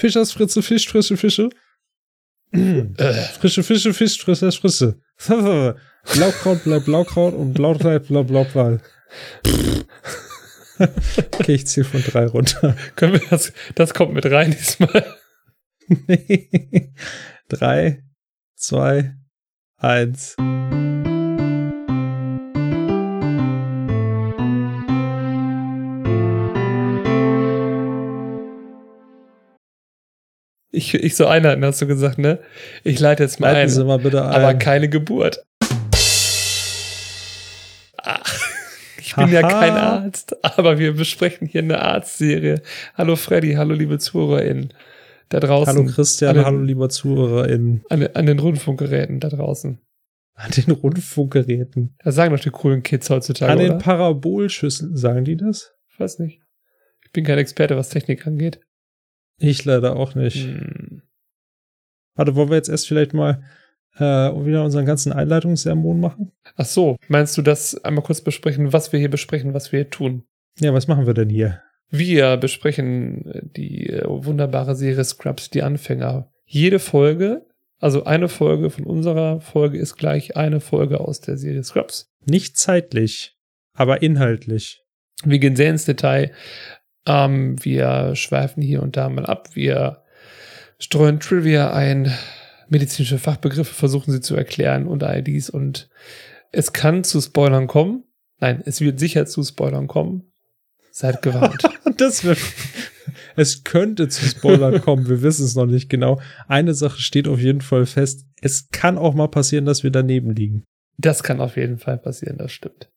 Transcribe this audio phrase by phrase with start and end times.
[0.00, 1.50] Fischers Fritze, Fisch, frische Fische.
[2.52, 2.84] Äh,
[3.38, 4.98] Frische Fische, Fisch, frische Frische.
[6.14, 8.80] Blaukraut bleibt Blaukraut und Blaukraut bleibt Blaukraut.
[11.38, 12.74] okay, ich zähle von drei runter.
[12.96, 15.04] können wir das, das kommt mit rein diesmal.
[17.48, 18.02] drei,
[18.56, 19.16] zwei,
[19.76, 20.36] eins.
[30.80, 32.38] Ich, ich so einhalten, hast du gesagt, ne?
[32.84, 33.68] Ich leite jetzt mal Leiten ein.
[33.68, 34.30] Sie mal bitte ein.
[34.32, 35.44] aber keine Geburt.
[37.98, 38.38] Ach,
[38.98, 39.60] ich bin ja Haha.
[39.60, 42.62] kein Arzt, aber wir besprechen hier eine Arztserie.
[42.94, 44.72] Hallo Freddy, hallo liebe ZuhörerInnen
[45.28, 45.76] da draußen.
[45.76, 47.84] hallo Christian, Alle- hallo lieber ZuhörerInnen.
[47.90, 49.78] An, an den Rundfunkgeräten da draußen.
[50.34, 51.94] An den Rundfunkgeräten.
[52.02, 53.78] Das sagen doch die coolen Kids heutzutage, An den oder?
[53.80, 55.74] Parabolschüsseln, sagen die das?
[55.92, 56.40] Ich weiß nicht.
[57.04, 58.60] Ich bin kein Experte, was Technik angeht.
[59.40, 60.46] Ich leider auch nicht.
[60.46, 61.02] Hm.
[62.14, 63.42] Warte, wollen wir jetzt erst vielleicht mal
[63.96, 66.32] äh, wieder unseren ganzen Einleitungssermon machen?
[66.56, 69.90] Ach so, meinst du das einmal kurz besprechen, was wir hier besprechen, was wir hier
[69.90, 70.24] tun?
[70.58, 71.62] Ja, was machen wir denn hier?
[71.88, 76.30] Wir besprechen äh, die äh, wunderbare Serie Scrubs, die Anfänger.
[76.44, 77.46] Jede Folge,
[77.78, 82.12] also eine Folge von unserer Folge ist gleich eine Folge aus der Serie Scrubs.
[82.26, 83.38] Nicht zeitlich,
[83.72, 84.84] aber inhaltlich.
[85.24, 86.32] Wir gehen sehr ins Detail.
[87.06, 89.50] Ähm, wir schweifen hier und da mal ab.
[89.54, 90.02] Wir
[90.78, 92.12] streuen Trivia ein,
[92.68, 95.50] medizinische Fachbegriffe versuchen sie zu erklären und all dies.
[95.50, 95.88] Und
[96.52, 98.04] es kann zu Spoilern kommen.
[98.38, 100.32] Nein, es wird sicher zu Spoilern kommen.
[100.90, 101.62] Seid gewarnt.
[101.96, 102.38] Das wird.
[103.36, 106.20] Es könnte zu Spoilern kommen, wir wissen es noch nicht genau.
[106.48, 108.24] Eine Sache steht auf jeden Fall fest.
[108.40, 110.64] Es kann auch mal passieren, dass wir daneben liegen.
[110.96, 112.88] Das kann auf jeden Fall passieren, das stimmt.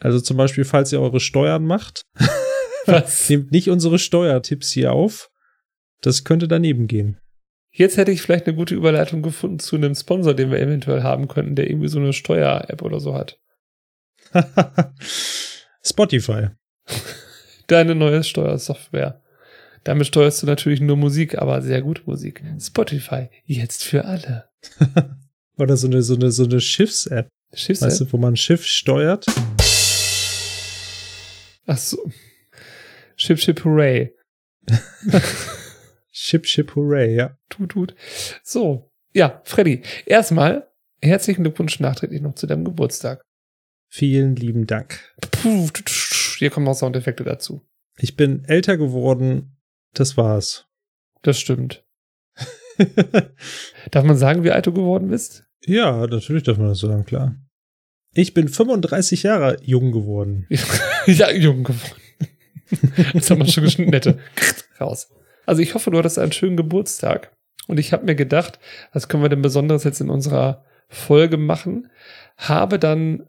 [0.00, 2.02] Also zum Beispiel, falls ihr eure Steuern macht,
[2.86, 3.28] Was?
[3.28, 5.30] nehmt nicht unsere Steuertipps hier auf.
[6.00, 7.18] Das könnte daneben gehen.
[7.72, 11.26] Jetzt hätte ich vielleicht eine gute Überleitung gefunden zu einem Sponsor, den wir eventuell haben
[11.26, 13.40] könnten, der irgendwie so eine Steuer-App oder so hat.
[15.84, 16.48] Spotify.
[17.66, 19.22] Deine neue Steuersoftware.
[19.82, 22.42] Damit steuerst du natürlich nur Musik, aber sehr gute Musik.
[22.58, 24.48] Spotify, jetzt für alle.
[25.56, 28.64] Oder so eine, so eine, so eine Schiffs-App, Schiffs weißt du, wo man ein Schiff
[28.64, 29.26] steuert.
[31.66, 32.10] Ach so.
[33.16, 34.14] Ship, Ship, Hooray.
[36.10, 37.36] Ship, Ship, Hooray, ja.
[37.48, 37.94] Tut, tut.
[38.42, 38.90] So.
[39.12, 39.82] Ja, Freddy.
[40.06, 40.68] Erstmal
[41.00, 43.22] herzlichen Glückwunsch nachträglich noch zu deinem Geburtstag.
[43.88, 45.14] Vielen lieben Dank.
[45.30, 45.68] Puh,
[46.38, 47.62] Hier kommen auch Soundeffekte dazu.
[47.98, 49.56] Ich bin älter geworden.
[49.92, 50.66] Das war's.
[51.22, 51.84] Das stimmt.
[53.92, 55.44] Darf man sagen, wie alt du geworden bist?
[55.66, 57.36] ja, natürlich darf man das sagen, klar.
[58.12, 60.46] Ich bin 35 Jahre jung geworden.
[61.06, 62.00] ja, jung geworden.
[63.14, 64.18] Das haben wir schon geschnitten, nette.
[64.80, 65.08] Raus.
[65.46, 67.30] Also ich hoffe, du hattest einen schönen Geburtstag.
[67.66, 68.58] Und ich habe mir gedacht,
[68.92, 71.90] was können wir denn Besonderes jetzt in unserer Folge machen?
[72.36, 73.26] Habe dann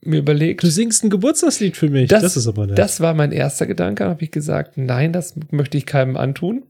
[0.00, 2.08] mir überlegt, Du singst ein Geburtstagslied für mich.
[2.08, 2.78] Das- Das, ist aber nett.
[2.78, 6.64] das war mein erster Gedanke, Dann habe ich gesagt, nein, das möchte ich keinem antun.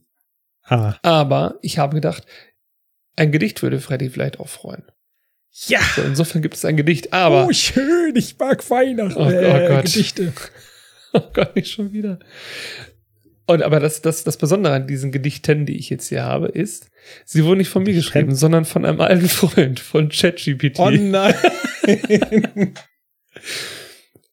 [0.65, 0.95] ah.
[1.03, 2.25] Aber ich habe gedacht,
[3.17, 4.83] ein Gedicht würde Freddy vielleicht auch freuen.
[5.67, 5.79] Ja.
[5.95, 8.15] So, insofern gibt es ein Gedicht, aber oh, schön.
[8.17, 9.19] Ich mag Weihnachten.
[9.21, 9.85] Oh, oh äh, Gott.
[9.85, 10.33] Gedichte.
[11.17, 12.19] Oh Gott, nicht schon wieder.
[13.47, 16.91] Und aber das, das, das Besondere an diesen Gedichten, die ich jetzt hier habe, ist,
[17.25, 20.81] sie wurden nicht von mir geschrieben, sondern von einem alten Freund, von ChatGPT.
[20.81, 21.35] Oh nein.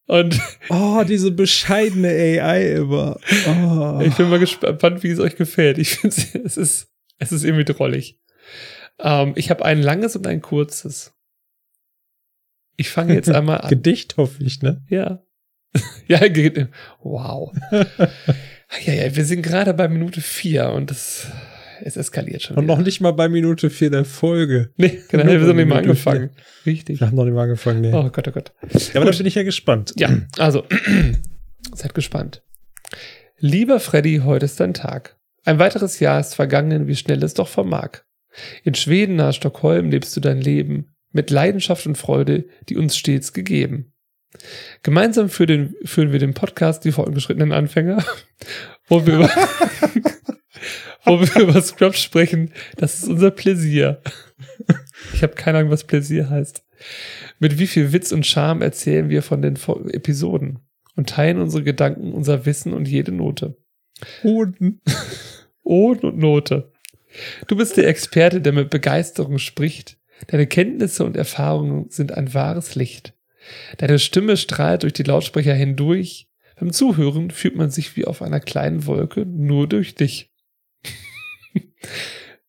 [0.08, 0.40] Und
[0.70, 3.18] oh, diese bescheidene AI immer.
[3.47, 4.02] Oh.
[4.03, 5.78] ich bin mal gespannt, wie es euch gefällt.
[5.78, 8.20] Ich finde, es ist, es ist irgendwie drollig.
[9.00, 11.14] Ähm, ich habe ein langes und ein kurzes.
[12.75, 13.70] Ich fange jetzt einmal an.
[13.70, 14.84] Gedicht hoffe ich, ne?
[14.90, 15.24] Ja.
[16.08, 16.68] ja, ge-
[17.02, 17.52] wow.
[18.86, 21.28] ja, ja, wir sind gerade bei Minute vier und das,
[21.84, 22.58] es eskaliert schon.
[22.58, 22.76] Und wieder.
[22.76, 24.72] noch nicht mal bei Minute 4 der Folge.
[24.78, 26.30] Nee, genau, Nur wir sind bei nicht mal angefangen.
[26.66, 27.00] Richtig.
[27.00, 27.92] Wir haben noch nicht mal angefangen, ne?
[27.94, 28.52] Oh Gott, oh Gott.
[28.94, 29.94] ja, aber da bin ich ja gespannt.
[29.98, 30.66] Ja, also,
[31.74, 32.44] seid gespannt.
[33.40, 35.18] Lieber Freddy, heute ist dein Tag.
[35.44, 38.02] Ein weiteres Jahr ist vergangen, wie schnell es doch vermag.
[38.64, 43.34] In Schweden nahe Stockholm lebst du dein Leben mit Leidenschaft und Freude, die uns stets
[43.34, 43.94] gegeben.
[44.84, 48.04] Gemeinsam für den, führen wir den Podcast Die fortgeschrittenen Anfänger,
[48.88, 49.30] wo wir über,
[51.06, 52.52] wo wir über Scrubs sprechen.
[52.78, 54.02] Das ist unser Pläsier.
[55.16, 56.64] Ich habe keine Ahnung, was Pläsier heißt.
[57.40, 59.58] Mit wie viel Witz und Charme erzählen wir von den
[59.90, 60.60] Episoden
[60.96, 63.58] und teilen unsere Gedanken, unser Wissen und jede Note.
[64.24, 64.80] Hoden.
[65.64, 66.72] Ohn und Note.
[67.48, 69.98] Du bist der Experte, der mit Begeisterung spricht.
[70.28, 73.14] Deine Kenntnisse und Erfahrungen sind ein wahres Licht.
[73.78, 76.28] Deine Stimme strahlt durch die Lautsprecher hindurch.
[76.59, 80.32] Beim Zuhören fühlt man sich wie auf einer kleinen Wolke nur durch dich.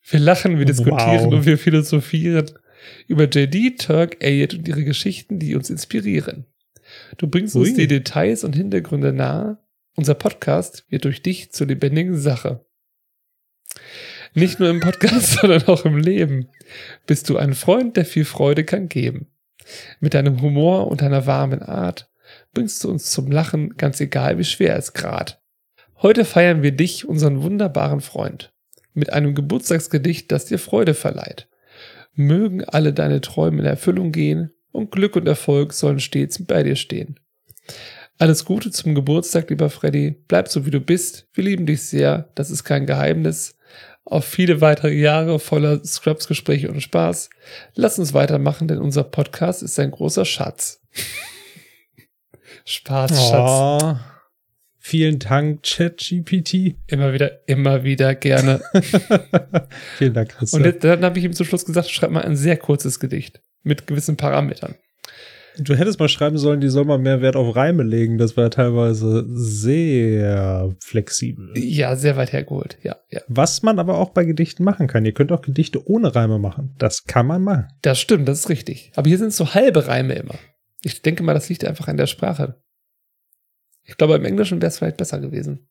[0.04, 1.32] Wir lachen, wir diskutieren Wow.
[1.32, 2.50] und wir philosophieren
[3.08, 6.44] über JD, Turk, Elliot und ihre Geschichten, die uns inspirieren.
[7.16, 7.75] Du bringst uns Ui.
[7.75, 9.58] die Details und Hintergründe nahe.
[9.96, 12.66] Unser Podcast wird durch dich zur lebendigen Sache.
[14.34, 16.48] Nicht nur im Podcast, sondern auch im Leben
[17.06, 19.28] bist du ein Freund, der viel Freude kann geben.
[20.00, 22.10] Mit deinem Humor und deiner warmen Art
[22.52, 25.40] bringst du uns zum Lachen, ganz egal wie schwer es grad.
[26.00, 28.52] Heute feiern wir dich, unseren wunderbaren Freund,
[28.94, 31.48] mit einem Geburtstagsgedicht, das dir Freude verleiht.
[32.14, 36.76] Mögen alle deine Träume in Erfüllung gehen und Glück und Erfolg sollen stets bei dir
[36.76, 37.18] stehen.
[38.18, 40.16] Alles Gute zum Geburtstag, lieber Freddy.
[40.28, 41.28] Bleib so wie du bist.
[41.32, 42.30] Wir lieben dich sehr.
[42.34, 43.56] Das ist kein Geheimnis.
[44.04, 47.31] Auf viele weitere Jahre voller Scrubs-Gespräche und Spaß.
[47.75, 50.81] Lass uns weitermachen, denn unser Podcast ist ein großer Schatz.
[52.64, 53.82] Spaß, Schatz.
[53.82, 53.96] Oh,
[54.78, 56.76] vielen Dank, ChatGPT.
[56.88, 58.60] Immer wieder, immer wieder gerne.
[59.99, 60.64] vielen Dank, Christian.
[60.64, 63.87] Und dann habe ich ihm zum Schluss gesagt, schreib mal ein sehr kurzes Gedicht mit
[63.87, 64.75] gewissen Parametern.
[65.58, 68.19] Du hättest mal schreiben sollen, die soll mal mehr Wert auf Reime legen.
[68.19, 71.52] Das war teilweise sehr flexibel.
[71.56, 72.78] Ja, sehr weit hergeholt.
[72.82, 73.20] Ja, ja.
[73.28, 75.04] Was man aber auch bei Gedichten machen kann.
[75.04, 76.75] Ihr könnt auch Gedichte ohne Reime machen.
[76.78, 77.69] Das kann man machen.
[77.82, 78.93] Das stimmt, das ist richtig.
[78.94, 80.34] Aber hier sind so halbe Reime immer.
[80.82, 82.60] Ich denke mal, das liegt einfach an der Sprache.
[83.84, 85.69] Ich glaube, im Englischen wäre es vielleicht besser gewesen.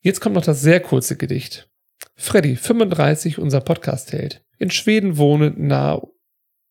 [0.00, 1.68] Jetzt kommt noch das sehr kurze Gedicht.
[2.14, 4.44] Freddy, 35, unser Podcast-Held.
[4.58, 6.00] In Schweden wohnend nah.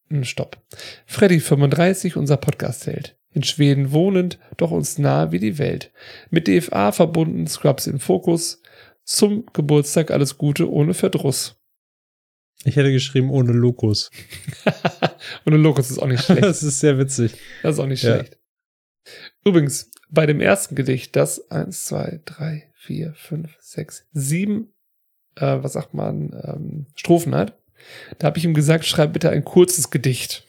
[0.10, 0.62] Hm, Stopp.
[1.06, 3.18] Freddy, 35, unser Podcast-Held.
[3.32, 5.92] In Schweden wohnend, doch uns nah wie die Welt.
[6.30, 8.62] Mit DFA verbunden, Scrubs im Fokus.
[9.04, 11.60] Zum Geburtstag alles Gute ohne Verdruss.
[12.64, 14.10] Ich hätte geschrieben ohne Lokus.
[15.46, 16.44] Ein Lokus ist auch nicht schlecht.
[16.46, 17.36] Das ist sehr witzig.
[17.62, 18.16] Das ist auch nicht Ja.
[18.16, 18.40] schlecht.
[19.44, 24.74] Übrigens, bei dem ersten Gedicht, das 1, 2, 3, 4, 5, 6, 7,
[25.36, 27.60] äh, was sagt man, ähm, Strophen hat,
[28.20, 30.46] da habe ich ihm gesagt, schreib bitte ein kurzes Gedicht.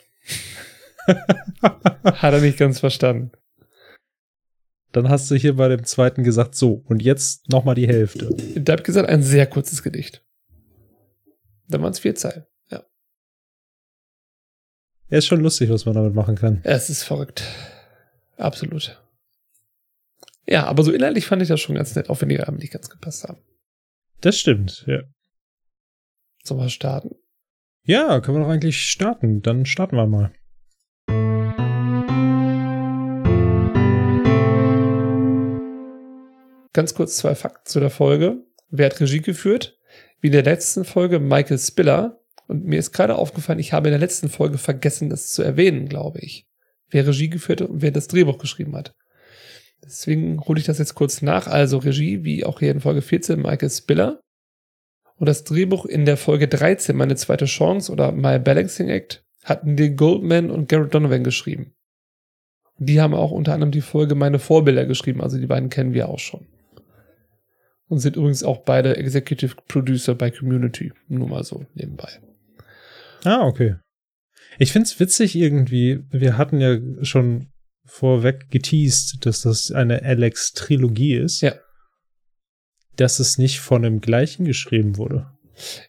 [1.63, 3.33] hat er nicht ganz verstanden.
[4.93, 8.31] Dann hast du hier bei dem zweiten gesagt, so, und jetzt noch mal die Hälfte.
[8.57, 10.25] Da habe ich gesagt, ein sehr kurzes Gedicht.
[11.69, 12.47] Dann waren es vier Zeilen.
[12.71, 12.83] Ja.
[15.11, 16.61] Ja, ist schon lustig, was man damit machen kann.
[16.63, 17.43] Es ist verrückt.
[18.37, 19.01] Absolut.
[20.47, 22.73] Ja, aber so inhaltlich fand ich das schon ganz nett, auch wenn die Rahmen nicht
[22.73, 23.39] ganz gepasst haben.
[24.21, 25.03] Das stimmt, ja.
[26.43, 27.17] Sollen wir starten?
[27.89, 29.43] Ja, können wir doch eigentlich starten.
[29.43, 30.33] Dann starten wir mal.
[36.73, 38.43] Ganz kurz zwei Fakten zu der Folge.
[38.71, 39.79] Wer hat Regie geführt?
[40.21, 42.19] Wie in der letzten Folge Michael Spiller.
[42.49, 45.89] Und mir ist gerade aufgefallen, ich habe in der letzten Folge vergessen, das zu erwähnen,
[45.89, 46.49] glaube ich.
[46.91, 48.97] Wer Regie geführt hat und wer das Drehbuch geschrieben hat.
[49.85, 51.47] Deswegen hole ich das jetzt kurz nach.
[51.47, 54.21] Also Regie, wie auch hier in Folge 14, Michael Spiller.
[55.19, 59.75] Und das Drehbuch in der Folge 13, meine zweite Chance oder My Balancing Act, hatten
[59.75, 61.73] Neil Goldman und Garrett Donovan geschrieben.
[62.79, 66.09] Die haben auch unter anderem die Folge Meine Vorbilder geschrieben, also die beiden kennen wir
[66.09, 66.47] auch schon.
[67.89, 70.93] Und sind übrigens auch beide Executive Producer bei Community.
[71.09, 72.09] Nur mal so nebenbei.
[73.25, 73.77] Ah, okay.
[74.59, 76.05] Ich find's witzig irgendwie.
[76.11, 77.49] Wir hatten ja schon
[77.85, 81.43] vorweg geteased, dass das eine Alex-Trilogie ist.
[81.43, 81.55] Ja.
[82.97, 85.27] Dass es nicht von dem gleichen geschrieben wurde.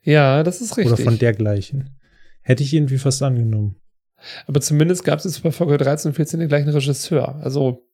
[0.03, 0.93] Ja, das ist richtig.
[0.93, 1.97] Oder von der gleichen.
[2.41, 3.75] Hätte ich irgendwie fast angenommen.
[4.45, 7.35] Aber zumindest gab es jetzt bei Folge 13 und 14 den gleichen Regisseur.
[7.35, 7.87] Also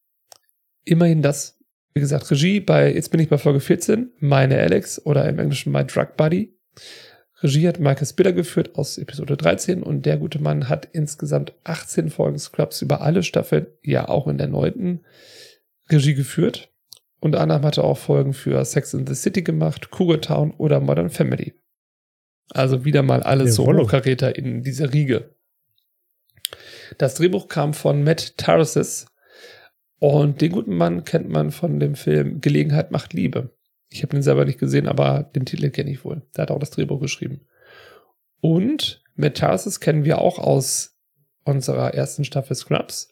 [0.85, 1.59] immerhin das.
[1.93, 5.71] Wie gesagt, Regie bei, jetzt bin ich bei Folge 14, meine Alex oder im Englischen
[5.71, 6.57] My Drug Buddy.
[7.43, 12.09] Regie hat Michael Spiller geführt aus Episode 13 und der gute Mann hat insgesamt 18
[12.09, 15.01] Folgen Scrubs über alle Staffeln, ja auch in der neunten,
[15.89, 16.72] Regie geführt.
[17.23, 20.81] Unter anderem hat er auch Folgen für Sex in the City gemacht, Cougar Town oder
[20.81, 21.53] Modern Family.
[22.49, 23.65] Also wieder mal alles so.
[23.65, 25.33] Hochkaräter in dieser Riege.
[26.97, 29.05] Das Drehbuch kam von Matt Tarsis
[29.99, 33.55] und den guten Mann kennt man von dem Film Gelegenheit macht Liebe.
[33.87, 36.23] Ich habe den selber nicht gesehen, aber den Titel kenne ich wohl.
[36.35, 37.47] Der hat auch das Drehbuch geschrieben.
[38.41, 40.97] Und Matt Tarsis kennen wir auch aus
[41.45, 43.09] unserer ersten Staffel Scrubs,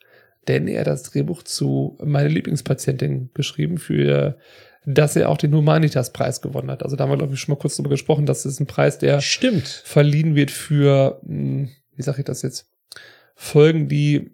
[0.48, 4.38] denn er hat das Drehbuch zu Meine Lieblingspatientin geschrieben, für
[4.86, 6.84] das er auch den Humanitas-Preis gewonnen hat.
[6.84, 8.26] Also da haben wir, glaube ich, schon mal kurz drüber gesprochen.
[8.26, 9.68] Das ist ein Preis, der Stimmt.
[9.68, 12.68] verliehen wird für, mh, wie sage ich das jetzt,
[13.36, 14.32] Folgen, die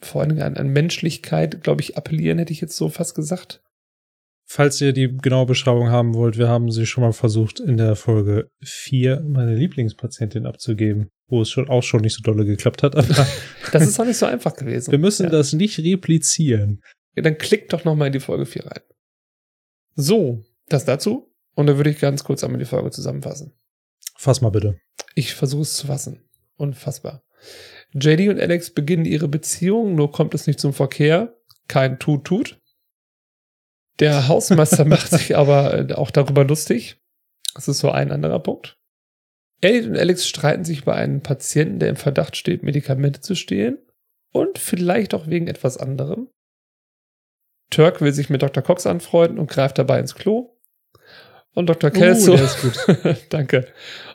[0.00, 3.62] vor allen Dingen an, an Menschlichkeit, glaube ich, appellieren, hätte ich jetzt so fast gesagt.
[4.44, 7.96] Falls ihr die genaue Beschreibung haben wollt, wir haben sie schon mal versucht, in der
[7.96, 12.94] Folge 4 meine Lieblingspatientin abzugeben, wo es schon auch schon nicht so dolle geklappt hat.
[13.72, 14.92] Das ist auch nicht so einfach gewesen.
[14.92, 15.30] wir müssen ja.
[15.30, 16.82] das nicht replizieren.
[17.14, 18.80] Ja, dann klickt doch noch mal in die Folge 4 rein.
[19.94, 21.30] So, das dazu.
[21.54, 23.52] Und dann würde ich ganz kurz einmal die Folge zusammenfassen.
[24.16, 24.80] Fass mal bitte.
[25.14, 26.22] Ich versuche es zu fassen.
[26.56, 27.24] Unfassbar.
[27.92, 31.36] JD und Alex beginnen ihre Beziehung, nur kommt es nicht zum Verkehr.
[31.66, 32.60] Kein Tut-Tut.
[33.98, 37.02] Der Hausmeister macht sich aber äh, auch darüber lustig.
[37.54, 38.78] Das ist so ein anderer Punkt.
[39.60, 43.78] Elliot und Alex streiten sich über einen Patienten, der im Verdacht steht, Medikamente zu stehlen.
[44.32, 46.28] Und vielleicht auch wegen etwas anderem.
[47.70, 48.62] Turk will sich mit Dr.
[48.62, 50.54] Cox anfreunden und greift dabei ins Klo.
[51.54, 51.90] Und Dr.
[51.90, 52.32] Kelso.
[52.32, 53.16] Uh, ist gut.
[53.30, 53.66] danke.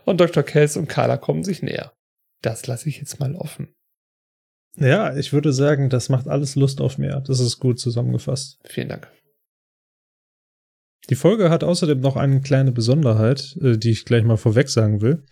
[0.05, 0.43] Und Dr.
[0.43, 1.93] Kelso und Carla kommen sich näher.
[2.41, 3.73] Das lasse ich jetzt mal offen.
[4.77, 7.21] Ja, ich würde sagen, das macht alles Lust auf mehr.
[7.21, 8.59] Das ist gut zusammengefasst.
[8.65, 9.11] Vielen Dank.
[11.09, 15.01] Die Folge hat außerdem noch eine kleine Besonderheit, äh, die ich gleich mal vorweg sagen
[15.01, 15.23] will.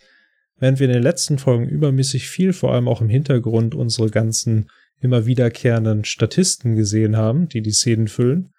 [0.60, 4.70] Während wir in den letzten Folgen übermäßig viel, vor allem auch im Hintergrund, unsere ganzen
[5.00, 8.54] immer wiederkehrenden Statisten gesehen haben, die die Szenen füllen,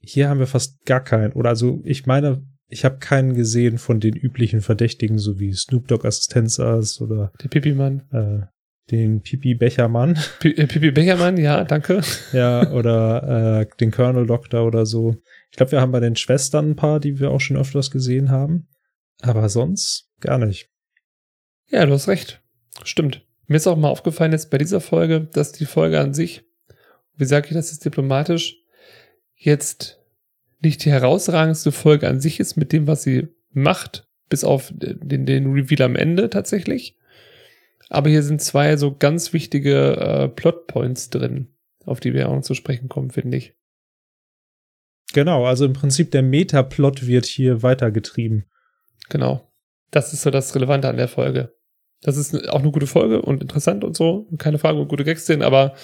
[0.00, 1.32] hier haben wir fast gar keinen.
[1.32, 5.88] Oder also, ich meine, ich habe keinen gesehen von den üblichen Verdächtigen, so wie Snoop
[5.88, 8.02] Dogg Assistenzarzt oder Der Pipi-Mann.
[8.12, 8.46] äh,
[8.92, 10.16] den Pipi Bechermann.
[10.38, 12.00] Pi- äh, Pipi Bechermann, ja, danke.
[12.32, 15.16] ja, oder äh, den Colonel Doctor oder so.
[15.50, 18.30] Ich glaube, wir haben bei den Schwestern ein paar, die wir auch schon öfters gesehen
[18.30, 18.68] haben.
[19.20, 20.70] Aber sonst gar nicht.
[21.68, 22.42] Ja, du hast recht.
[22.84, 23.26] Stimmt.
[23.46, 26.44] Mir ist auch mal aufgefallen jetzt bei dieser Folge, dass die Folge an sich,
[27.16, 28.62] wie sage ich das jetzt diplomatisch,
[29.34, 29.98] jetzt
[30.60, 35.24] nicht die herausragendste Folge an sich ist mit dem, was sie macht, bis auf den,
[35.24, 36.96] den Reveal am Ende tatsächlich.
[37.88, 41.48] Aber hier sind zwei so ganz wichtige äh, Plotpoints drin,
[41.84, 43.54] auf die wir auch noch zu sprechen kommen, finde ich.
[45.18, 48.44] Genau, also im Prinzip der Metaplot wird hier weitergetrieben.
[49.08, 49.50] Genau.
[49.90, 51.52] Das ist so das Relevante an der Folge.
[52.02, 54.28] Das ist auch eine gute Folge und interessant und so.
[54.38, 55.74] Keine Frage, und gute Gags drin, aber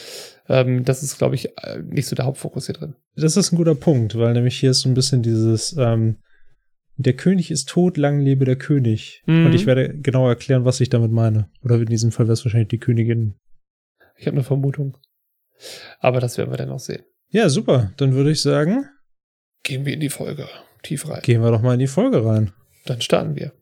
[0.48, 2.94] ähm, das ist, glaube ich, äh, nicht so der Hauptfokus hier drin.
[3.16, 6.18] Das ist ein guter Punkt, weil nämlich hier ist so ein bisschen dieses, ähm,
[6.96, 9.24] der König ist tot, lang lebe der König.
[9.26, 9.46] Mhm.
[9.46, 11.50] Und ich werde genau erklären, was ich damit meine.
[11.64, 13.34] Oder in diesem Fall wäre es wahrscheinlich die Königin.
[14.16, 14.96] Ich habe eine Vermutung.
[15.98, 17.02] Aber das werden wir dann noch sehen.
[17.30, 17.90] Ja, super.
[17.96, 18.90] Dann würde ich sagen,
[19.64, 20.48] Gehen wir in die Folge
[20.82, 21.22] tief rein.
[21.22, 22.52] gehen wir doch mal in die Folge rein.
[22.84, 23.52] Dann starten wir.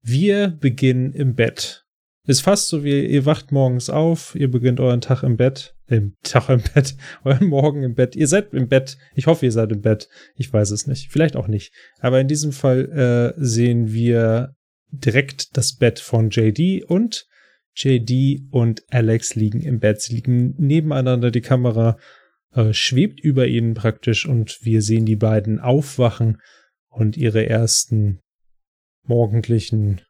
[0.00, 1.84] Wir beginnen im Bett.
[2.26, 6.14] Ist fast so wie ihr wacht morgens auf, ihr beginnt euren Tag im Bett, im
[6.22, 8.16] Tag im Bett, euren Morgen im Bett.
[8.16, 8.96] Ihr seid im Bett.
[9.14, 10.08] Ich hoffe, ihr seid im Bett.
[10.36, 11.10] Ich weiß es nicht.
[11.10, 11.74] Vielleicht auch nicht.
[11.98, 14.54] Aber in diesem Fall äh, sehen wir
[14.90, 17.26] direkt das Bett von JD und
[17.76, 20.00] JD und Alex liegen im Bett.
[20.00, 21.30] Sie liegen nebeneinander.
[21.30, 21.98] Die Kamera
[22.54, 26.40] äh, schwebt über ihnen praktisch und wir sehen die beiden aufwachen
[26.88, 28.20] und ihre ersten
[29.02, 30.00] morgendlichen,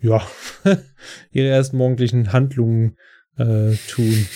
[0.00, 0.26] ja,
[1.30, 2.96] ihre ersten morgendlichen Handlungen
[3.36, 4.28] äh, tun.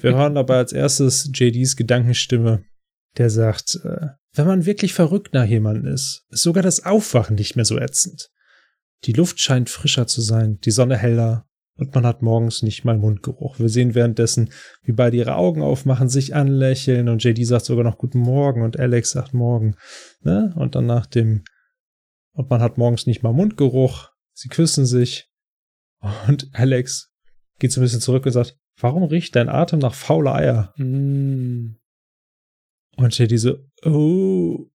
[0.00, 2.64] Wir hören dabei als erstes JDs Gedankenstimme,
[3.16, 7.56] der sagt, äh, wenn man wirklich verrückt nach jemandem ist, ist sogar das Aufwachen nicht
[7.56, 8.30] mehr so ätzend.
[9.04, 12.96] Die Luft scheint frischer zu sein, die Sonne heller und man hat morgens nicht mal
[12.96, 13.58] Mundgeruch.
[13.58, 14.50] Wir sehen währenddessen,
[14.82, 18.78] wie beide ihre Augen aufmachen, sich anlächeln und JD sagt sogar noch Guten Morgen und
[18.78, 19.76] Alex sagt Morgen.
[20.22, 20.54] Ne?
[20.56, 21.44] Und dann nach dem
[22.32, 24.10] und man hat morgens nicht mal Mundgeruch.
[24.34, 25.30] Sie küssen sich
[26.26, 27.10] und Alex
[27.58, 30.74] geht so ein bisschen zurück und sagt, warum riecht dein Atem nach fauler Eier?
[30.76, 31.78] Mm.
[32.96, 34.66] Und JD so, oh,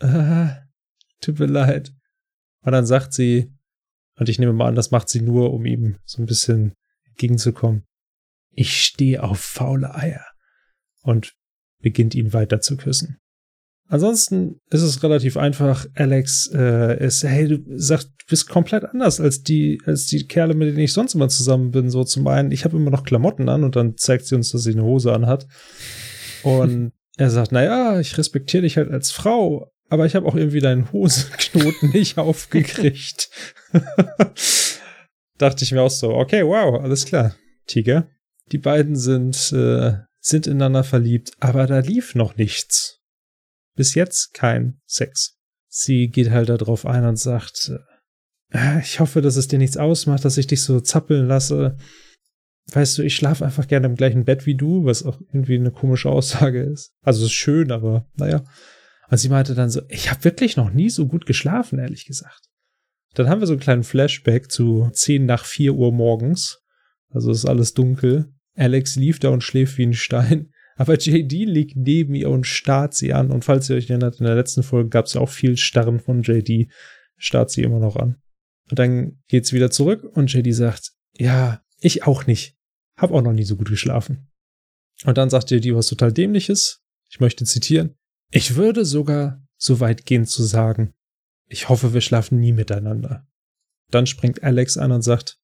[0.00, 0.58] ah,
[1.20, 1.92] tut mir leid.
[2.62, 3.55] Und dann sagt sie,
[4.18, 6.74] und ich nehme mal an, das macht sie nur, um ihm so ein bisschen
[7.08, 7.84] entgegenzukommen.
[8.52, 10.24] Ich stehe auf faule Eier.
[11.02, 11.34] Und
[11.80, 13.18] beginnt ihn weiter zu küssen.
[13.88, 15.86] Ansonsten ist es relativ einfach.
[15.94, 20.54] Alex äh, ist, hey, du sagst, du bist komplett anders als die, als die Kerle,
[20.54, 21.90] mit denen ich sonst immer zusammen bin.
[21.90, 24.64] So zum einen, ich habe immer noch Klamotten an und dann zeigt sie uns, dass
[24.64, 25.46] sie eine Hose anhat.
[26.42, 30.60] Und er sagt, naja, ich respektiere dich halt als Frau, aber ich habe auch irgendwie
[30.60, 33.30] deinen Hosenknoten nicht aufgekriegt.
[35.38, 38.08] Dachte ich mir auch so, okay, wow, alles klar, Tiger.
[38.52, 43.00] Die beiden sind, äh, sind ineinander verliebt, aber da lief noch nichts.
[43.74, 45.36] Bis jetzt kein Sex.
[45.68, 47.72] Sie geht halt darauf ein und sagt,
[48.50, 51.76] äh, ich hoffe, dass es dir nichts ausmacht, dass ich dich so zappeln lasse.
[52.72, 55.70] Weißt du, ich schlafe einfach gerne im gleichen Bett wie du, was auch irgendwie eine
[55.70, 56.92] komische Aussage ist.
[57.02, 58.42] Also es ist schön, aber naja.
[59.08, 62.48] Und sie meinte dann so, ich habe wirklich noch nie so gut geschlafen, ehrlich gesagt.
[63.14, 66.62] Dann haben wir so einen kleinen Flashback zu 10 nach 4 Uhr morgens.
[67.10, 68.32] Also ist alles dunkel.
[68.54, 70.50] Alex lief da und schläft wie ein Stein.
[70.76, 73.30] Aber JD liegt neben ihr und starrt sie an.
[73.30, 76.00] Und falls ihr euch erinnert, in der letzten Folge gab es ja auch viel Starren
[76.00, 76.70] von JD.
[77.16, 78.16] Starrt sie immer noch an.
[78.70, 82.56] Und dann geht's wieder zurück und JD sagt, ja, ich auch nicht.
[82.96, 84.28] Hab auch noch nie so gut geschlafen.
[85.04, 86.82] Und dann sagt JD was total dämliches.
[87.08, 87.96] Ich möchte zitieren.
[88.30, 90.92] Ich würde sogar so weit gehen zu sagen,
[91.48, 93.26] ich hoffe, wir schlafen nie miteinander.
[93.90, 95.38] Dann springt Alex an und sagt,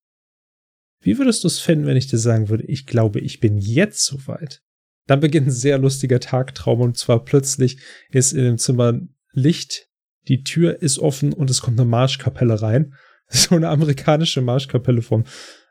[1.00, 4.04] wie würdest du es finden, wenn ich dir sagen würde, ich glaube, ich bin jetzt
[4.04, 4.62] soweit?
[5.06, 7.78] Dann beginnt ein sehr lustiger Tagtraum und zwar plötzlich
[8.10, 9.00] ist in dem Zimmer
[9.32, 9.88] Licht,
[10.28, 12.94] die Tür ist offen und es kommt eine Marschkapelle rein.
[13.34, 15.24] So eine amerikanische Marschkapelle vom,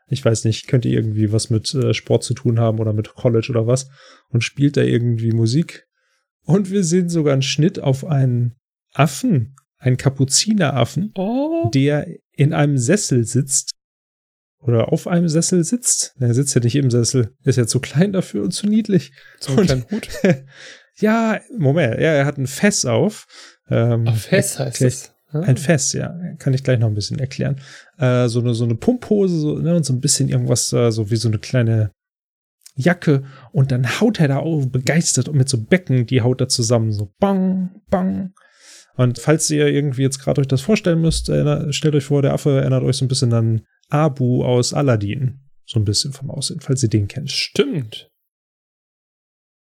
[0.08, 3.46] ich weiß nicht, könnte irgendwie was mit äh, Sport zu tun haben oder mit College
[3.50, 3.88] oder was
[4.30, 5.86] und spielt da irgendwie Musik.
[6.44, 8.54] Und wir sehen sogar einen Schnitt auf einen
[8.92, 11.70] Affen, einen Kapuzineraffen, Oh.
[11.72, 13.70] der in einem Sessel sitzt
[14.60, 16.14] oder auf einem Sessel sitzt.
[16.20, 19.12] Er sitzt ja nicht im Sessel, ist ja zu klein dafür und zu niedlich.
[19.40, 20.08] So kleinen Hut.
[20.98, 23.26] Ja, Moment, ja, er hat ein Fess auf.
[23.70, 25.12] Ähm, Ach, Fest heißt erklär- es.
[25.30, 25.40] Ah.
[25.40, 27.58] Ein Fess, ja, kann ich gleich noch ein bisschen erklären.
[27.96, 31.10] Äh, so eine so eine Pumphose so, ne, und so ein bisschen irgendwas äh, so
[31.10, 31.90] wie so eine kleine
[32.74, 36.48] Jacke und dann haut er da auf, begeistert und mit so Becken, die haut er
[36.48, 38.32] zusammen so bang bang.
[38.94, 41.30] Und falls ihr irgendwie jetzt gerade euch das vorstellen müsst,
[41.70, 45.80] stellt euch vor, der Affe erinnert euch so ein bisschen an Abu aus Aladdin, so
[45.80, 47.30] ein bisschen vom Aussehen, falls ihr den kennt.
[47.30, 48.10] Stimmt.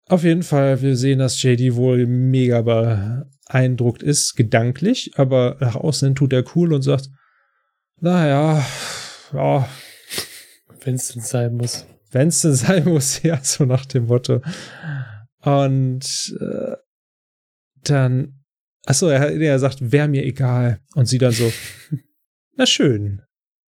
[0.09, 6.17] Auf jeden Fall, wir sehen, dass JD wohl mega beeindruckt ist, gedanklich, aber nach außen
[6.17, 7.09] tut er cool und sagt,
[8.01, 8.67] naja,
[9.33, 9.69] ja,
[10.83, 11.87] Wenn es denn sein muss.
[12.11, 14.43] Wenn es denn sein muss, ja, so nach dem Motto.
[15.43, 16.77] Und äh,
[17.85, 18.43] dann,
[18.85, 20.81] achso, er, er sagt, wäre mir egal.
[20.95, 21.51] Und sie dann so,
[22.57, 23.23] na schön.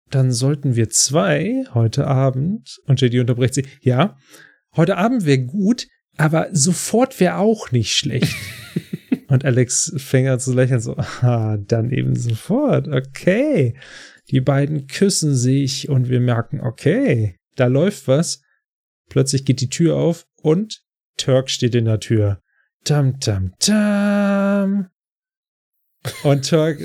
[0.09, 4.17] Dann sollten wir zwei heute Abend, und JD unterbricht sie, ja,
[4.75, 5.87] heute Abend wäre gut,
[6.17, 8.35] aber sofort wäre auch nicht schlecht.
[9.29, 13.75] und Alex fängt an zu lächeln, so, ah, dann eben sofort, okay.
[14.29, 18.41] Die beiden küssen sich und wir merken, okay, da läuft was.
[19.09, 20.83] Plötzlich geht die Tür auf und
[21.17, 22.41] Turk steht in der Tür.
[22.83, 24.89] Tam, tam, tam.
[26.23, 26.79] Und Turk,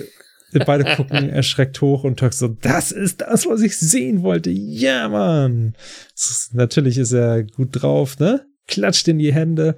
[0.67, 4.51] beide gucken erschreckt hoch und Turk so, das ist das, was ich sehen wollte.
[4.51, 5.75] Ja, Mann.
[6.14, 8.47] Ist, natürlich ist er gut drauf, ne?
[8.66, 9.77] Klatscht in die Hände.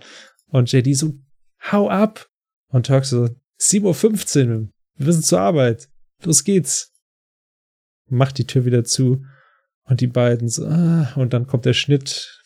[0.48, 1.14] Und JD so,
[1.70, 2.28] hau ab.
[2.68, 3.28] Und Turk so,
[3.60, 5.88] 7.15 Uhr, wir müssen zur Arbeit.
[6.24, 6.92] Los geht's.
[8.08, 9.24] Macht die Tür wieder zu.
[9.84, 12.40] Und die beiden so, ah, und dann kommt der Schnitt,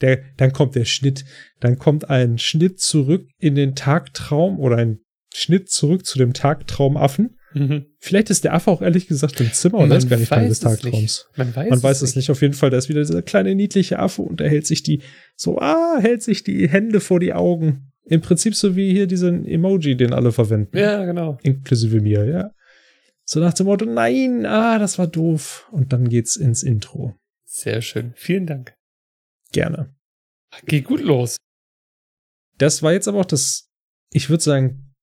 [0.00, 1.24] der, dann kommt der Schnitt,
[1.60, 4.98] dann kommt ein Schnitt zurück in den Tagtraum oder ein
[5.32, 7.38] Schnitt zurück zu dem Tagtraumaffen.
[7.54, 7.86] Mhm.
[7.98, 10.64] Vielleicht ist der Affe auch ehrlich gesagt im Zimmer und ist gar nicht Teil des
[10.64, 11.02] weiß es Tagtraums.
[11.02, 11.38] nicht.
[11.38, 12.30] Man weiß, Man weiß es nicht.
[12.30, 15.02] Auf jeden Fall, da ist wieder dieser kleine niedliche Affe und er hält sich die,
[15.36, 17.92] so, ah, hält sich die Hände vor die Augen.
[18.04, 20.76] Im Prinzip so wie hier diesen Emoji, den alle verwenden.
[20.76, 21.38] Ja, genau.
[21.42, 22.50] Inklusive mir, ja.
[23.24, 25.68] So nach dem Motto, nein, ah, das war doof.
[25.70, 27.14] Und dann geht's ins Intro.
[27.44, 28.12] Sehr schön.
[28.16, 28.74] Vielen Dank.
[29.52, 29.94] Gerne.
[30.66, 31.36] Geht gut los.
[32.58, 33.70] Das war jetzt aber auch das,
[34.10, 34.94] ich würde sagen,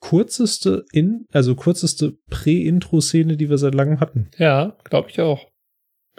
[0.00, 4.30] kürzeste in, also kürzeste Prä-Intro-Szene, die wir seit langem hatten.
[4.38, 5.46] Ja, glaube ich auch.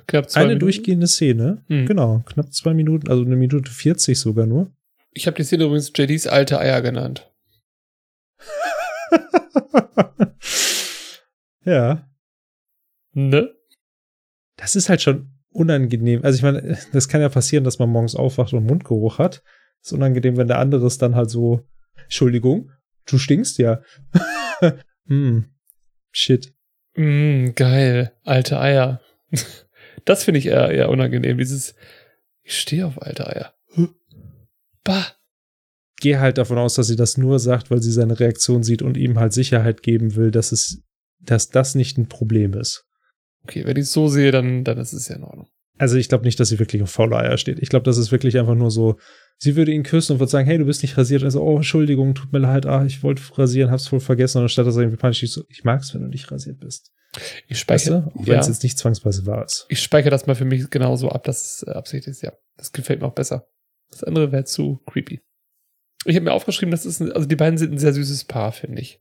[0.08, 0.66] Knapp zwei Eine Minuten.
[0.66, 1.64] durchgehende Szene.
[1.68, 1.86] Mhm.
[1.86, 4.72] Genau, knapp zwei Minuten, also eine Minute 40 sogar nur.
[5.12, 7.32] Ich habe die Szene übrigens JDs alte Eier genannt.
[11.64, 12.10] ja.
[13.14, 13.54] Ne?
[14.58, 16.24] Das ist halt schon unangenehm.
[16.24, 19.44] Also ich meine, das kann ja passieren, dass man morgens aufwacht und Mundgeruch hat.
[19.82, 21.68] ist unangenehm, wenn der andere ist dann halt so,
[22.04, 22.72] Entschuldigung,
[23.06, 23.82] du stinkst ja.
[25.08, 25.46] hm,
[26.12, 26.54] shit.
[26.96, 28.14] Mm, geil.
[28.24, 29.02] Alte Eier.
[30.04, 31.38] Das finde ich eher, eher unangenehm.
[31.38, 31.76] Dieses,
[32.42, 33.54] ich stehe auf alte Eier.
[34.84, 35.06] Bah.
[35.98, 38.98] Gehe halt davon aus, dass sie das nur sagt, weil sie seine Reaktion sieht und
[38.98, 40.82] ihm halt Sicherheit geben will, dass es,
[41.24, 42.86] dass das nicht ein Problem ist.
[43.44, 45.48] Okay, wenn ich es so sehe, dann, dann ist es ja in Ordnung.
[45.78, 47.60] Also ich glaube nicht, dass sie wirklich auf faule Eier steht.
[47.60, 48.98] Ich glaube, das ist wirklich einfach nur so,
[49.38, 51.24] sie würde ihn küssen und würde sagen, hey, du bist nicht rasiert.
[51.24, 54.38] Also, oh, Entschuldigung, tut mir leid, ah, ich wollte rasieren, hab's wohl vergessen.
[54.38, 56.92] Und anstatt dass er irgendwie panisch ist, so, ich mag's, wenn du nicht rasiert bist.
[57.48, 58.20] Ich Weißt speichere, du?
[58.20, 59.66] Auch wenn ja, es jetzt nicht zwangsweise wahr ist.
[59.70, 62.22] ich speichere das mal für mich genauso ab, dass es äh, Absicht ist.
[62.22, 63.48] Ja, das gefällt mir auch besser.
[63.90, 65.20] Das andere wäre zu creepy.
[66.06, 68.52] Ich habe mir aufgeschrieben, das ist, ein, also die beiden sind ein sehr süßes Paar,
[68.52, 69.00] finde ich.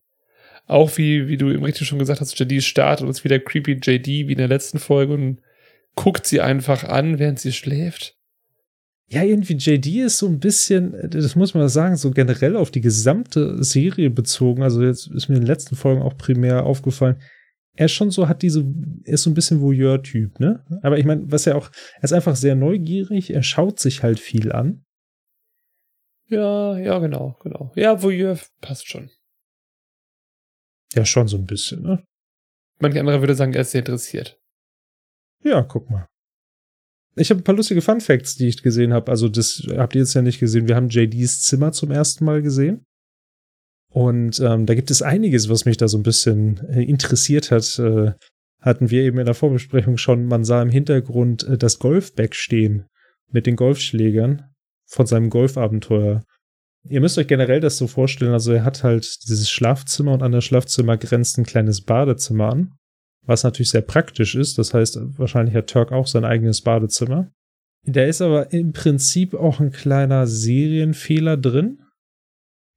[0.70, 3.80] Auch wie, wie du eben richtig schon gesagt hast, JD startet und ist wieder creepy
[3.82, 5.40] JD wie in der letzten Folge und
[5.96, 8.16] guckt sie einfach an, während sie schläft.
[9.08, 12.80] Ja, irgendwie JD ist so ein bisschen, das muss man sagen, so generell auf die
[12.80, 14.62] gesamte Serie bezogen.
[14.62, 17.20] Also jetzt ist mir in den letzten Folgen auch primär aufgefallen.
[17.74, 18.64] Er ist schon so, hat diese,
[19.04, 20.64] er ist so ein bisschen Voyeur-Typ, ne?
[20.82, 24.20] Aber ich meine, was er auch, er ist einfach sehr neugierig, er schaut sich halt
[24.20, 24.84] viel an.
[26.28, 27.72] Ja, ja, genau, genau.
[27.74, 29.10] Ja, Voyeur passt schon.
[30.94, 32.04] Ja, schon so ein bisschen, ne?
[32.80, 34.38] Manch anderer würde sagen, er ist sehr interessiert.
[35.44, 36.06] Ja, guck mal.
[37.16, 39.10] Ich habe ein paar lustige Fun Facts, die ich gesehen habe.
[39.10, 40.68] Also, das habt ihr jetzt ja nicht gesehen.
[40.68, 42.84] Wir haben JDs Zimmer zum ersten Mal gesehen.
[43.92, 47.78] Und ähm, da gibt es einiges, was mich da so ein bisschen äh, interessiert hat.
[47.78, 48.12] Äh,
[48.60, 52.86] hatten wir eben in der Vorbesprechung schon, man sah im Hintergrund äh, das Golfback stehen
[53.30, 54.44] mit den Golfschlägern
[54.86, 56.22] von seinem Golfabenteuer.
[56.88, 60.32] Ihr müsst euch generell das so vorstellen, also er hat halt dieses Schlafzimmer und an
[60.32, 62.72] das Schlafzimmer grenzt ein kleines Badezimmer an,
[63.26, 64.56] was natürlich sehr praktisch ist.
[64.56, 67.30] Das heißt, wahrscheinlich hat Turk auch sein eigenes Badezimmer.
[67.84, 71.82] Da ist aber im Prinzip auch ein kleiner Serienfehler drin.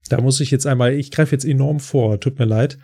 [0.09, 2.77] Da muss ich jetzt einmal, ich greife jetzt enorm vor, tut mir leid.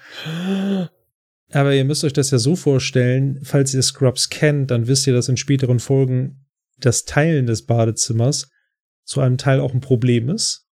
[1.51, 5.13] Aber ihr müsst euch das ja so vorstellen, falls ihr Scrubs kennt, dann wisst ihr,
[5.13, 6.45] dass in späteren Folgen
[6.77, 8.49] das Teilen des Badezimmers
[9.03, 10.68] zu einem Teil auch ein Problem ist.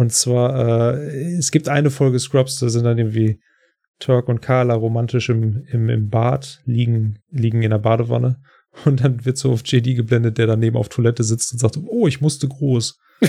[0.00, 3.38] Und zwar, äh, es gibt eine Folge Scrubs, da sind dann irgendwie
[3.98, 8.40] Turk und Carla romantisch im, im, im Bad, liegen, liegen in der Badewanne.
[8.86, 12.06] Und dann wird so auf JD geblendet, der daneben auf Toilette sitzt und sagt, oh,
[12.06, 12.98] ich musste groß.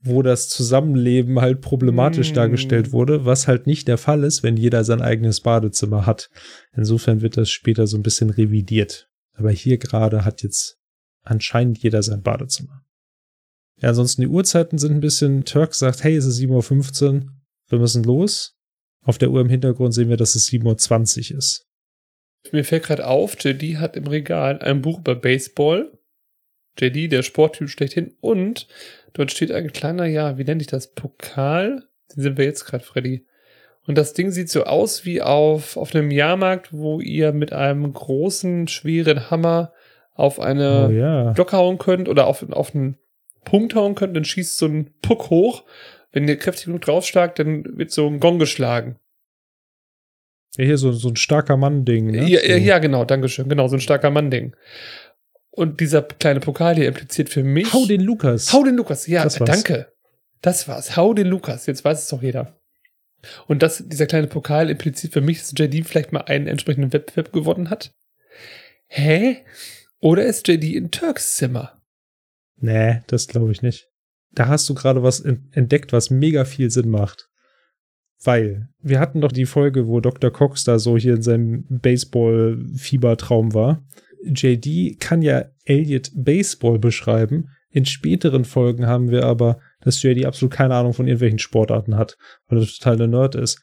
[0.00, 2.34] Wo das Zusammenleben halt problematisch mm.
[2.34, 6.28] dargestellt wurde, was halt nicht der Fall ist, wenn jeder sein eigenes Badezimmer hat.
[6.76, 9.08] Insofern wird das später so ein bisschen revidiert.
[9.32, 10.78] Aber hier gerade hat jetzt
[11.22, 12.84] anscheinend jeder sein Badezimmer.
[13.84, 17.22] Ja, ansonsten die Uhrzeiten sind ein bisschen, Turk sagt, hey, es ist 7.15 Uhr,
[17.68, 18.56] wir müssen los.
[19.02, 21.66] Auf der Uhr im Hintergrund sehen wir, dass es 7.20 Uhr ist.
[22.50, 25.92] Mir fällt gerade auf, JD hat im Regal ein Buch über Baseball.
[26.78, 28.16] JD, der Sporttyp schlechthin.
[28.22, 28.68] Und
[29.12, 30.94] dort steht ein kleiner, ja, wie nenne ich das?
[30.94, 31.86] Pokal?
[32.16, 33.26] Den sind wir jetzt gerade, Freddy.
[33.86, 37.92] Und das Ding sieht so aus wie auf, auf einem Jahrmarkt, wo ihr mit einem
[37.92, 39.74] großen, schweren Hammer
[40.14, 41.32] auf eine oh, ja.
[41.32, 42.96] Glocke hauen könnt oder auf, auf einen
[43.44, 45.64] Punkt hauen könnt, dann schießt so ein Puck hoch.
[46.12, 48.96] Wenn ihr kräftig genug draufschlagt, dann wird so ein Gong geschlagen.
[50.56, 52.12] Ja, hier so, so ein starker Mann-Ding.
[52.12, 52.28] Ne?
[52.28, 52.46] Ja, so.
[52.46, 53.48] ja, genau, Dankeschön.
[53.48, 54.54] Genau, so ein starker Mann-Ding.
[55.50, 57.72] Und dieser kleine Pokal hier impliziert für mich.
[57.72, 58.52] Hau den Lukas.
[58.52, 59.92] Hau den Lukas, ja, das danke.
[60.42, 60.96] Das war's.
[60.96, 61.66] Hau den Lukas.
[61.66, 62.60] Jetzt weiß es doch jeder.
[63.46, 67.32] Und das, dieser kleine Pokal impliziert für mich, dass JD vielleicht mal einen entsprechenden Wettbewerb
[67.32, 67.94] gewonnen hat.
[68.86, 69.44] Hä?
[70.00, 71.80] Oder ist JD in Turks Zimmer?
[72.56, 73.88] Nee, das glaube ich nicht.
[74.32, 77.28] Da hast du gerade was entdeckt, was mega viel Sinn macht.
[78.22, 80.30] Weil wir hatten doch die Folge, wo Dr.
[80.30, 83.84] Cox da so hier in seinem Baseball-Fiebertraum war.
[84.24, 87.50] JD kann ja Elliot Baseball beschreiben.
[87.70, 92.16] In späteren Folgen haben wir aber, dass JD absolut keine Ahnung von irgendwelchen Sportarten hat,
[92.46, 93.60] weil er total der Nerd ist.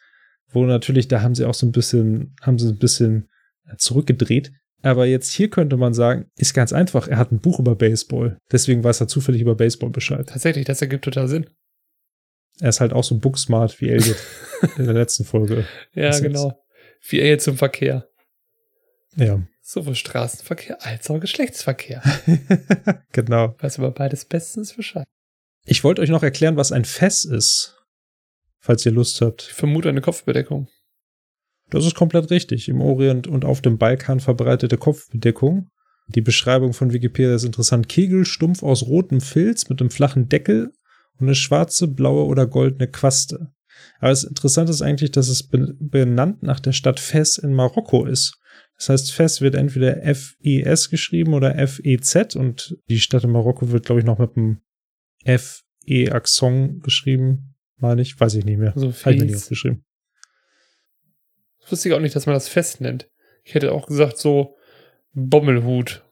[0.49, 3.29] Wo natürlich, da haben sie auch so ein bisschen, haben sie ein bisschen
[3.77, 4.51] zurückgedreht.
[4.83, 8.37] Aber jetzt hier könnte man sagen, ist ganz einfach, er hat ein Buch über Baseball.
[8.51, 10.27] Deswegen weiß er zufällig über Baseball Bescheid.
[10.27, 11.49] Tatsächlich, das ergibt total Sinn.
[12.59, 14.17] Er ist halt auch so booksmart wie Elliot
[14.77, 15.65] in der letzten Folge.
[15.93, 16.59] Ja, genau.
[17.07, 18.07] Wie Elliot zum Verkehr.
[19.15, 19.41] Ja.
[19.61, 22.01] Sowohl Straßenverkehr als auch Geschlechtsverkehr.
[23.11, 23.55] genau.
[23.59, 25.05] Weiß aber beides bestens Bescheid.
[25.65, 27.77] Ich wollte euch noch erklären, was ein Fess ist.
[28.59, 29.43] Falls ihr Lust habt.
[29.43, 30.67] Ich vermute eine Kopfbedeckung.
[31.71, 32.67] Das ist komplett richtig.
[32.69, 35.71] Im Orient und auf dem Balkan verbreitete Kopfbedeckung.
[36.07, 37.87] Die Beschreibung von Wikipedia ist interessant.
[37.87, 40.73] Kegel, stumpf aus rotem Filz mit einem flachen Deckel
[41.17, 43.53] und eine schwarze, blaue oder goldene Quaste.
[43.99, 48.37] Aber das Interessante ist eigentlich, dass es benannt nach der Stadt Fes in Marokko ist.
[48.77, 53.85] Das heißt, Fes wird entweder F-E-S geschrieben oder F-E-Z und die Stadt in Marokko wird,
[53.85, 54.59] glaube ich, noch mit einem
[55.23, 57.55] F-E-Axon geschrieben.
[57.77, 58.73] Meine ich, weiß ich nicht mehr.
[58.75, 59.85] So Habe ich mir nicht aufgeschrieben
[61.71, 63.09] wusste ich auch nicht, dass man das fest nennt.
[63.43, 64.57] Ich hätte auch gesagt, so
[65.13, 66.05] Bommelhut.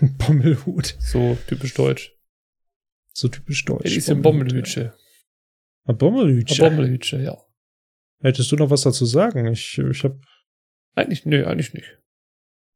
[0.00, 0.96] Bommelhut.
[0.98, 2.16] So typisch deutsch.
[3.12, 3.90] So typisch deutsch.
[3.90, 4.94] Ja, ist ein Bommelhütsche.
[5.84, 6.64] Ein Bommelhütsche?
[6.64, 7.36] Ein Bommelhütsche, ja.
[8.20, 9.46] Hättest du noch was dazu sagen?
[9.46, 10.16] Ich, ich hab.
[10.94, 11.98] Eigentlich, nö, eigentlich nicht.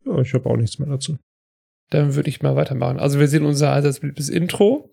[0.04, 1.18] Ja, ich habe auch nichts mehr dazu.
[1.90, 2.98] Dann würde ich mal weitermachen.
[2.98, 3.98] Also wir sehen unser allseits
[4.28, 4.91] Intro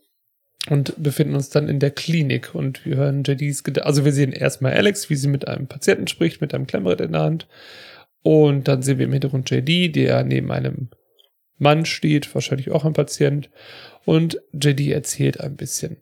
[0.69, 3.87] und befinden uns dann in der Klinik und wir hören JDs Gedanken.
[3.87, 7.13] Also wir sehen erstmal Alex, wie sie mit einem Patienten spricht, mit einem Klemmbrett in
[7.13, 7.47] der Hand.
[8.21, 10.89] Und dann sehen wir im Hintergrund JD, der neben einem
[11.57, 13.49] Mann steht, wahrscheinlich auch ein Patient.
[14.05, 15.97] Und JD erzählt ein bisschen.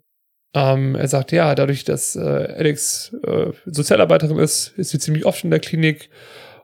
[0.53, 5.43] Ähm, er sagt, ja, dadurch, dass äh, Alex äh, Sozialarbeiterin ist, ist sie ziemlich oft
[5.43, 6.09] in der Klinik.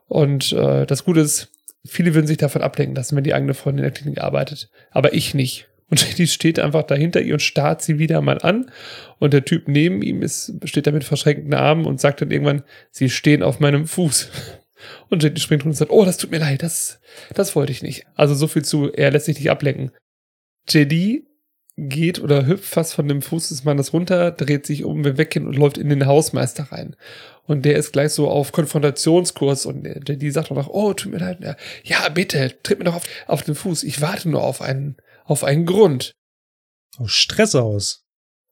[0.08, 1.52] Und äh, das Gute ist,
[1.86, 4.70] viele würden sich davon ablenken lassen, wenn die eigene Freundin in der Klinik arbeitet.
[4.90, 5.68] Aber ich nicht.
[5.90, 8.70] Und die steht einfach dahinter ihr und starrt sie wieder mal an.
[9.18, 12.62] Und der Typ neben ihm ist, steht da mit verschränkten Armen und sagt dann irgendwann,
[12.90, 14.30] sie stehen auf meinem Fuß.
[15.08, 17.00] Und JD springt runter und sagt, oh, das tut mir leid, das,
[17.34, 18.04] das wollte ich nicht.
[18.16, 19.92] Also so viel zu, er lässt sich nicht ablenken.
[20.68, 21.22] JD
[21.76, 25.46] geht oder hüpft fast von dem Fuß des Mannes runter, dreht sich um, will weggehen
[25.46, 26.96] und läuft in den Hausmeister rein.
[27.46, 31.18] Und der ist gleich so auf Konfrontationskurs und JD sagt auch noch, oh, tut mir
[31.18, 31.56] leid.
[31.82, 33.82] Ja, bitte, tritt mir doch auf, auf den Fuß.
[33.82, 36.14] Ich warte nur auf einen, auf einen Grund.
[36.96, 38.04] Aus Stress aus.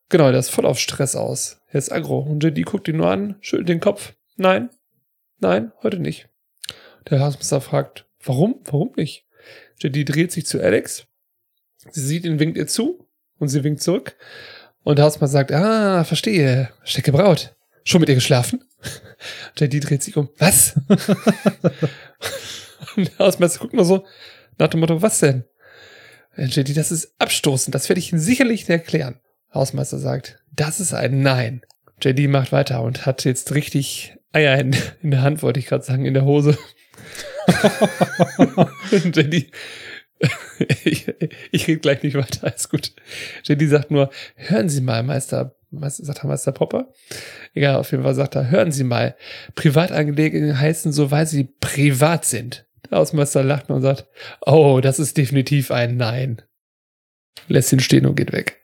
[0.08, 1.61] Genau, der ist voll auf Stress aus.
[1.68, 2.18] Er ist aggro.
[2.18, 4.14] Und JD guckt ihn nur an, schüttelt den Kopf.
[4.37, 4.70] Nein,
[5.38, 6.28] nein, heute nicht.
[7.08, 8.61] Der Hausmeister fragt, warum?
[8.64, 9.26] Warum nicht?
[9.80, 11.06] JD dreht sich zu Alex.
[11.90, 13.08] Sie sieht ihn, winkt ihr zu
[13.38, 14.16] und sie winkt zurück.
[14.82, 17.54] Und der Hausmeister sagt, ah, verstehe, Stecke Braut.
[17.85, 18.64] Schon mit ihr geschlafen?
[19.58, 20.74] JD dreht sich um, was?
[22.96, 24.06] und der Hausmeister guckt nur so
[24.58, 25.44] nach dem Motto, was denn?
[26.37, 29.21] JD, das ist abstoßend, das werde ich Ihnen sicherlich erklären.
[29.53, 31.62] Hausmeister sagt, das ist ein Nein.
[32.01, 35.85] JD macht weiter und hat jetzt richtig Eier in, in der Hand, wollte ich gerade
[35.85, 36.57] sagen, in der Hose.
[38.90, 39.51] JD,
[40.85, 41.12] ich,
[41.51, 42.92] ich rede gleich nicht weiter, alles gut.
[43.45, 46.92] JD sagt nur, hören Sie mal, Meister, Meister sagt er Meister Popper?
[47.55, 49.16] Egal, auf jeden Fall sagt er, hören Sie mal,
[49.55, 52.66] Privatangelegenheiten heißen so, weil sie privat sind.
[52.90, 54.07] Der Hausmeister lacht und sagt,
[54.45, 56.42] oh, das ist definitiv ein Nein.
[57.49, 58.61] Lässt ihn stehen und geht weg.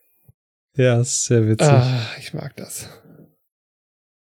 [0.77, 1.69] Ja, ist sehr witzig.
[1.69, 2.89] Ah, ich mag das.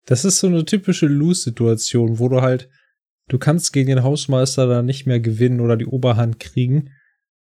[0.07, 2.68] Das ist so eine typische Lose-Situation, wo du halt,
[3.28, 6.90] du kannst gegen den Hausmeister da nicht mehr gewinnen oder die Oberhand kriegen,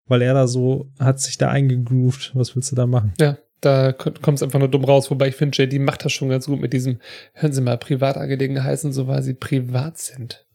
[0.05, 2.35] weil er da so, hat sich da eingegroovt.
[2.35, 3.13] Was willst du da machen?
[3.19, 5.09] Ja, da kommt es einfach nur dumm raus.
[5.09, 6.99] Wobei ich finde, JD macht das schon ganz gut mit diesem,
[7.33, 10.45] hören Sie mal, Privatangelegenheiten heißen so, weil sie privat sind.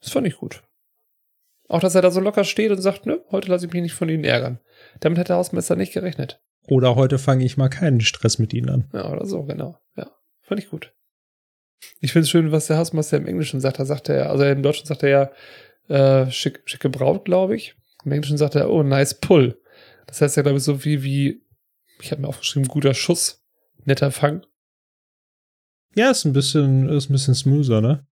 [0.00, 0.62] Das fand ich gut.
[1.70, 3.94] Auch, dass er da so locker steht und sagt, nö, heute lasse ich mich nicht
[3.94, 4.58] von Ihnen ärgern.
[4.98, 6.42] Damit hat der Hausmeister nicht gerechnet.
[6.66, 8.90] Oder heute fange ich mal keinen Stress mit Ihnen an.
[8.92, 9.78] Ja, oder so, genau.
[9.96, 10.10] Ja,
[10.42, 10.92] fand ich gut.
[12.00, 13.78] Ich finde es schön, was der Hausmeister im Englischen sagt.
[13.78, 15.30] Da sagt er, also im Deutschen sagt er
[15.88, 17.76] ja, äh, schick, schicke Braut, glaube ich.
[18.04, 19.56] Im Englischen sagt er, oh, nice pull.
[20.08, 21.46] Das heißt ja, glaube ich, so viel wie,
[22.02, 23.44] ich habe mir aufgeschrieben, guter Schuss,
[23.84, 24.44] netter Fang.
[25.94, 28.08] Ja, ist ein bisschen, ist ein bisschen smoother, ne?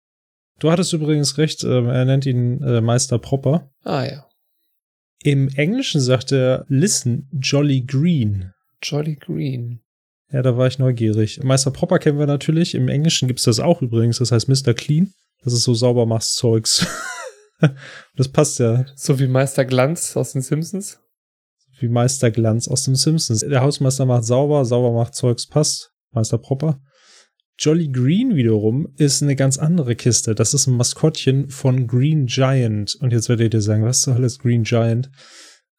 [0.61, 3.71] Du hattest übrigens recht, äh, er nennt ihn äh, Meister Proper.
[3.83, 4.27] Ah ja.
[5.23, 8.53] Im Englischen sagt er, listen, Jolly Green.
[8.83, 9.81] Jolly Green.
[10.31, 11.43] Ja, da war ich neugierig.
[11.43, 12.75] Meister Proper kennen wir natürlich.
[12.75, 14.19] Im Englischen gibt's das auch übrigens.
[14.19, 14.75] Das heißt Mr.
[14.75, 15.13] Clean.
[15.43, 16.87] Das ist so Saubermachszeugs.
[18.17, 18.85] das passt ja.
[18.97, 20.99] So wie Meister Glanz aus den Simpsons.
[21.79, 23.41] Wie Meister Glanz aus den Simpsons.
[23.41, 25.93] Der Hausmeister macht sauber, sauber macht Zeugs, passt.
[26.11, 26.81] Meister Proper.
[27.59, 30.35] Jolly Green wiederum ist eine ganz andere Kiste.
[30.35, 32.97] Das ist ein Maskottchen von Green Giant.
[33.01, 35.11] Und jetzt werdet ihr sagen, was zur Hölle ist Green Giant?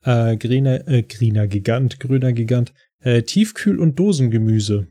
[0.03, 2.73] Äh, grüner, äh, grüner Gigant, grüner Gigant.
[3.01, 4.87] Äh, Tiefkühl- und Dosengemüse.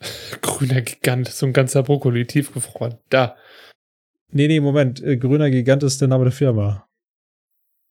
[0.42, 2.98] Grüner Gigant, so ein ganzer Brokkoli, tiefgefroren.
[3.10, 3.36] Da.
[4.30, 5.02] Nee, nee, Moment.
[5.02, 6.86] Äh, grüner Gigant ist der Name der Firma.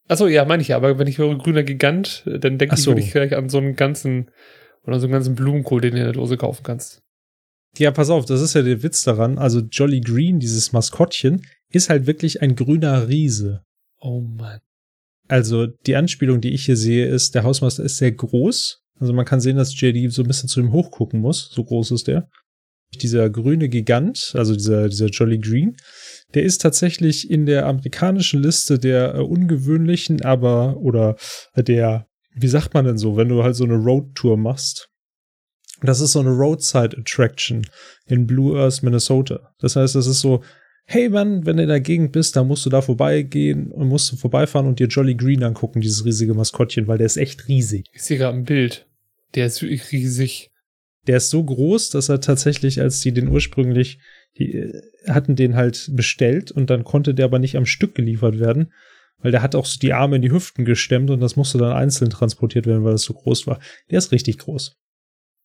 [0.08, 0.78] Achso, ja, meine ich ja.
[0.78, 2.94] Aber wenn ich höre grüner Gigant, dann denke so.
[2.94, 4.32] ich, ich gleich an so einen ganzen,
[4.84, 7.04] oder so einen ganzen Blumenkohl, den du in der Dose kaufen kannst.
[7.78, 9.38] Ja, pass auf, das ist ja der Witz daran.
[9.38, 13.62] Also Jolly Green, dieses Maskottchen, ist halt wirklich ein grüner Riese.
[14.00, 14.60] Oh Mann.
[15.28, 18.82] Also die Anspielung, die ich hier sehe, ist, der Hausmeister ist sehr groß.
[19.00, 21.50] Also man kann sehen, dass JD so ein bisschen zu ihm hochgucken muss.
[21.52, 22.30] So groß ist der.
[23.02, 25.76] Dieser grüne Gigant, also dieser, dieser Jolly Green,
[26.34, 31.18] der ist tatsächlich in der amerikanischen Liste der äh, ungewöhnlichen, aber, oder
[31.56, 34.90] der, wie sagt man denn so, wenn du halt so eine Roadtour machst,
[35.82, 37.68] das ist so eine Roadside Attraction
[38.08, 39.54] in Blue Earth, Minnesota.
[39.60, 40.44] Das heißt, das ist so,
[40.86, 44.12] hey Mann, wenn du in der Gegend bist, dann musst du da vorbeigehen und musst
[44.12, 47.86] du vorbeifahren und dir Jolly Green angucken, dieses riesige Maskottchen, weil der ist echt riesig.
[47.94, 48.88] Ich sehe gerade ein Bild.
[49.36, 50.52] Der ist wirklich riesig.
[51.06, 54.00] Der ist so groß, dass er tatsächlich, als die den ursprünglich,
[54.38, 58.40] die äh, hatten den halt bestellt und dann konnte der aber nicht am Stück geliefert
[58.40, 58.72] werden,
[59.20, 61.74] weil der hat auch so die Arme in die Hüften gestemmt und das musste dann
[61.74, 63.60] einzeln transportiert werden, weil das so groß war.
[63.90, 64.78] Der ist richtig groß.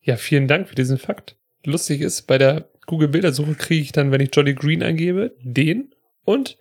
[0.02, 1.36] Ja, vielen Dank für diesen Fakt.
[1.64, 6.58] Lustig ist, bei der Google-Bildersuche kriege ich dann, wenn ich Jolly Green eingebe, den und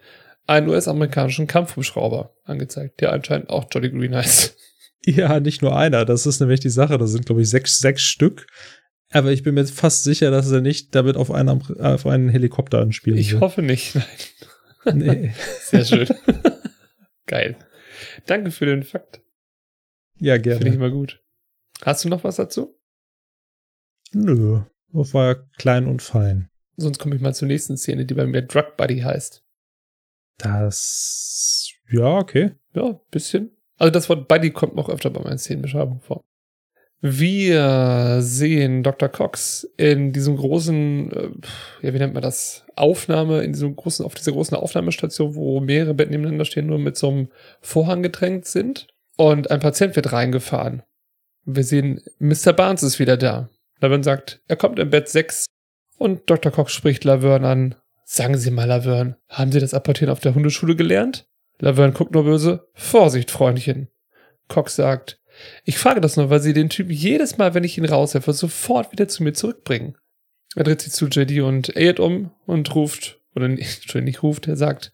[0.47, 4.58] einen US-amerikanischen Kampfhubschrauber angezeigt, der anscheinend auch Jolly Green heißt.
[5.04, 6.06] Ja, nicht nur einer.
[6.06, 6.99] Das ist nämlich die Sache.
[6.99, 8.45] Das sind, glaube ich, sechs, sechs Stück.
[9.12, 12.80] Aber ich bin mir fast sicher, dass er nicht damit auf einen, auf einen Helikopter
[12.82, 13.95] anspielen Ich hoffe nicht,
[14.86, 14.97] nein.
[14.97, 15.34] Nee.
[15.63, 16.08] Sehr schön.
[17.25, 17.56] Geil.
[18.27, 19.21] Danke für den Fakt.
[20.19, 20.75] Ja, Finde ich gerne.
[20.75, 21.19] immer gut.
[21.84, 22.80] Hast du noch was dazu?
[24.13, 24.62] Nö.
[24.93, 26.50] Das war ja klein und fein.
[26.78, 29.43] Sonst komme ich mal zur nächsten Szene, die bei mir Drug Buddy heißt.
[30.38, 31.71] Das.
[31.89, 32.52] Ja, okay.
[32.74, 33.52] Ja, bisschen.
[33.78, 36.21] Also das Wort Buddy kommt noch öfter bei meinen Szenenbeschreibungen vor.
[37.04, 39.10] Wir sehen Dr.
[39.10, 41.30] Cox in diesem großen, äh,
[41.82, 42.63] ja, wie nennt man das?
[42.76, 46.97] Aufnahme, in diesem großen, auf dieser großen Aufnahmestation, wo mehrere Betten nebeneinander stehen, nur mit
[46.97, 48.88] so einem Vorhang getränkt sind.
[49.17, 50.84] Und ein Patient wird reingefahren.
[51.43, 52.54] Wir sehen, Mr.
[52.54, 53.50] Barnes ist wieder da.
[53.82, 55.46] Laverne sagt, er kommt im Bett 6.
[55.98, 56.52] Und Dr.
[56.52, 57.76] Cox spricht Laverne an.
[58.06, 61.28] Sagen Sie mal, Laverne, haben Sie das Apportieren auf der Hundeschule gelernt?
[61.60, 62.67] Laverne guckt nur böse.
[62.74, 63.89] Vorsicht, Freundchen.
[64.48, 65.20] Cox sagt,
[65.63, 68.91] Ich frage das nur, weil sie den Typ jedes Mal, wenn ich ihn raushelfe, sofort
[68.91, 69.98] wieder zu mir zurückbringen.
[70.56, 74.48] Er dreht sich zu JD und Ayed um und ruft, oder nicht, Entschuldigung, nicht ruft,
[74.48, 74.91] er sagt,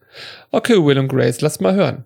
[0.52, 2.06] okay, Will und Grace, lass mal hören.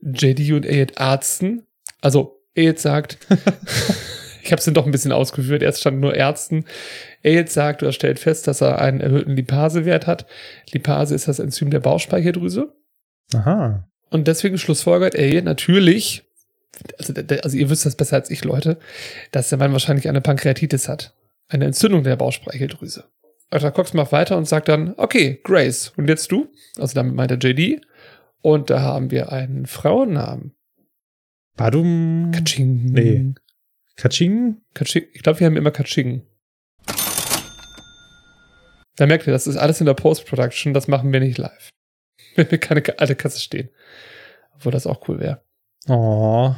[0.00, 1.66] JD und Ayed arzten,
[2.00, 3.18] also Ayed sagt,
[4.48, 6.64] ich habe es dann doch ein bisschen ausgeführt, erst stand nur Ärzten.
[7.22, 10.24] Ayed sagt oder stellt fest, dass er einen erhöhten Lipasewert hat.
[10.72, 12.72] Lipase ist das Enzym der Bauchspeicheldrüse.
[13.34, 13.86] Aha.
[14.08, 16.24] Und deswegen schlussfolgert Ayed natürlich,
[16.98, 18.78] also, also ihr wisst das besser als ich, Leute,
[19.32, 21.14] dass der Mann wahrscheinlich eine Pankreatitis hat.
[21.48, 23.04] Eine Entzündung der Bauchspeicheldrüse.
[23.50, 23.70] Dr.
[23.70, 26.48] Cox macht weiter und sagt dann, okay, Grace, und jetzt du?
[26.78, 27.82] Also damit meint er JD.
[28.40, 30.54] Und da haben wir einen Frauennamen.
[31.54, 32.30] Badum.
[32.32, 32.86] Kaching.
[32.86, 33.34] Nee.
[33.98, 34.62] Kaching?
[34.74, 35.06] Kaching.
[35.12, 36.24] Ich glaube, wir haben immer Kaching.
[38.96, 41.70] Da merkt ihr, das ist alles in der Post-Production, das machen wir nicht live.
[42.34, 43.68] Wenn wir keine alte Kasse stehen.
[44.54, 45.42] Obwohl das auch cool wäre.
[45.88, 46.54] Oh.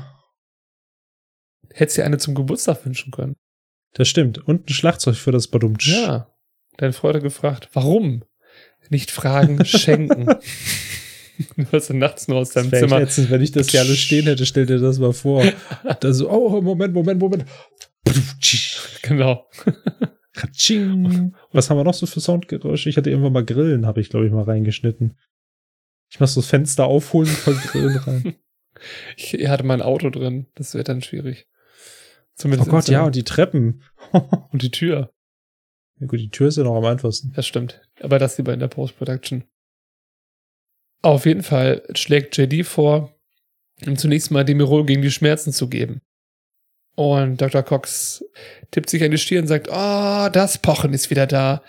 [1.72, 3.36] Hättest dir eine zum Geburtstag wünschen können.
[3.94, 4.38] Das stimmt.
[4.38, 5.88] Und ein Schlagzeug für das Badumtsch.
[5.88, 6.30] Ja.
[6.76, 8.24] Dein Freund hat gefragt, warum?
[8.90, 10.26] Nicht fragen, schenken.
[11.56, 13.00] du hast nachts nur aus deinem Zimmer.
[13.00, 15.44] Letztens, wenn ich das hier alles stehen hätte, stell dir das mal vor.
[16.00, 17.44] da so, oh, Moment, Moment, Moment.
[19.02, 19.48] Genau.
[21.52, 22.88] Was haben wir noch so für Soundgeräusche?
[22.88, 25.18] Ich hatte irgendwann mal Grillen, habe ich, glaube ich, mal reingeschnitten.
[26.10, 28.34] Ich mach so das Fenster aufholen von Grillen rein.
[29.16, 30.46] Ich hatte mein Auto drin.
[30.54, 31.46] Das wäre dann schwierig.
[31.50, 33.82] Oh Zumindest Gott, in- ja, und die Treppen.
[34.52, 35.12] und die Tür.
[35.98, 37.32] ja gut, die Tür ist ja noch am einfachsten.
[37.34, 37.82] Das stimmt.
[38.00, 39.44] Aber das lieber in der Post-Production.
[41.02, 43.14] Auf jeden Fall schlägt JD vor,
[43.80, 46.02] ihm zunächst mal Demirol gegen die Schmerzen zu geben.
[46.94, 47.62] Und Dr.
[47.62, 48.24] Cox
[48.70, 51.62] tippt sich an die Stirn und sagt, oh, das Pochen ist wieder da.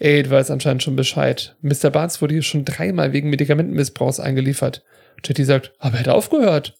[0.00, 1.56] Aid weiß anscheinend schon Bescheid.
[1.60, 1.90] Mr.
[1.90, 4.82] Barnes wurde hier schon dreimal wegen Medikamentenmissbrauchs eingeliefert.
[5.24, 6.76] JD sagt, aber er hat aufgehört.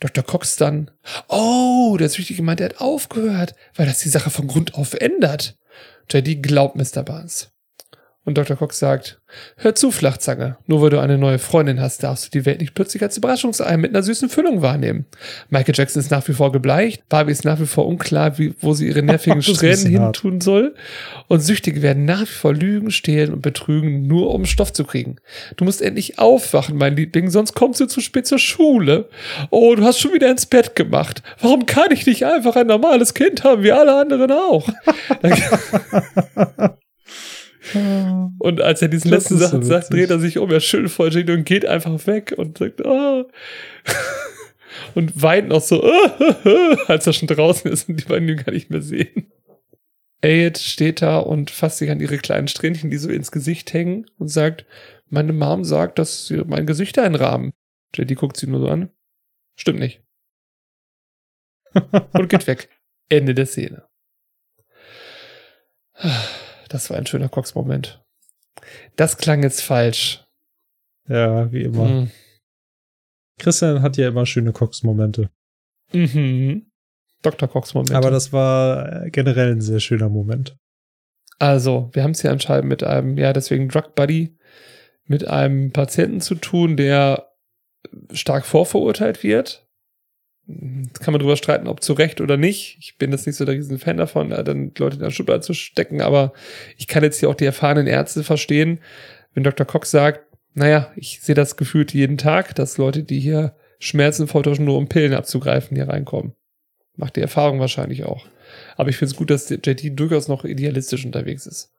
[0.00, 0.24] Dr.
[0.24, 0.90] Cox dann,
[1.28, 5.58] oh, der Süchtige meint, er hat aufgehört, weil das die Sache von Grund auf ändert.
[6.10, 7.02] JD glaubt Mr.
[7.02, 7.51] Barnes.
[8.24, 8.56] Und Dr.
[8.56, 9.20] Cox sagt,
[9.56, 12.72] hör zu, Flachzange, nur weil du eine neue Freundin hast, darfst du die Welt nicht
[12.72, 15.06] plötzlich als Überraschungsei mit einer süßen Füllung wahrnehmen.
[15.50, 18.74] Michael Jackson ist nach wie vor gebleicht, Barbie ist nach wie vor unklar, wie, wo
[18.74, 20.16] sie ihre nervigen Strähnen bisschen hin hart.
[20.16, 20.76] tun soll.
[21.26, 25.16] Und Süchtige werden nach wie vor lügen, stehlen und betrügen, nur um Stoff zu kriegen.
[25.56, 29.08] Du musst endlich aufwachen, mein Liebling, sonst kommst du zu spät zur Schule.
[29.50, 31.24] Oh, du hast schon wieder ins Bett gemacht.
[31.40, 34.68] Warum kann ich nicht einfach ein normales Kind haben, wie alle anderen auch?
[38.38, 40.60] Und als er diesen Das letzten ist so Satz sagt, dreht er sich um, er
[40.60, 43.24] schüttelt voll und geht einfach weg und sagt, ah.
[44.94, 45.82] und weint noch so,
[46.86, 49.30] als er schon draußen ist und die beiden ihn gar nicht mehr sehen.
[50.24, 54.06] Ayed steht da und fasst sich an ihre kleinen Strähnchen, die so ins Gesicht hängen
[54.18, 54.66] und sagt,
[55.08, 57.52] meine Mom sagt, dass sie mein Gesicht einrahmen.
[57.94, 58.90] JD guckt sie nur so an.
[59.56, 60.02] Stimmt nicht.
[62.12, 62.68] Und geht weg.
[63.10, 63.86] Ende der Szene.
[66.72, 68.02] Das war ein schöner Cox-Moment.
[68.96, 70.24] Das klang jetzt falsch.
[71.06, 71.84] Ja, wie immer.
[71.84, 72.10] Mhm.
[73.38, 75.30] Christian hat ja immer schöne Cox-Momente.
[75.92, 76.66] Mhm.
[77.20, 77.48] Dr.
[77.48, 77.92] Cox-Moment.
[77.92, 80.56] Aber das war äh, generell ein sehr schöner Moment.
[81.38, 84.36] Also, wir haben es hier anscheinend mit einem, ja, deswegen Drug Buddy,
[85.04, 87.32] mit einem Patienten zu tun, der
[88.12, 89.61] stark vorverurteilt wird.
[90.46, 92.76] Kann man drüber streiten, ob zu Recht oder nicht.
[92.80, 95.54] Ich bin jetzt nicht so der riesen Fan davon, dann Leute in der Schublade zu
[95.54, 96.32] stecken, aber
[96.76, 98.80] ich kann jetzt hier auch die erfahrenen Ärzte verstehen,
[99.34, 99.66] wenn Dr.
[99.66, 104.64] Cox sagt, naja, ich sehe das gefühlt jeden Tag, dass Leute, die hier Schmerzen vortäuschen,
[104.64, 106.34] nur um Pillen abzugreifen, hier reinkommen.
[106.96, 108.26] Macht die Erfahrung wahrscheinlich auch.
[108.76, 111.72] Aber ich finde es gut, dass JT durchaus noch idealistisch unterwegs ist.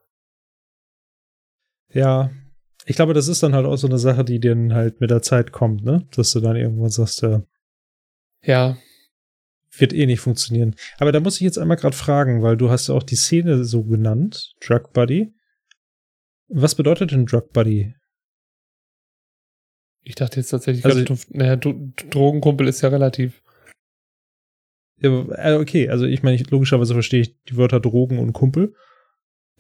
[1.92, 2.32] Ja,
[2.86, 5.22] ich glaube, das ist dann halt auch so eine Sache, die dann halt mit der
[5.22, 6.06] Zeit kommt, ne?
[6.16, 7.42] Dass du dann irgendwann sagst, äh,
[8.44, 8.78] Ja,
[9.78, 10.76] wird eh nicht funktionieren.
[10.98, 13.64] Aber da muss ich jetzt einmal gerade fragen, weil du hast ja auch die Szene
[13.64, 15.34] so genannt, Drug Buddy.
[16.48, 17.96] Was bedeutet denn Drug Buddy?
[20.06, 23.42] ich dachte jetzt tatsächlich, Also- also, naja, Dro- Drogenkumpel ist ja relativ.
[25.00, 28.76] Ja, äh, okay, also ich meine, logischerweise verstehe ich die Wörter Drogen und Kumpel.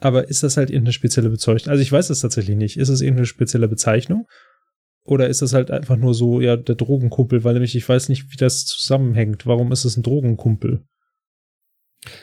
[0.01, 1.71] Aber ist das halt irgendeine spezielle Bezeichnung?
[1.71, 2.75] Also ich weiß es tatsächlich nicht.
[2.77, 4.27] Ist es irgendeine spezielle Bezeichnung?
[5.05, 7.43] Oder ist das halt einfach nur so, ja, der Drogenkumpel?
[7.43, 9.45] Weil nämlich ich weiß nicht, wie das zusammenhängt.
[9.45, 10.83] Warum ist es ein Drogenkumpel?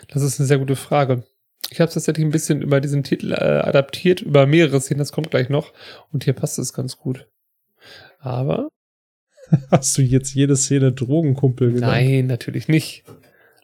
[0.08, 1.24] Das ist eine sehr gute Frage.
[1.70, 5.12] Ich habe es tatsächlich ein bisschen über diesen Titel äh, adaptiert, über mehrere Szenen, das
[5.12, 5.72] kommt gleich noch.
[6.10, 7.28] Und hier passt es ganz gut.
[8.18, 8.70] Aber
[9.70, 11.92] Hast du jetzt jede Szene Drogenkumpel genannt?
[11.92, 13.04] nein, natürlich nicht.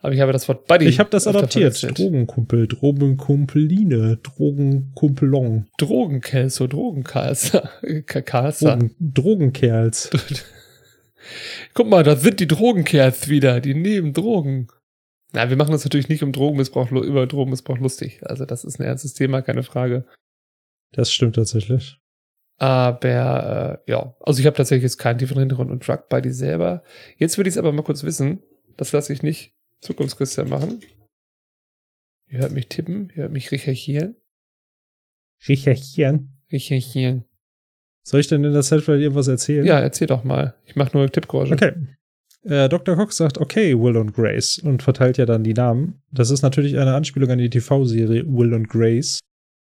[0.03, 0.87] Aber ich habe das Wort Buddy.
[0.87, 1.99] Ich habe das adaptiert.
[1.99, 7.71] Drogenkumpel, Drogenkumpeline, Drogenkumpelong, Drogenkelso, Drogenkalser.
[8.07, 8.77] Kalser.
[8.77, 10.11] Drogen, Drogenkerls.
[11.75, 14.69] Guck mal, da sind die Drogenkerls wieder, die nehmen Drogen.
[15.33, 18.21] Na, wir machen das natürlich nicht um Drogenmissbrauch, über Drogenmissbrauch lustig.
[18.23, 20.05] Also das ist ein ernstes Thema, keine Frage.
[20.93, 21.99] Das stimmt tatsächlich.
[22.59, 26.83] Aber äh, ja, also ich habe tatsächlich jetzt keinen tieferen Hintergrund und Drug Buddy selber.
[27.19, 28.43] Jetzt würde ich es aber mal kurz wissen.
[28.77, 30.81] Das lasse ich nicht Zukunftschristian machen.
[32.29, 34.17] Ihr hört mich tippen, ihr hört mich recherchieren.
[35.47, 36.41] Recherchieren?
[36.51, 37.25] Recherchieren.
[38.03, 39.67] Soll ich denn in der Zeit vielleicht irgendwas erzählen?
[39.67, 40.55] Ja, erzähl doch mal.
[40.65, 41.55] Ich mache nur Tippgeräusche.
[41.55, 41.73] Okay.
[42.45, 42.95] Äh, Dr.
[42.95, 46.03] Cox sagt, okay, Will und Grace und verteilt ja dann die Namen.
[46.13, 49.19] Das ist natürlich eine Anspielung an die TV-Serie Will und Grace.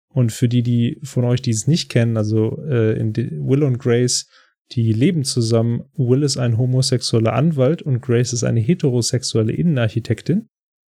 [0.10, 3.78] Und für die, die von euch, die es nicht kennen, also äh, in Will und
[3.78, 4.28] Grace,
[4.72, 5.84] die leben zusammen.
[5.96, 10.48] Will ist ein homosexueller Anwalt und Grace ist eine heterosexuelle Innenarchitektin.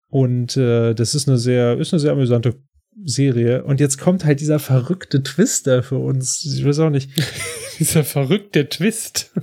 [0.09, 2.55] Und äh, das ist eine sehr, ist eine sehr amüsante
[3.03, 3.63] Serie.
[3.63, 6.45] Und jetzt kommt halt dieser verrückte Twister für uns.
[6.45, 7.11] Ich weiß auch nicht.
[7.79, 9.33] dieser verrückte Twist.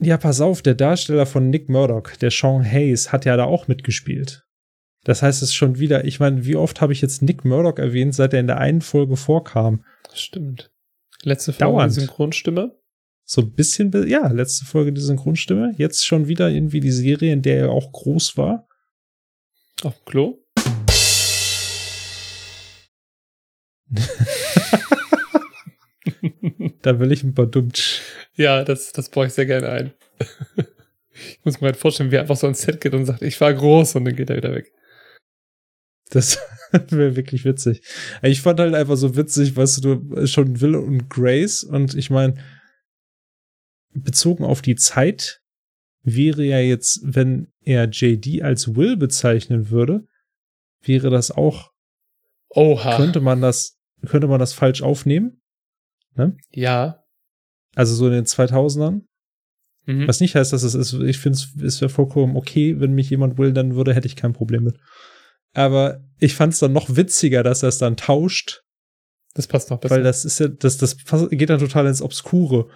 [0.00, 3.68] Ja, pass auf, der Darsteller von Nick Murdoch, der Sean Hayes, hat ja da auch
[3.68, 4.44] mitgespielt.
[5.04, 7.78] Das heißt, es ist schon wieder, ich meine, wie oft habe ich jetzt Nick Murdoch
[7.78, 9.84] erwähnt, seit er in der einen Folge vorkam?
[10.12, 10.70] Stimmt.
[11.22, 11.92] Letzte Folge Dauernd.
[11.92, 12.74] Synchronstimme.
[13.26, 15.74] So ein bisschen, ja, letzte Folge die Synchronstimme.
[15.78, 18.68] Jetzt schon wieder irgendwie die Serie, in der er auch groß war.
[19.82, 20.44] Auf dem Klo?
[26.82, 28.00] da will ich ein paar Dummtsch.
[28.36, 29.94] Ja, das, das baue ich sehr gerne ein.
[31.14, 33.40] ich muss mir halt vorstellen, wie er einfach so ein Set geht und sagt, ich
[33.40, 34.70] war groß und dann geht er wieder weg.
[36.10, 36.38] Das
[36.90, 37.80] wäre wirklich witzig.
[38.22, 42.34] Ich fand halt einfach so witzig, weißt du, schon Will und Grace und ich meine,
[43.94, 45.40] bezogen auf die Zeit
[46.02, 50.06] wäre ja jetzt, wenn er JD als Will bezeichnen würde,
[50.82, 51.70] wäre das auch.
[52.50, 52.96] Oha.
[52.96, 55.40] Könnte man das, könnte man das falsch aufnehmen?
[56.14, 56.36] Ne?
[56.50, 57.02] Ja.
[57.74, 59.02] Also so in den 2000ern.
[59.86, 60.06] Mhm.
[60.06, 63.38] Was nicht heißt, dass es ist, ich finde es wäre vollkommen okay, wenn mich jemand
[63.38, 64.78] will, dann würde, hätte ich kein Problem mit.
[65.52, 68.62] Aber ich fand es dann noch witziger, dass er es dann tauscht.
[69.34, 69.96] Das passt noch besser.
[69.96, 70.96] Weil das ist ja, das, das
[71.30, 72.68] geht dann total ins Obskure.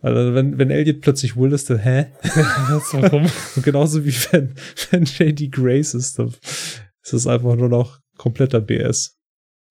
[0.00, 2.06] Also wenn, wenn Elliot plötzlich Will ist, dann, hä?
[2.22, 3.26] Warum?
[3.56, 4.54] Und genauso wie wenn,
[4.90, 9.16] wenn JD Grace ist, dann ist das einfach nur noch kompletter BS.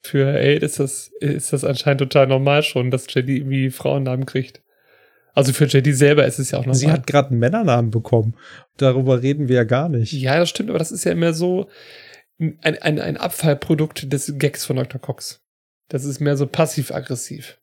[0.03, 4.61] Für Aid ist das, ist das anscheinend total normal schon, dass JD irgendwie Frauennamen kriegt.
[5.33, 6.79] Also für JD selber ist es ja auch normal.
[6.79, 8.35] Sie hat gerade einen Männernamen bekommen.
[8.77, 10.11] Darüber reden wir ja gar nicht.
[10.13, 11.69] Ja, das stimmt, aber das ist ja immer so
[12.39, 14.99] ein, ein, ein Abfallprodukt des Gags von Dr.
[14.99, 15.41] Cox.
[15.89, 17.59] Das ist mehr so passiv-aggressiv.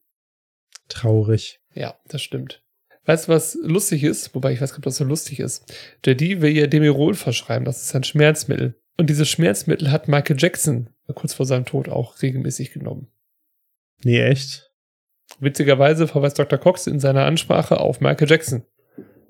[0.89, 1.61] Traurig.
[1.75, 2.63] Ja, das stimmt.
[3.05, 4.35] Weißt du, was lustig ist?
[4.35, 5.71] Wobei ich weiß gar nicht, ob das so lustig ist.
[6.05, 7.65] JD will ihr Demirol verschreiben.
[7.65, 8.81] Das ist ein Schmerzmittel.
[8.97, 13.09] Und dieses Schmerzmittel hat Michael Jackson kurz vor seinem Tod auch regelmäßig genommen.
[14.03, 14.71] Nee, echt?
[15.41, 16.59] Witzigerweise verweist Dr.
[16.59, 18.65] Cox in seiner Ansprache auf Michael Jackson.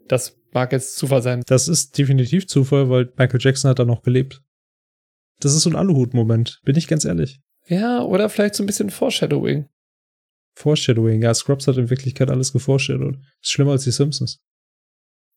[0.07, 1.43] Das mag jetzt Zufall sein.
[1.47, 4.43] Das ist definitiv Zufall, weil Michael Jackson hat da noch gelebt.
[5.41, 7.41] Das ist so ein Aluhut-Moment, bin ich ganz ehrlich.
[7.67, 9.69] Ja, oder vielleicht so ein bisschen Foreshadowing.
[10.55, 13.17] Foreshadowing, ja, Scrubs hat in Wirklichkeit alles geforeshadowed.
[13.43, 14.41] Ist schlimmer als die Simpsons.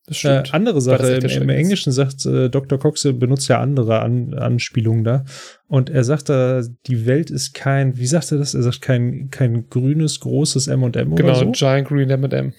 [0.07, 0.49] Das stimmt.
[0.49, 2.79] Äh, andere Sache, im, im Englischen sagt äh, Dr.
[2.79, 5.25] Cox benutzt ja andere An Anspielungen da.
[5.67, 8.53] Und er sagt da, die Welt ist kein, wie sagt er das?
[8.53, 11.41] Er sagt kein, kein grünes, großes M&M genau, oder so.
[11.41, 12.53] Genau, Giant Green M&M.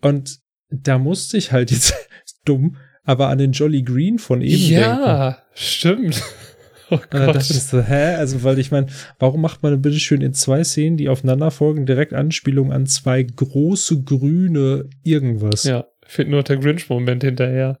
[0.00, 0.38] Und
[0.70, 1.94] da musste ich halt jetzt
[2.46, 5.42] dumm, aber an den Jolly Green von eben ja, denken.
[5.54, 6.22] stimmt.
[6.90, 8.14] Oh dann dachte ich so, hä?
[8.14, 8.86] Also, weil ich meine,
[9.18, 12.86] warum macht man denn bitte schön in zwei Szenen, die aufeinander folgen, direkt Anspielung an
[12.86, 15.64] zwei große grüne irgendwas?
[15.64, 17.80] Ja, fehlt nur der Grinch-Moment hinterher.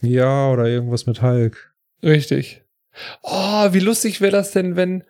[0.00, 1.74] Ja, oder irgendwas mit Hulk.
[2.02, 2.62] Richtig.
[3.22, 5.04] Oh, wie lustig wäre das denn, wenn,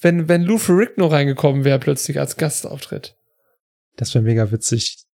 [0.00, 3.16] wenn, wenn Lou Ferrigno reingekommen wäre plötzlich als Gastauftritt.
[3.96, 5.04] Das wäre mega witzig.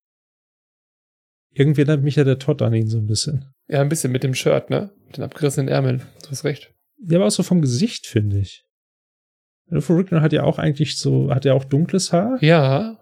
[1.52, 3.52] Irgendwie erinnert mich ja der Todd an ihn so ein bisschen.
[3.68, 4.90] Ja, ein bisschen mit dem Shirt, ne?
[5.06, 6.02] Mit den abgerissenen Ärmeln.
[6.22, 6.72] Du hast recht.
[7.08, 8.64] Ja, aber auch so vom Gesicht, finde ich.
[9.66, 12.42] Lou Ferrigno hat ja auch eigentlich so, hat ja auch dunkles Haar.
[12.42, 12.98] Ja.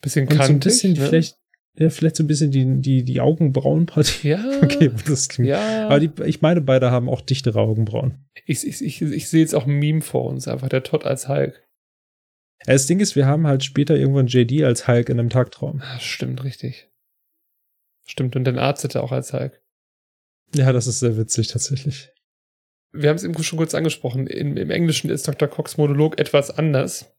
[0.00, 0.40] Bisschen kantig.
[0.40, 1.00] Und so ein bisschen ne?
[1.00, 1.38] vielleicht
[1.78, 4.28] ja, vielleicht so ein bisschen die, die, die Augenbrauenpartie.
[4.28, 4.44] Ja.
[4.62, 5.48] Okay, das klingt.
[5.48, 5.86] Ja.
[5.86, 8.26] Aber die, ich meine, beide haben auch dichtere Augenbrauen.
[8.46, 11.28] Ich, ich, ich, ich sehe jetzt auch ein Meme vor uns, einfach der Todd als
[11.28, 11.64] Hulk.
[12.66, 15.80] Ja, das Ding ist, wir haben halt später irgendwann JD als Hulk in einem Tagtraum.
[15.80, 16.88] Ah, stimmt, richtig.
[18.06, 19.62] Stimmt, und den Arzt hätte auch als Hulk.
[20.56, 22.10] Ja, das ist sehr witzig tatsächlich.
[22.92, 24.26] Wir haben es eben schon kurz angesprochen.
[24.26, 25.48] Im, Im Englischen ist Dr.
[25.48, 27.14] Cox Monolog etwas anders.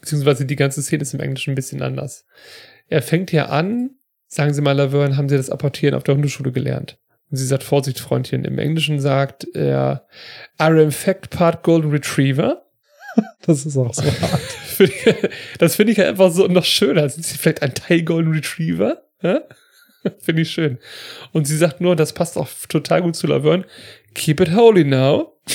[0.00, 2.26] Beziehungsweise die ganze Szene ist im Englischen ein bisschen anders.
[2.88, 3.90] Er fängt ja an,
[4.26, 6.98] sagen Sie mal, Laverne, haben Sie das Apportieren auf der Hundeschule gelernt?
[7.30, 8.44] Und sie sagt, Vorsicht, Freundchen.
[8.44, 10.06] Im Englischen sagt er,
[10.58, 12.62] are in fact part Golden Retriever.
[13.46, 14.42] Das ist auch so hart.
[15.58, 17.08] das finde ich ja einfach so noch schöner.
[17.08, 19.04] Sind Sie vielleicht ein Teil Golden Retriever?
[20.18, 20.78] Finde ich schön.
[21.32, 23.64] Und sie sagt nur, das passt auch total gut zu Laverne.
[24.16, 25.32] Keep it holy now.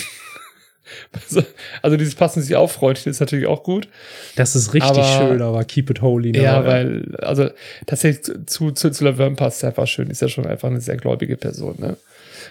[1.13, 1.43] Also,
[1.81, 3.87] also dieses passen sich auf freundlich ist natürlich auch gut.
[4.35, 6.31] Das ist richtig Aber- schön, aber keep it holy.
[6.31, 6.41] now.
[6.41, 7.49] Ja, weil, also
[7.85, 10.09] tatsächlich zu, zu, zu Laverne passt einfach schön.
[10.09, 11.97] Ist ja schon einfach eine sehr gläubige Person, ne?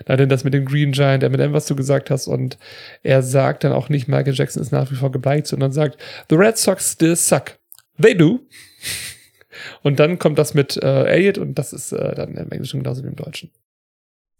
[0.06, 2.58] Na, denn das mit dem Green Giant, der mit dem, was du gesagt hast, und
[3.02, 5.98] er sagt dann auch nicht, Michael Jackson ist nach wie vor gebleicht, sondern sagt,
[6.30, 7.58] The Red Sox still suck.
[8.00, 8.40] They do.
[9.82, 13.02] Und dann kommt das mit äh, Elliot und das ist äh, dann im Englischen genauso
[13.02, 13.50] wie im Deutschen.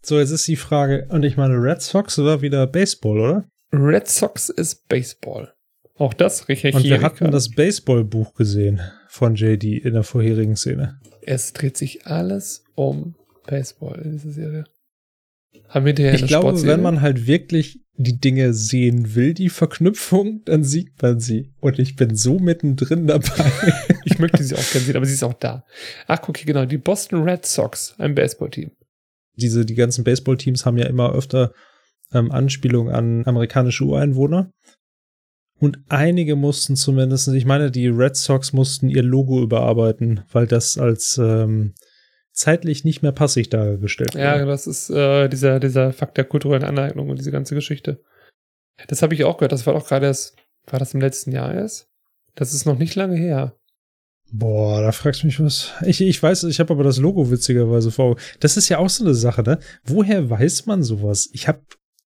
[0.03, 3.45] So, jetzt ist die Frage, und ich meine, Red Sox war wieder Baseball, oder?
[3.71, 5.53] Red Sox ist Baseball.
[5.97, 6.75] Auch das richtig.
[6.75, 10.99] Und wir hatten das Baseballbuch gesehen von JD in der vorherigen Szene.
[11.21, 14.63] Es dreht sich alles um Baseball in dieser Serie.
[15.69, 20.63] Haben wir Ich glaube, wenn man halt wirklich die Dinge sehen will, die Verknüpfung, dann
[20.63, 21.53] sieht man sie.
[21.59, 23.27] Und ich bin so mittendrin dabei.
[24.03, 25.63] Ich möchte sie auch gerne sehen, aber sie ist auch da.
[26.07, 26.65] Ach, guck hier genau.
[26.65, 28.71] Die Boston Red Sox, ein Baseballteam.
[29.35, 31.53] Diese, die ganzen Baseballteams haben ja immer öfter
[32.13, 34.51] ähm, Anspielungen an amerikanische Ureinwohner.
[35.59, 40.77] Und einige mussten zumindest, ich meine, die Red Sox mussten ihr Logo überarbeiten, weil das
[40.77, 41.75] als ähm,
[42.33, 47.09] zeitlich nicht mehr passig dargestellt Ja, das ist äh, dieser, dieser Fakt der kulturellen Aneignung
[47.09, 48.01] und diese ganze Geschichte.
[48.87, 49.51] Das habe ich auch gehört.
[49.51, 51.87] Das war doch gerade erst, war das im letzten Jahr erst?
[52.33, 53.55] Das ist noch nicht lange her.
[54.33, 55.71] Boah, da fragst du mich was.
[55.85, 58.15] Ich, ich weiß, ich habe aber das Logo witzigerweise vor.
[58.39, 59.59] Das ist ja auch so eine Sache, ne?
[59.83, 61.29] Woher weiß man sowas?
[61.33, 61.61] Ich habe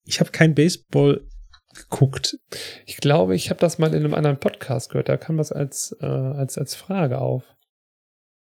[0.05, 1.28] ich hab kein Baseball
[1.76, 2.38] geguckt.
[2.86, 5.09] Ich glaube, ich habe das mal in einem anderen Podcast gehört.
[5.09, 7.43] Da kam das als, äh, als, als Frage auf.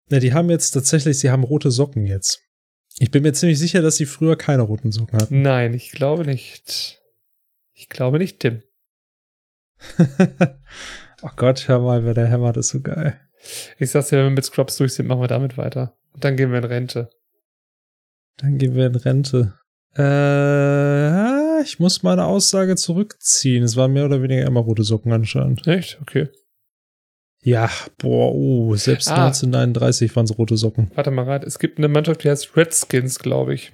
[0.10, 2.42] Na, die haben jetzt tatsächlich, sie haben rote Socken jetzt.
[3.00, 5.42] Ich bin mir ziemlich sicher, dass sie früher keine roten Socken hatten.
[5.42, 7.02] Nein, ich glaube nicht.
[7.74, 8.62] Ich glaube nicht, Tim.
[11.22, 13.20] oh Gott, hör mal, wer der hämmert, ist so geil.
[13.78, 15.96] Ich sag's dir, wenn wir mit Scrubs durch sind, machen wir damit weiter.
[16.14, 17.10] Und dann gehen wir in Rente.
[18.38, 19.54] Dann gehen wir in Rente.
[19.98, 23.64] Äh, ich muss meine Aussage zurückziehen.
[23.64, 25.68] Es waren mehr oder weniger immer rote Socken anscheinend.
[25.68, 26.00] Echt?
[26.02, 26.30] Okay.
[27.41, 29.26] Ja, boah, oh, selbst Ah.
[29.26, 30.91] 1939 waren es rote Socken.
[30.96, 31.46] Warte mal gerade.
[31.46, 33.74] Es gibt eine Mannschaft, die heißt Redskins, glaube ich.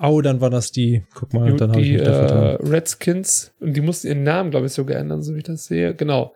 [0.00, 1.04] Oh, dann waren das die.
[1.14, 2.66] Guck mal, die dann habe ich die mich da äh, vertan.
[2.66, 5.94] Redskins, und die mussten ihren Namen, glaube ich, sogar ändern, so wie ich das sehe.
[5.94, 6.34] Genau.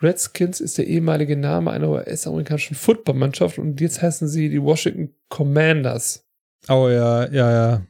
[0.00, 6.24] Redskins ist der ehemalige Name einer US-amerikanischen Footballmannschaft und jetzt heißen sie die Washington Commanders.
[6.68, 7.86] Oh ja, ja, ja.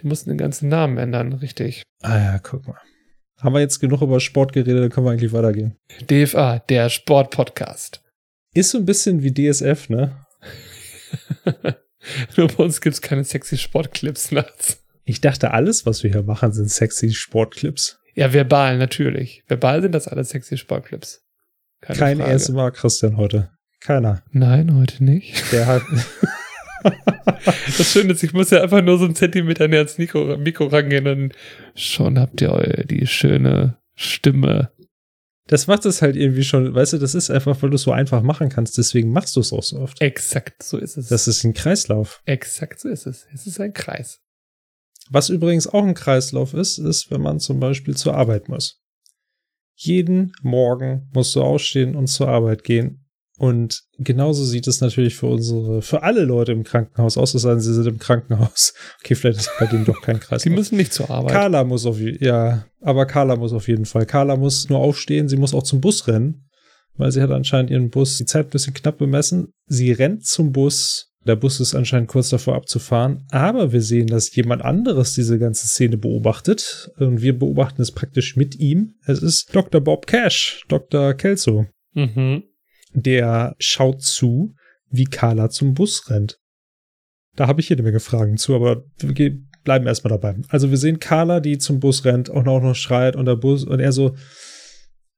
[0.00, 1.82] Die mussten den ganzen Namen ändern, richtig.
[2.00, 2.78] Ah ja, guck mal.
[3.38, 5.76] Haben wir jetzt genug über Sport geredet, dann können wir eigentlich weitergehen.
[6.08, 8.02] DFA, der Sportpodcast.
[8.54, 10.16] Ist so ein bisschen wie DSF, ne?
[12.36, 14.82] Nur bei uns gibt's keine sexy Sportclips nachts.
[15.04, 17.98] Ich dachte, alles, was wir hier machen, sind sexy Sportclips.
[18.14, 19.42] Ja, verbal, natürlich.
[19.48, 21.24] Verbal sind das alles sexy Sportclips.
[21.82, 22.32] Keine Kein Frage.
[22.32, 23.50] ASMR Christian heute.
[23.80, 24.22] Keiner.
[24.30, 25.52] Nein, heute nicht.
[25.52, 25.82] Der hat.
[27.78, 30.66] Das Schöne ist, ich muss ja einfach nur so einen Zentimeter näher ans Mikro, Mikro
[30.66, 31.32] rangehen und
[31.74, 34.72] schon habt ihr die schöne Stimme.
[35.46, 37.92] das macht es halt irgendwie schon, weißt du, das ist einfach, weil du es so
[37.92, 40.00] einfach machen kannst, deswegen machst du es auch so oft.
[40.00, 41.08] Exakt so ist es.
[41.08, 42.22] Das ist ein Kreislauf.
[42.26, 43.26] Exakt so ist es.
[43.32, 44.20] Es ist ein Kreis.
[45.10, 48.81] Was übrigens auch ein Kreislauf ist, ist, wenn man zum Beispiel zur Arbeit muss.
[49.74, 52.98] Jeden Morgen musst du aufstehen und zur Arbeit gehen.
[53.38, 57.50] Und genauso sieht es natürlich für unsere, für alle Leute im Krankenhaus aus, es sei
[57.50, 58.74] denn, sie sind im Krankenhaus.
[59.02, 60.54] Okay, vielleicht ist bei denen doch kein Sie Kreislauf.
[60.54, 61.32] müssen nicht zur Arbeit.
[61.32, 64.06] Carla muss auf jeden ja, aber Carla muss auf jeden Fall.
[64.06, 66.48] Carla muss nur aufstehen, sie muss auch zum Bus rennen,
[66.94, 69.52] weil sie hat anscheinend ihren Bus die Zeit ein bisschen knapp bemessen.
[69.66, 71.11] Sie rennt zum Bus.
[71.24, 75.68] Der Bus ist anscheinend kurz davor abzufahren, aber wir sehen, dass jemand anderes diese ganze
[75.68, 78.94] Szene beobachtet und wir beobachten es praktisch mit ihm.
[79.06, 79.80] Es ist Dr.
[79.80, 81.14] Bob Cash, Dr.
[81.14, 81.66] Kelso.
[81.94, 82.42] Mhm.
[82.92, 84.54] Der schaut zu,
[84.90, 86.38] wie Carla zum Bus rennt.
[87.36, 90.36] Da habe ich jede Menge Fragen zu, aber wir bleiben erstmal dabei.
[90.48, 93.64] Also wir sehen Carla, die zum Bus rennt und auch noch schreit und der Bus
[93.64, 94.16] und er so,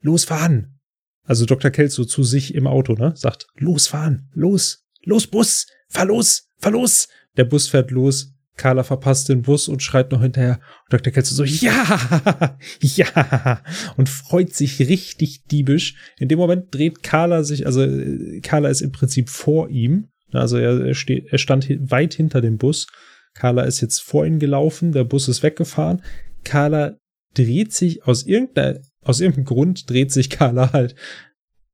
[0.00, 0.78] losfahren.
[1.24, 1.70] Also Dr.
[1.70, 3.14] Kelso zu sich im Auto, ne?
[3.16, 7.08] Sagt, losfahren, los, los Bus, fahr los, fahr los.
[7.36, 8.34] Der Bus fährt los.
[8.56, 10.60] Carla verpasst den Bus und schreit noch hinterher.
[10.84, 11.12] Und Dr.
[11.12, 13.62] Kelso so, ja, ja,
[13.96, 15.96] und freut sich richtig diebisch.
[16.18, 20.08] In dem Moment dreht Carla sich, also äh, Carla ist im Prinzip vor ihm.
[20.32, 22.86] Also er, steht, er stand weit hinter dem Bus.
[23.34, 26.02] Carla ist jetzt vor ihm gelaufen, der Bus ist weggefahren.
[26.44, 26.96] Carla
[27.34, 30.94] dreht sich aus irgendeiner, aus irgendeinem Grund dreht sich Carla halt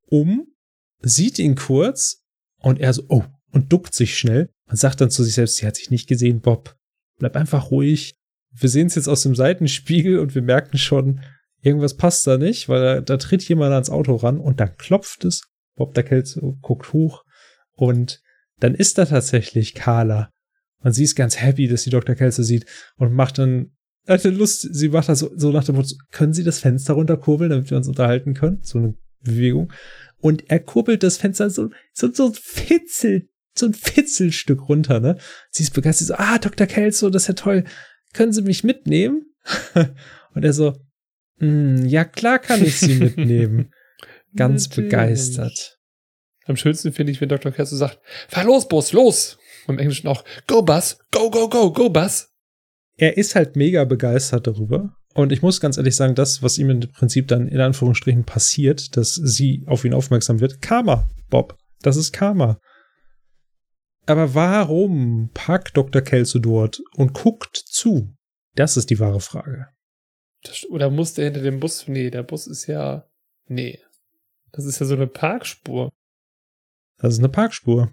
[0.07, 0.47] um,
[1.01, 2.20] sieht ihn kurz
[2.61, 5.67] und er so, oh, und duckt sich schnell und sagt dann zu sich selbst, sie
[5.67, 6.75] hat sich nicht gesehen, Bob.
[7.19, 8.15] Bleib einfach ruhig.
[8.51, 11.21] Wir sehen es jetzt aus dem Seitenspiegel und wir merken schon,
[11.61, 15.25] irgendwas passt da nicht, weil da, da tritt jemand ans Auto ran und dann klopft
[15.25, 15.43] es.
[15.75, 17.23] Bob der Kelso guckt hoch
[17.73, 18.21] und
[18.59, 20.29] dann ist da tatsächlich Carla.
[20.83, 22.15] Und sie ist ganz happy, dass sie Dr.
[22.15, 22.65] Kelso sieht
[22.97, 23.71] und macht dann,
[24.07, 27.51] hatte Lust, sie macht das so, so nach dem Motto, können Sie das Fenster runterkurbeln,
[27.51, 28.59] damit wir uns unterhalten können?
[28.63, 29.71] So eine Bewegung.
[30.19, 35.17] Und er kurbelt das Fenster so, so, so ein Fitzel, so ein Fitzelstück runter, ne?
[35.49, 36.67] Sie ist begeistert, so, ah, Dr.
[36.67, 37.63] Kelso, das ist ja toll.
[38.13, 39.25] Können Sie mich mitnehmen?
[40.33, 40.77] und er so,
[41.39, 43.71] mm, ja klar kann ich Sie mitnehmen.
[44.35, 45.79] Ganz begeistert.
[46.45, 47.51] Am schönsten finde ich, wenn Dr.
[47.51, 49.37] Kelso sagt, fahr los, Bus, los!
[49.67, 52.29] Und im Englischen auch, go, Bus, go, go, go, go, Bus.
[52.97, 54.95] Er ist halt mega begeistert darüber.
[55.13, 58.95] Und ich muss ganz ehrlich sagen, das, was ihm im Prinzip dann in Anführungsstrichen passiert,
[58.95, 61.57] dass sie auf ihn aufmerksam wird, Karma, Bob.
[61.81, 62.59] Das ist Karma.
[64.05, 66.01] Aber warum parkt Dr.
[66.01, 68.15] Kelso dort und guckt zu?
[68.55, 69.67] Das ist die wahre Frage.
[70.43, 71.87] Das, oder muss der hinter dem Bus?
[71.87, 73.07] Nee, der Bus ist ja.
[73.47, 73.79] Nee.
[74.51, 75.91] Das ist ja so eine Parkspur.
[76.97, 77.91] Das ist eine Parkspur.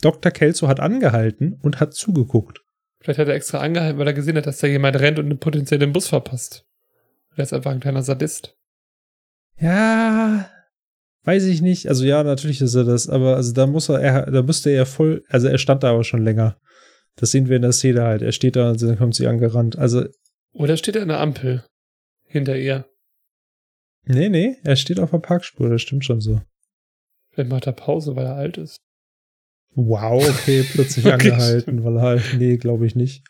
[0.00, 0.32] Dr.
[0.32, 2.60] Kelso hat angehalten und hat zugeguckt.
[3.00, 5.80] Vielleicht hat er extra angehalten, weil er gesehen hat, dass da jemand rennt und potenziell
[5.80, 6.66] den Bus verpasst.
[7.36, 8.56] Er ist einfach ein kleiner Sadist.
[9.58, 10.50] Ja,
[11.24, 11.88] weiß ich nicht.
[11.88, 14.86] Also ja, natürlich ist er das, aber also da muss er, er da müsste er
[14.86, 16.58] voll, also er stand da aber schon länger.
[17.16, 18.22] Das sehen wir in der Szene halt.
[18.22, 19.78] Er steht da und dann kommt sie angerannt.
[19.78, 20.04] Also.
[20.52, 21.64] Oder steht er an der Ampel
[22.24, 22.86] hinter ihr?
[24.04, 26.40] Nee, nee, er steht auf der Parkspur, das stimmt schon so.
[27.30, 28.78] Vielleicht macht er Pause, weil er alt ist.
[29.74, 33.24] Wow, okay, plötzlich okay, angehalten, weil halt, nee, glaube ich nicht.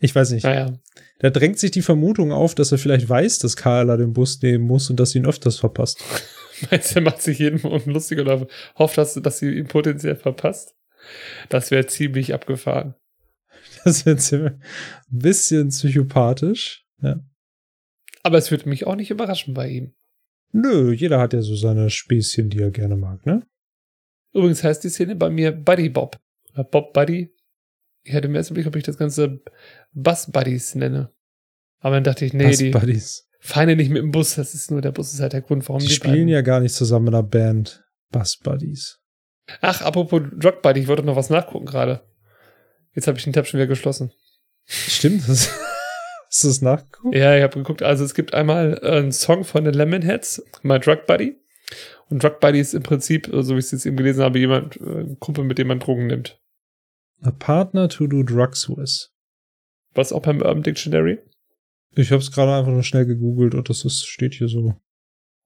[0.00, 0.44] Ich weiß nicht.
[0.44, 0.72] Naja.
[1.20, 4.66] Da drängt sich die Vermutung auf, dass er vielleicht weiß, dass Carla den Bus nehmen
[4.66, 6.02] muss und dass sie ihn öfters verpasst.
[6.70, 10.16] Meinst du, er macht sich jeden Morgen lustig oder hofft, dass, dass sie ihn potenziell
[10.16, 10.74] verpasst?
[11.48, 12.94] Das wäre ziemlich abgefahren.
[13.84, 14.60] Das wäre ein
[15.10, 17.20] bisschen psychopathisch, ja.
[18.22, 19.94] Aber es würde mich auch nicht überraschen bei ihm.
[20.52, 23.46] Nö, jeder hat ja so seine Späßchen, die er gerne mag, ne?
[24.34, 26.18] Übrigens heißt die Szene bei mir Buddy Bob.
[26.52, 27.34] Oder Bob Buddy.
[28.02, 29.40] Ich hätte mir erst Blick, ob ich das Ganze
[29.92, 31.10] Bus Buddies nenne.
[31.78, 33.28] Aber dann dachte ich, nee, Bus die Buddies.
[33.40, 34.34] fahren nicht mit dem Bus.
[34.34, 36.28] Das ist nur, der Bus ist halt der Grund, warum die, die spielen beiden.
[36.28, 37.84] ja gar nicht zusammen in einer Band.
[38.10, 39.00] Bus Buddies.
[39.60, 42.02] Ach, apropos Drug Buddy, ich wollte noch was nachgucken gerade.
[42.94, 44.12] Jetzt habe ich den Tab schon wieder geschlossen.
[44.66, 45.50] Stimmt, das
[46.28, 47.14] Hast du das nachgeguckt?
[47.14, 47.82] Ja, ich habe geguckt.
[47.82, 51.36] Also es gibt einmal einen Song von den Lemonheads, My Drug Buddy.
[52.10, 54.76] Und Drug Buddy ist im Prinzip, so wie ich es jetzt eben gelesen habe, jemand,
[54.76, 56.40] äh, ein Kumpel, mit dem man Drogen nimmt.
[57.22, 59.10] A partner to do drugs with.
[59.94, 61.18] Was auch beim Urban Dictionary?
[61.96, 64.74] Ich habe es gerade einfach nur schnell gegoogelt und das ist, steht hier so.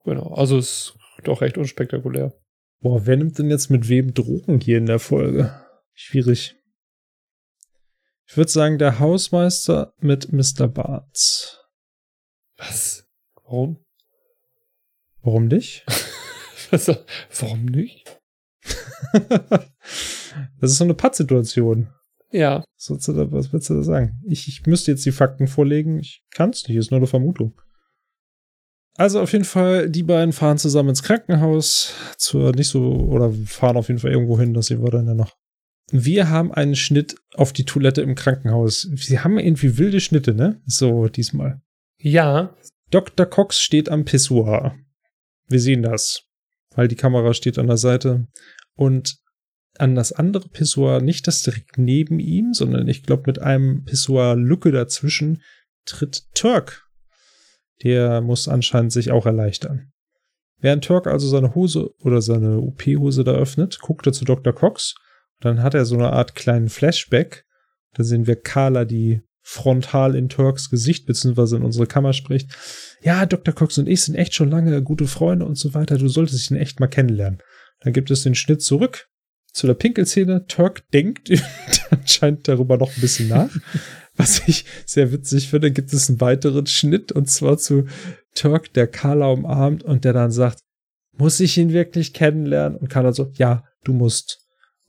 [0.04, 2.32] Genau, also ist doch recht unspektakulär.
[2.80, 5.52] Boah, wer nimmt denn jetzt mit wem Drogen hier in der Folge?
[5.92, 6.56] Schwierig.
[8.26, 10.68] Ich würde sagen, der Hausmeister mit Mr.
[10.68, 11.60] Barts.
[12.56, 13.08] Was?
[13.34, 13.84] Warum?
[15.22, 15.84] Warum nicht?
[16.72, 16.96] Also,
[17.40, 18.20] warum nicht?
[20.60, 21.88] das ist so eine Pattsituation.
[22.30, 22.62] Ja.
[22.76, 22.90] Was
[23.52, 24.20] willst, du da, sagen?
[24.26, 25.98] Ich, ich müsste jetzt die Fakten vorlegen.
[25.98, 27.58] Ich kann es nicht, ist nur eine Vermutung.
[28.96, 33.76] Also auf jeden Fall, die beiden fahren zusammen ins Krankenhaus, zur nicht so, oder fahren
[33.76, 35.36] auf jeden Fall irgendwo hin, das sehen wir dann ja noch.
[35.90, 38.82] Wir haben einen Schnitt auf die Toilette im Krankenhaus.
[38.96, 40.60] Sie haben irgendwie wilde Schnitte, ne?
[40.66, 41.62] So diesmal.
[41.96, 42.54] Ja.
[42.90, 43.24] Dr.
[43.24, 44.76] Cox steht am Pissoir.
[45.48, 46.27] Wir sehen das
[46.78, 48.28] weil die Kamera steht an der Seite.
[48.76, 49.16] Und
[49.78, 54.70] an das andere Pissoir, nicht das direkt neben ihm, sondern ich glaube mit einem Pissoir-Lücke
[54.70, 55.42] dazwischen,
[55.84, 56.88] tritt Turk.
[57.82, 59.90] Der muss anscheinend sich auch erleichtern.
[60.60, 64.52] Während Turk also seine Hose oder seine OP-Hose da öffnet, guckt er zu Dr.
[64.52, 64.94] Cox.
[65.40, 67.44] Dann hat er so eine Art kleinen Flashback.
[67.94, 72.50] Da sehen wir Carla, die frontal in Turks Gesicht beziehungsweise in unsere Kammer spricht.
[73.00, 73.54] Ja, Dr.
[73.54, 75.96] Cox und ich sind echt schon lange gute Freunde und so weiter.
[75.96, 77.40] Du solltest ihn echt mal kennenlernen.
[77.80, 79.08] Dann gibt es den Schnitt zurück
[79.54, 80.44] zu der Pinkelszene.
[80.48, 81.30] Turk denkt
[81.90, 83.48] anscheinend darüber noch ein bisschen nach.
[84.16, 87.86] Was ich sehr witzig finde, gibt es einen weiteren Schnitt und zwar zu
[88.34, 90.58] Turk, der Carla umarmt und der dann sagt,
[91.12, 92.76] muss ich ihn wirklich kennenlernen?
[92.76, 94.40] Und Carla so, ja, du musst.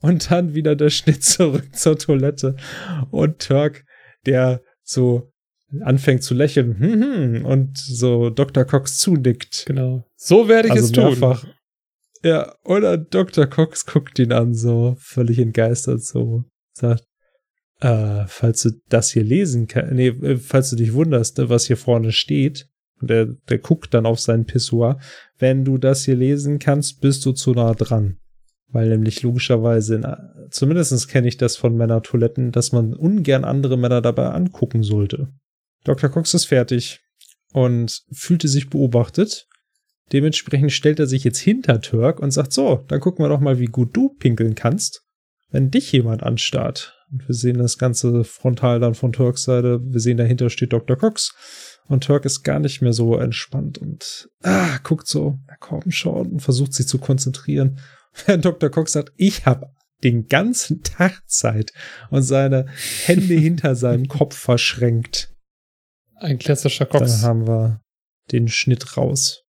[0.02, 2.56] Und dann wieder der Schnitt zurück zur Toilette
[3.10, 3.84] und Turk
[4.26, 5.30] der so
[5.82, 8.64] anfängt zu lächeln hm, hm, und so Dr.
[8.64, 9.64] Cox zunickt.
[9.66, 10.04] Genau.
[10.16, 11.04] So werde ich also es tun.
[11.04, 11.46] Mehrfach.
[12.22, 13.46] Ja, oder Dr.
[13.46, 16.44] Cox guckt ihn an, so völlig entgeistert, so
[16.74, 17.04] sagt,
[17.80, 21.78] äh, falls du das hier lesen kannst, nee, äh, falls du dich wunderst, was hier
[21.78, 22.68] vorne steht,
[23.00, 25.00] und der, der guckt dann auf seinen Pissoir,
[25.38, 28.19] wenn du das hier lesen kannst, bist du zu nah dran.
[28.72, 30.06] Weil nämlich logischerweise, in,
[30.50, 35.28] zumindest kenne ich das von Männertoiletten, dass man ungern andere Männer dabei angucken sollte.
[35.84, 36.10] Dr.
[36.10, 37.00] Cox ist fertig
[37.52, 39.48] und fühlte sich beobachtet.
[40.12, 43.58] Dementsprechend stellt er sich jetzt hinter Turk und sagt, so, dann gucken wir doch mal,
[43.58, 45.02] wie gut du pinkeln kannst.
[45.50, 46.96] wenn dich jemand anstarrt.
[47.10, 49.80] Und wir sehen das ganze Frontal dann von Turks Seite.
[49.82, 50.96] Wir sehen, dahinter steht Dr.
[50.96, 51.34] Cox.
[51.88, 56.34] Und Turk ist gar nicht mehr so entspannt und ah, guckt so, na komm schon,
[56.34, 57.80] und versucht sich zu konzentrieren.
[58.26, 58.70] Während Dr.
[58.70, 61.72] Cox sagt, ich habe den ganzen Tag Zeit
[62.10, 62.66] und seine
[63.04, 65.34] Hände hinter seinem Kopf verschränkt.
[66.16, 67.20] Ein klassischer Cox.
[67.20, 67.80] Da haben wir
[68.30, 69.44] den Schnitt raus.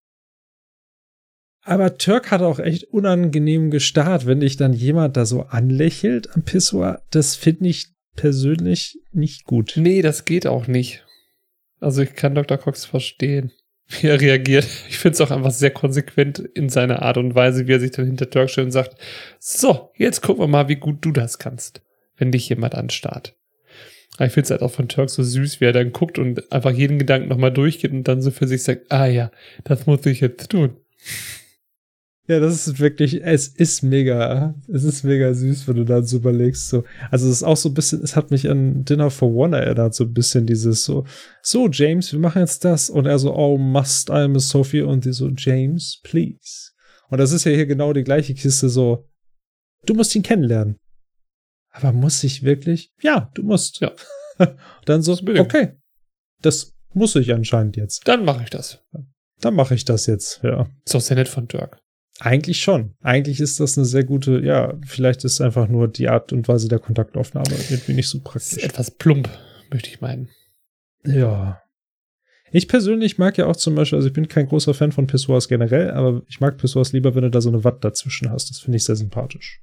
[1.64, 6.42] Aber Turk hat auch echt unangenehm gestarrt, wenn dich dann jemand da so anlächelt am
[6.42, 7.02] Pissoir.
[7.10, 9.74] Das finde ich persönlich nicht gut.
[9.76, 11.04] Nee, das geht auch nicht.
[11.78, 12.58] Also ich kann Dr.
[12.58, 13.52] Cox verstehen,
[14.00, 14.66] wie er reagiert.
[14.88, 17.90] Ich finde es auch einfach sehr konsequent in seiner Art und Weise, wie er sich
[17.90, 18.96] dann hinter Turk stellt und sagt,
[19.38, 21.82] so, jetzt gucken wir mal, wie gut du das kannst,
[22.16, 23.34] wenn dich jemand anstarrt.
[24.20, 26.70] Ich finde es halt auch von Turk so süß, wie er dann guckt und einfach
[26.70, 29.30] jeden Gedanken nochmal durchgeht und dann so für sich sagt, ah ja,
[29.64, 30.76] das muss ich jetzt tun.
[32.32, 36.16] Ja, das ist wirklich, es ist mega, es ist mega süß, wenn du dann so
[36.16, 36.82] überlegst, so.
[37.10, 39.94] Also es ist auch so ein bisschen, es hat mich an Dinner for One erinnert,
[39.94, 41.04] so ein bisschen dieses so,
[41.42, 45.04] so James, wir machen jetzt das und er so, oh, must I miss Sophie und
[45.04, 46.70] die so, James, please.
[47.10, 49.06] Und das ist ja hier genau die gleiche Kiste, so,
[49.84, 50.78] du musst ihn kennenlernen.
[51.68, 52.94] Aber muss ich wirklich?
[53.02, 53.80] Ja, du musst.
[53.80, 53.92] Ja.
[54.86, 55.76] dann so, okay,
[56.40, 58.08] das muss ich anscheinend jetzt.
[58.08, 58.82] Dann mache ich das.
[59.42, 60.66] Dann mache ich das jetzt, ja.
[60.86, 61.81] Ist doch sehr nett von Dirk.
[62.24, 62.94] Eigentlich schon.
[63.02, 66.68] Eigentlich ist das eine sehr gute, ja, vielleicht ist einfach nur die Art und Weise
[66.68, 68.58] der Kontaktaufnahme irgendwie nicht so praktisch.
[68.58, 69.28] Ist etwas plump,
[69.72, 70.28] möchte ich meinen.
[71.04, 71.60] Ja.
[72.52, 75.48] Ich persönlich mag ja auch zum Beispiel, also ich bin kein großer Fan von Pissoirs
[75.48, 78.50] generell, aber ich mag Pissoirs lieber, wenn du da so eine Watt dazwischen hast.
[78.50, 79.60] Das finde ich sehr sympathisch.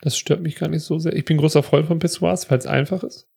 [0.00, 1.14] Das stört mich gar nicht so sehr.
[1.14, 3.28] Ich bin großer Freund von Pissoirs, weil es einfach ist.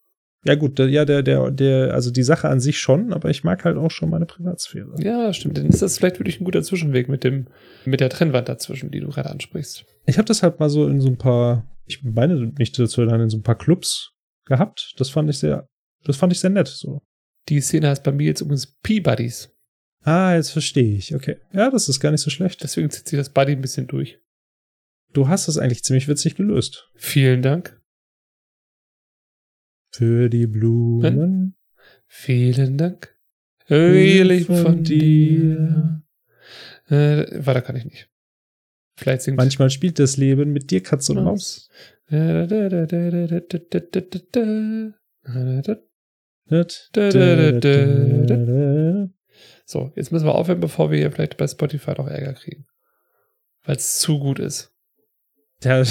[0.46, 3.66] Ja, gut, ja, der, der, der, also die Sache an sich schon, aber ich mag
[3.66, 4.94] halt auch schon meine Privatsphäre.
[5.00, 5.58] Ja, stimmt.
[5.58, 7.48] Dann ist das vielleicht wirklich ein guter Zwischenweg mit dem,
[7.84, 9.86] mit der Trennwand dazwischen, die du gerade ansprichst.
[10.06, 13.22] Ich habe das halt mal so in so ein paar, ich meine nicht dazu erinnern,
[13.22, 14.12] in so ein paar Clubs
[14.46, 14.94] gehabt.
[14.98, 15.68] Das fand ich sehr,
[16.04, 17.02] das fand ich sehr nett, so.
[17.50, 19.50] Die Szene heißt bei mir jetzt übrigens P-Buddies.
[20.04, 21.16] Ah, jetzt verstehe ich.
[21.16, 21.38] Okay.
[21.52, 22.62] Ja, das ist gar nicht so schlecht.
[22.62, 24.20] Deswegen zieht sich das Buddy ein bisschen durch.
[25.14, 26.92] Du hast das eigentlich ziemlich witzig gelöst.
[26.96, 27.82] Vielen Dank.
[29.98, 31.04] Für die Blumen.
[31.04, 31.54] Hm?
[32.06, 33.16] Vielen Dank.
[33.70, 36.04] Ehrlich von, von dir.
[36.90, 38.10] Äh, weiter kann ich nicht.
[38.98, 41.70] Vielleicht singt Manchmal spielt das Leben mit dir Katz und Maus.
[49.66, 52.66] So, jetzt müssen wir aufhören, bevor wir hier vielleicht bei Spotify noch Ärger kriegen.
[53.64, 54.74] Weil es zu gut ist.
[55.64, 55.84] Ja,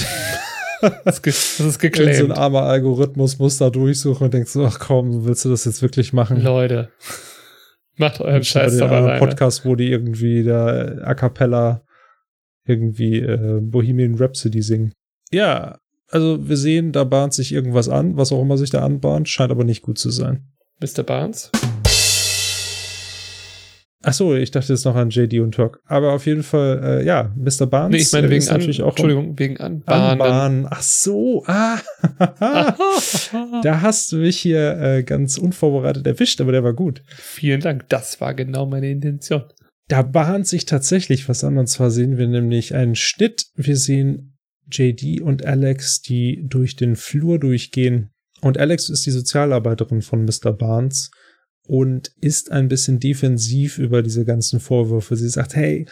[1.04, 2.16] das, das ist geclaimed.
[2.16, 5.64] So ein armer Algorithmus muss da durchsuchen und denkt so, ach komm, willst du das
[5.64, 6.42] jetzt wirklich machen?
[6.42, 6.90] Leute,
[7.96, 9.18] macht euren Scheiß doch alleine.
[9.18, 11.82] Podcast, wo die irgendwie da A Cappella
[12.66, 14.92] irgendwie äh, Bohemian Rhapsody singen.
[15.30, 15.78] Ja,
[16.08, 19.50] also wir sehen, da bahnt sich irgendwas an, was auch immer sich da anbahnt, scheint
[19.50, 20.46] aber nicht gut zu sein.
[20.80, 21.02] Mr.
[21.02, 21.50] Barnes?
[24.06, 25.80] Ach so, ich dachte jetzt noch an JD und Turk.
[25.86, 27.66] Aber auf jeden Fall, äh, ja, Mr.
[27.66, 27.96] Barnes.
[27.96, 30.20] Nee, ich meine wegen an, natürlich auch Entschuldigung, wegen Anbahnen.
[30.20, 30.66] Anbahnen.
[30.70, 31.78] Ach so, ah.
[33.62, 37.02] da hast du mich hier äh, ganz unvorbereitet erwischt, aber der war gut.
[37.08, 39.44] Vielen Dank, das war genau meine Intention.
[39.88, 41.58] Da bahnt sich tatsächlich was an.
[41.58, 43.46] Und zwar sehen wir nämlich einen Schnitt.
[43.54, 44.36] Wir sehen
[44.70, 48.10] JD und Alex, die durch den Flur durchgehen.
[48.40, 50.52] Und Alex ist die Sozialarbeiterin von Mr.
[50.52, 51.10] Barnes
[51.66, 55.16] und ist ein bisschen defensiv über diese ganzen Vorwürfe.
[55.16, 55.86] Sie sagt, hey,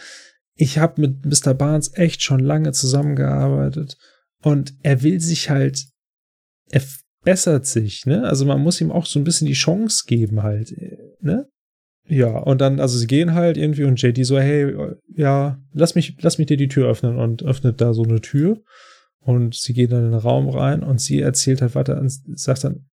[0.55, 1.53] ich habe mit Mr.
[1.53, 3.97] Barnes echt schon lange zusammengearbeitet
[4.43, 5.85] und er will sich halt,
[6.69, 6.83] er
[7.23, 8.23] bessert sich, ne?
[8.23, 10.75] Also man muss ihm auch so ein bisschen die Chance geben halt,
[11.21, 11.47] ne?
[12.07, 14.75] Ja, und dann, also sie gehen halt irgendwie und JD so, hey,
[15.15, 18.61] ja, lass mich, lass mich dir die Tür öffnen und öffnet da so eine Tür.
[19.19, 22.65] Und sie gehen dann in den Raum rein und sie erzählt halt weiter und sagt
[22.65, 22.89] dann,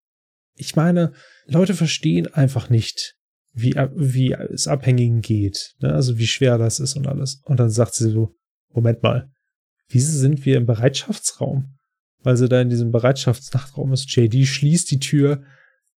[0.61, 1.13] ich meine,
[1.47, 3.17] Leute verstehen einfach nicht,
[3.53, 5.75] wie, wie es Abhängigen geht.
[5.81, 5.93] Ne?
[5.93, 7.41] Also wie schwer das ist und alles.
[7.45, 8.35] Und dann sagt sie so,
[8.73, 9.31] Moment mal,
[9.89, 11.77] wieso sind wir im Bereitschaftsraum?
[12.23, 14.15] Weil sie da in diesem Bereitschaftsnachtraum ist.
[14.15, 15.43] JD schließt die Tür,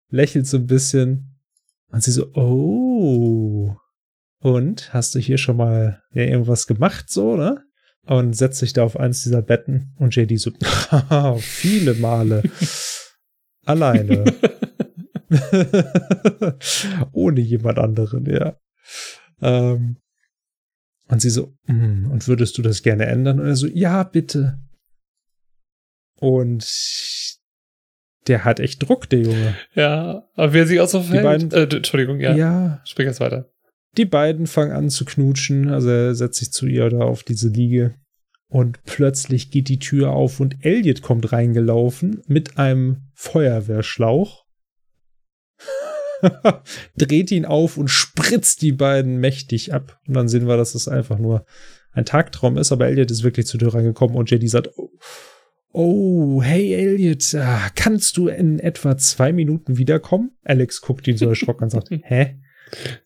[0.08, 1.40] lächelt so ein bisschen
[1.88, 3.76] und sie so, oh.
[4.38, 7.62] Und hast du hier schon mal ja, irgendwas gemacht, so, ne?
[8.04, 10.50] Und setzt sich da auf eins dieser Betten und JD so,
[11.38, 12.42] viele Male.
[13.64, 14.24] Alleine.
[17.12, 18.56] Ohne jemand anderen, ja.
[19.40, 19.96] Ähm,
[21.08, 23.40] und sie so, mm, und würdest du das gerne ändern?
[23.40, 24.58] Und er so, ja, bitte.
[26.18, 26.66] Und
[28.26, 29.56] der hat echt Druck, der Junge.
[29.74, 31.24] Ja, aber wer sich auch so verhält.
[31.24, 32.34] Beiden, äh, Entschuldigung, ja.
[32.34, 32.80] Ja.
[32.84, 33.50] Sprich jetzt weiter.
[33.96, 35.68] Die beiden fangen an zu knutschen.
[35.68, 37.94] Also er setzt sich zu ihr da auf diese Liege.
[38.52, 44.44] Und plötzlich geht die Tür auf und Elliot kommt reingelaufen mit einem Feuerwehrschlauch,
[46.98, 49.98] dreht ihn auf und spritzt die beiden mächtig ab.
[50.06, 51.46] Und dann sehen wir, dass es einfach nur
[51.92, 54.90] ein Tagtraum ist, aber Elliot ist wirklich zur Tür reingekommen und JD sagt, oh,
[55.72, 60.32] oh hey Elliot, ah, kannst du in etwa zwei Minuten wiederkommen?
[60.44, 62.38] Alex guckt ihn so erschrocken und sagt, hä?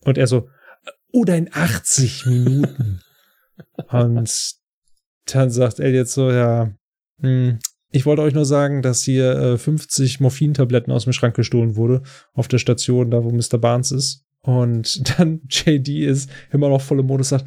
[0.00, 0.48] Und er so,
[1.12, 3.00] oder in 80 Minuten.
[3.92, 4.56] und
[5.26, 6.70] dann sagt Elliot so, ja,
[7.20, 7.58] hm,
[7.92, 12.02] ich wollte euch nur sagen, dass hier äh, 50 Morphintabletten aus dem Schrank gestohlen wurde
[12.34, 13.58] auf der Station, da wo Mr.
[13.58, 14.24] Barnes ist.
[14.42, 17.46] Und dann JD ist immer noch voll im Modus, sagt,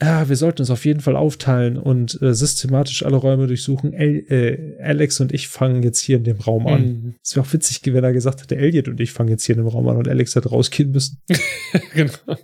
[0.00, 3.94] ja, wir sollten uns auf jeden Fall aufteilen und äh, systematisch alle Räume durchsuchen.
[3.94, 6.82] El äh, Alex und ich fangen jetzt hier in dem Raum an.
[6.82, 7.14] Mhm.
[7.22, 9.62] Es wäre auch witzig, wenn er gesagt hätte, Elliot und ich fangen jetzt hier in
[9.62, 11.22] dem Raum an und Alex hätte rausgehen müssen.
[11.94, 12.36] genau.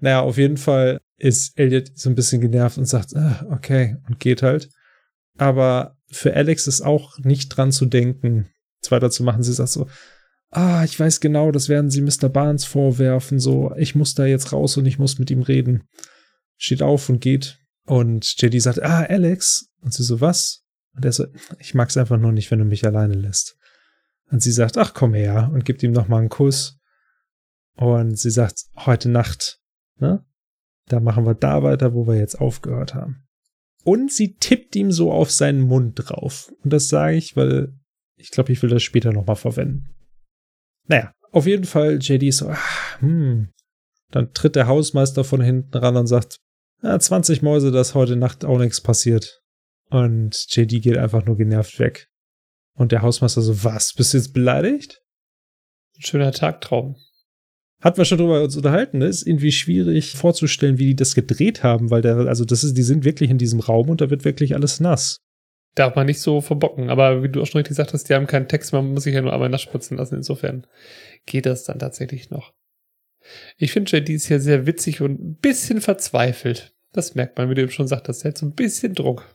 [0.00, 4.18] Naja, auf jeden Fall ist Elliot so ein bisschen genervt und sagt, ah, okay, und
[4.18, 4.68] geht halt.
[5.38, 8.48] Aber für Alex ist auch nicht dran zu denken,
[8.82, 9.42] es weiterzumachen.
[9.42, 9.88] Sie sagt so,
[10.50, 12.28] ah, ich weiß genau, das werden sie Mr.
[12.28, 15.84] Barnes vorwerfen, so, ich muss da jetzt raus und ich muss mit ihm reden
[16.62, 17.58] steht auf und geht.
[17.86, 19.68] Und JD sagt, ah, Alex.
[19.80, 20.64] Und sie so, was?
[20.94, 21.26] Und er so,
[21.58, 23.56] ich mag's einfach nur nicht, wenn du mich alleine lässt.
[24.30, 26.78] Und sie sagt, ach, komm her und gibt ihm nochmal einen Kuss.
[27.74, 29.60] Und sie sagt, heute Nacht,
[29.98, 30.24] ne?
[30.92, 33.24] Da machen wir da weiter, wo wir jetzt aufgehört haben.
[33.82, 36.52] Und sie tippt ihm so auf seinen Mund drauf.
[36.62, 37.72] Und das sage ich, weil
[38.16, 39.88] ich glaube, ich will das später nochmal verwenden.
[40.86, 42.58] Naja, auf jeden Fall, JD ist so, ah,
[42.98, 43.48] hm.
[44.10, 46.36] Dann tritt der Hausmeister von hinten ran und sagt,
[46.82, 49.42] ja, 20 Mäuse, dass heute Nacht auch nichts passiert.
[49.88, 52.10] Und JD geht einfach nur genervt weg.
[52.74, 55.00] Und der Hausmeister so, was, bist du jetzt beleidigt?
[55.98, 56.96] Schöner Tagtraum.
[57.82, 59.06] Hat wir schon drüber uns unterhalten, ne?
[59.06, 62.82] Ist irgendwie schwierig vorzustellen, wie die das gedreht haben, weil der, also das ist, die
[62.82, 65.18] sind wirklich in diesem Raum und da wird wirklich alles nass.
[65.74, 68.28] Darf man nicht so verbocken, aber wie du auch schon richtig gesagt hast, die haben
[68.28, 70.64] keinen Text, man muss sich ja nur einmal nass spritzen lassen, insofern
[71.26, 72.52] geht das dann tatsächlich noch.
[73.56, 76.72] Ich finde JD ist hier sehr witzig und ein bisschen verzweifelt.
[76.92, 78.24] Das merkt man, wie du eben schon sagtest.
[78.24, 79.34] Er hat so ein bisschen Druck.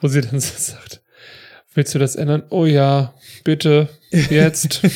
[0.00, 1.02] Wo sie dann so sagt,
[1.72, 2.44] willst du das ändern?
[2.50, 4.82] Oh ja, bitte, jetzt.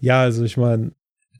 [0.00, 0.92] ja, also ich meine,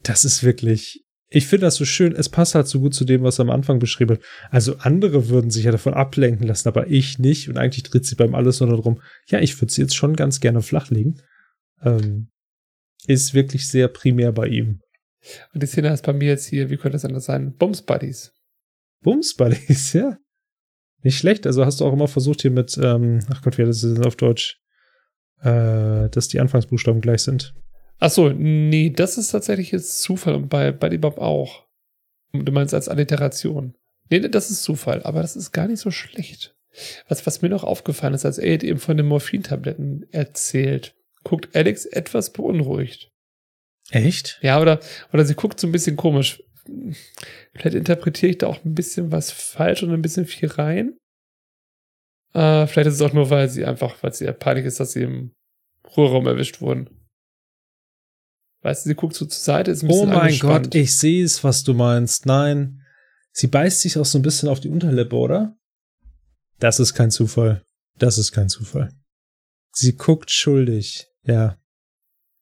[0.03, 3.23] das ist wirklich, ich finde das so schön, es passt halt so gut zu dem,
[3.23, 4.25] was er am Anfang beschrieben hat.
[4.51, 7.49] Also andere würden sich ja davon ablenken lassen, aber ich nicht.
[7.49, 10.41] Und eigentlich dreht sich beim alles nur darum, ja, ich würde sie jetzt schon ganz
[10.41, 11.23] gerne flachlegen.
[11.83, 12.29] Ähm,
[13.07, 14.81] ist wirklich sehr primär bei ihm.
[15.55, 17.55] Und die Szene ist bei mir jetzt hier, wie könnte das anders sein?
[17.57, 18.33] Bums Buddies.
[19.03, 20.19] Bums Buddies, ja.
[21.03, 21.47] Nicht schlecht.
[21.47, 24.17] Also hast du auch immer versucht hier mit, ähm, ach Gott, wie heißt das auf
[24.17, 24.59] Deutsch?
[25.43, 27.55] Äh, dass die Anfangsbuchstaben gleich sind.
[28.01, 31.67] Ach so, nee, das ist tatsächlich jetzt Zufall und bei Buddy Bob auch.
[32.33, 33.75] Du meinst als Alliteration.
[34.09, 36.57] Nee, das ist Zufall, aber das ist gar nicht so schlecht.
[37.09, 40.95] Was, was mir noch aufgefallen ist, als Aid eben von den Morphintabletten erzählt,
[41.25, 43.11] guckt Alex etwas beunruhigt.
[43.91, 44.39] Echt?
[44.41, 44.81] Ja, oder,
[45.13, 46.43] oder sie guckt so ein bisschen komisch.
[47.55, 50.97] Vielleicht interpretiere ich da auch ein bisschen was falsch und ein bisschen viel rein.
[52.33, 55.03] Äh, vielleicht ist es auch nur, weil sie einfach, weil sie peinlich ist, dass sie
[55.03, 55.33] im
[55.97, 56.89] Ruheraum erwischt wurden.
[58.63, 61.25] Weißt du, sie guckt so zur Seite, ist ein bisschen Oh mein Gott, ich sehe
[61.25, 62.27] es, was du meinst.
[62.27, 62.83] Nein.
[63.33, 65.57] Sie beißt sich auch so ein bisschen auf die Unterlippe, oder?
[66.59, 67.65] Das ist kein Zufall.
[67.97, 68.91] Das ist kein Zufall.
[69.73, 71.07] Sie guckt schuldig.
[71.25, 71.59] Ja.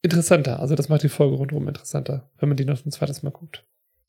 [0.02, 0.60] Interessanter.
[0.60, 3.64] Also das macht die Folge rundherum interessanter, wenn man die noch ein zweites Mal guckt.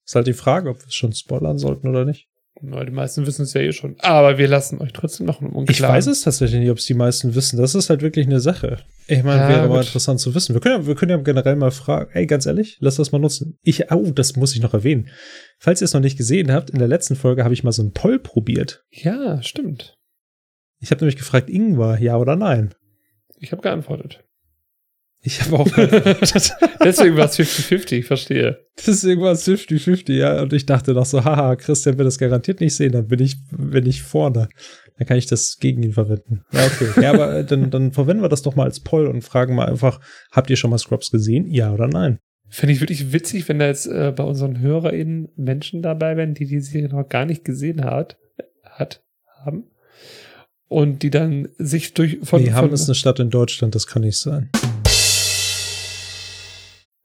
[0.05, 2.28] Ist halt die Frage, ob wir es schon spoilern sollten oder nicht.
[2.61, 3.95] Na, die meisten wissen es ja eh schon.
[3.99, 6.93] Aber wir lassen euch trotzdem noch einen Ich weiß es tatsächlich nicht, ob es die
[6.93, 7.57] meisten wissen.
[7.57, 8.79] Das ist halt wirklich eine Sache.
[9.07, 10.53] Ich meine, ja, wäre mal interessant zu wissen.
[10.53, 13.19] Wir können, ja, wir können ja generell mal fragen, ey, ganz ehrlich, lass das mal
[13.19, 13.57] nutzen.
[13.61, 15.09] Ich, oh, das muss ich noch erwähnen.
[15.57, 17.81] Falls ihr es noch nicht gesehen habt, in der letzten Folge habe ich mal so
[17.81, 18.83] einen Poll probiert.
[18.91, 19.97] Ja, stimmt.
[20.79, 22.73] Ich habe nämlich gefragt, Ingwer, ja oder nein?
[23.39, 24.23] Ich habe geantwortet.
[25.29, 25.67] Ich habe auch.
[26.83, 28.65] Deswegen war es 50-50, ich verstehe.
[28.85, 30.41] Deswegen war es 50-50, ja.
[30.41, 33.37] Und ich dachte noch so, haha, Christian wird das garantiert nicht sehen, dann bin ich,
[33.51, 34.49] bin ich vorne.
[34.97, 36.41] Dann kann ich das gegen ihn verwenden.
[36.51, 37.01] Ja, okay.
[37.01, 39.67] Ja, aber äh, dann, dann verwenden wir das doch mal als Poll und fragen mal
[39.67, 39.99] einfach,
[40.31, 41.45] habt ihr schon mal Scrubs gesehen?
[41.45, 42.17] Ja oder nein?
[42.49, 46.47] Fände ich wirklich witzig, wenn da jetzt äh, bei unseren HörerInnen Menschen dabei wären, die
[46.47, 48.17] die Serie noch gar nicht gesehen hat,
[48.63, 49.03] hat,
[49.45, 49.65] haben
[50.69, 52.41] und die dann sich durch von.
[52.41, 54.49] Nee, Hamm ist eine Stadt in Deutschland, das kann nicht sein.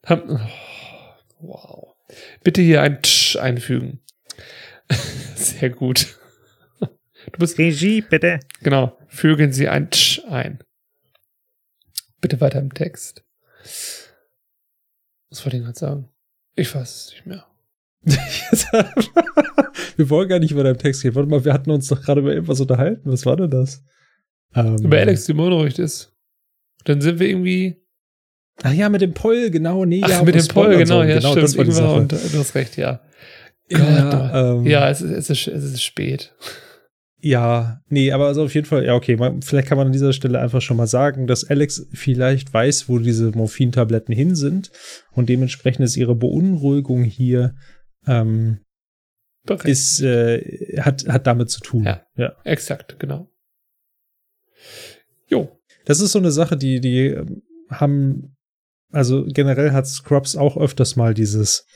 [0.07, 1.97] Hamm, oh, wow.
[2.43, 4.01] Bitte hier ein Tsch einfügen.
[5.35, 6.19] Sehr gut.
[6.81, 8.41] Du bist Regie, bitte.
[8.63, 8.99] Genau.
[9.09, 10.59] Fügen Sie ein Tsch ein.
[12.21, 13.25] Bitte weiter im Text.
[15.31, 16.09] Was wollte ich gerade sagen?
[16.55, 17.47] Ich weiß es nicht mehr.
[19.97, 21.15] wir wollen gar nicht über deinen Text gehen.
[21.15, 23.11] Warte mal, wir hatten uns doch gerade über irgendwas unterhalten.
[23.11, 23.83] Was war denn das?
[24.55, 26.15] Ähm, über Alex, die Monorecht ist.
[26.85, 27.84] Dann sind wir irgendwie.
[28.63, 29.85] Ach ja, mit dem Poll, genau.
[29.85, 31.03] Nee, Ach, ja, mit dem Poll, genau.
[31.03, 31.45] Ja, genau, stimmt.
[31.45, 31.95] Das war die Sache.
[31.95, 33.01] Und, du hast recht, ja.
[33.69, 36.35] Ja, ähm, ja es, ist, es, ist, es ist spät.
[37.25, 40.13] Ja, nee, aber also auf jeden Fall, ja, okay, man, vielleicht kann man an dieser
[40.13, 44.71] Stelle einfach schon mal sagen, dass Alex vielleicht weiß, wo diese Morphintabletten hin sind
[45.13, 47.55] und dementsprechend ist ihre Beunruhigung hier
[48.07, 48.61] ähm,
[49.65, 51.85] ist, äh, hat, hat damit zu tun.
[51.85, 53.31] Ja, ja, exakt, genau.
[55.27, 55.59] Jo.
[55.87, 58.34] Das ist so eine Sache, die, die ähm, haben,
[58.95, 61.67] also generell hat Scrubs auch öfters mal dieses,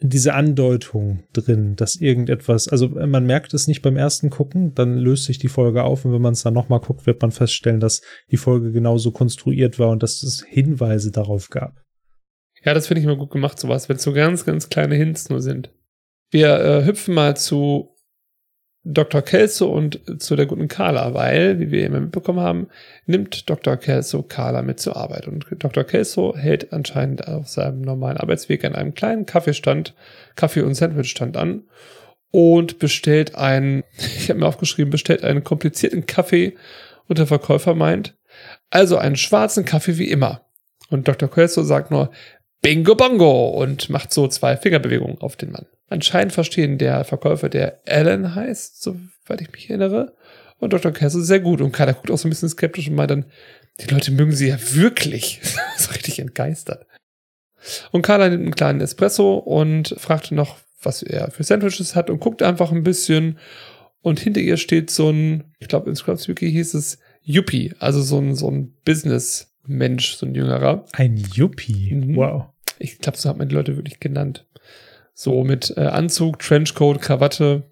[0.00, 5.24] diese Andeutung drin, dass irgendetwas, also man merkt es nicht beim ersten Gucken, dann löst
[5.24, 8.02] sich die Folge auf und wenn man es dann nochmal guckt, wird man feststellen, dass
[8.30, 11.82] die Folge genauso konstruiert war und dass es Hinweise darauf gab.
[12.64, 15.28] Ja, das finde ich immer gut gemacht, sowas, wenn es so ganz, ganz kleine Hints
[15.30, 15.72] nur sind.
[16.30, 17.94] Wir äh, hüpfen mal zu
[18.90, 19.20] Dr.
[19.20, 22.68] Kelso und zu der guten Carla, weil, wie wir immer mitbekommen haben,
[23.04, 23.76] nimmt Dr.
[23.76, 25.28] Kelso Carla mit zur Arbeit.
[25.28, 25.84] Und Dr.
[25.84, 29.94] Kelso hält anscheinend auf seinem normalen Arbeitsweg an einem kleinen Kaffeestand,
[30.36, 31.64] Kaffee- und Sandwichstand an
[32.30, 36.56] und bestellt einen, ich habe mir aufgeschrieben, bestellt einen komplizierten Kaffee
[37.08, 38.16] und der Verkäufer meint,
[38.70, 40.46] also einen schwarzen Kaffee wie immer.
[40.88, 41.30] Und Dr.
[41.30, 42.10] Kelso sagt nur,
[42.62, 45.66] Bingo Bongo und macht so zwei Fingerbewegungen auf den Mann.
[45.88, 50.14] Anscheinend verstehen der Verkäufer, der Alan heißt, soweit ich mich erinnere,
[50.58, 50.92] und Dr.
[50.92, 51.60] Kessel sehr gut.
[51.60, 53.26] Und Carla guckt auch so ein bisschen skeptisch und meint dann,
[53.80, 55.40] die Leute mögen sie ja wirklich.
[55.76, 56.86] so richtig entgeistert.
[57.90, 62.20] Und Carla nimmt einen kleinen Espresso und fragt noch, was er für Sandwiches hat und
[62.20, 63.38] guckt einfach ein bisschen.
[64.00, 68.00] Und hinter ihr steht so ein, ich glaube, in Scrubs Wiki hieß es Yuppie, also
[68.00, 70.86] so ein, so ein Business Mensch, so ein jüngerer.
[70.92, 71.94] Ein Yuppie.
[71.94, 72.16] Mhm.
[72.16, 72.46] Wow.
[72.78, 74.46] Ich glaube, so hat man die Leute wirklich genannt.
[75.20, 77.64] So mit äh, Anzug, Trenchcoat, Krawatte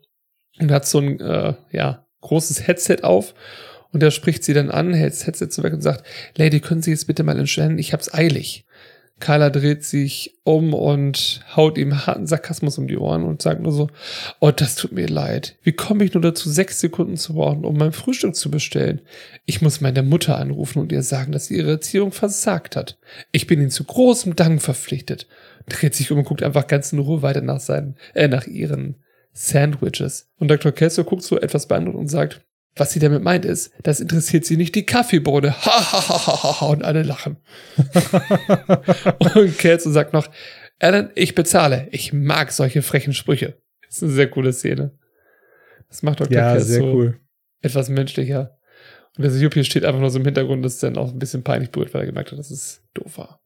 [0.58, 3.34] und hat so ein äh, ja, großes Headset auf.
[3.92, 6.90] Und der spricht sie dann an, hält das Headset weg und sagt, Lady, können Sie
[6.90, 8.66] jetzt bitte mal entscheiden, ich hab's eilig.
[9.20, 13.72] Carla dreht sich um und haut ihm harten Sarkasmus um die Ohren und sagt nur
[13.72, 13.90] so,
[14.40, 15.56] oh, das tut mir leid.
[15.62, 19.02] Wie komme ich nur dazu, sechs Sekunden zu brauchen, um mein Frühstück zu bestellen?
[19.44, 22.98] Ich muss meine Mutter anrufen und ihr sagen, dass sie ihre Erziehung versagt hat.
[23.30, 25.28] Ich bin ihnen zu großem Dank verpflichtet.
[25.68, 28.96] Dreht sich um und guckt einfach ganz in Ruhe weiter nach seinen, äh, nach ihren
[29.32, 30.30] Sandwiches.
[30.38, 30.72] Und Dr.
[30.72, 32.42] Kessler guckt so etwas beeindruckt und sagt,
[32.76, 35.52] was sie damit meint ist, das interessiert sie nicht die Kaffeebohne.
[35.64, 37.38] Ha, ha, ha, ha, ha, und alle lachen.
[39.34, 40.28] und Kelso sagt noch,
[40.78, 41.88] Alan, ich bezahle.
[41.90, 43.56] Ich mag solche frechen Sprüche.
[43.86, 44.92] Das ist eine sehr coole Szene.
[45.88, 46.36] Das macht Dr.
[46.36, 47.18] Ja, sehr cool.
[47.62, 48.58] etwas menschlicher.
[49.16, 51.42] Und der Juppie steht einfach nur so im Hintergrund, das ist dann auch ein bisschen
[51.42, 53.40] peinlich berührt, weil er gemerkt hat, dass es doof war.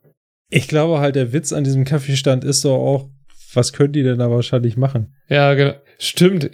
[0.50, 3.08] Ich glaube halt, der Witz an diesem Kaffeestand ist doch auch,
[3.54, 5.14] was können die denn da wahrscheinlich machen?
[5.28, 5.74] Ja, genau.
[5.98, 6.50] Stimmt.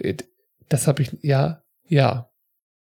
[0.69, 2.29] Das habe ich, ja, ja.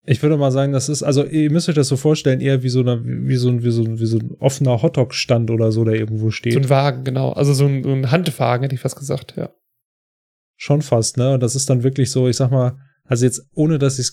[0.05, 2.69] Ich würde mal sagen, das ist, also ihr müsst euch das so vorstellen, eher wie
[2.69, 5.83] so, eine, wie so, ein, wie so, ein, wie so ein offener Hotdog-Stand oder so,
[5.83, 6.53] der irgendwo steht.
[6.53, 7.31] So ein Wagen, genau.
[7.31, 9.49] Also so ein, so ein Handwagen, hätte ich fast gesagt, ja.
[10.55, 11.33] Schon fast, ne?
[11.33, 14.11] Und das ist dann wirklich so, ich sag mal, also jetzt ohne, dass ich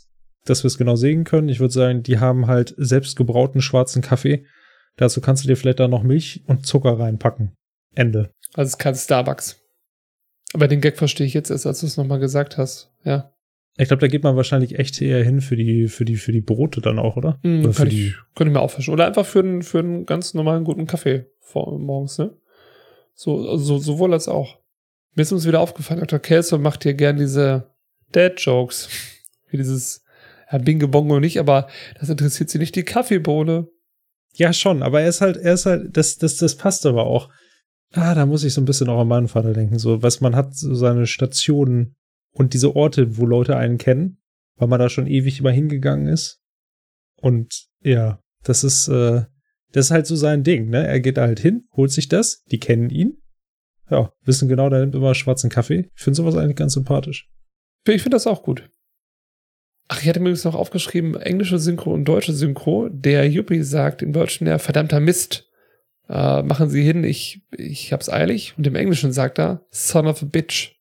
[0.48, 4.02] dass wir es genau sehen können, ich würde sagen, die haben halt selbst gebrauten schwarzen
[4.02, 4.46] Kaffee.
[4.96, 7.54] Dazu kannst du dir vielleicht da noch Milch und Zucker reinpacken.
[7.94, 8.30] Ende.
[8.54, 9.60] Also es ist kein Starbucks.
[10.52, 13.32] Aber den Gag verstehe ich jetzt erst, als du es nochmal gesagt hast, ja.
[13.78, 16.40] Ich glaube, da geht man wahrscheinlich echt eher hin für die, für die, für die
[16.40, 17.38] Brote dann auch, oder?
[17.42, 18.94] Mm, oder könnte, ich, könnte ich mir auch verstehen.
[18.94, 22.34] Oder einfach für einen, für einen ganz normalen guten Kaffee vor, morgens, ne?
[23.14, 24.58] So, also sowohl als auch.
[25.14, 26.18] Mir ist uns wieder aufgefallen, Dr.
[26.18, 27.74] Kelso macht hier gern diese
[28.12, 28.88] Dad-Jokes.
[29.50, 30.04] Wie dieses,
[30.50, 31.68] ja, Bingo Bongo nicht, aber
[32.00, 33.68] das interessiert sie nicht, die Kaffeebohne.
[34.36, 37.30] Ja, schon, aber er ist halt, er ist halt, das, das, das passt aber auch.
[37.92, 39.78] Ah, da muss ich so ein bisschen auch an meinen Vater denken.
[39.78, 41.96] So, was man hat, so seine Stationen
[42.32, 44.18] und diese Orte, wo Leute einen kennen,
[44.56, 46.42] weil man da schon ewig immer hingegangen ist.
[47.16, 49.24] Und ja, das ist, äh,
[49.72, 50.86] das ist halt so sein Ding, ne?
[50.86, 53.22] Er geht da halt hin, holt sich das, die kennen ihn.
[53.90, 55.90] Ja, wissen genau, der nimmt immer schwarzen Kaffee.
[55.94, 57.30] Ich finde sowas eigentlich ganz sympathisch.
[57.86, 58.68] Ich finde das auch gut.
[59.88, 62.88] Ach, ich hatte mir übrigens noch aufgeschrieben, englische Synchro und deutsche Synchro.
[62.88, 65.48] Der Yuppie sagt im Deutschen ja, verdammter Mist.
[66.08, 68.54] Äh, machen Sie hin, ich, ich hab's eilig.
[68.56, 70.76] Und im Englischen sagt er, son of a bitch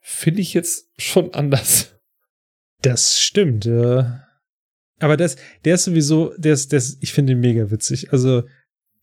[0.00, 1.94] finde ich jetzt schon anders.
[2.82, 4.26] Das stimmt, ja.
[4.98, 8.12] Aber das, der ist sowieso, der ist, der ist, ich finde ihn mega witzig.
[8.12, 8.44] Also.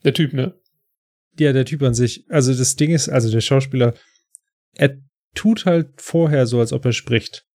[0.04, 0.54] Der Typ, ne?
[1.38, 2.26] Ja, der Typ an sich.
[2.30, 3.94] Also das Ding ist, also der Schauspieler,
[4.76, 4.98] er
[5.36, 7.46] tut halt vorher so, als ob er spricht.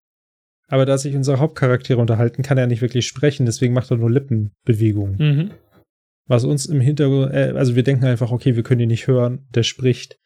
[0.69, 4.11] Aber da sich unsere Hauptcharaktere unterhalten, kann er nicht wirklich sprechen, deswegen macht er nur
[4.11, 5.17] Lippenbewegungen.
[5.19, 5.51] Mhm.
[6.27, 9.47] Was uns im Hintergrund, äh, also wir denken einfach, okay, wir können ihn nicht hören,
[9.55, 10.19] der spricht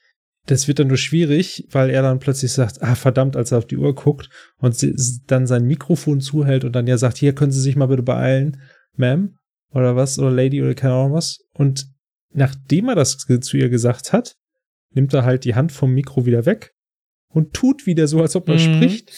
[0.50, 3.66] das wird dann nur schwierig, weil er dann plötzlich sagt, ah, verdammt, als er auf
[3.66, 4.94] die Uhr guckt und sie,
[5.26, 8.60] dann sein Mikrofon zuhält und dann ja sagt, hier können Sie sich mal bitte beeilen,
[8.96, 9.34] Ma'am,
[9.70, 11.40] oder was, oder Lady, oder keine Ahnung was.
[11.52, 11.86] Und
[12.32, 14.36] nachdem er das zu ihr gesagt hat,
[14.94, 16.72] nimmt er halt die Hand vom Mikro wieder weg
[17.28, 18.58] und tut wieder so, als ob er mhm.
[18.58, 19.12] spricht.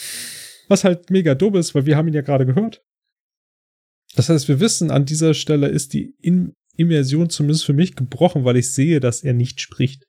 [0.71, 2.81] Was halt mega dumm ist, weil wir haben ihn ja gerade gehört.
[4.15, 6.15] Das heißt, wir wissen, an dieser Stelle ist die
[6.77, 10.07] Immersion zumindest für mich gebrochen, weil ich sehe, dass er nicht spricht.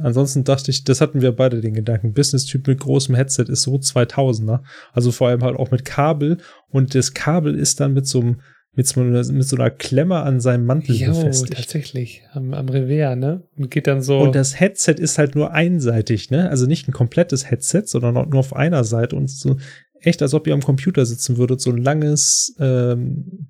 [0.00, 2.14] Ansonsten dachte ich, das hatten wir beide den Gedanken.
[2.14, 4.62] Business-Typ mit großem Headset ist so 2000er.
[4.92, 6.38] Also vor allem halt auch mit Kabel.
[6.68, 8.40] Und das Kabel ist dann mit so einem,
[8.78, 11.56] mit so einer, mit so einer Klemme an seinem Mantel jo, befestigt.
[11.56, 12.22] tatsächlich.
[12.32, 13.42] Am, am Revers, ne?
[13.56, 14.20] Und geht dann so.
[14.20, 16.48] Und das Headset ist halt nur einseitig, ne?
[16.48, 19.56] Also nicht ein komplettes Headset, sondern nur auf einer Seite und so
[20.00, 21.60] echt, als ob ihr am Computer sitzen würdet.
[21.60, 23.48] So ein langes ähm,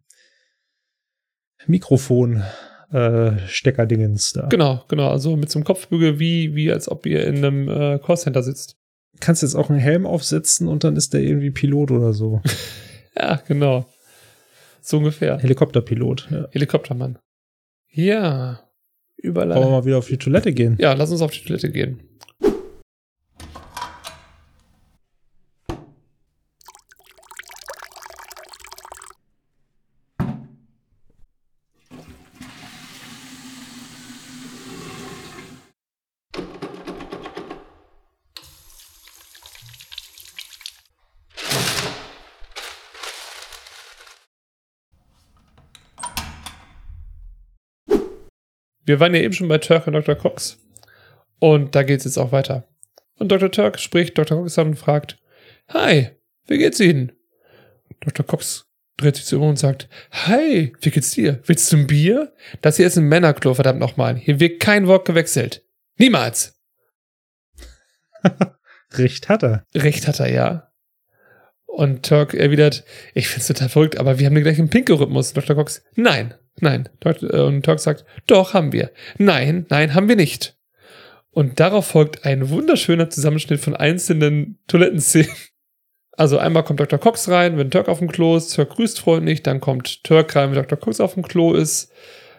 [1.66, 2.42] Mikrofon
[2.90, 4.46] äh, Steckerdingens da.
[4.46, 5.10] Genau, genau.
[5.10, 8.78] Also mit so einem Kopfbügel, wie, wie als ob ihr in einem äh, Callcenter sitzt.
[9.20, 12.40] Kannst jetzt auch einen Helm aufsetzen und dann ist der irgendwie Pilot oder so.
[13.14, 13.84] ja, genau.
[14.88, 15.38] So ungefähr.
[15.38, 16.28] Helikopterpilot.
[16.30, 16.48] Ja.
[16.50, 17.18] Helikoptermann.
[17.90, 18.70] Ja.
[19.18, 19.50] Überall.
[19.50, 20.78] Wollen wir mal wieder auf die Toilette gehen?
[20.80, 22.07] Ja, lass uns auf die Toilette gehen.
[48.88, 50.14] Wir waren ja eben schon bei Turk und Dr.
[50.14, 50.58] Cox.
[51.38, 52.66] Und da geht es jetzt auch weiter.
[53.18, 53.50] Und Dr.
[53.50, 54.38] Turk spricht Dr.
[54.38, 55.18] Cox an und fragt,
[55.68, 56.08] Hi,
[56.46, 57.12] wie geht's Ihnen?
[58.00, 58.24] Dr.
[58.24, 58.66] Cox
[58.96, 61.40] dreht sich zu ihm und sagt, Hi, wie geht's dir?
[61.44, 62.32] Willst du ein Bier?
[62.62, 64.16] Das hier ist ein Männerklo, verdammt nochmal.
[64.16, 65.66] Hier wird kein Wort gewechselt.
[65.98, 66.58] Niemals!
[68.92, 69.66] Recht hat er.
[69.74, 70.67] Recht hat er, ja.
[71.78, 72.82] Und Turk erwidert,
[73.14, 75.32] ich find's total verrückt, aber wir haben den gleichen Pinkelrhythmus.
[75.32, 75.54] Dr.
[75.54, 76.88] Cox, nein, Nein.
[77.04, 78.90] Äh, und Talk sagt, doch, haben wir.
[79.18, 80.56] Nein, nein, haben wir nicht.
[81.30, 85.30] Und darauf folgt ein wunderschöner Zusammenschnitt von einzelnen Toilettenszenen.
[86.16, 86.98] Also einmal kommt Dr.
[86.98, 90.50] Cox rein, wenn Turk auf dem Klo ist, Turk grüßt freundlich, dann kommt Turk rein,
[90.50, 90.76] wenn Dr.
[90.76, 91.92] Cox auf dem Klo ist.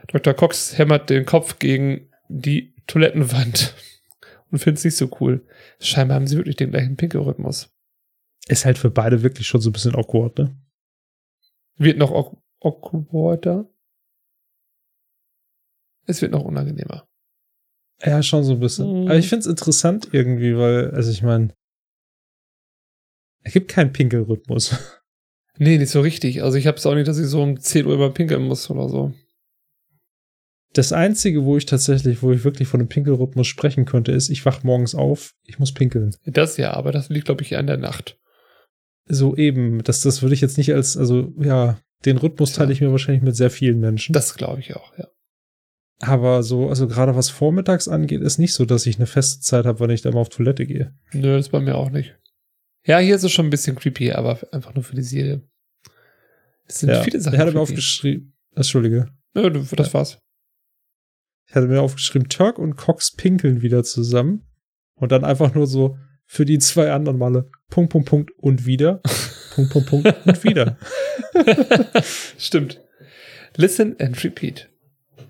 [0.07, 0.33] Dr.
[0.33, 3.73] Cox hämmert den Kopf gegen die Toilettenwand
[4.51, 5.45] und findet es nicht so cool.
[5.79, 7.69] Scheinbar haben sie wirklich den gleichen Pinkelrhythmus.
[8.49, 10.55] Ist halt für beide wirklich schon so ein bisschen awkward, ne?
[11.77, 13.69] Wird noch awkwarder?
[16.09, 17.07] es wird noch unangenehmer.
[18.03, 19.03] Ja, schon so ein bisschen.
[19.03, 19.07] Mhm.
[19.07, 21.53] Aber ich finde es interessant irgendwie, weil, also ich meine,
[23.43, 24.75] es gibt keinen Pinkelrhythmus.
[25.61, 26.41] Nee, nicht so richtig.
[26.41, 28.69] Also ich habe es auch nicht, dass ich so um 10 Uhr immer pinkeln muss
[28.69, 29.13] oder so.
[30.71, 34.45] Das Einzige, wo ich tatsächlich, wo ich wirklich von einem Pinkelrhythmus sprechen könnte, ist, ich
[34.45, 36.15] wach morgens auf, ich muss pinkeln.
[36.23, 38.17] Das ja, aber das liegt, glaube ich, an der Nacht.
[39.09, 39.83] So eben.
[39.83, 43.23] Das, das würde ich jetzt nicht als, also ja, den Rhythmus teile ich mir wahrscheinlich
[43.23, 44.13] mit sehr vielen Menschen.
[44.13, 45.07] Das glaube ich auch, ja.
[46.01, 49.65] Aber so, also gerade was vormittags angeht, ist nicht so, dass ich eine feste Zeit
[49.65, 50.95] habe, wann ich da mal auf Toilette gehe.
[51.11, 52.17] Nö, das bei mir auch nicht.
[52.85, 55.41] Ja, hier ist es schon ein bisschen creepy, aber einfach nur für die Serie.
[56.65, 57.35] Es sind ja, viele Sachen.
[57.35, 59.07] Ich hatte mir aufgeschrieben, Entschuldige.
[59.33, 59.93] Nö, das ja.
[59.93, 60.19] war's.
[61.47, 64.45] Ich hatte mir aufgeschrieben, Turk und Cox pinkeln wieder zusammen.
[64.95, 69.01] Und dann einfach nur so für die zwei anderen Male Punkt, Punkt, Punkt und wieder.
[69.55, 70.77] Punkt, Punkt, Punkt und wieder.
[72.37, 72.79] Stimmt.
[73.55, 74.69] Listen and repeat.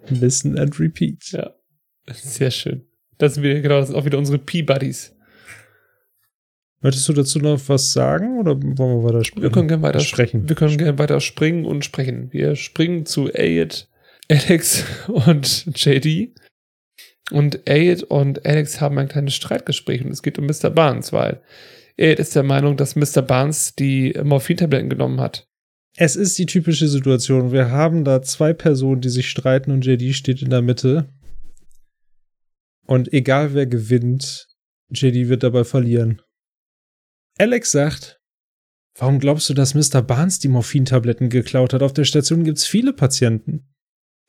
[0.09, 1.31] Listen and repeat.
[1.31, 1.53] Ja.
[2.11, 2.85] Sehr schön.
[3.17, 5.15] Das sind wir, genau, das sind auch wieder unsere P-Buddies.
[6.81, 9.43] Möchtest du dazu noch was sagen oder wollen wir weiter sprechen?
[9.43, 10.47] Wir können gerne weiter sprechen.
[10.47, 12.31] Wir können gerne weiter springen und sprechen.
[12.31, 13.89] Wir springen zu Elliot,
[14.29, 16.33] Alex und JD.
[17.31, 20.69] Und Elliot und Alex haben ein kleines Streitgespräch und es geht um Mr.
[20.69, 21.41] Barnes, weil
[21.99, 23.21] Elliot ist der Meinung, dass Mr.
[23.21, 25.45] Barnes die Morphintabletten genommen hat.
[25.97, 27.51] Es ist die typische Situation.
[27.51, 31.09] Wir haben da zwei Personen, die sich streiten und JD steht in der Mitte.
[32.85, 34.47] Und egal wer gewinnt,
[34.91, 36.21] JD wird dabei verlieren.
[37.37, 38.21] Alex sagt,
[38.97, 40.01] warum glaubst du, dass Mr.
[40.01, 41.83] Barnes die Morphintabletten geklaut hat?
[41.83, 43.67] Auf der Station gibt's viele Patienten.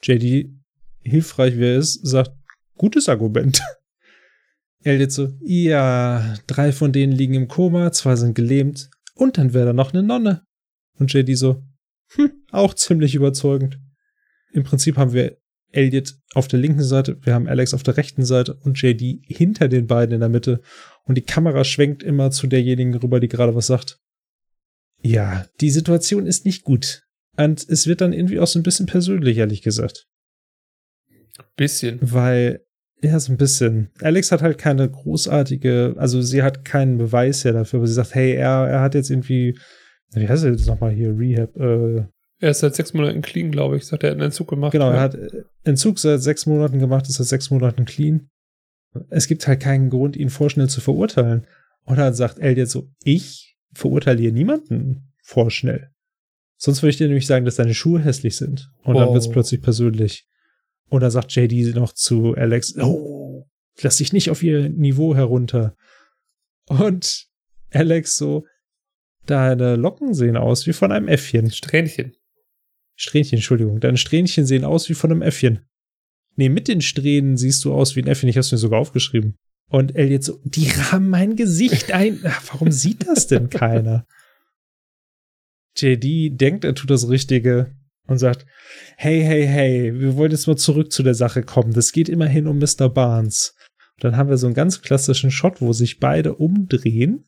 [0.03, 0.51] JD,
[1.03, 2.33] hilfreich wer ist, sagt,
[2.77, 3.63] gutes Argument.
[4.83, 9.67] Elliot so, ja, drei von denen liegen im Koma, zwei sind gelähmt und dann wäre
[9.67, 10.43] da noch eine Nonne.
[10.99, 11.63] Und JD so,
[12.15, 13.79] hm, auch ziemlich überzeugend.
[14.53, 15.39] Im Prinzip haben wir
[15.73, 19.69] Elliot auf der linken Seite, wir haben Alex auf der rechten Seite und JD hinter
[19.69, 20.61] den beiden in der Mitte.
[21.05, 24.01] Und die Kamera schwenkt immer zu derjenigen rüber, die gerade was sagt.
[25.03, 27.05] Ja, die Situation ist nicht gut.
[27.37, 30.07] Und es wird dann irgendwie auch so ein bisschen persönlich, ehrlich gesagt.
[31.57, 31.99] Bisschen.
[32.01, 32.65] Weil
[33.03, 33.89] Ja, so ein bisschen.
[34.03, 38.15] Alex hat halt keine großartige, also sie hat keinen Beweis ja dafür, aber sie sagt,
[38.15, 39.59] hey, er, er hat jetzt irgendwie,
[40.13, 42.05] wie heißt das nochmal hier, Rehab, äh,
[42.41, 43.87] Er ist seit sechs Monaten clean, glaube ich.
[43.87, 44.73] Sagt er hat einen Entzug gemacht.
[44.73, 48.29] Genau, er hat äh, Entzug seit sechs Monaten gemacht, ist seit sechs Monaten clean.
[49.09, 51.47] Es gibt halt keinen Grund, ihn vorschnell zu verurteilen.
[51.85, 55.91] Und dann sagt Elliot so, ich verurteile hier niemanden vorschnell.
[56.57, 58.71] Sonst würde ich dir nämlich sagen, dass deine Schuhe hässlich sind.
[58.83, 59.15] Und dann Oh.
[59.15, 60.27] wird's plötzlich persönlich.
[60.91, 63.49] Und dann sagt JD noch zu Alex, oh,
[63.81, 65.77] lass dich nicht auf ihr Niveau herunter.
[66.69, 67.29] Und
[67.71, 68.45] Alex so,
[69.25, 71.51] deine Locken sehen aus wie von einem Äffchen.
[71.51, 72.17] Strähnchen.
[72.97, 73.81] Strähnchen, Entschuldigung.
[73.81, 75.61] Deine Strähnchen sehen aus wie von einem Äffchen.
[76.37, 78.29] Nee, mit den Strähnen siehst du aus wie ein Äffchen.
[78.29, 79.37] Ich hab's mir sogar aufgeschrieben.
[79.69, 82.21] Und Elliot so, die rahmen mein Gesicht ein.
[82.51, 84.07] Warum sieht das denn keiner?
[85.77, 88.47] JD denkt, er tut das Richtige und sagt,
[88.97, 91.73] hey, hey, hey, wir wollen jetzt mal zurück zu der Sache kommen.
[91.73, 92.89] Das geht immerhin um Mr.
[92.89, 93.55] Barnes.
[93.95, 97.25] Und dann haben wir so einen ganz klassischen Shot, wo sich beide umdrehen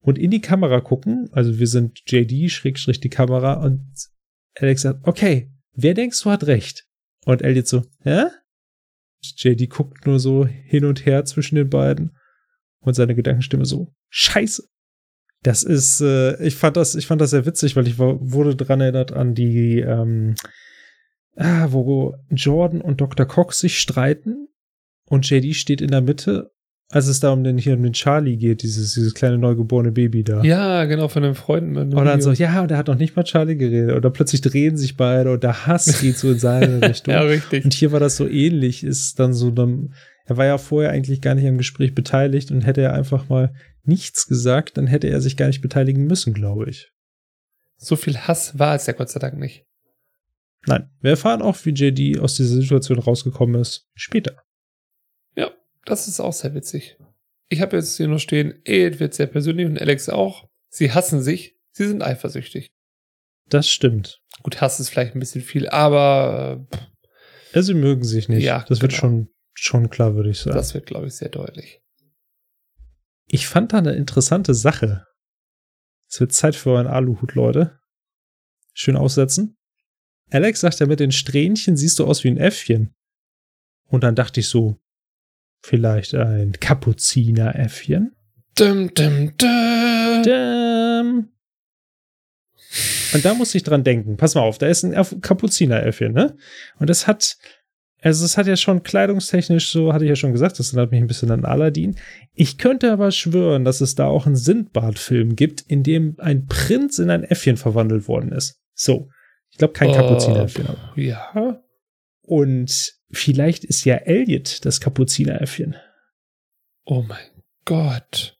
[0.00, 1.28] und in die Kamera gucken.
[1.32, 3.86] Also wir sind JD, Schrägstrich die Kamera und
[4.54, 6.86] Alex sagt, okay, wer denkst du hat recht?
[7.24, 8.26] Und Elliot so, hä?
[9.20, 12.16] JD guckt nur so hin und her zwischen den beiden
[12.80, 14.68] und seine Gedankenstimme so, scheiße.
[15.42, 18.56] Das ist, äh, ich fand das, ich fand das sehr witzig, weil ich war, wurde
[18.56, 20.34] dran erinnert an die, ähm,
[21.36, 23.26] ah, wo Jordan und Dr.
[23.26, 24.48] Cox sich streiten
[25.08, 26.50] und JD steht in der Mitte,
[26.90, 30.22] als es da um den, hier um den Charlie geht, dieses, dieses kleine neugeborene Baby
[30.22, 30.42] da.
[30.42, 31.76] Ja, genau, von den Freunden.
[31.76, 33.96] Und dann so, ja, und er hat noch nicht mal Charlie geredet.
[33.96, 37.12] Oder plötzlich drehen sich beide und der Hass geht so in seine Richtung.
[37.12, 37.64] ja, richtig.
[37.64, 39.94] Und hier war das so ähnlich, ist dann so, dann,
[40.26, 43.54] er war ja vorher eigentlich gar nicht am Gespräch beteiligt und hätte er einfach mal
[43.84, 46.90] nichts gesagt, dann hätte er sich gar nicht beteiligen müssen, glaube ich.
[47.76, 49.64] So viel Hass war es ja Gott sei Dank nicht.
[50.66, 54.42] Nein, wir erfahren auch, wie JD aus dieser Situation rausgekommen ist, später.
[55.36, 55.52] Ja,
[55.84, 56.98] das ist auch sehr witzig.
[57.48, 60.48] Ich habe jetzt hier nur stehen, Ed wird sehr persönlich und Alex auch.
[60.68, 62.72] Sie hassen sich, sie sind eifersüchtig.
[63.48, 64.20] Das stimmt.
[64.42, 66.76] Gut, Hass ist vielleicht ein bisschen viel, aber äh,
[67.54, 68.42] Ja, sie mögen sich nicht.
[68.42, 69.00] Ja, das wird genau.
[69.00, 70.56] schon, schon klar, würde ich sagen.
[70.56, 71.80] das wird, glaube ich, sehr deutlich.
[73.26, 75.04] Ich fand da eine interessante Sache.
[76.08, 77.78] Es wird Zeit für euren Aluhut, Leute.
[78.72, 79.56] Schön aussetzen.
[80.30, 82.94] Alex sagt ja, mit den Strähnchen siehst du aus wie ein Äffchen.
[83.88, 84.78] Und dann dachte ich so,
[85.62, 88.14] vielleicht ein Kapuzineräffchen?
[88.56, 90.22] Dum, dum, dum.
[90.24, 91.28] Damn.
[93.14, 94.16] Und da muss ich dran denken.
[94.16, 96.36] Pass mal auf, da ist ein Kapuzineräffchen, ne?
[96.78, 97.36] Und das hat,
[98.02, 101.00] also es hat ja schon kleidungstechnisch, so hatte ich ja schon gesagt, das erinnert mich
[101.00, 101.96] ein bisschen an Aladdin.
[102.34, 106.98] Ich könnte aber schwören, dass es da auch einen Sindbad-Film gibt, in dem ein Prinz
[106.98, 108.60] in ein Äffchen verwandelt worden ist.
[108.74, 109.08] So.
[109.50, 110.66] Ich glaube kein Kapuzineräffchen.
[110.66, 110.92] aber.
[110.96, 111.62] Äh, ja.
[112.22, 115.76] Und vielleicht ist ja Elliot das Kapuzineräffchen.
[116.84, 117.26] Oh mein
[117.64, 118.38] Gott.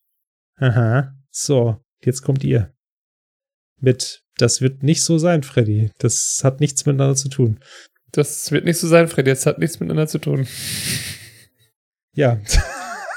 [0.56, 1.14] Aha.
[1.30, 2.74] So, jetzt kommt ihr.
[3.78, 5.90] Mit, das wird nicht so sein, Freddy.
[5.98, 7.60] Das hat nichts miteinander zu tun.
[8.16, 9.28] Das wird nicht so sein, Freddy.
[9.28, 10.48] Das hat nichts miteinander zu tun.
[12.14, 12.40] Ja.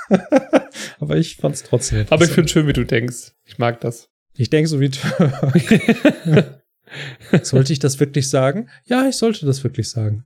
[1.00, 2.06] Aber ich fand's trotzdem.
[2.10, 3.32] Aber ich finde schön, wie du denkst.
[3.46, 4.10] Ich mag das.
[4.36, 4.92] Ich denke so wie.
[7.44, 8.70] sollte ich das wirklich sagen?
[8.84, 10.26] Ja, ich sollte das wirklich sagen.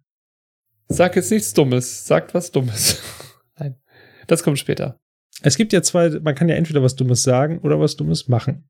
[0.87, 2.07] Sag jetzt nichts Dummes.
[2.07, 2.99] Sagt was Dummes.
[3.59, 3.75] Nein.
[4.25, 4.99] Das kommt später.
[5.43, 8.67] Es gibt ja zwei, man kann ja entweder was Dummes sagen oder was Dummes machen.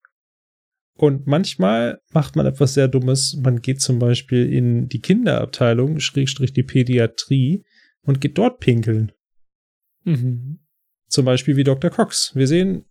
[0.96, 3.40] Und manchmal macht man etwas sehr Dummes.
[3.42, 7.64] Man geht zum Beispiel in die Kinderabteilung, Schrägstrich die Pädiatrie,
[8.06, 9.12] und geht dort pinkeln.
[10.04, 10.60] Mhm.
[11.08, 11.90] Zum Beispiel wie Dr.
[11.90, 12.32] Cox.
[12.36, 12.86] Wir sehen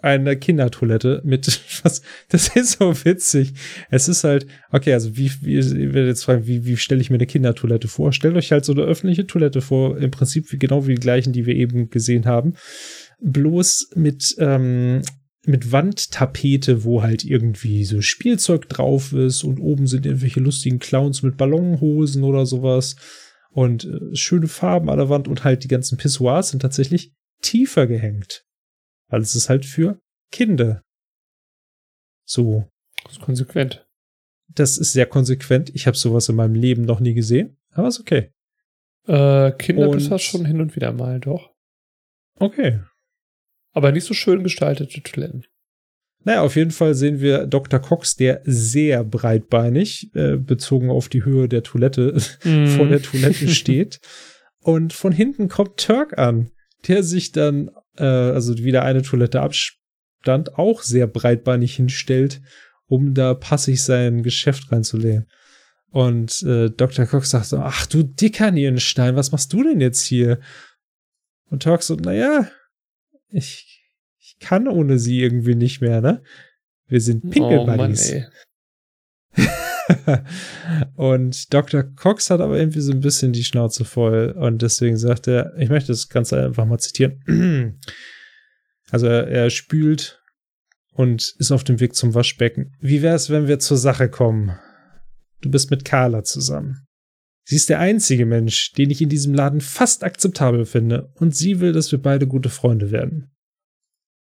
[0.00, 1.46] eine Kindertoilette mit
[1.82, 2.02] was.
[2.28, 3.54] Das ist so witzig.
[3.90, 7.10] Es ist halt, okay, also wie, wie ich werde jetzt fragen, wie, wie stelle ich
[7.10, 8.12] mir eine Kindertoilette vor?
[8.12, 11.46] Stellt euch halt so eine öffentliche Toilette vor, im Prinzip genau wie die gleichen, die
[11.46, 12.54] wir eben gesehen haben.
[13.20, 15.02] Bloß mit, ähm,
[15.46, 21.22] mit Wandtapete, wo halt irgendwie so Spielzeug drauf ist und oben sind irgendwelche lustigen Clowns
[21.22, 22.96] mit Ballonhosen oder sowas
[23.50, 27.12] und äh, schöne Farben an der Wand und halt die ganzen Pissoirs sind tatsächlich
[27.42, 28.44] tiefer gehängt.
[29.08, 30.00] Weil es ist halt für
[30.32, 30.82] Kinder.
[32.26, 32.66] So,
[33.04, 33.86] Das ist konsequent.
[34.48, 35.70] das ist sehr konsequent.
[35.74, 38.30] Ich habe sowas in meinem Leben noch nie gesehen, aber ist okay.
[39.06, 41.52] Äh, Kinder Und- schon hin und wieder mal, doch.
[42.38, 42.80] Okay.
[43.74, 45.44] Aber nicht so schön gestaltete Toiletten.
[46.24, 47.80] Naja, auf jeden Fall sehen wir Dr.
[47.80, 54.00] Cox, der sehr breitbeinig, äh, bezogen auf die Höhe der Toilette, vor der Toilette steht.
[54.60, 56.50] Und von hinten kommt Turk an,
[56.88, 62.40] der sich dann, äh, also wieder eine Toilette Abstand, auch sehr breitbeinig hinstellt,
[62.86, 65.26] um da passig sein Geschäft reinzulegen.
[65.90, 67.04] Und äh, Dr.
[67.04, 70.40] Cox sagt so, ach du dicker Nierenstein, was machst du denn jetzt hier?
[71.50, 72.48] Und Turk so, naja,
[73.34, 73.84] ich,
[74.18, 76.22] ich kann ohne sie irgendwie nicht mehr, ne?
[76.86, 78.14] Wir sind Pinkelbuddies.
[79.36, 80.18] Oh
[80.96, 81.82] und Dr.
[81.82, 85.68] Cox hat aber irgendwie so ein bisschen die Schnauze voll und deswegen sagt er, ich
[85.68, 87.80] möchte das Ganze einfach mal zitieren.
[88.90, 90.22] Also er, er spült
[90.92, 92.76] und ist auf dem Weg zum Waschbecken.
[92.80, 94.56] Wie wäre es, wenn wir zur Sache kommen?
[95.40, 96.83] Du bist mit Carla zusammen.
[97.44, 101.60] Sie ist der einzige Mensch, den ich in diesem Laden fast akzeptabel finde, und sie
[101.60, 103.30] will, dass wir beide gute Freunde werden.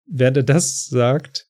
[0.06, 1.46] Während er das sagt,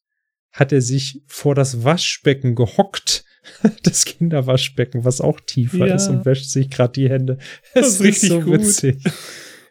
[0.51, 3.25] hat er sich vor das Waschbecken gehockt
[3.83, 5.95] das Kinderwaschbecken, was auch tiefer ja.
[5.95, 7.39] ist und wäscht sich gerade die Hände.
[7.75, 8.61] Es das ist richtig so gut.
[8.61, 9.03] witzig.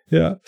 [0.09, 0.39] Ja.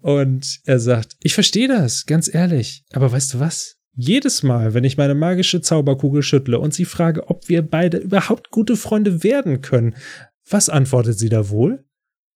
[0.00, 2.84] Und er sagt, ich verstehe das, ganz ehrlich.
[2.92, 3.76] Aber weißt du was?
[3.96, 8.50] Jedes Mal, wenn ich meine magische Zauberkugel schüttle und sie frage, ob wir beide überhaupt
[8.50, 9.94] gute Freunde werden können,
[10.48, 11.84] was antwortet sie da wohl?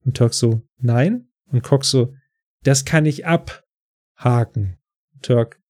[0.05, 1.29] Und Turk so, nein.
[1.51, 2.15] Und Cox so,
[2.63, 4.79] das kann ich abhaken.
[5.23, 5.61] Turk,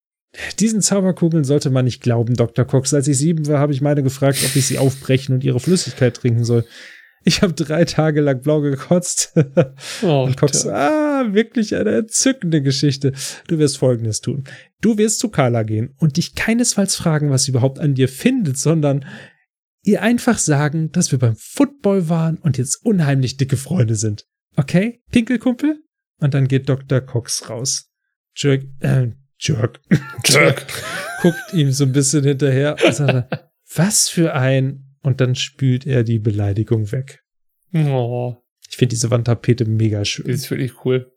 [0.58, 2.64] diesen Zauberkugeln sollte man nicht glauben, Dr.
[2.64, 2.92] Cox.
[2.92, 6.14] Als ich sieben war, habe ich meine gefragt, ob ich sie aufbrechen und ihre Flüssigkeit
[6.14, 6.64] trinken soll.
[7.24, 9.32] Ich habe drei Tage lang blau gekotzt.
[10.02, 13.12] Oh, und Cox, ah, wirklich eine entzückende Geschichte.
[13.48, 14.44] Du wirst Folgendes tun.
[14.80, 18.58] Du wirst zu Carla gehen und dich keinesfalls fragen, was sie überhaupt an dir findet,
[18.58, 19.04] sondern
[19.82, 24.26] ihr einfach sagen, dass wir beim Football waren und jetzt unheimlich dicke Freunde sind.
[24.56, 25.82] Okay, Pinkelkumpel?
[26.20, 27.00] Und dann geht Dr.
[27.00, 27.90] Cox raus.
[28.34, 29.80] Jerk, äh, Jerk.
[30.24, 30.66] Jerk.
[31.22, 34.84] Guckt ihm so ein bisschen hinterher und sagt, was für ein.
[35.02, 37.22] Und dann spült er die Beleidigung weg.
[37.72, 38.36] Oh.
[38.68, 40.26] Ich finde diese Wandtapete mega schön.
[40.26, 41.12] Die ist wirklich cool.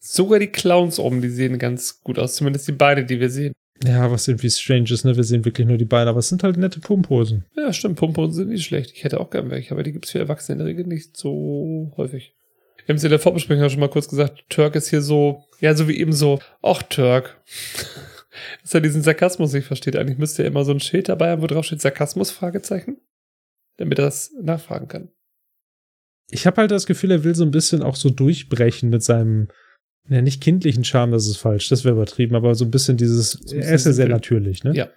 [0.00, 2.36] Sogar die Clowns oben, die sehen ganz gut aus.
[2.36, 3.52] Zumindest die Beine, die wir sehen.
[3.84, 5.16] Ja, was irgendwie strange ist, ne?
[5.16, 7.44] Wir sehen wirklich nur die Beine, aber es sind halt nette Pumphosen.
[7.56, 7.96] Ja, stimmt.
[7.96, 8.92] Pumphosen sind nicht schlecht.
[8.94, 11.16] Ich hätte auch gern welche, aber die gibt es für Erwachsene in der Regel nicht
[11.16, 12.34] so häufig.
[12.88, 15.44] Wir haben es in der Vorbesprechung ja schon mal kurz gesagt, Turk ist hier so,
[15.60, 17.40] ja, so wie eben so, ach Turk.
[18.62, 19.96] Dass er diesen Sarkasmus nicht versteht.
[19.96, 22.98] Eigentlich müsste er immer so ein Schild dabei haben, wo drauf steht Sarkasmus, Fragezeichen.
[23.76, 25.08] Damit er das nachfragen kann.
[26.30, 29.48] Ich habe halt das Gefühl, er will so ein bisschen auch so durchbrechen mit seinem,
[30.08, 33.32] ja, nicht kindlichen Charme, das ist falsch, das wäre übertrieben, aber so ein bisschen dieses,
[33.32, 34.74] so er ist ja sehr natürlich, ne?
[34.74, 34.88] Ja.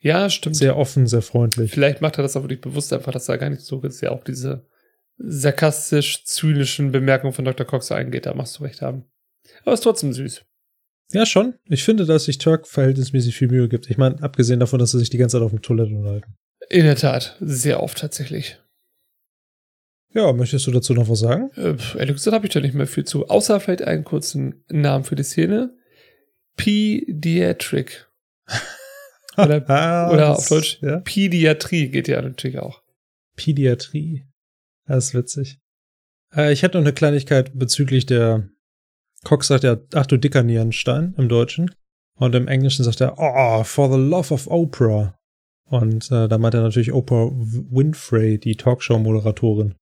[0.00, 0.56] Ja, stimmt.
[0.56, 1.70] Sehr offen, sehr freundlich.
[1.70, 4.00] Vielleicht macht er das auch wirklich bewusst einfach, dass er gar nicht so ist.
[4.00, 4.66] Ja, auch diese
[5.18, 7.66] sarkastisch-zynischen Bemerkungen von Dr.
[7.66, 8.26] Cox eingeht.
[8.26, 9.04] Da machst du recht haben.
[9.64, 10.44] Aber ist trotzdem süß.
[11.12, 11.54] Ja, schon.
[11.66, 13.88] Ich finde, dass sich Turk verhältnismäßig viel Mühe gibt.
[13.90, 16.36] Ich meine, abgesehen davon, dass sie sich die ganze Zeit auf dem Toilette unterhalten.
[16.68, 17.36] In der Tat.
[17.40, 18.58] Sehr oft tatsächlich.
[20.12, 21.50] Ja, möchtest du dazu noch was sagen?
[21.56, 23.28] Äh, ehrlich gesagt habe ich da nicht mehr viel zu.
[23.28, 25.74] Außer vielleicht einen kurzen Namen für die Szene.
[26.56, 28.08] Pediatric.
[29.36, 31.00] oder, ah, oder auf Deutsch ja?
[31.00, 32.82] Pädiatrie geht ja natürlich auch.
[33.36, 34.24] Pädiatrie.
[34.86, 35.58] Das ist witzig.
[36.34, 38.48] Äh, ich hätte noch eine Kleinigkeit bezüglich der
[39.26, 41.74] Cox sagt ja, ach du dicker Nierenstein im Deutschen.
[42.14, 45.18] Und im Englischen sagt er, oh, for the love of Oprah.
[45.64, 49.74] Und äh, da meint er natürlich Oprah Winfrey, die Talkshow-Moderatorin,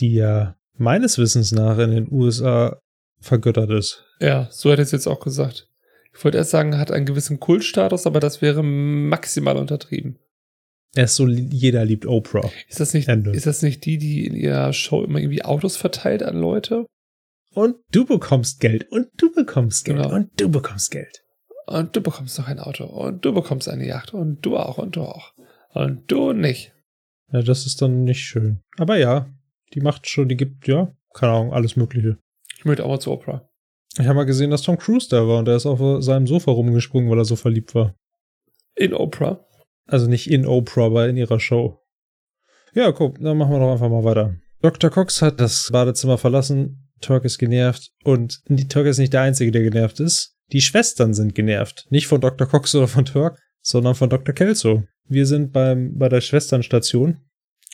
[0.00, 2.80] die ja meines Wissens nach in den USA
[3.20, 4.04] vergöttert ist.
[4.20, 5.68] Ja, so hätte es jetzt auch gesagt.
[6.14, 10.18] Ich wollte erst sagen, hat einen gewissen Kultstatus, aber das wäre maximal untertrieben.
[10.94, 12.50] Er ist so, jeder liebt Oprah.
[12.68, 16.22] Ist das nicht, ist das nicht die, die in ihrer Show immer irgendwie Autos verteilt
[16.22, 16.86] an Leute?
[17.52, 20.14] Und du bekommst Geld und du bekommst Geld genau.
[20.14, 21.24] und du bekommst Geld.
[21.66, 24.96] Und du bekommst noch ein Auto und du bekommst eine Yacht und du auch und
[24.96, 25.34] du auch.
[25.74, 26.72] Und du nicht.
[27.30, 28.60] Ja, das ist dann nicht schön.
[28.78, 29.28] Aber ja,
[29.74, 32.18] die macht schon, die gibt, ja, keine Ahnung, alles Mögliche.
[32.56, 33.48] Ich möchte auch mal zu Oprah.
[33.98, 36.50] Ich habe mal gesehen, dass Tom Cruise da war und er ist auf seinem Sofa
[36.50, 37.94] rumgesprungen, weil er so verliebt war.
[38.74, 39.44] In Oprah?
[39.86, 41.80] Also nicht in Oprah, aber in ihrer Show.
[42.74, 44.36] Ja, guck, dann machen wir doch einfach mal weiter.
[44.60, 44.90] Dr.
[44.90, 49.50] Cox hat das Badezimmer verlassen, Turk ist genervt und die Turk ist nicht der Einzige,
[49.50, 50.36] der genervt ist.
[50.52, 51.86] Die Schwestern sind genervt.
[51.90, 52.46] Nicht von Dr.
[52.46, 54.34] Cox oder von Turk, sondern von Dr.
[54.34, 54.84] Kelso.
[55.08, 57.18] Wir sind beim, bei der Schwesternstation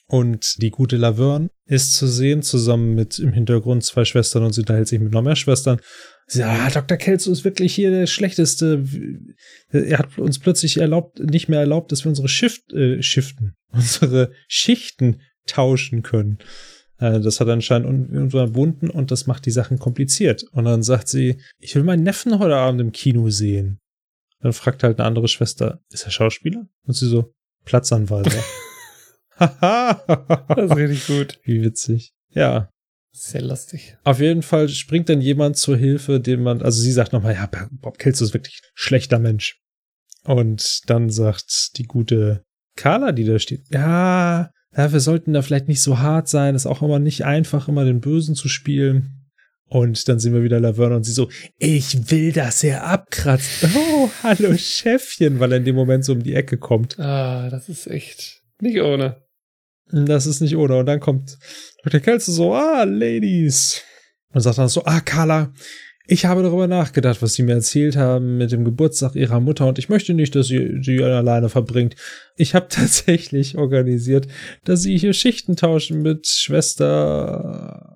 [0.06, 4.60] und die gute Laverne ist zu sehen, zusammen mit im Hintergrund zwei Schwestern und sie
[4.60, 5.81] unterhält sich mit noch mehr Schwestern.
[6.26, 6.98] Sie sagt, ah, Dr.
[6.98, 8.85] Kelso ist wirklich hier der Schlechteste.
[9.70, 14.32] Er hat uns plötzlich erlaubt, nicht mehr erlaubt, dass wir unsere Shift, äh, Shiften, unsere
[14.47, 16.39] Schichten tauschen können.
[16.98, 20.44] Äh, das hat anscheinend unterbunden und das macht die Sachen kompliziert.
[20.52, 23.81] Und dann sagt sie, ich will meinen Neffen heute Abend im Kino sehen.
[24.40, 26.66] Dann fragt halt eine andere Schwester, ist er Schauspieler?
[26.86, 27.32] Und sie so,
[27.64, 28.43] Platzanweiser.
[29.39, 31.40] das ist richtig gut.
[31.44, 32.12] Wie witzig.
[32.31, 32.70] Ja.
[33.12, 33.97] Sehr lustig.
[34.02, 37.48] Auf jeden Fall springt dann jemand zur Hilfe, dem man, also sie sagt nochmal, ja,
[37.70, 39.61] Bob Kelso ist wirklich ein schlechter Mensch.
[40.24, 42.43] Und dann sagt die gute
[42.77, 43.62] Carla, die da steht.
[43.73, 46.55] Ja, ja, wir sollten da vielleicht nicht so hart sein.
[46.56, 49.31] Ist auch immer nicht einfach, immer den Bösen zu spielen.
[49.66, 53.66] Und dann sehen wir wieder Laverne und sie so, ich will, dass er abkratzt.
[53.74, 56.98] Oh, hallo Chefchen, weil er in dem Moment so um die Ecke kommt.
[56.98, 59.23] Ah, das ist echt nicht ohne.
[59.90, 60.77] Das ist nicht ohne.
[60.77, 61.39] Und dann kommt
[61.82, 62.01] Dr.
[62.01, 63.82] Kelso so, ah, Ladies.
[64.32, 65.52] Und sagt dann so, ah, Carla,
[66.06, 69.78] ich habe darüber nachgedacht, was Sie mir erzählt haben mit dem Geburtstag Ihrer Mutter und
[69.78, 71.97] ich möchte nicht, dass sie sie alleine verbringt.
[72.36, 74.28] Ich habe tatsächlich organisiert,
[74.65, 77.90] dass Sie hier Schichten tauschen mit Schwester.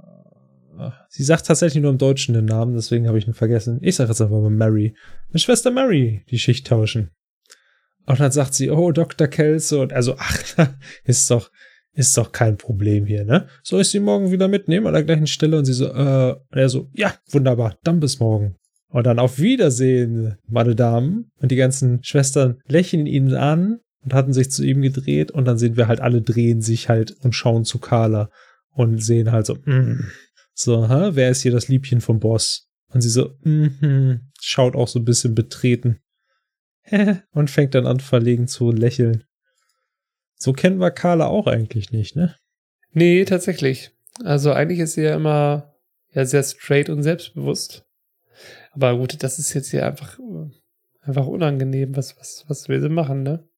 [1.09, 3.78] Sie sagt tatsächlich nur im Deutschen den Namen, deswegen habe ich ihn vergessen.
[3.82, 4.94] Ich sage jetzt einfach mal Mary.
[5.31, 7.10] Mit Schwester Mary die Schicht tauschen.
[8.06, 9.27] Und dann sagt sie, oh, Dr.
[9.27, 9.82] Kelso.
[9.82, 10.70] Und also, ach,
[11.05, 11.51] ist doch,
[11.99, 13.49] ist doch kein Problem hier, ne?
[13.65, 15.59] Soll ich sie morgen wieder mitnehmen an der gleichen Stelle?
[15.59, 18.55] Und sie so, äh, er so, ja, wunderbar, dann bis morgen.
[18.89, 21.33] Und dann auf Wiedersehen, meine Damen.
[21.41, 25.33] Und die ganzen Schwestern lächeln ihn an und hatten sich zu ihm gedreht.
[25.33, 28.31] Und dann sehen wir halt, alle drehen sich halt und schauen zu Carla
[28.70, 30.05] und sehen halt so, mm.
[30.55, 32.69] so, hä, wer ist hier das Liebchen vom Boss?
[32.93, 35.99] Und sie so, mhm, schaut auch so ein bisschen betreten.
[37.33, 39.25] und fängt dann an, verlegen zu lächeln.
[40.39, 42.35] So kennen wir Carla auch eigentlich nicht, ne?
[42.93, 43.90] Nee, tatsächlich.
[44.24, 45.74] Also eigentlich ist sie ja immer
[46.12, 47.85] ja sehr straight und selbstbewusst.
[48.73, 50.19] Aber gut, das ist jetzt hier einfach,
[51.02, 51.97] einfach unangenehm.
[51.97, 53.48] Was, was, was will sie machen, ne?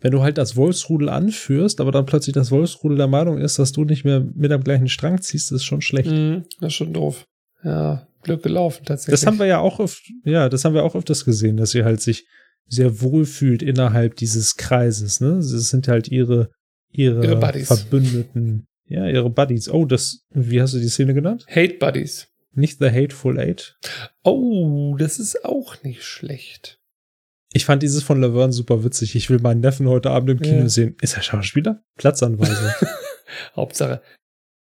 [0.00, 3.72] Wenn du halt das Wolfsrudel anführst, aber dann plötzlich das Wolfsrudel der Meinung ist, dass
[3.72, 6.10] du nicht mehr mit am gleichen Strang ziehst, ist schon schlecht.
[6.10, 7.26] Mm, das ist schon doof.
[7.64, 9.20] Ja, Glück gelaufen tatsächlich.
[9.20, 11.82] Das haben wir ja auch oft, ja, das haben wir auch öfters gesehen, dass sie
[11.82, 12.28] halt sich
[12.68, 15.20] sehr wohl fühlt innerhalb dieses Kreises.
[15.20, 15.36] Ne?
[15.36, 16.50] Das sind halt ihre,
[16.90, 18.66] ihre, ihre Verbündeten.
[18.86, 19.68] Ja, ihre Buddies.
[19.68, 21.46] Oh, das, wie hast du die Szene genannt?
[21.48, 22.28] Hate Buddies.
[22.54, 23.78] Nicht The Hateful Eight.
[24.24, 26.80] Oh, das ist auch nicht schlecht.
[27.52, 29.14] Ich fand dieses von Laverne super witzig.
[29.14, 30.68] Ich will meinen Neffen heute Abend im Kino ja.
[30.68, 30.96] sehen.
[31.00, 31.82] Ist er Schauspieler?
[31.96, 32.70] Platzanweisung.
[33.56, 34.02] Hauptsache.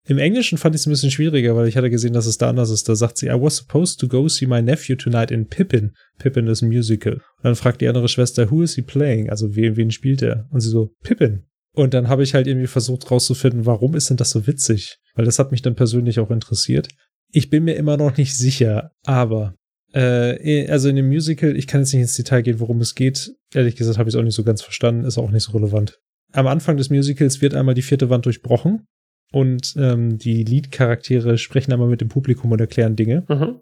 [0.06, 2.48] Im Englischen fand ich es ein bisschen schwieriger, weil ich hatte gesehen, dass es da
[2.48, 2.88] anders ist.
[2.88, 5.92] Da sagt sie, I was supposed to go see my nephew tonight in Pippin.
[6.18, 7.14] Pippin ist ein Musical.
[7.14, 9.28] Und dann fragt die andere Schwester, who is he playing?
[9.28, 10.46] Also wen, wen spielt er?
[10.50, 11.44] Und sie so, Pippin.
[11.72, 14.98] Und dann habe ich halt irgendwie versucht rauszufinden, warum ist denn das so witzig?
[15.14, 16.88] Weil das hat mich dann persönlich auch interessiert.
[17.30, 19.54] Ich bin mir immer noch nicht sicher, aber
[19.92, 23.32] äh, also in dem Musical, ich kann jetzt nicht ins Detail gehen, worum es geht.
[23.54, 26.00] Ehrlich gesagt habe ich es auch nicht so ganz verstanden, ist auch nicht so relevant.
[26.32, 28.86] Am Anfang des Musicals wird einmal die vierte Wand durchbrochen
[29.32, 33.24] und ähm, die Lead-Charaktere sprechen einmal mit dem Publikum und erklären Dinge.
[33.28, 33.60] Mhm.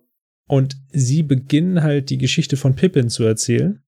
[0.48, 3.82] Und sie beginnen halt die Geschichte von Pippin zu erzählen.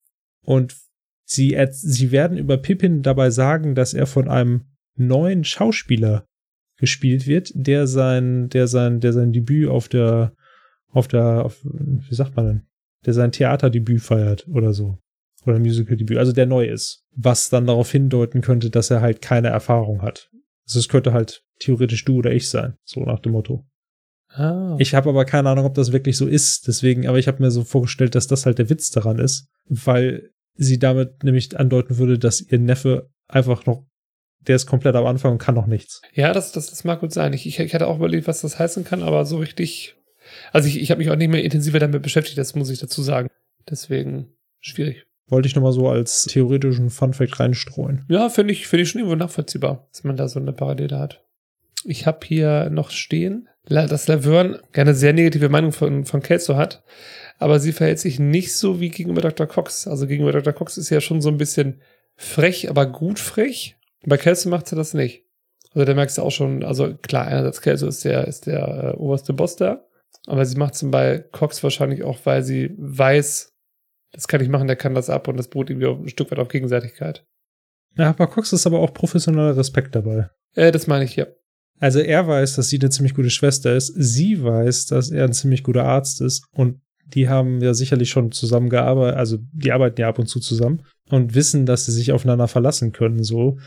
[0.44, 0.76] Und
[1.24, 4.66] sie, sie werden über Pippin dabei sagen, dass er von einem
[4.96, 6.26] neuen Schauspieler
[6.76, 10.34] gespielt wird, der sein, der sein, der sein Debüt auf der,
[10.88, 12.62] auf der, auf, wie sagt man denn,
[13.06, 14.98] der sein Theaterdebüt feiert oder so.
[15.46, 17.06] Oder Musical-Debüt, also der neu ist.
[17.16, 20.30] Was dann darauf hindeuten könnte, dass er halt keine Erfahrung hat.
[20.70, 23.66] Also es könnte halt theoretisch du oder ich sein, so nach dem Motto.
[24.28, 24.76] Ah.
[24.78, 26.68] Ich habe aber keine Ahnung, ob das wirklich so ist.
[26.68, 30.30] Deswegen, aber ich habe mir so vorgestellt, dass das halt der Witz daran ist, weil
[30.54, 33.84] sie damit nämlich andeuten würde, dass ihr Neffe einfach noch,
[34.46, 36.02] der ist komplett am Anfang und kann noch nichts.
[36.14, 37.32] Ja, das, das, das mag gut sein.
[37.32, 39.96] Ich, ich, ich hatte auch überlegt, was das heißen kann, aber so richtig.
[40.52, 43.02] Also ich, ich habe mich auch nicht mehr intensiver damit beschäftigt, das muss ich dazu
[43.02, 43.28] sagen.
[43.68, 45.04] Deswegen schwierig.
[45.30, 48.04] Wollte ich nochmal so als theoretischen Funfact reinstreuen.
[48.08, 51.24] Ja, finde ich, finde ich schon irgendwo nachvollziehbar, dass man da so eine Parallele hat.
[51.84, 56.82] Ich habe hier noch stehen, dass Laverne gerne sehr negative Meinung von, von Kelso hat,
[57.38, 59.46] aber sie verhält sich nicht so wie gegenüber Dr.
[59.46, 59.86] Cox.
[59.86, 60.52] Also gegenüber Dr.
[60.52, 61.80] Cox ist ja schon so ein bisschen
[62.16, 63.76] frech, aber gut frech.
[64.04, 65.24] Bei Kelso macht sie das nicht.
[65.72, 68.96] Also da merkst du auch schon, also klar, einerseits Kelso ist der, ist der äh,
[68.96, 69.84] oberste Boss da,
[70.26, 73.49] aber sie macht es bei Cox wahrscheinlich auch, weil sie weiß,
[74.12, 76.38] das kann ich machen, der kann das ab und das beruht irgendwie ein Stück weit
[76.38, 77.24] auf Gegenseitigkeit.
[77.96, 80.30] Ja, bei Cox ist aber auch professioneller Respekt dabei.
[80.54, 81.26] Äh, das meine ich, ja.
[81.78, 83.92] Also er weiß, dass sie eine ziemlich gute Schwester ist.
[83.96, 86.44] Sie weiß, dass er ein ziemlich guter Arzt ist.
[86.52, 86.80] Und
[87.14, 91.34] die haben ja sicherlich schon zusammengearbeitet, also die arbeiten ja ab und zu zusammen und
[91.34, 93.58] wissen, dass sie sich aufeinander verlassen können, so.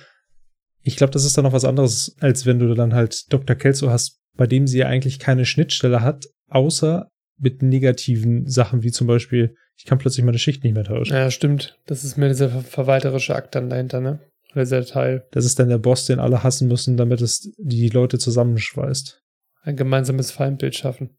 [0.81, 3.55] Ich glaube, das ist dann noch was anderes, als wenn du dann halt Dr.
[3.55, 7.09] Kelso hast, bei dem sie ja eigentlich keine Schnittstelle hat, außer
[7.43, 11.13] mit negativen Sachen, wie zum Beispiel, ich kann plötzlich meine Schicht nicht mehr tauschen.
[11.13, 11.79] Ja, stimmt.
[11.85, 14.19] Das ist mir dieser verwalterische Akt dann dahinter, ne?
[14.53, 15.27] Oder dieser Teil.
[15.31, 19.21] Das ist dann der Boss, den alle hassen müssen, damit es die Leute zusammenschweißt.
[19.63, 21.11] Ein gemeinsames Feindbild schaffen.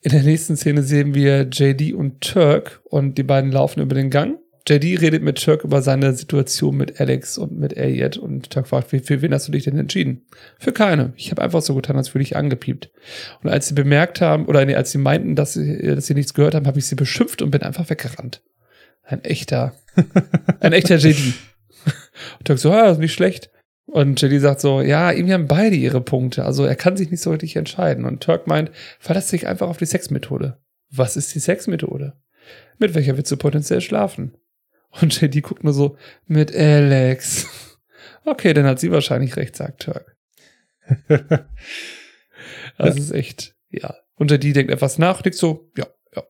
[0.00, 4.10] In der nächsten Szene sehen wir JD und Turk und die beiden laufen über den
[4.10, 8.66] Gang JD redet mit Turk über seine Situation mit Alex und mit Elliot und Turk
[8.66, 10.26] fragt, für, für wen hast du dich denn entschieden?
[10.58, 11.12] Für keine.
[11.16, 12.90] Ich habe einfach so getan, als würde ich angepiept.
[13.42, 16.34] Und als sie bemerkt haben, oder nee, als sie meinten, dass sie, dass sie nichts
[16.34, 18.42] gehört haben, habe ich sie beschimpft und bin einfach weggerannt.
[19.04, 19.72] Ein echter,
[20.60, 21.34] ein echter JD.
[22.38, 23.50] Und Turk so, ah, ist nicht schlecht.
[23.86, 26.44] Und JD sagt so, ja, irgendwie haben beide ihre Punkte.
[26.44, 28.04] Also er kann sich nicht so richtig entscheiden.
[28.04, 30.58] Und Turk meint, verlass dich einfach auf die Sexmethode.
[30.90, 32.14] Was ist die Sexmethode?
[32.78, 34.36] Mit welcher willst du potenziell schlafen?
[35.00, 35.96] Und JD guckt nur so,
[36.26, 37.46] mit Alex.
[38.24, 40.16] Okay, dann hat sie wahrscheinlich recht, sagt Turk.
[42.78, 43.94] das ist echt, ja.
[44.14, 46.22] Und JD denkt etwas nach, denkt so, ja, ja.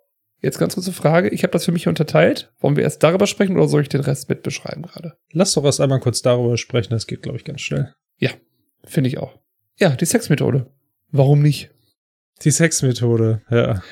[0.43, 1.29] Jetzt ganz kurze Frage.
[1.29, 2.53] Ich habe das für mich unterteilt.
[2.59, 5.17] Wollen wir erst darüber sprechen oder soll ich den Rest mit beschreiben gerade?
[5.33, 6.91] Lass doch erst einmal kurz darüber sprechen.
[6.91, 7.95] Das geht, glaube ich, ganz schnell.
[8.19, 8.31] Ja,
[8.85, 9.39] finde ich auch.
[9.79, 10.71] Ja, die Sexmethode.
[11.11, 11.71] Warum nicht?
[12.43, 13.83] Die Sexmethode, ja.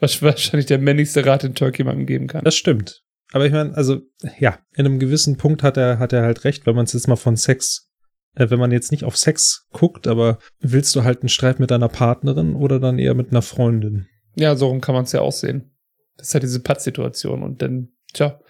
[0.00, 2.44] Was wahrscheinlich der männlichste Rat, den Turk jemandem geben kann.
[2.44, 3.02] Das stimmt.
[3.32, 4.00] Aber ich meine, also,
[4.38, 7.08] ja, in einem gewissen Punkt hat er, hat er halt recht, wenn man es jetzt
[7.08, 7.90] mal von Sex,
[8.34, 11.70] äh, wenn man jetzt nicht auf Sex guckt, aber willst du halt einen Streit mit
[11.70, 14.06] deiner Partnerin oder dann eher mit einer Freundin?
[14.34, 15.70] Ja, so rum kann man es ja auch sehen.
[16.16, 18.40] Das ist halt diese Pattsituation und dann, tja,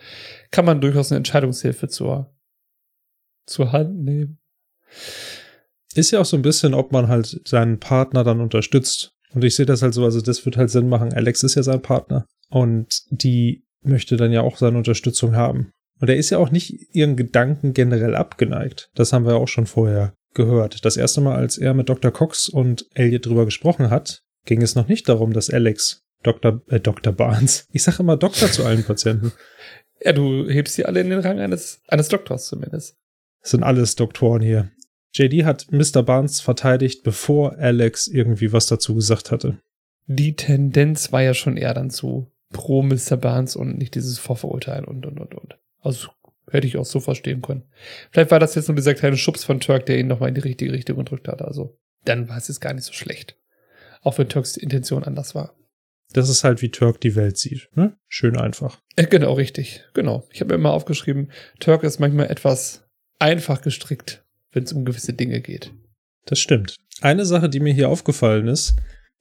[0.51, 2.35] kann man durchaus eine Entscheidungshilfe zur,
[3.47, 4.39] zur Hand nehmen.
[5.95, 9.13] Ist ja auch so ein bisschen, ob man halt seinen Partner dann unterstützt.
[9.33, 11.13] Und ich sehe das halt so, also das wird halt Sinn machen.
[11.13, 12.27] Alex ist ja sein Partner.
[12.49, 15.73] Und die möchte dann ja auch seine Unterstützung haben.
[16.01, 18.91] Und er ist ja auch nicht ihren Gedanken generell abgeneigt.
[18.95, 20.85] Das haben wir auch schon vorher gehört.
[20.85, 22.11] Das erste Mal, als er mit Dr.
[22.11, 26.63] Cox und Elliot drüber gesprochen hat, ging es noch nicht darum, dass Alex Dr.
[26.69, 27.13] Äh, Dr.
[27.13, 29.33] Barnes, ich sage immer Doktor zu allen Patienten.
[30.03, 32.97] Ja, du hebst sie alle in den Rang eines, eines Doktors zumindest.
[33.43, 34.71] Das sind alles Doktoren hier.
[35.13, 36.03] JD hat Mr.
[36.03, 39.59] Barnes verteidigt, bevor Alex irgendwie was dazu gesagt hatte.
[40.07, 43.17] Die Tendenz war ja schon eher dann zu pro Mr.
[43.17, 45.59] Barnes und nicht dieses Vorverurteilen und, und, und, und.
[45.81, 46.09] Also
[46.51, 47.65] hätte ich auch so verstehen können.
[48.11, 50.41] Vielleicht war das jetzt nur dieser kleine Schubs von Turk, der ihn nochmal in die
[50.41, 51.43] richtige Richtung gedrückt hat.
[51.43, 53.37] Also dann war es jetzt gar nicht so schlecht.
[54.03, 55.55] Auch wenn Turks Intention anders war.
[56.13, 57.69] Das ist halt, wie Turk die Welt sieht.
[57.75, 57.97] Ne?
[58.09, 58.81] Schön einfach.
[58.99, 59.85] Ja, genau, richtig.
[59.95, 60.27] Genau.
[60.33, 62.89] Ich habe mir immer aufgeschrieben, Turk ist manchmal etwas
[63.21, 65.73] einfach gestrickt, wenn es um gewisse Dinge geht.
[66.27, 66.77] Das stimmt.
[67.01, 68.75] Eine Sache, die mir hier aufgefallen ist,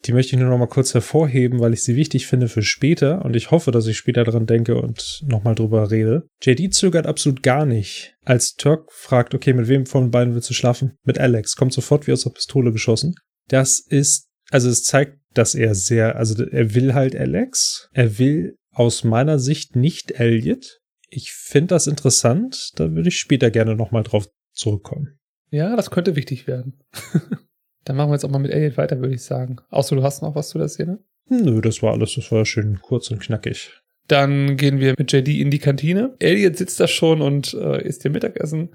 [0.05, 3.25] die möchte ich nur noch mal kurz hervorheben, weil ich sie wichtig finde für später
[3.25, 6.27] und ich hoffe, dass ich später daran denke und noch mal drüber rede.
[6.41, 8.15] JD zögert absolut gar nicht.
[8.23, 10.93] Als Turk fragt, okay, mit wem von beiden willst du schlafen?
[11.03, 11.55] Mit Alex.
[11.55, 13.15] Kommt sofort wie aus der Pistole geschossen.
[13.49, 17.89] Das ist, also es zeigt, dass er sehr, also er will halt Alex.
[17.91, 20.79] Er will aus meiner Sicht nicht Elliot.
[21.09, 22.71] Ich finde das interessant.
[22.75, 25.19] Da würde ich später gerne noch mal drauf zurückkommen.
[25.51, 26.79] Ja, das könnte wichtig werden.
[27.85, 29.57] Dann machen wir jetzt auch mal mit Elliot weiter, würde ich sagen.
[29.69, 30.99] Außer du hast noch was zu der Szene?
[31.29, 32.15] Nö, das war alles.
[32.15, 33.71] Das war schön kurz und knackig.
[34.07, 36.15] Dann gehen wir mit JD in die Kantine.
[36.17, 38.69] Elliot sitzt da schon und äh, isst ihr Mittagessen.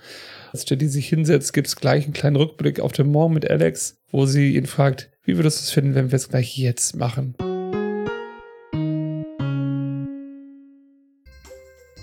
[0.53, 3.97] Als JD sich hinsetzt, gibt es gleich einen kleinen Rückblick auf den Morgen mit Alex,
[4.13, 7.35] wo sie ihn fragt, wie würdest du es finden, wenn wir es gleich jetzt machen?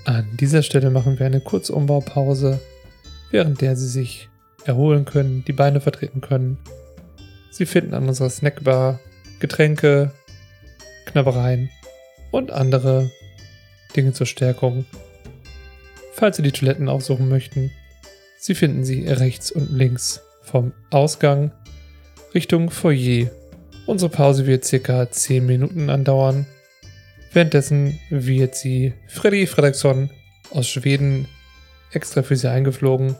[0.03, 2.59] An dieser Stelle machen wir eine Kurzumbaupause,
[3.29, 4.27] während der sie sich
[4.65, 6.57] erholen können, die Beine vertreten können
[7.51, 8.99] Sie finden an unserer Snackbar
[9.39, 10.11] Getränke,
[11.05, 11.69] Knabbereien
[12.31, 13.11] und andere
[13.95, 14.85] Dinge zur Stärkung.
[16.13, 17.71] Falls Sie die Toiletten aufsuchen möchten,
[18.43, 21.51] Sie finden sie rechts und links vom Ausgang
[22.33, 23.29] Richtung Foyer.
[23.85, 26.47] Unsere Pause wird circa 10 Minuten andauern.
[27.33, 30.09] Währenddessen wird sie Freddy Fredriksson
[30.49, 31.27] aus Schweden
[31.91, 33.15] extra für sie eingeflogen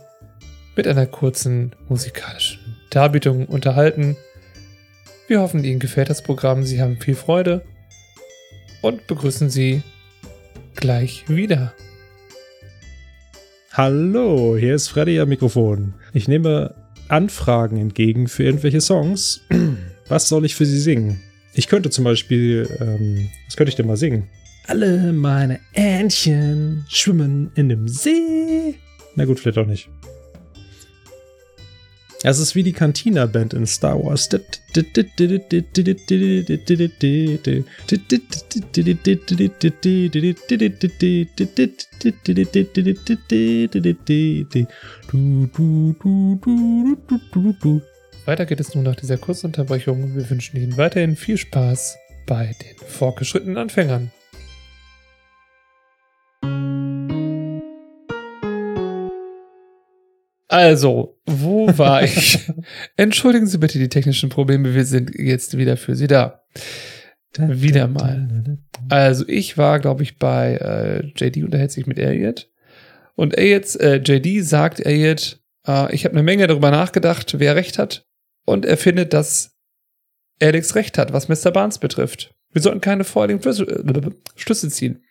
[0.75, 2.60] mit einer kurzen musikalischen
[2.91, 4.17] Darbietung unterhalten.
[5.27, 7.63] Wir hoffen, Ihnen gefällt das Programm, Sie haben viel Freude
[8.81, 9.81] und begrüßen Sie
[10.75, 11.73] gleich wieder.
[13.71, 15.93] Hallo, hier ist Freddy am Mikrofon.
[16.13, 16.75] Ich nehme
[17.07, 19.41] Anfragen entgegen für irgendwelche Songs.
[20.09, 21.21] Was soll ich für Sie singen?
[21.53, 24.29] Ich könnte zum Beispiel, ähm, was könnte ich denn mal singen?
[24.67, 28.75] Alle meine Entchen schwimmen in dem See.
[29.15, 29.89] Na gut, vielleicht auch nicht.
[32.23, 34.29] Es ist wie die Cantina-Band in Star Wars.
[48.25, 50.15] Weiter geht es nun nach dieser kurzen Unterbrechung.
[50.15, 54.11] Wir wünschen Ihnen weiterhin viel Spaß bei den fortgeschrittenen Anfängern.
[60.51, 62.39] Also, wo war ich?
[62.97, 66.43] Entschuldigen Sie bitte die technischen Probleme, wir sind jetzt wieder für Sie da.
[67.37, 68.59] Wieder mal.
[68.89, 72.49] Also, ich war, glaube ich, bei äh, JD unterhält sich mit Elliot.
[73.15, 77.77] Und Elliot, äh, JD sagt Elliot, äh, ich habe eine Menge darüber nachgedacht, wer recht
[77.79, 78.05] hat.
[78.45, 79.55] Und er findet, dass
[80.41, 81.51] Alex recht hat, was Mr.
[81.51, 82.35] Barnes betrifft.
[82.51, 85.01] Wir sollten keine vorherigen äh, Schlüsse ziehen.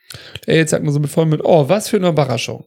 [0.45, 2.67] Elliot sagt nur so mit vollem mit, oh, was für eine Überraschung.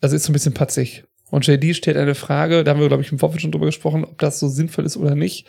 [0.00, 1.04] Also ist so ein bisschen patzig.
[1.30, 4.04] Und JD stellt eine Frage, da haben wir, glaube ich, im Vorfeld schon drüber gesprochen,
[4.04, 5.46] ob das so sinnvoll ist oder nicht.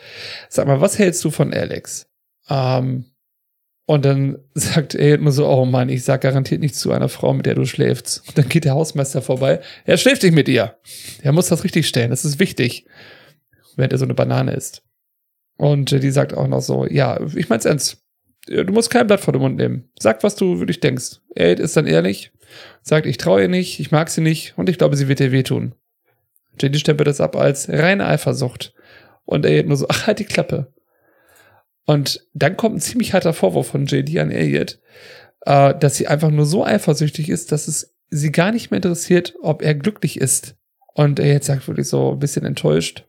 [0.48, 2.06] Sag mal, was hältst du von Alex?
[2.48, 3.06] Ähm,
[3.86, 7.32] und dann sagt er immer so, oh Mann, ich sag garantiert nicht zu einer Frau,
[7.32, 8.22] mit der du schläfst.
[8.28, 9.60] Und dann geht der Hausmeister vorbei.
[9.84, 10.76] Er schläft nicht mit ihr.
[11.22, 12.10] Er muss das richtig stellen.
[12.10, 12.86] Das ist wichtig.
[13.76, 14.82] Während er so eine Banane isst.
[15.56, 18.02] Und die sagt auch noch so, ja, ich mein's ernst.
[18.46, 19.90] Du musst kein Blatt vor den Mund nehmen.
[19.98, 21.20] Sag, was du wirklich denkst.
[21.34, 22.32] Er ist dann ehrlich,
[22.82, 25.32] sagt, ich traue ihr nicht, ich mag sie nicht und ich glaube, sie wird dir
[25.32, 25.74] wehtun.
[26.60, 28.74] JD stempelt das ab als reine Eifersucht.
[29.24, 30.72] Und er nur so, ach, halt die Klappe.
[31.86, 34.80] Und dann kommt ein ziemlich harter Vorwurf von JD an Elliot,
[35.42, 39.34] äh, dass sie einfach nur so eifersüchtig ist, dass es sie gar nicht mehr interessiert,
[39.40, 40.56] ob er glücklich ist.
[40.94, 43.06] Und Elliot sagt wirklich so ein bisschen enttäuscht.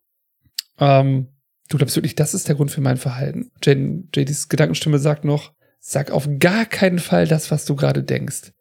[0.79, 1.27] Ähm,
[1.69, 3.51] du glaubst wirklich, das ist der Grund für mein Verhalten?
[3.63, 8.51] JDs Gedankenstimme sagt noch, sag auf gar keinen Fall das, was du gerade denkst.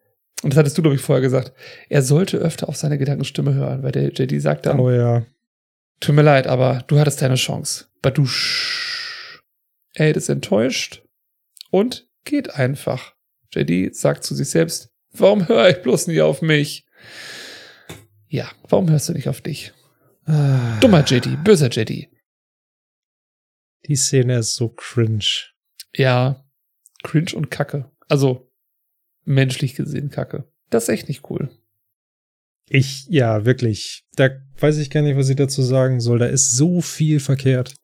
[0.43, 1.53] Und das hattest du, glaube ich, vorher gesagt.
[1.89, 5.27] Er sollte öfter auf seine Gedankenstimme hören, weil der JD sagt dann, oh ja.
[6.01, 7.87] Tut mir leid, aber du hattest deine Chance.
[8.01, 9.43] Badusch.
[9.95, 11.03] Er ist enttäuscht
[11.71, 13.15] und geht einfach.
[13.53, 16.87] JD sagt zu sich selbst, warum höre ich bloß nie auf mich?
[18.29, 19.73] Ja, warum hörst du nicht auf dich?
[20.25, 20.79] Ah.
[20.81, 22.09] Dummer JD, böser JD.
[23.87, 25.49] Die Szene ist so cringe.
[25.95, 26.45] Ja,
[27.03, 27.91] cringe und Kacke.
[28.09, 28.50] Also,
[29.31, 30.45] menschlich gesehen Kacke.
[30.69, 31.51] Das ist echt nicht cool.
[32.69, 34.05] Ich, ja, wirklich.
[34.17, 36.19] Da weiß ich gar nicht, was ich dazu sagen soll.
[36.19, 37.75] Da ist so viel verkehrt.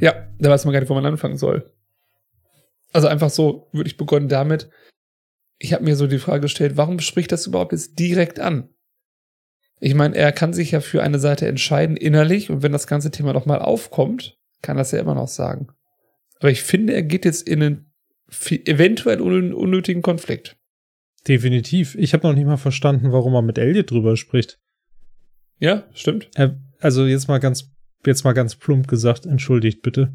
[0.00, 1.72] Ja, da weiß man gar nicht, wo man anfangen soll.
[2.92, 4.68] Also einfach so würde ich begonnen damit.
[5.58, 8.68] Ich habe mir so die Frage gestellt, warum spricht das überhaupt jetzt direkt an?
[9.80, 13.10] Ich meine, er kann sich ja für eine Seite entscheiden innerlich und wenn das ganze
[13.10, 15.68] Thema nochmal aufkommt, kann das ja immer noch sagen.
[16.38, 17.92] Aber ich finde, er geht jetzt in einen
[18.66, 20.56] eventuell unnötigen Konflikt.
[21.26, 21.94] Definitiv.
[21.94, 24.58] Ich habe noch nicht mal verstanden, warum er mit Elliot drüber spricht.
[25.58, 26.30] Ja, stimmt.
[26.34, 27.74] Er, also jetzt mal ganz
[28.06, 30.12] jetzt mal ganz plump gesagt, entschuldigt bitte.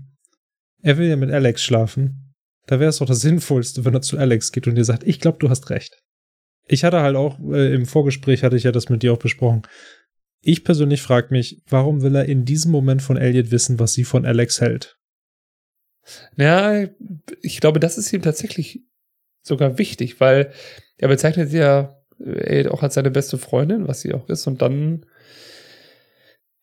[0.81, 2.33] Er will ja mit Alex schlafen.
[2.67, 5.19] Da wäre es doch das Sinnvollste, wenn er zu Alex geht und dir sagt, ich
[5.19, 6.01] glaube, du hast recht.
[6.67, 9.63] Ich hatte halt auch, äh, im Vorgespräch hatte ich ja das mit dir auch besprochen.
[10.41, 14.03] Ich persönlich frage mich, warum will er in diesem Moment von Elliot wissen, was sie
[14.03, 14.97] von Alex hält?
[16.37, 16.87] Ja,
[17.41, 18.81] ich glaube, das ist ihm tatsächlich
[19.41, 20.53] sogar wichtig, weil
[20.99, 25.05] er bezeichnet ja Elliot auch als seine beste Freundin, was sie auch ist, und dann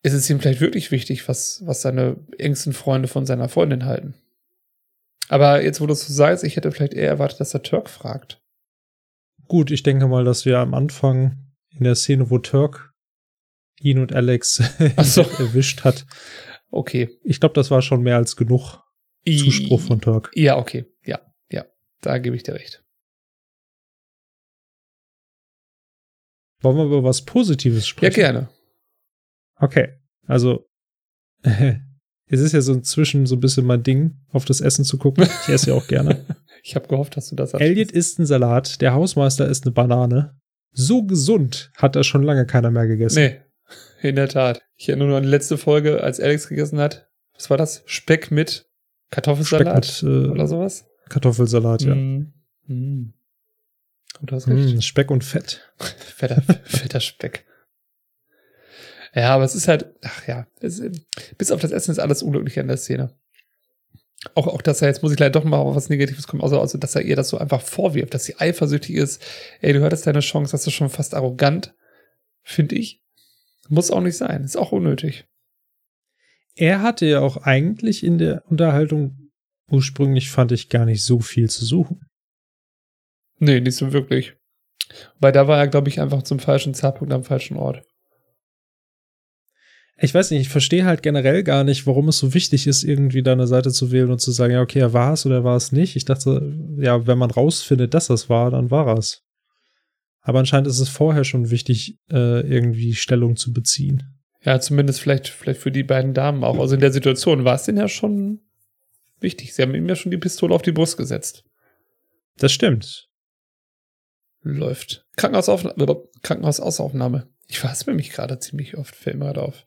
[0.03, 4.13] ist es ihm vielleicht wirklich wichtig, was, was seine engsten Freunde von seiner Freundin halten.
[5.27, 7.89] Aber jetzt, wo du es so sagst, ich hätte vielleicht eher erwartet, dass der Turk
[7.89, 8.41] fragt.
[9.47, 12.93] Gut, ich denke mal, dass wir am Anfang in der Szene, wo Turk
[13.81, 14.61] ihn und Alex
[15.03, 15.21] so.
[15.39, 16.05] erwischt hat.
[16.69, 17.09] Okay.
[17.23, 18.83] Ich glaube, das war schon mehr als genug
[19.25, 20.31] Zuspruch von Turk.
[20.35, 20.85] Ja, okay.
[21.03, 21.19] Ja,
[21.51, 21.65] ja.
[22.01, 22.83] Da gebe ich dir recht.
[26.61, 28.19] Wollen wir über was Positives sprechen?
[28.19, 28.49] Ja, gerne.
[29.59, 29.89] Okay,
[30.25, 30.67] also
[31.43, 35.27] es ist ja so inzwischen so ein bisschen mein Ding, auf das Essen zu gucken.
[35.43, 36.25] Ich esse ja auch gerne.
[36.63, 37.61] ich habe gehofft, dass du das hast.
[37.61, 40.35] Elliot isst einen Salat, der Hausmeister isst eine Banane.
[40.71, 43.19] So gesund hat er schon lange keiner mehr gegessen.
[43.19, 43.41] Nee,
[44.07, 44.61] in der Tat.
[44.75, 47.07] Ich erinnere nur an die letzte Folge, als Alex gegessen hat.
[47.33, 47.83] Was war das?
[47.85, 48.67] Speck mit
[49.11, 50.85] Kartoffelsalat Speck mit, äh, oder sowas?
[51.09, 51.95] Kartoffelsalat, ja.
[51.95, 52.33] Mm.
[52.67, 53.13] Mm.
[54.31, 54.75] Hast recht.
[54.75, 55.61] Mm, Speck und Fett.
[55.77, 57.45] fetter, fetter Speck.
[59.13, 60.81] Ja, aber es ist halt, ach ja, es,
[61.37, 63.15] bis auf das Essen ist alles unglücklich an der Szene.
[64.35, 66.59] Auch, auch, dass er, jetzt muss ich leider doch mal auf was Negatives kommen, außer,
[66.59, 69.23] außer dass er ihr das so einfach vorwirft, dass sie eifersüchtig ist.
[69.61, 71.75] Ey, du hattest deine Chance, das ist schon fast arrogant,
[72.41, 73.03] finde ich.
[73.69, 75.25] Muss auch nicht sein, ist auch unnötig.
[76.55, 79.31] Er hatte ja auch eigentlich in der Unterhaltung
[79.69, 82.06] ursprünglich, fand ich, gar nicht so viel zu suchen.
[83.39, 84.33] Nee, nicht so wirklich.
[85.19, 87.83] Weil da war er, glaube ich, einfach zum falschen Zeitpunkt am falschen Ort
[89.99, 93.23] ich weiß nicht, ich verstehe halt generell gar nicht, warum es so wichtig ist, irgendwie
[93.23, 95.71] deine Seite zu wählen und zu sagen, ja, okay, er war es oder war es
[95.71, 95.95] nicht.
[95.95, 99.23] Ich dachte, ja, wenn man rausfindet, dass das war, dann war es.
[100.21, 104.03] Aber anscheinend ist es vorher schon wichtig, äh, irgendwie Stellung zu beziehen.
[104.43, 106.59] Ja, zumindest vielleicht, vielleicht für die beiden Damen auch.
[106.59, 108.41] Also in der Situation war es denen ja schon
[109.19, 109.55] wichtig.
[109.55, 111.43] Sie haben ihm ja schon die Pistole auf die Brust gesetzt.
[112.37, 113.06] Das stimmt.
[114.41, 115.05] Läuft.
[115.15, 116.03] Krankenhausaufnahme.
[116.21, 117.27] Krankenhausausaufnahme.
[117.47, 119.65] Ich verhaspel mich gerade ziemlich oft, fällt mir gerade auf.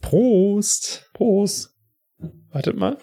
[0.00, 1.10] Prost.
[1.12, 1.74] Prost.
[2.50, 2.98] Wartet mal.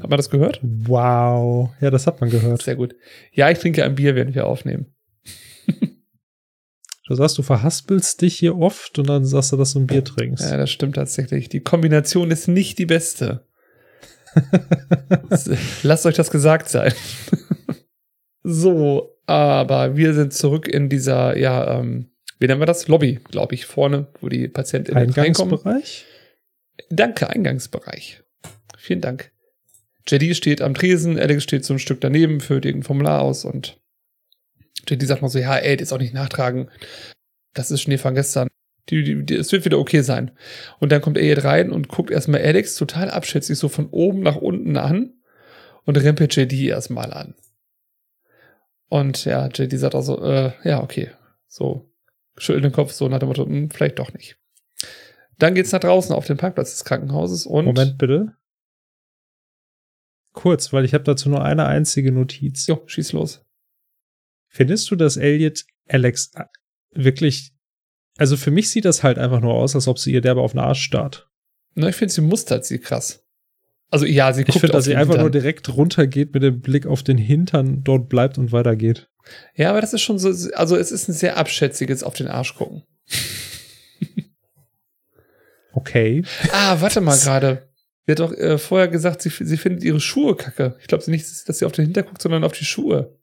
[0.00, 0.60] Hat man das gehört?
[0.62, 1.70] Wow.
[1.80, 2.62] Ja, das hat man gehört.
[2.62, 2.94] Sehr gut.
[3.32, 4.94] Ja, ich trinke ein Bier, während wir aufnehmen.
[7.06, 10.04] du sagst, du verhaspelst dich hier oft und dann sagst du, dass du ein Bier
[10.04, 10.50] trinkst.
[10.50, 11.48] Ja, das stimmt tatsächlich.
[11.48, 13.46] Die Kombination ist nicht die beste.
[15.82, 16.92] Lasst euch das gesagt sein.
[18.42, 22.88] so, aber wir sind zurück in dieser, ja, ähm, wie nennen wir das?
[22.88, 25.26] Lobby, glaube ich, vorne, wo die Patienten reinkommen.
[25.26, 26.06] Eingangsbereich?
[26.90, 28.22] Danke, Eingangsbereich.
[28.76, 29.32] Vielen Dank.
[30.06, 33.78] JD steht am Tresen, Alex steht so ein Stück daneben, füllt irgendein Formular aus und
[34.88, 36.70] JD sagt noch so, ja, ey, jetzt auch nicht nachtragen.
[37.52, 38.48] Das ist Schnee von gestern.
[38.88, 40.30] Die, die, die, es wird wieder okay sein.
[40.78, 44.36] Und dann kommt Ed rein und guckt erstmal Alex total abschätzig so von oben nach
[44.36, 45.12] unten an
[45.84, 47.34] und rempelt JD erstmal an.
[48.88, 51.10] Und ja, JD sagt auch so, äh, ja, okay.
[51.46, 51.90] So,
[52.36, 54.38] schüttelt den Kopf so nach dem Motto, hm, vielleicht doch nicht.
[55.38, 57.66] Dann geht's nach draußen auf den Parkplatz des Krankenhauses und.
[57.66, 58.34] Moment bitte.
[60.32, 62.66] Kurz, weil ich habe dazu nur eine einzige Notiz.
[62.66, 63.44] Jo, schieß los.
[64.48, 66.44] Findest du, dass Elliot Alex äh,
[66.92, 67.52] wirklich.
[68.16, 70.52] Also für mich sieht das halt einfach nur aus, als ob sie ihr derbe auf
[70.52, 71.28] den Arsch starrt.
[71.74, 73.24] Na, ich finde, sie mustert sie krass.
[73.90, 75.20] Also ja, sie guckt Ich finde, dass sie einfach Hintern.
[75.22, 79.08] nur direkt runtergeht mit dem Blick auf den Hintern, dort bleibt und weitergeht.
[79.54, 82.54] Ja, aber das ist schon so, also es ist ein sehr abschätziges auf den Arsch
[82.54, 82.82] gucken.
[85.72, 86.24] Okay.
[86.50, 87.68] Ah, warte mal gerade.
[88.06, 90.76] Sie hat doch äh, vorher gesagt, sie, sie findet ihre Schuhe kacke.
[90.80, 93.16] Ich glaube nicht, dass sie auf den Hinter guckt, sondern auf die Schuhe.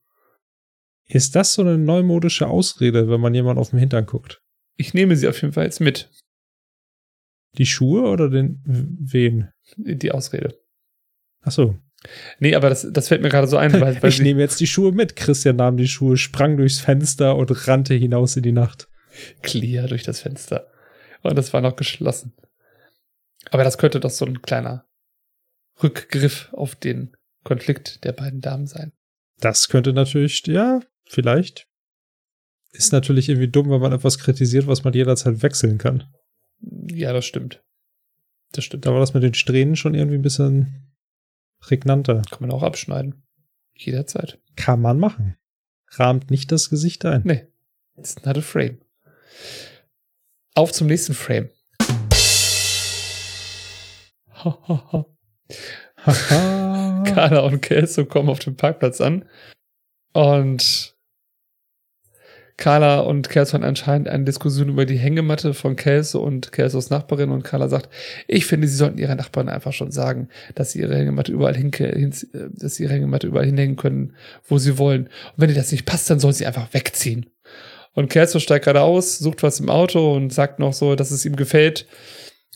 [1.07, 4.41] Ist das so eine neumodische Ausrede, wenn man jemand auf den Hintern guckt?
[4.77, 6.09] Ich nehme sie auf jeden Fall jetzt mit,
[7.57, 9.49] Die Schuhe oder den wen?
[9.77, 10.59] Die Ausrede.
[11.41, 11.75] Ach so.
[12.39, 14.67] Nee, aber das, das fällt mir gerade so ein, weil, weil ich nehme jetzt die
[14.67, 15.15] Schuhe mit.
[15.15, 18.87] Christian nahm die Schuhe, sprang durchs Fenster und rannte hinaus in die Nacht.
[19.41, 20.67] clear durch das Fenster.
[21.21, 22.33] Und das war noch geschlossen.
[23.51, 24.85] Aber das könnte doch so ein kleiner
[25.81, 28.91] Rückgriff auf den Konflikt der beiden Damen sein.
[29.39, 31.67] Das könnte natürlich, ja, vielleicht.
[32.71, 36.03] Ist natürlich irgendwie dumm, wenn man etwas kritisiert, was man jederzeit wechseln kann.
[36.61, 37.63] Ja, das stimmt.
[38.55, 38.85] Das stimmt.
[38.85, 40.93] Da war das mit den Strähnen schon irgendwie ein bisschen
[41.59, 42.21] prägnanter.
[42.29, 43.21] Kann man auch abschneiden.
[43.75, 44.39] Jederzeit.
[44.55, 45.35] Kann man machen.
[45.89, 47.23] Rahmt nicht das Gesicht ein.
[47.25, 47.47] Nee.
[47.97, 48.77] It's not a frame.
[50.53, 51.49] Auf zum nächsten Frame.
[56.05, 59.25] Carla und Kelso kommen auf dem Parkplatz an.
[60.13, 60.94] Und
[62.57, 67.31] Carla und Kelso haben anscheinend eine Diskussion über die Hängematte von Kelso und Kelsos Nachbarin.
[67.31, 67.89] Und Carla sagt,
[68.27, 71.71] ich finde, sie sollten ihrer Nachbarin einfach schon sagen, dass sie ihre Hängematte überall hin,
[71.73, 72.13] hin
[72.53, 74.15] dass sie ihre Hängematte überall hinhängen können,
[74.47, 75.03] wo sie wollen.
[75.03, 77.25] Und wenn ihr das nicht passt, dann soll sie einfach wegziehen.
[77.93, 81.25] Und Kelso steigt gerade aus, sucht was im Auto und sagt noch so, dass es
[81.25, 81.87] ihm gefällt,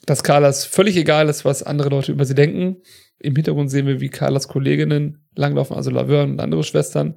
[0.06, 2.78] dass Carlas völlig egal ist, was andere Leute über sie denken.
[3.20, 7.16] Im Hintergrund sehen wir, wie Carlas Kolleginnen langlaufen, also Laverne und andere Schwestern.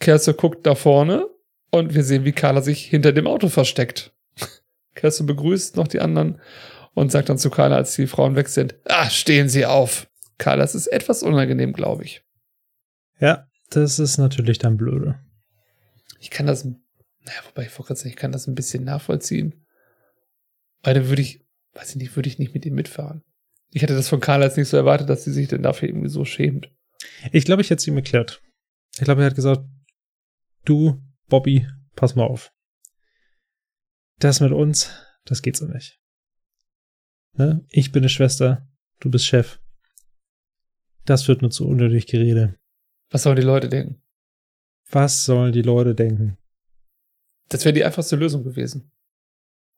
[0.00, 1.28] Kelso guckt da vorne
[1.70, 4.12] und wir sehen, wie Carla sich hinter dem Auto versteckt.
[4.94, 6.40] Kelso begrüßt noch die anderen
[6.94, 10.08] und sagt dann zu Carla, als die Frauen weg sind, ah, stehen Sie auf.
[10.38, 12.24] Carla, es ist etwas unangenehm, glaube ich.
[13.20, 15.20] Ja, das ist natürlich dann blöde.
[16.18, 19.66] Ich kann das, naja, wobei ich sagen, ich kann das ein bisschen nachvollziehen.
[20.82, 21.44] Weil dann würde ich,
[21.74, 23.22] weiß ich nicht, würde ich nicht mit ihm mitfahren.
[23.70, 26.08] Ich hätte das von Carla jetzt nicht so erwartet, dass sie sich denn dafür irgendwie
[26.08, 26.70] so schämt.
[27.32, 28.42] Ich glaube, ich hätte es ihm erklärt.
[28.94, 29.62] Ich glaube, er hat gesagt,
[30.64, 31.66] du, Bobby,
[31.96, 32.52] pass mal auf.
[34.18, 34.90] Das mit uns,
[35.24, 35.98] das geht so nicht.
[37.34, 37.64] Ne?
[37.68, 38.68] Ich bin eine Schwester,
[39.00, 39.60] du bist Chef.
[41.06, 42.58] Das wird nur zu unnötig Gerede.
[43.10, 44.02] Was sollen die Leute denken?
[44.90, 46.36] Was sollen die Leute denken?
[47.48, 48.92] Das wäre die einfachste Lösung gewesen.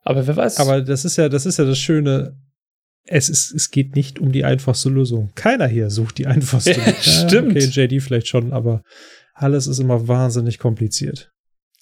[0.00, 0.59] Aber wer weiß.
[0.59, 2.38] Aber das ist ja, das ist ja das Schöne.
[3.04, 5.32] Es ist, es geht nicht um die einfachste Lösung.
[5.34, 7.28] Keiner hier sucht die einfachste Ja, Lösung.
[7.28, 7.50] stimmt.
[7.56, 8.82] Okay, JD vielleicht schon, aber
[9.43, 11.31] alles ist immer wahnsinnig kompliziert.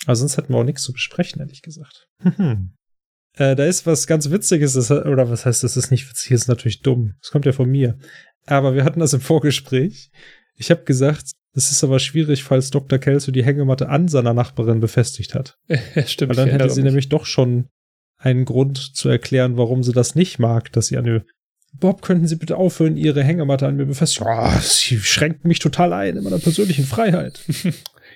[0.06, 2.06] Also sonst hätten wir auch nichts zu besprechen, ehrlich gesagt.
[2.22, 2.72] Mhm.
[3.36, 6.42] Äh, da ist was ganz Witziges, das, oder was heißt, das ist nicht witzig, das
[6.42, 7.14] ist natürlich dumm.
[7.20, 7.98] Das kommt ja von mir.
[8.46, 10.10] Aber wir hatten das im Vorgespräch.
[10.56, 12.98] Ich habe gesagt, es ist aber schwierig, falls Dr.
[12.98, 15.56] Kelso die Hängematte an seiner Nachbarin befestigt hat.
[15.68, 16.30] ja, stimmt.
[16.30, 17.68] Weil dann hätte sie nämlich doch schon
[18.16, 21.24] einen Grund zu erklären, warum sie das nicht mag, dass sie eine
[21.72, 24.26] Bob, könnten Sie bitte aufhören, Ihre Hängematte an mir befestigen?
[24.28, 27.40] Oh, sie schränkt mich total ein in meiner persönlichen Freiheit.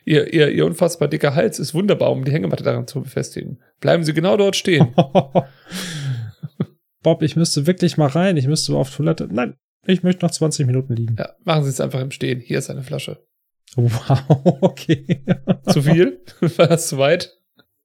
[0.07, 3.59] Ihr, ihr, ihr unfassbar dicker Hals ist wunderbar, um die Hängematte daran zu befestigen.
[3.81, 4.95] Bleiben Sie genau dort stehen.
[7.03, 9.29] Bob, ich müsste wirklich mal rein, ich müsste auf Toilette.
[9.31, 9.55] Nein,
[9.87, 11.17] ich möchte noch 20 Minuten liegen.
[11.19, 12.41] Ja, machen Sie es einfach im Stehen.
[12.41, 13.19] Hier ist eine Flasche.
[13.77, 15.25] Wow, okay.
[15.69, 16.21] Zu viel?
[16.41, 17.37] War das zu weit?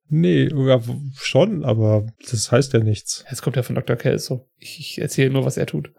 [0.10, 0.82] Nee, ja,
[1.16, 3.24] schon, aber das heißt ja nichts.
[3.30, 3.96] Es kommt ja von Dr.
[3.96, 4.50] Kelso.
[4.58, 5.92] Ich, ich erzähle nur, was er tut.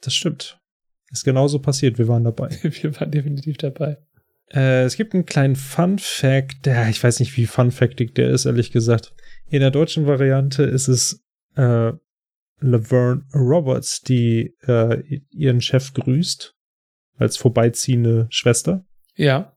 [0.00, 0.60] Das stimmt.
[1.10, 2.50] Ist genauso passiert, wir waren dabei.
[2.62, 3.96] Wir waren definitiv dabei.
[4.52, 8.30] Äh, es gibt einen kleinen Fun Fact, der, ich weiß nicht, wie Fun Factig der
[8.30, 9.14] ist, ehrlich gesagt.
[9.48, 11.24] In der deutschen Variante ist es
[11.56, 11.92] äh,
[12.60, 16.54] Laverne Roberts, die äh, ihren Chef grüßt,
[17.16, 18.84] als vorbeiziehende Schwester.
[19.14, 19.56] Ja.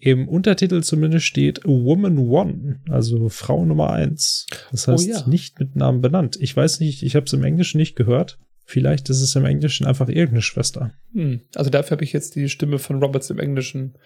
[0.00, 4.46] Im Untertitel zumindest steht Woman One, also Frau Nummer eins.
[4.70, 5.26] Das Oh heißt ja.
[5.26, 6.38] nicht mit Namen benannt.
[6.40, 8.38] Ich weiß nicht, ich habe es im Englischen nicht gehört.
[8.64, 10.92] Vielleicht ist es im Englischen einfach irgendeine Schwester.
[11.14, 11.40] Hm.
[11.56, 13.98] Also dafür habe ich jetzt die Stimme von Roberts im Englischen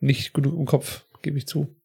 [0.00, 1.76] nicht genug im Kopf, gebe ich zu.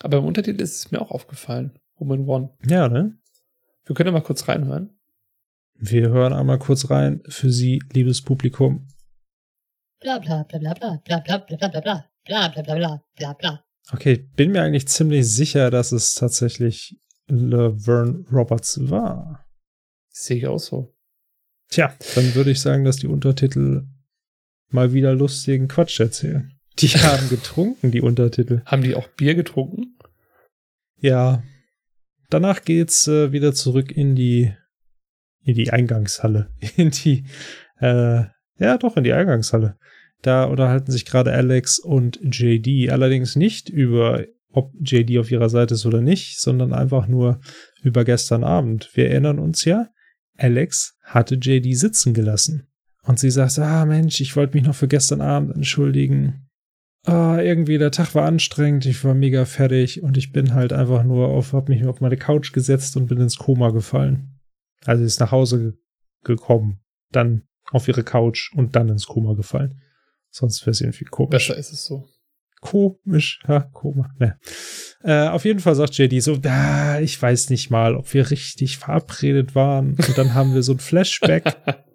[0.00, 1.78] Aber im Untertitel ist es mir auch aufgefallen.
[1.96, 2.50] Woman One.
[2.68, 3.16] Ja, ne?
[3.86, 4.90] Wir können ja mal kurz reinhören.
[5.78, 8.88] Wir hören einmal kurz rein für Sie, liebes Publikum.
[10.00, 13.32] Bla bla bla bla bla bla bla bla bla bla bla bla bla bla bla
[13.34, 13.64] bla.
[13.92, 16.98] Okay, bin mir eigentlich ziemlich sicher, dass es tatsächlich
[17.28, 19.46] Laverne Roberts war.
[20.08, 20.94] Sehe ich auch so.
[21.68, 23.86] Tja, dann würde ich sagen, dass die Untertitel
[24.68, 26.52] mal wieder lustigen Quatsch erzählen.
[26.78, 28.62] Die haben getrunken, die Untertitel.
[28.66, 29.96] Haben die auch Bier getrunken?
[30.96, 31.42] Ja.
[32.28, 34.52] Danach geht's äh, wieder zurück in die
[35.42, 36.52] in die Eingangshalle.
[36.76, 37.24] In die
[37.78, 38.24] äh,
[38.58, 39.76] ja doch in die Eingangshalle.
[40.22, 42.90] Da unterhalten sich gerade Alex und JD.
[42.90, 44.24] Allerdings nicht über
[44.56, 47.40] ob JD auf ihrer Seite ist oder nicht, sondern einfach nur
[47.82, 48.90] über gestern Abend.
[48.94, 49.90] Wir erinnern uns ja,
[50.38, 52.66] Alex hatte JD sitzen gelassen.
[53.02, 56.48] Und sie sagt, ah Mensch, ich wollte mich noch für gestern Abend entschuldigen.
[57.04, 61.04] Ah, irgendwie der Tag war anstrengend, ich war mega fertig und ich bin halt einfach
[61.04, 64.40] nur auf, hab mich auf meine Couch gesetzt und bin ins Koma gefallen.
[64.84, 65.72] Also ist nach Hause ge
[66.24, 66.80] gekommen,
[67.12, 67.42] dann
[67.72, 69.80] auf ihre Couch und dann ins Koma gefallen.
[70.30, 71.48] Sonst wäre es irgendwie komisch.
[71.48, 72.08] Besser ist es so.
[72.60, 74.10] Komisch, ja, Koma.
[74.18, 74.38] Ne.
[75.02, 78.78] Äh, auf jeden Fall sagt JD so, ah, ich weiß nicht mal, ob wir richtig
[78.78, 79.94] verabredet waren.
[79.94, 81.56] Und dann haben wir so ein Flashback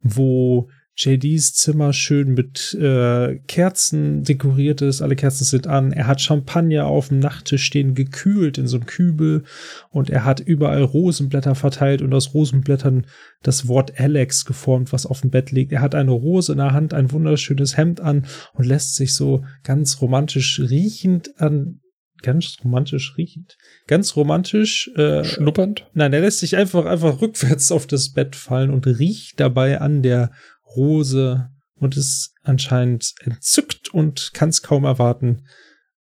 [0.00, 0.68] wo
[0.98, 5.00] JDs Zimmer schön mit äh, Kerzen dekoriert ist.
[5.00, 5.92] Alle Kerzen sind an.
[5.92, 9.44] Er hat Champagner auf dem Nachttisch stehen, gekühlt in so einem Kübel.
[9.90, 13.06] Und er hat überall Rosenblätter verteilt und aus Rosenblättern
[13.44, 15.70] das Wort Alex geformt, was auf dem Bett liegt.
[15.70, 19.44] Er hat eine Rose in der Hand, ein wunderschönes Hemd an und lässt sich so
[19.62, 21.78] ganz romantisch riechend an.
[22.22, 23.56] Ganz romantisch riechend.
[23.86, 25.86] Ganz romantisch äh, Schnuppernd?
[25.94, 30.02] Nein, er lässt sich einfach, einfach rückwärts auf das Bett fallen und riecht dabei an
[30.02, 30.32] der
[30.76, 35.46] Rose und ist anscheinend entzückt und kann es kaum erwarten,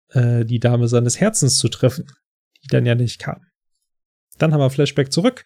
[0.09, 2.07] äh, die Dame seines Herzens zu treffen,
[2.63, 3.41] die dann ja nicht kam.
[4.37, 5.45] Dann haben wir Flashback zurück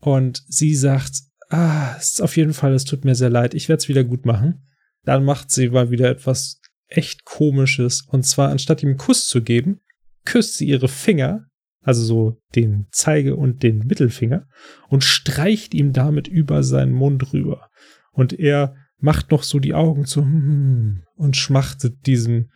[0.00, 1.12] und sie sagt,
[1.48, 4.04] ah, es ist auf jeden Fall, es tut mir sehr leid, ich werde es wieder
[4.04, 4.66] gut machen.
[5.04, 9.42] Dann macht sie mal wieder etwas echt komisches und zwar anstatt ihm einen Kuss zu
[9.42, 9.80] geben,
[10.24, 11.49] küsst sie ihre Finger
[11.82, 14.46] also so den Zeige und den Mittelfinger,
[14.88, 17.70] und streicht ihm damit über seinen Mund rüber.
[18.12, 20.20] Und er macht noch so die Augen zu
[21.16, 22.50] und schmachtet diesem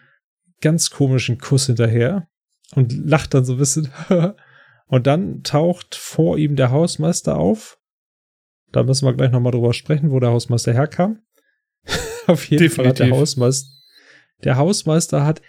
[0.61, 2.29] ganz komischen Kuss hinterher
[2.75, 3.91] und lacht dann so ein bisschen.
[4.87, 7.79] und dann taucht vor ihm der Hausmeister auf.
[8.73, 11.21] Da müssen wir gleich nochmal drüber sprechen, wo der Hausmeister herkam.
[12.27, 13.21] Auf jeden Fall hat der Definitiv.
[13.21, 13.71] Hausmeister,
[14.43, 15.43] der Hausmeister hat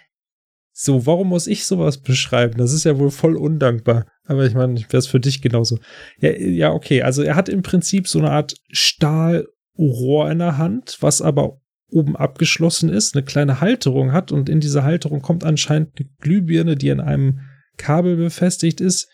[0.78, 2.58] so, warum muss ich sowas beschreiben?
[2.58, 4.04] Das ist ja wohl voll undankbar.
[4.26, 5.78] Aber ich meine, wäre es für dich genauso.
[6.20, 7.00] Ja, ja, okay.
[7.00, 12.14] Also er hat im Prinzip so eine Art Stahlrohr in der Hand, was aber oben
[12.14, 16.90] abgeschlossen ist, eine kleine Halterung hat und in diese Halterung kommt anscheinend eine Glühbirne, die
[16.90, 17.40] an einem
[17.78, 19.08] Kabel befestigt ist,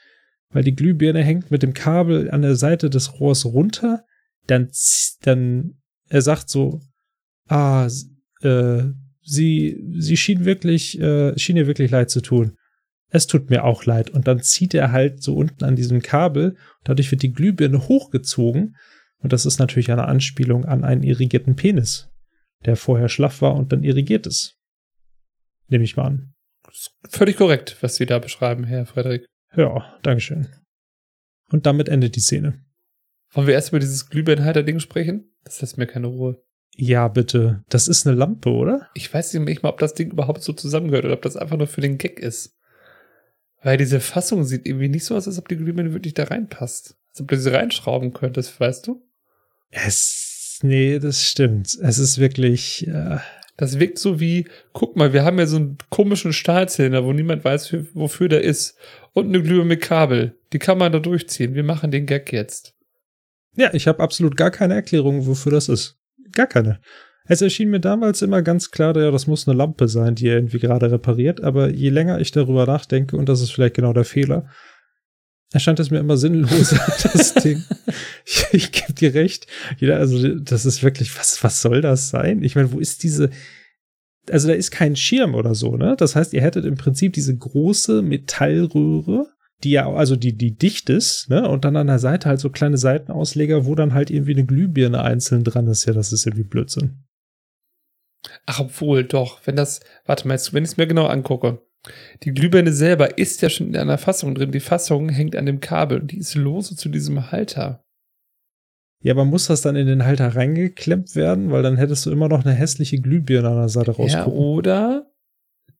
[0.50, 4.04] weil die Glühbirne hängt mit dem Kabel an der Seite des Rohrs runter.
[4.48, 4.68] Dann,
[5.22, 5.74] dann,
[6.08, 6.80] er sagt so,
[7.46, 7.88] ah,
[8.40, 8.82] äh,
[9.22, 12.56] sie, sie schien wirklich, äh, schien ihr wirklich leid zu tun.
[13.08, 14.10] Es tut mir auch leid.
[14.10, 16.56] Und dann zieht er halt so unten an diesem Kabel.
[16.84, 18.76] Dadurch wird die Glühbirne hochgezogen.
[19.18, 22.10] Und das ist natürlich eine Anspielung an einen irrigierten Penis,
[22.64, 24.58] der vorher schlaff war und dann irrigiert ist.
[25.68, 26.34] Nehme ich mal an.
[27.08, 29.26] Völlig korrekt, was Sie da beschreiben, Herr Frederik.
[29.54, 30.48] Ja, Dankeschön.
[31.50, 32.64] Und damit endet die Szene.
[33.32, 35.34] Wollen wir erst über dieses Glühbirnenhalter-Ding sprechen?
[35.44, 36.42] Das lässt mir keine Ruhe.
[36.76, 37.62] Ja, bitte.
[37.68, 38.88] Das ist eine Lampe, oder?
[38.94, 41.66] Ich weiß nicht mal, ob das Ding überhaupt so zusammengehört oder ob das einfach nur
[41.66, 42.56] für den Gag ist.
[43.62, 46.96] Weil diese Fassung sieht irgendwie nicht so aus, als ob die Glühbirne wirklich da reinpasst.
[47.10, 49.02] Als ob du sie reinschrauben könntest, weißt du?
[49.70, 51.78] Es, nee, das stimmt.
[51.80, 53.18] Es ist wirklich, äh,
[53.58, 57.44] Das wirkt so wie, guck mal, wir haben ja so einen komischen Stahlzylinder, wo niemand
[57.44, 58.76] weiß, für, wofür der ist.
[59.12, 60.36] Und eine Glühbirne mit Kabel.
[60.52, 61.54] Die kann man da durchziehen.
[61.54, 62.74] Wir machen den Gag jetzt.
[63.54, 65.98] ja, ich habe absolut gar keine Erklärung, wofür das ist.
[66.32, 66.80] Gar keine.
[67.24, 70.34] Es erschien mir damals immer ganz klar, ja, das muss eine Lampe sein, die er
[70.36, 74.04] irgendwie gerade repariert, aber je länger ich darüber nachdenke, und das ist vielleicht genau der
[74.04, 74.48] Fehler,
[75.52, 76.80] erscheint es mir immer sinnloser,
[77.12, 77.62] das Ding.
[78.24, 79.46] Ich, ich gebe dir recht.
[79.78, 82.42] Jeder, also, das ist wirklich, was, was soll das sein?
[82.42, 83.30] Ich meine, wo ist diese,
[84.30, 85.96] also da ist kein Schirm oder so, ne?
[85.98, 89.28] Das heißt, ihr hättet im Prinzip diese große Metallröhre,
[89.64, 91.48] die ja, also die, die dicht ist, ne?
[91.48, 95.02] Und dann an der Seite halt so kleine Seitenausleger, wo dann halt irgendwie eine Glühbirne
[95.02, 95.84] einzeln dran ist.
[95.86, 97.04] Ja, das ist irgendwie Blödsinn.
[98.46, 101.60] Ach, obwohl, doch, wenn das, warte mal, jetzt, wenn ich es mir genau angucke.
[102.22, 104.52] Die Glühbirne selber ist ja schon in einer Fassung drin.
[104.52, 107.82] Die Fassung hängt an dem Kabel und die ist lose zu diesem Halter.
[109.02, 111.50] Ja, aber muss das dann in den Halter reingeklemmt werden?
[111.50, 114.32] Weil dann hättest du immer noch eine hässliche Glühbirne an der Seite Ja, rausgucken.
[114.38, 115.10] oder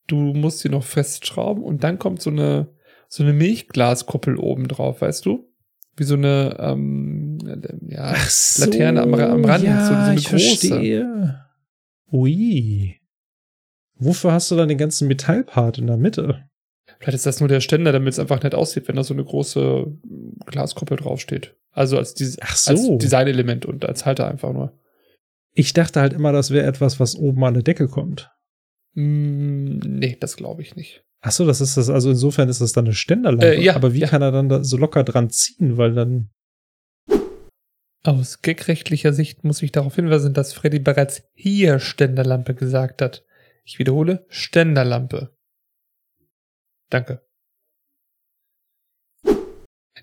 [0.08, 2.66] du musst sie noch festschrauben und dann kommt so eine,
[3.12, 5.46] so eine Milchglaskuppel oben drauf, weißt du?
[5.96, 7.36] Wie so eine, ähm,
[7.86, 10.68] ja, so, Laterne am, am Rand, ja, so, so eine ich große.
[10.68, 11.44] verstehe.
[12.10, 12.96] Ui.
[13.96, 16.48] Wofür hast du dann den ganzen Metallpart in der Mitte?
[17.00, 19.24] Vielleicht ist das nur der Ständer, damit es einfach nett aussieht, wenn da so eine
[19.24, 19.92] große
[20.46, 21.54] Glaskuppel draufsteht.
[21.70, 22.70] Also als, dieses, so.
[22.70, 24.80] als Designelement und als Halter einfach nur.
[25.52, 28.30] Ich dachte halt immer, das wäre etwas, was oben an der Decke kommt.
[28.94, 31.04] Mm, nee, das glaube ich nicht.
[31.24, 33.54] Ach so, das ist das, also insofern ist das dann eine Ständerlampe.
[33.54, 34.08] Äh, ja, aber wie ja.
[34.08, 35.76] kann er dann da so locker dran ziehen?
[35.76, 36.30] Weil dann,
[38.02, 43.24] Aus gagrechtlicher Sicht muss ich darauf hinweisen, dass Freddy bereits hier Ständerlampe gesagt hat.
[43.64, 45.32] Ich wiederhole, Ständerlampe.
[46.90, 47.24] Danke.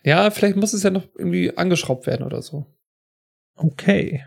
[0.03, 2.65] Ja, vielleicht muss es ja noch irgendwie angeschraubt werden oder so.
[3.55, 4.23] okay.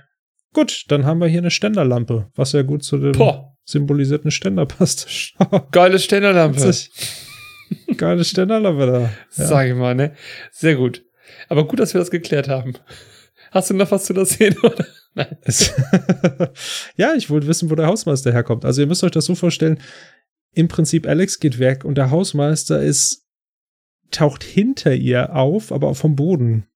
[0.52, 4.66] Gut, dann haben wir hier eine Ständerlampe, was ja gut zu dem Boah, symbolisierten Ständer
[4.66, 5.34] passt.
[5.72, 6.74] geile Ständerlampe.
[7.96, 9.00] Geile Ständerlampe da.
[9.00, 9.10] Ja.
[9.30, 10.14] Sag ich mal, ne?
[10.50, 11.04] Sehr gut.
[11.48, 12.74] Aber gut, dass wir das geklärt haben.
[13.50, 14.86] Hast du noch was zu der Szene, oder?
[15.14, 15.36] Nein.
[16.96, 18.64] Ja, ich wollte wissen, wo der Hausmeister herkommt.
[18.64, 19.78] Also ihr müsst euch das so vorstellen,
[20.54, 23.26] im Prinzip Alex geht weg und der Hausmeister ist,
[24.10, 26.66] taucht hinter ihr auf, aber vom Boden.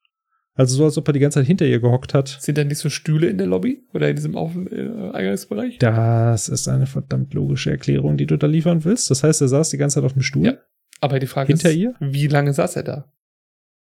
[0.57, 2.28] Also so, als ob er die ganze Zeit hinter ihr gehockt hat.
[2.41, 5.78] Sind da nicht so Stühle in der Lobby oder in diesem Auf äh, Eingangsbereich?
[5.78, 9.11] Das ist eine verdammt logische Erklärung, die du da liefern willst.
[9.11, 10.47] Das heißt, er saß die ganze Zeit auf dem Stuhl.
[10.47, 10.55] Ja.
[11.01, 11.95] Aber die Frage Hinter ist, ihr?
[12.01, 13.12] wie lange saß er da?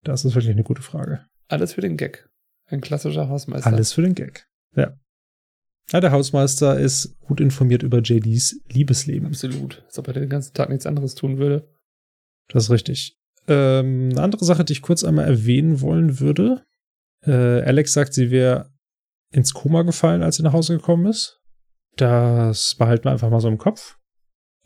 [0.04, 1.24] Das ist wirklich eine gute Frage.
[1.48, 2.28] Alles für den Gag.
[2.66, 3.66] Ein klassischer Hausmeister.
[3.66, 4.46] Alles für den Gag.
[4.76, 4.94] Ja.
[5.90, 6.00] ja.
[6.00, 9.28] Der Hausmeister ist gut informiert über JDs Liebesleben.
[9.28, 9.82] Absolut.
[9.86, 11.66] Als ob er den ganzen Tag nichts anderes tun würde.
[12.48, 13.17] Das ist richtig.
[13.48, 16.64] Ähm, eine andere Sache, die ich kurz einmal erwähnen wollen würde.
[17.26, 18.70] Äh, Alex sagt, sie wäre
[19.32, 21.40] ins Koma gefallen, als sie nach Hause gekommen ist.
[21.96, 23.96] Das behalten wir einfach mal so im Kopf.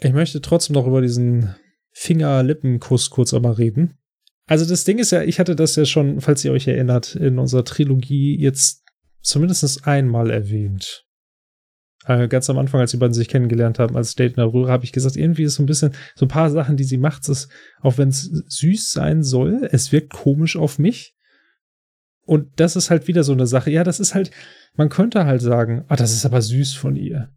[0.01, 1.55] Ich möchte trotzdem noch über diesen
[1.93, 3.99] Finger-Lippen-Kuss kurz einmal reden.
[4.47, 7.39] Also das Ding ist ja, ich hatte das ja schon, falls ihr euch erinnert, in
[7.39, 8.85] unserer Trilogie jetzt
[9.23, 11.07] zumindest einmal erwähnt.
[12.07, 14.73] Äh, ganz am Anfang, als die beiden sich kennengelernt haben, als Date in der Röhre,
[14.73, 17.29] habe ich gesagt, irgendwie ist so ein bisschen, so ein paar Sachen, die sie macht,
[17.29, 17.49] ist,
[17.81, 21.15] auch wenn es süß sein soll, es wirkt komisch auf mich.
[22.24, 23.70] Und das ist halt wieder so eine Sache.
[23.70, 24.31] Ja, das ist halt,
[24.74, 27.31] man könnte halt sagen, ah, das ist aber süß von ihr.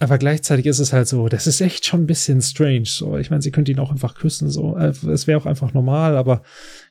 [0.00, 2.86] Aber gleichzeitig ist es halt so, das ist echt schon ein bisschen strange.
[2.86, 4.76] So, ich meine, sie könnte ihn auch einfach küssen, so.
[4.76, 6.42] Äh, Es wäre auch einfach normal, aber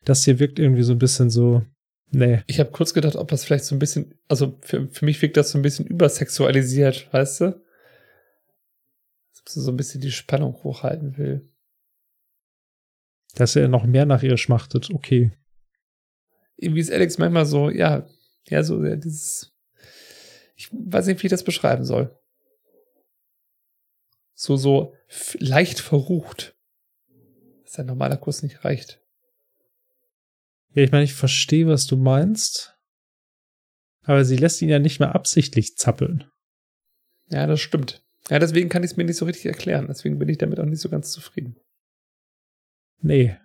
[0.05, 1.63] das hier wirkt irgendwie so ein bisschen so,
[2.11, 2.43] nee.
[2.47, 5.37] Ich habe kurz gedacht, ob das vielleicht so ein bisschen, also für, für mich wirkt
[5.37, 7.45] das so ein bisschen übersexualisiert, weißt du?
[9.39, 11.49] Ob sie so ein bisschen die Spannung hochhalten will.
[13.35, 15.31] Dass er noch mehr nach ihr schmachtet, okay.
[16.57, 18.07] Irgendwie ist Alex manchmal so, ja,
[18.47, 19.51] ja, so ja, dieses,
[20.55, 22.15] ich weiß nicht, wie ich das beschreiben soll.
[24.33, 24.95] So, so
[25.39, 26.55] leicht verrucht.
[27.63, 29.00] Dass ein normaler Kuss nicht reicht.
[30.73, 32.77] Ja, ich meine, ich verstehe, was du meinst.
[34.03, 36.25] Aber sie lässt ihn ja nicht mehr absichtlich zappeln.
[37.29, 38.03] Ja, das stimmt.
[38.29, 39.87] Ja, deswegen kann ich es mir nicht so richtig erklären.
[39.87, 41.57] Deswegen bin ich damit auch nicht so ganz zufrieden.
[43.01, 43.37] Nee.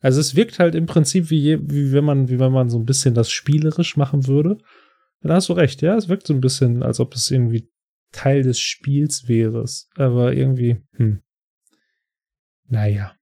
[0.00, 2.78] Also es wirkt halt im Prinzip wie, je, wie wenn man, wie wenn man so
[2.78, 4.58] ein bisschen das spielerisch machen würde.
[5.22, 5.96] Da hast du recht, ja.
[5.96, 7.70] Es wirkt so ein bisschen, als ob es irgendwie
[8.12, 9.64] Teil des Spiels wäre.
[9.96, 11.22] Aber irgendwie, hm.
[12.68, 13.16] Naja.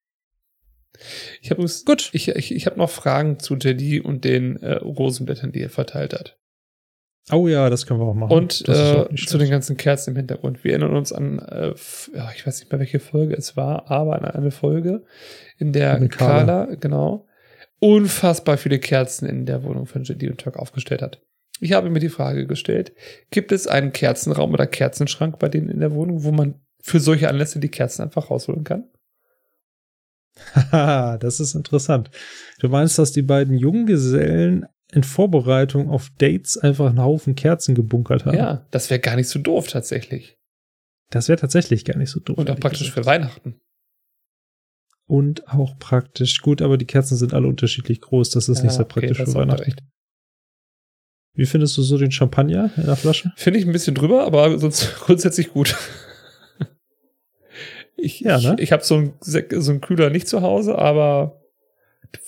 [1.40, 2.10] Ich habe gut.
[2.12, 6.14] Ich, ich, ich habe noch Fragen zu JD und den äh, Rosenblättern, die er verteilt
[6.14, 6.38] hat.
[7.30, 8.32] Oh ja, das können wir auch machen.
[8.32, 10.64] Und äh, zu den ganzen Kerzen im Hintergrund.
[10.64, 14.24] Wir erinnern uns an, äh, ich weiß nicht mehr, welche Folge es war, aber an
[14.24, 15.04] eine Folge,
[15.58, 16.64] in der Mit Carla.
[16.64, 17.28] Carla, genau,
[17.78, 21.22] unfassbar viele Kerzen in der Wohnung von JD und Turk aufgestellt hat.
[21.60, 22.92] Ich habe mir die Frage gestellt,
[23.30, 27.28] gibt es einen Kerzenraum oder Kerzenschrank bei denen in der Wohnung, wo man für solche
[27.28, 28.90] Anlässe die Kerzen einfach rausholen kann?
[30.54, 32.10] Haha, das ist interessant.
[32.60, 38.26] Du meinst, dass die beiden Junggesellen in Vorbereitung auf Dates einfach einen Haufen Kerzen gebunkert
[38.26, 38.36] haben?
[38.36, 40.36] Ja, das wäre gar nicht so doof tatsächlich.
[41.10, 42.38] Das wäre tatsächlich gar nicht so doof.
[42.38, 42.94] Und auch praktisch gesagt.
[42.98, 43.60] für Weihnachten.
[45.06, 46.40] Und auch praktisch.
[46.40, 48.30] Gut, aber die Kerzen sind alle unterschiedlich groß.
[48.30, 49.74] Das ist Ja, nicht sehr okay, praktisch das für Weihnachten.
[51.34, 53.32] Wie findest du so den Champagner in der Flasche?
[53.36, 55.76] Finde ich ein bisschen drüber, aber sonst grundsätzlich gut.
[57.96, 58.54] Ich, Ja, ne?
[58.56, 59.38] ich, ich habe so einen so
[59.70, 61.38] einen Kühler nicht zu Hause, aber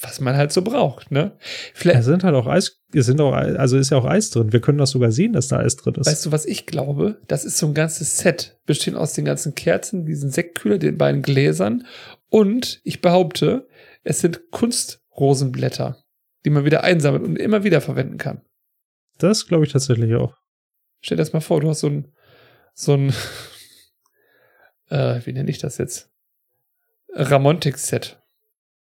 [0.01, 1.37] was man halt so braucht, ne?
[1.75, 4.53] Vielleicht, Es sind halt auch Eis, sind auch, also ist ja auch Eis drin.
[4.53, 6.07] Wir können das sogar sehen, dass da Eis drin ist.
[6.07, 7.21] weißt du, was ich glaube?
[7.29, 11.21] Das ist so ein ganzes Set, bestehend aus den ganzen Kerzen, diesen Sektkühler, den beiden
[11.23, 11.87] Gläsern
[12.31, 13.69] und ich behaupte,
[14.05, 15.99] es sind Kunstrosenblätter,
[16.45, 18.41] die man wieder einsammelt und immer wieder verwenden kann.
[19.19, 20.35] Das glaube ich tatsächlich auch.
[21.01, 22.09] Stell dir das mal vor, du hast so ein,
[22.75, 23.13] so ein,
[24.95, 26.11] äh, wie nenne ich das jetzt?
[27.13, 28.21] Ramontic-Set.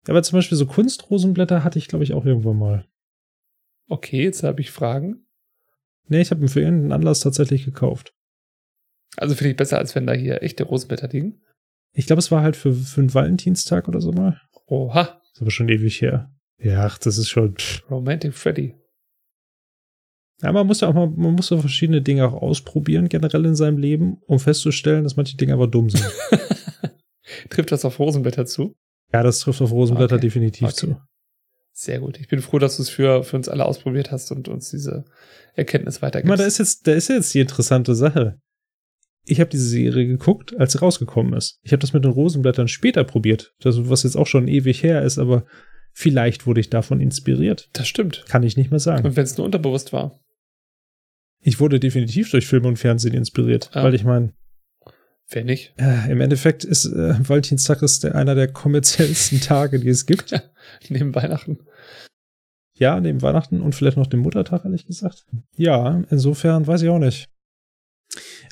[0.08, 2.86] Aber zum Beispiel so Kunstrosenblätter hatte ich, glaube ich, auch irgendwann mal.
[3.88, 5.26] Okay, jetzt habe ich Fragen.
[6.06, 8.14] Nee, ich habe ihn für irgendeinen Anlass tatsächlich gekauft.
[9.16, 11.42] Also finde ich besser, als wenn da hier echte Rosenblätter liegen.
[11.92, 14.40] Ich glaube, es war halt für, für einen Valentinstag oder so mal.
[14.66, 16.32] Oha, Ist aber schon ewig her.
[16.58, 17.56] Ja, ach, das ist schon.
[17.56, 17.90] Pff.
[17.90, 18.76] Romantic Freddy.
[20.42, 23.54] Ja, man muss ja auch mal, man muss so verschiedene Dinge auch ausprobieren, generell in
[23.56, 26.04] seinem Leben, um festzustellen, dass manche Dinge aber dumm sind.
[27.50, 28.74] Trifft das auf Rosenblätter zu?
[29.12, 30.26] ja, das trifft auf Rosenblätter Okay.
[30.26, 30.74] definitiv Okay.
[30.76, 30.96] zu.
[31.72, 32.18] Sehr gut.
[32.20, 35.04] Ich bin froh, dass du es für, für uns alle ausprobiert hast und uns diese
[35.54, 36.38] Erkenntnis weitergibst.
[36.40, 38.38] da ist jetzt, da ist jetzt die interessante Sache.
[39.24, 41.58] Ich habe diese Serie geguckt, als sie rausgekommen ist.
[41.62, 45.02] Ich habe das mit den Rosenblättern später probiert, das, was jetzt auch schon ewig her
[45.02, 45.44] ist, aber
[45.92, 47.68] vielleicht wurde ich davon inspiriert.
[47.72, 48.24] das stimmt.
[48.28, 49.06] Kann ich nicht mehr sagen.
[49.06, 50.18] Und wenn es nur unterbewusst war.
[51.42, 53.84] Ich wurde definitiv durch Film und Fernsehen inspiriert, Ah.
[53.84, 54.32] weil ich meine,
[55.30, 55.72] Wer nicht?
[55.78, 60.32] äh, im Endeffekt ist äh, Valentinstag ist der, einer der kommerziellsten Tage, die es gibt.
[60.88, 61.58] Neben Weihnachten.
[62.74, 65.26] Ja, neben Weihnachten und vielleicht noch dem Muttertag, ehrlich gesagt.
[65.56, 67.26] Ja, insofern weiß ich auch nicht.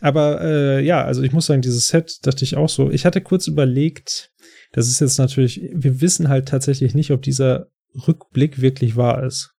[0.00, 2.90] Aber äh, ja, also ich muss sagen, dieses Set dachte ich auch so.
[2.90, 4.30] Ich hatte kurz überlegt,
[4.72, 7.68] das ist jetzt natürlich, wir wissen halt tatsächlich nicht, ob dieser
[8.06, 9.54] Rückblick wirklich wahr ist.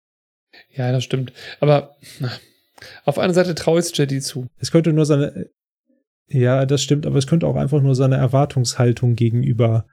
[0.71, 1.33] Ja, das stimmt.
[1.59, 2.31] Aber na,
[3.05, 4.47] auf einer Seite traue ich JD zu.
[4.57, 5.49] Es könnte nur seine,
[6.27, 9.85] ja, das stimmt, aber es könnte auch einfach nur seine Erwartungshaltung gegenüber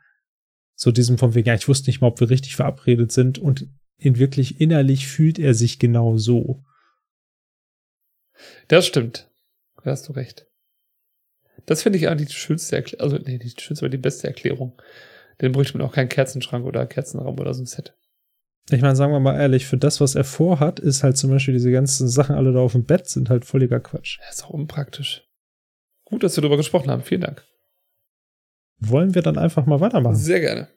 [0.74, 3.66] so diesem von wegen, ja, ich wusste nicht mal, ob wir richtig verabredet sind und
[3.98, 6.62] in wirklich innerlich fühlt er sich genau so.
[8.68, 9.30] Das stimmt.
[9.82, 10.46] Da hast du recht.
[11.64, 13.04] Das finde ich eigentlich die schönste Erklärung.
[13.04, 14.80] Also, nee, die schönste, aber die beste Erklärung.
[15.38, 17.94] Dann bräuchte man auch keinen Kerzenschrank oder Kerzenraum oder so ein Set.
[18.70, 21.54] Ich meine, sagen wir mal ehrlich, für das, was er vorhat, ist halt zum Beispiel
[21.54, 24.18] diese ganzen Sachen alle da auf dem Bett sind halt völliger Quatsch.
[24.20, 25.24] Das ist auch unpraktisch.
[26.04, 27.02] Gut, dass wir darüber gesprochen haben.
[27.02, 27.44] Vielen Dank.
[28.78, 30.16] Wollen wir dann einfach mal weitermachen?
[30.16, 30.68] Sehr gerne.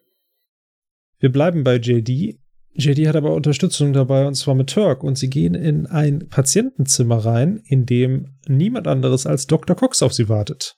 [1.19, 2.39] Wir bleiben bei JD.
[2.73, 7.17] JD hat aber Unterstützung dabei und zwar mit Turk und sie gehen in ein Patientenzimmer
[7.17, 9.75] rein, in dem niemand anderes als Dr.
[9.75, 10.77] Cox auf sie wartet.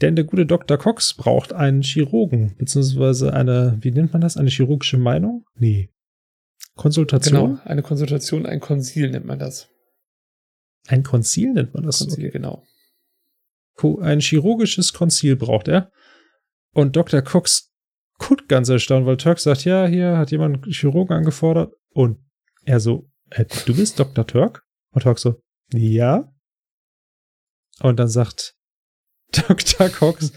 [0.00, 0.76] Denn der gute Dr.
[0.76, 5.44] Cox braucht einen Chirurgen, beziehungsweise eine, wie nennt man das, eine chirurgische Meinung?
[5.54, 5.90] Nee.
[6.76, 7.56] Konsultation?
[7.56, 7.62] Genau.
[7.64, 9.68] Eine Konsultation, ein Konsil nennt man das.
[10.86, 12.06] Ein Konzil nennt man das so.
[12.06, 12.64] Konsil, genau.
[14.00, 15.90] Ein chirurgisches Konzil braucht er.
[16.72, 17.22] Und Dr.
[17.22, 17.72] Cox
[18.18, 21.74] guckt ganz erstaunt, weil Turk sagt, ja, hier hat jemand einen Chirurgen angefordert.
[21.90, 22.18] Und
[22.64, 24.26] er so, äh, du bist Dr.
[24.26, 24.64] Turk?
[24.92, 25.40] Und Turk so,
[25.72, 26.32] ja.
[27.80, 28.54] Und dann sagt
[29.32, 29.88] Dr.
[29.88, 30.32] Cox,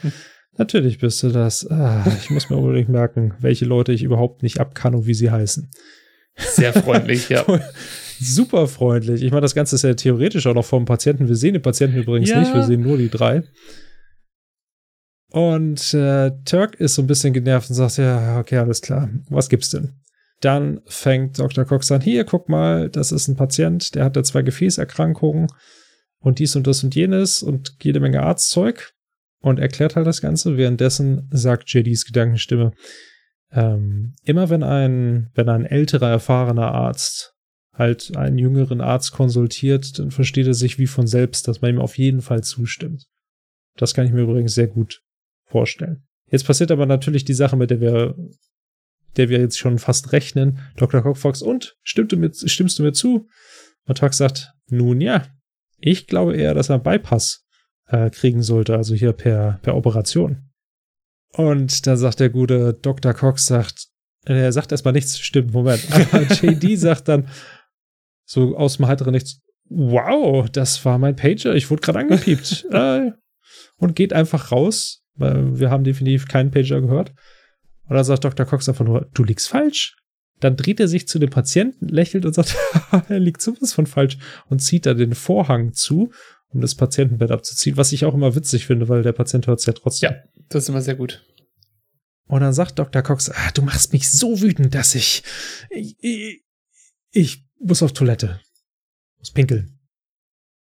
[0.57, 1.69] natürlich bist du das.
[1.69, 5.13] Ah, ich muss mir unbedingt merken, welche Leute ich überhaupt nicht ab kann und wie
[5.13, 5.69] sie heißen.
[6.37, 7.45] Sehr freundlich, ja.
[8.19, 9.21] Super freundlich.
[9.21, 11.27] Ich meine, das Ganze ist ja theoretisch auch noch vom Patienten.
[11.27, 12.39] Wir sehen den Patienten übrigens Ja.
[12.39, 13.43] nicht, wir sehen nur die drei.
[15.31, 19.09] Und äh, Turk ist so ein bisschen genervt und sagt, ja, okay, alles klar.
[19.29, 19.93] Was gibt's denn?
[20.41, 21.65] Dann fängt Dr.
[21.65, 25.47] Cox an, hier, guck mal, das ist ein Patient, der hatte zwei Gefäßerkrankungen
[26.19, 28.93] und dies und das und jenes und jede Menge Arztzeug
[29.41, 30.55] und erklärt halt das Ganze.
[30.57, 32.71] Währenddessen sagt JDs Gedankenstimme,
[33.51, 37.33] ähm, immer wenn ein, wenn ein älterer, erfahrener Arzt
[37.73, 41.81] halt einen jüngeren Arzt konsultiert, dann versteht er sich wie von selbst, dass man ihm
[41.81, 43.05] auf jeden Fall zustimmt.
[43.75, 45.01] Das kann ich mir übrigens sehr gut
[45.45, 46.03] vorstellen.
[46.29, 48.15] Jetzt passiert aber natürlich die Sache, mit der wir,
[49.15, 50.59] der wir jetzt schon fast rechnen.
[50.75, 51.01] Dr.
[51.01, 53.27] Cockfox, und stimmt du mir, stimmst du mir zu?
[53.85, 55.25] Und Tuck sagt, nun ja,
[55.77, 57.45] ich glaube eher, dass er einen Bypass
[57.87, 60.46] äh, kriegen sollte, also hier per, per Operation.
[61.33, 63.13] Und da sagt der gute Dr.
[63.13, 63.87] Cox, sagt,
[64.25, 65.85] er sagt erstmal nichts, stimmt, Moment.
[66.11, 67.27] Aber JD sagt dann
[68.25, 72.65] so aus dem heiteren Nichts, wow, das war mein Pager, ich wurde gerade angepiept.
[72.71, 73.11] äh,
[73.77, 77.13] und geht einfach raus, weil wir haben definitiv keinen Pager gehört.
[77.87, 78.45] Und dann sagt Dr.
[78.45, 79.95] Cox einfach nur, du liegst falsch.
[80.39, 82.55] Dann dreht er sich zu dem Patienten, lächelt und sagt,
[83.09, 84.17] er liegt sowas von falsch
[84.49, 86.11] und zieht da den Vorhang zu,
[86.49, 89.65] um das Patientenbett abzuziehen, was ich auch immer witzig finde, weil der Patient hört es
[89.65, 90.11] ja trotzdem.
[90.11, 90.17] Ja,
[90.49, 91.23] das ist immer sehr gut.
[92.27, 93.01] Und dann sagt Dr.
[93.01, 95.23] Cox, ah, du machst mich so wütend, dass ich,
[95.69, 96.43] ich, ich,
[97.11, 98.41] ich muss auf Toilette.
[99.19, 99.79] Muss pinkeln.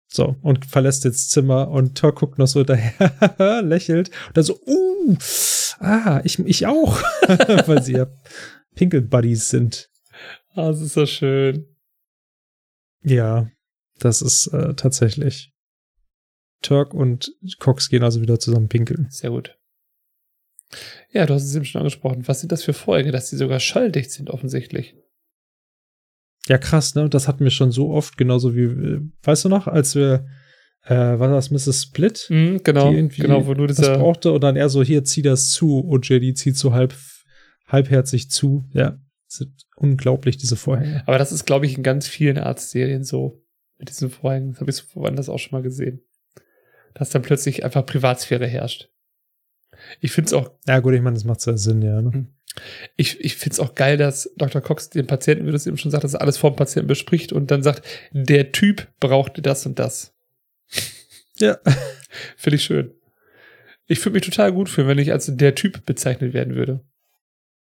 [0.08, 4.60] So, und verlässt jetzt Zimmer und Thor guckt noch so daher, lächelt und dann so,
[4.66, 5.16] uh,
[5.78, 7.00] ah, ich, ich auch.
[7.66, 8.06] Weil sie ja
[8.74, 9.90] Pinkel-Buddies sind.
[10.54, 11.66] Ah, das ist so schön.
[13.02, 13.48] Ja,
[13.98, 15.51] das ist äh, tatsächlich.
[16.62, 19.06] Turk und Cox gehen also wieder zusammen pinkeln.
[19.10, 19.58] Sehr gut.
[21.10, 22.26] Ja, du hast es eben schon angesprochen.
[22.26, 24.96] Was sind das für Folgen, dass die sogar schalldicht sind, offensichtlich?
[26.48, 27.08] Ja, krass, ne?
[27.08, 30.26] Das hatten wir schon so oft, genauso wie, äh, weißt du noch, als wir,
[30.84, 31.82] äh, war das Mrs.
[31.82, 32.26] Split?
[32.30, 35.22] Mhm, genau, die irgendwie genau, wo du das brauchte und dann er so, hier, zieh
[35.22, 36.94] das zu und JD zieht so halb,
[37.68, 38.64] halbherzig zu.
[38.72, 38.98] Ja,
[39.28, 41.02] das sind unglaublich, diese Vorhänge.
[41.06, 43.40] aber das ist, glaube ich, in ganz vielen Arztserien so,
[43.78, 44.52] mit diesen Vorhängen.
[44.52, 46.02] Das habe ich so woanders auch schon mal gesehen.
[46.94, 48.88] Dass dann plötzlich einfach Privatsphäre herrscht.
[50.00, 52.00] Ich finde es auch Ja, gut, ich meine, das macht ja Sinn, ja.
[52.00, 52.26] Ne?
[52.96, 54.60] ich, ich finde es auch geil, dass Dr.
[54.60, 56.88] Cox den Patienten, wie du es eben schon sagst, dass er alles vor dem Patienten
[56.88, 60.14] bespricht und dann sagt, der Typ brauchte das und das.
[61.38, 61.58] Ja.
[62.36, 62.92] Finde ich schön.
[63.86, 66.80] Ich würde mich total gut fühlen, wenn ich als der Typ bezeichnet werden würde.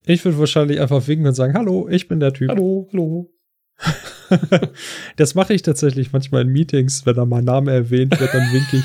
[0.06, 2.50] Ich würde wahrscheinlich einfach winken und sagen, hallo, ich bin der Typ.
[2.50, 3.30] Hallo, hallo.
[5.16, 8.78] das mache ich tatsächlich manchmal in Meetings, wenn da mein Name erwähnt wird, dann winke
[8.78, 8.84] ich.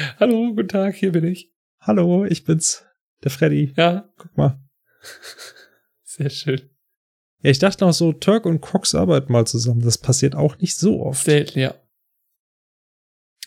[0.20, 1.52] hallo, guten Tag, hier bin ich.
[1.80, 2.84] Hallo, ich bin's,
[3.24, 3.72] der Freddy.
[3.76, 4.60] Ja, Guck mal.
[6.02, 6.62] sehr schön.
[7.42, 9.80] Ja, ich dachte noch so, Turk und Cox arbeiten mal zusammen.
[9.80, 11.24] Das passiert auch nicht so oft.
[11.24, 11.74] Selten, ja.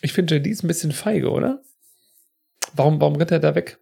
[0.00, 1.62] Ich finde, JD ist ein bisschen feige, oder?
[2.74, 3.78] Warum, warum rennt er da weg?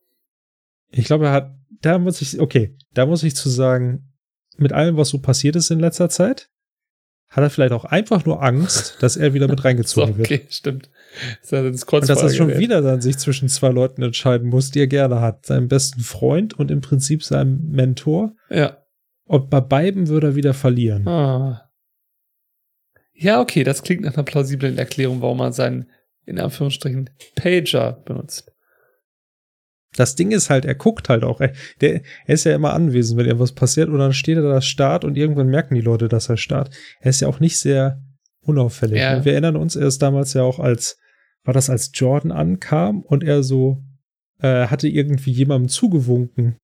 [0.90, 4.12] Ich glaube, er hat, da muss ich, okay, da muss ich zu sagen,
[4.56, 6.50] mit allem, was so passiert ist in letzter Zeit,
[7.30, 10.26] hat er vielleicht auch einfach nur Angst, dass er wieder mit reingezogen wird.
[10.26, 10.90] okay, stimmt.
[11.48, 14.86] Das Und dass er schon wieder dann sich zwischen zwei Leuten entscheiden muss, die er
[14.88, 15.46] gerne hat.
[15.46, 18.34] Seinem besten Freund und im Prinzip seinem Mentor.
[18.48, 18.78] Ja.
[19.24, 21.06] Und bei beiden würde er wieder verlieren.
[21.06, 21.70] Ah.
[23.12, 25.90] Ja, okay, das klingt nach einer plausiblen Erklärung, warum man seinen,
[26.26, 28.49] in Anführungsstrichen, Pager benutzt.
[29.96, 31.40] Das Ding ist halt, er guckt halt auch.
[31.40, 33.88] Er, der, er ist ja immer anwesend, wenn irgendwas passiert.
[33.88, 36.70] Und dann steht er da Start und irgendwann merken die Leute, dass er Start.
[37.00, 38.00] Er ist ja auch nicht sehr
[38.42, 39.00] unauffällig.
[39.00, 39.16] Ja.
[39.16, 39.24] Ne?
[39.24, 40.96] Wir erinnern uns, er ist damals ja auch als,
[41.44, 43.82] war das als Jordan ankam und er so,
[44.40, 46.56] äh, hatte irgendwie jemandem zugewunken.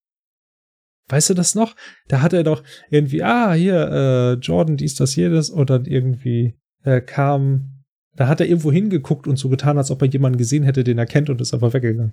[1.08, 1.76] Weißt du das noch?
[2.08, 6.58] Da hat er doch irgendwie, ah, hier, äh, Jordan, dies, das, jedes, und dann irgendwie
[6.82, 7.84] äh, kam,
[8.16, 10.98] da hat er irgendwo hingeguckt und so getan, als ob er jemanden gesehen hätte, den
[10.98, 12.12] er kennt und ist einfach weggegangen.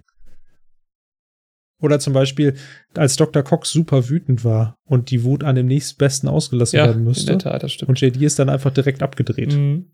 [1.84, 2.56] Oder zum Beispiel,
[2.96, 3.44] als Dr.
[3.44, 7.26] Cox super wütend war und die Wut an dem nächstbesten ausgelassen Ja, werden in müsste.
[7.28, 7.90] der Tat, das stimmt.
[7.90, 9.54] Und JD ist dann einfach direkt abgedreht.
[9.54, 9.92] Mhm.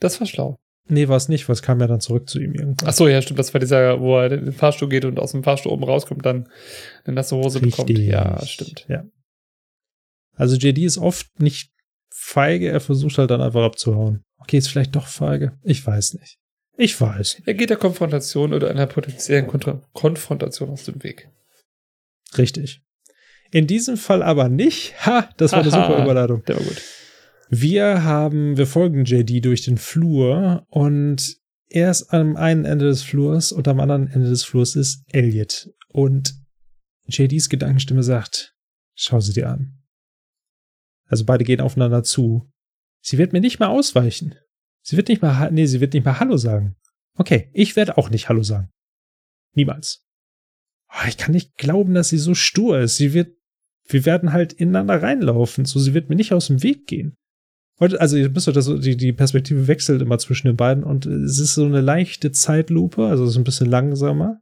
[0.00, 0.56] Das war schlau.
[0.88, 2.88] Nee, war es nicht, weil es kam ja dann zurück zu ihm irgendwann.
[2.88, 3.38] Ach so, ja, stimmt.
[3.38, 6.26] Das war dieser, wo er in den Fahrstuhl geht und aus dem Fahrstuhl oben rauskommt,
[6.26, 6.48] dann
[7.04, 7.90] eine nasse Hose bekommt.
[7.90, 8.86] Ja, stimmt.
[8.88, 9.04] Ja.
[10.34, 11.70] Also JD ist oft nicht
[12.12, 14.22] feige, er versucht halt dann einfach abzuhauen.
[14.38, 15.52] Okay, ist vielleicht doch feige.
[15.62, 16.38] Ich weiß nicht.
[16.80, 17.42] Ich weiß.
[17.44, 21.28] Er geht der Konfrontation oder einer potenziellen Kontra Konfrontation aus dem Weg.
[22.38, 22.82] Richtig.
[23.50, 24.94] In diesem Fall aber nicht.
[25.04, 26.44] Ha, das war eine super Überleitung.
[26.44, 26.80] Der war gut.
[27.50, 31.36] Wir haben, wir folgen JD durch den Flur und
[31.68, 35.70] er ist am einen Ende des Flurs und am anderen Ende des Flurs ist Elliot.
[35.88, 36.34] Und
[37.08, 38.54] JDs Gedankenstimme sagt,
[38.94, 39.82] schau sie dir an.
[41.06, 42.48] Also beide gehen aufeinander zu.
[43.00, 44.36] Sie wird mir nicht mal ausweichen.
[44.88, 46.74] Sie wird nicht mal, nee, sie wird nicht mal Hallo sagen.
[47.14, 48.70] Okay, ich werde auch nicht Hallo sagen.
[49.54, 50.06] Niemals.
[50.88, 52.96] Oh, ich kann nicht glauben, dass sie so stur ist.
[52.96, 53.36] Sie wird,
[53.86, 55.66] wir werden halt ineinander reinlaufen.
[55.66, 57.18] So, sie wird mir nicht aus dem Weg gehen.
[57.76, 61.38] Also, ihr müsst euch das, die, die Perspektive wechselt immer zwischen den beiden und es
[61.38, 64.40] ist so eine leichte Zeitlupe, also es ist ein bisschen langsamer.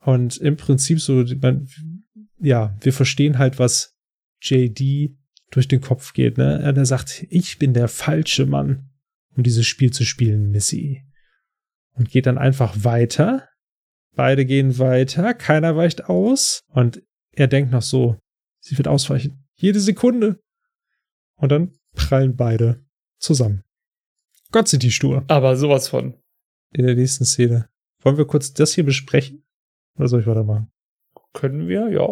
[0.00, 1.66] Und im Prinzip so, man,
[2.38, 3.96] ja, wir verstehen halt, was
[4.42, 5.16] JD
[5.50, 6.60] durch den Kopf geht, ne?
[6.60, 8.90] Er sagt, ich bin der falsche Mann,
[9.36, 11.04] um dieses Spiel zu spielen, Missy.
[11.92, 13.48] Und geht dann einfach weiter.
[14.14, 16.62] Beide gehen weiter, keiner weicht aus.
[16.68, 17.02] Und
[17.32, 18.18] er denkt noch so,
[18.60, 19.46] sie wird ausweichen.
[19.54, 20.40] Jede Sekunde.
[21.36, 22.84] Und dann prallen beide
[23.18, 23.62] zusammen.
[24.52, 25.24] Gott sind die stur.
[25.28, 26.14] Aber sowas von.
[26.72, 27.68] In der nächsten Szene.
[28.00, 29.44] Wollen wir kurz das hier besprechen?
[29.96, 30.70] Oder soll ich weitermachen?
[31.32, 32.08] Können wir, ja.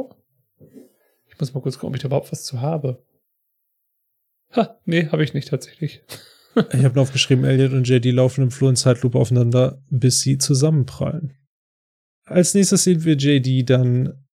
[1.26, 3.04] Ich muss mal kurz gucken, ob ich da überhaupt was zu habe.
[4.52, 6.02] Ha, nee, habe ich nicht tatsächlich.
[6.72, 11.36] Ich habe aufgeschrieben, Elliot und JD laufen im Flur in Zeitlupe aufeinander, bis sie zusammenprallen.
[12.24, 14.24] Als nächstes sehen wir JD dann,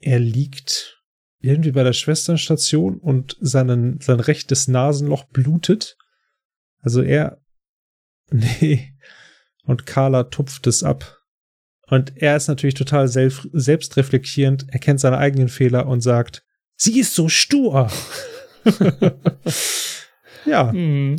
[0.00, 1.02] er liegt
[1.40, 5.96] irgendwie bei der Schwesternstation und seinen, sein rechtes Nasenloch blutet.
[6.80, 7.40] Also er,
[8.30, 8.94] nee,
[9.64, 11.18] und Carla tupft es ab.
[11.86, 16.44] Und er ist natürlich total selbst, selbstreflektierend, erkennt seine eigenen Fehler und sagt,
[16.76, 17.90] sie ist so stur.
[20.44, 21.16] ja, Hm,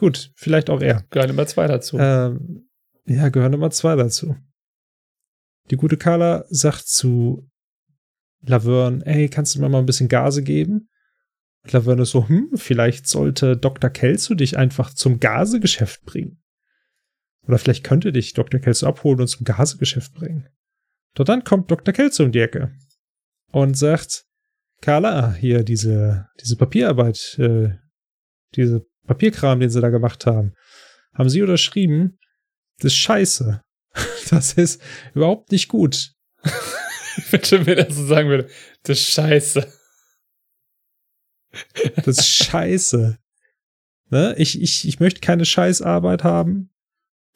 [0.00, 1.04] gut, vielleicht auch er.
[1.10, 1.98] gehören immer zwei dazu.
[1.98, 2.70] Ähm,
[3.04, 4.34] ja, gehören immer zwei dazu.
[5.70, 7.46] Die gute Carla sagt zu
[8.40, 10.88] Laverne, ey, kannst du mir mal ein bisschen Gase geben?
[11.62, 13.90] Und Laverne ist so, hm, vielleicht sollte Dr.
[13.90, 16.42] Kelso dich einfach zum Gasegeschäft bringen.
[17.46, 18.58] Oder vielleicht könnte dich Dr.
[18.58, 20.48] Kelso abholen und zum Gasegeschäft bringen.
[21.14, 21.92] Doch dann kommt Dr.
[21.92, 22.72] Kelso um die Ecke
[23.52, 24.24] und sagt,
[24.80, 27.74] Carla, hier diese, diese Papierarbeit, äh,
[28.54, 30.54] diese Papierkram, den sie da gemacht haben,
[31.14, 32.16] haben sie unterschrieben,
[32.78, 33.60] das ist scheiße.
[34.30, 34.80] Das ist
[35.12, 36.12] überhaupt nicht gut.
[37.16, 38.48] Ich wünsche mir, dass du sagen würde,
[38.84, 39.66] das ist scheiße.
[41.96, 43.18] Das ist scheiße.
[44.10, 44.34] Ne?
[44.38, 46.70] Ich, ich, ich möchte keine Scheißarbeit haben.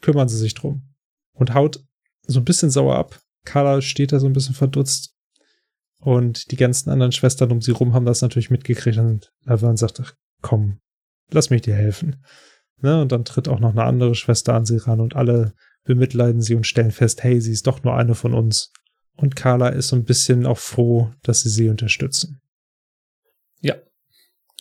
[0.01, 0.95] Kümmern Sie sich drum.
[1.33, 1.85] Und haut
[2.23, 3.21] so ein bisschen sauer ab.
[3.45, 5.17] Carla steht da so ein bisschen verdutzt.
[5.99, 8.99] Und die ganzen anderen Schwestern um sie rum haben das natürlich mitgekriegt.
[8.99, 10.79] Und Laverne sagt, ach, komm,
[11.31, 12.25] lass mich dir helfen.
[12.81, 13.01] Ne?
[13.01, 16.55] Und dann tritt auch noch eine andere Schwester an sie ran und alle bemitleiden sie
[16.55, 18.73] und stellen fest, hey, sie ist doch nur eine von uns.
[19.17, 22.41] Und Carla ist so ein bisschen auch froh, dass sie sie unterstützen.
[23.61, 23.77] Ja.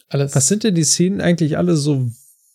[0.10, 0.36] Alles.
[0.36, 2.12] Was sind denn die Szenen eigentlich alle so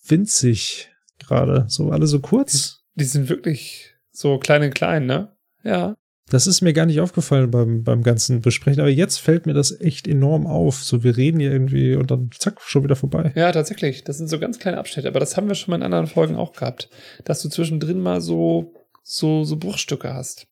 [0.06, 1.66] winzig gerade?
[1.68, 2.85] So alle so kurz?
[2.94, 5.36] Die sind wirklich so klein und klein, ne?
[5.64, 5.97] Ja.
[6.30, 9.80] Das ist mir gar nicht aufgefallen beim, beim ganzen Besprechen, aber jetzt fällt mir das
[9.80, 10.82] echt enorm auf.
[10.82, 13.32] So, wir reden hier irgendwie und dann zack, schon wieder vorbei.
[13.34, 14.05] Ja, tatsächlich.
[14.05, 16.36] Das sind so ganz kleine Abschnitte, aber das haben wir schon mal in anderen Folgen
[16.36, 16.90] auch gehabt.
[17.24, 20.46] Dass du zwischendrin mal so, so, so Bruchstücke hast.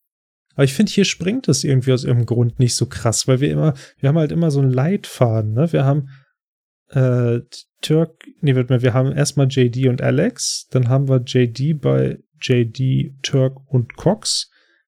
[0.55, 3.51] Aber ich finde, hier springt es irgendwie aus irgendeinem Grund nicht so krass, weil wir
[3.51, 5.71] immer, wir haben halt immer so einen Leitfaden, ne?
[5.71, 6.09] Wir haben
[6.91, 7.41] äh,
[7.83, 12.19] Turk, nee, warte mal, wir haben erstmal JD und Alex, dann haben wir JD bei
[12.41, 14.51] JD, Turk und Cox,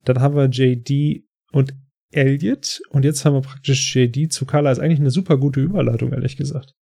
[0.09, 1.75] dann haben wir JD und
[2.11, 4.71] Elliot und jetzt haben wir praktisch JD zu Carla.
[4.71, 6.75] Ist eigentlich eine super gute Überleitung, ehrlich gesagt.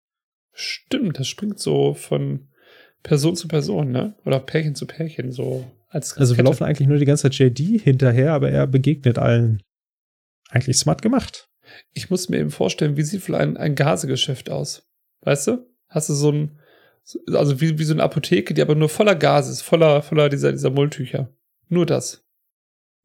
[0.54, 2.50] Stimmt, das springt so von
[3.04, 4.16] Person zu Person, ne?
[4.26, 7.82] Oder Pärchen zu Pärchen, so als Also wir laufen eigentlich nur die ganze Zeit JD
[7.82, 9.62] hinterher, aber er begegnet allen.
[10.50, 11.48] Eigentlich smart gemacht.
[11.94, 14.84] Ich muss mir eben vorstellen, wie sieht wohl ein, ein Gasegeschäft aus?
[15.22, 15.66] Weißt du?
[15.88, 16.60] Hast du so ein,
[17.04, 20.28] so- also wie, wie so eine Apotheke, die aber nur voller Gas ist, voller, voller
[20.30, 21.30] dieser, dieser Mulltücher.
[21.70, 22.21] Nur das.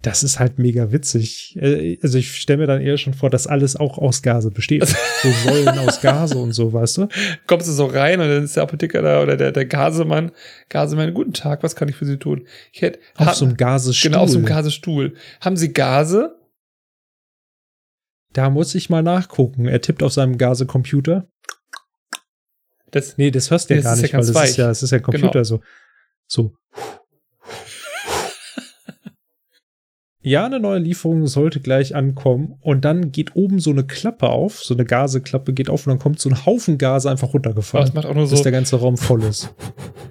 [0.02, 1.56] Das ist halt mega witzig.
[1.60, 4.86] Äh, Also ich stelle mir dann eher schon vor, dass alles auch aus Gase besteht.
[4.86, 7.09] so Säulen aus Gase und so, weißt du?
[7.47, 10.32] Kommst du so rein und dann ist der Apotheker da oder der, der Gasemann.
[10.68, 12.47] Gasemann, guten Tag, was kann ich für Sie tun?
[12.73, 14.10] Ich hätte, Auf so einem Gasestuhl.
[14.10, 15.14] Genau, auf so einem Gasestuhl.
[15.40, 16.39] Haben Sie Gase?
[18.32, 19.66] Da muss ich mal nachgucken.
[19.66, 21.27] Er tippt auf seinem Gase-Computer.
[22.90, 24.51] Das, Nee, das hörst du Nee, ja gar ist ja nicht, weil das weich.
[24.51, 25.44] ist ja, das ist ja Computer Genau.
[25.44, 25.60] so.
[26.28, 26.55] So.
[30.27, 34.61] Ja, eine neue Lieferung sollte gleich ankommen und dann geht oben so eine Klappe auf,
[34.61, 37.86] so eine Gaseklappe geht auf und dann kommt so ein Haufen Gase einfach aber runtergefallen,
[37.86, 39.55] es macht auch nur bis so, der ganze Raum voll ist.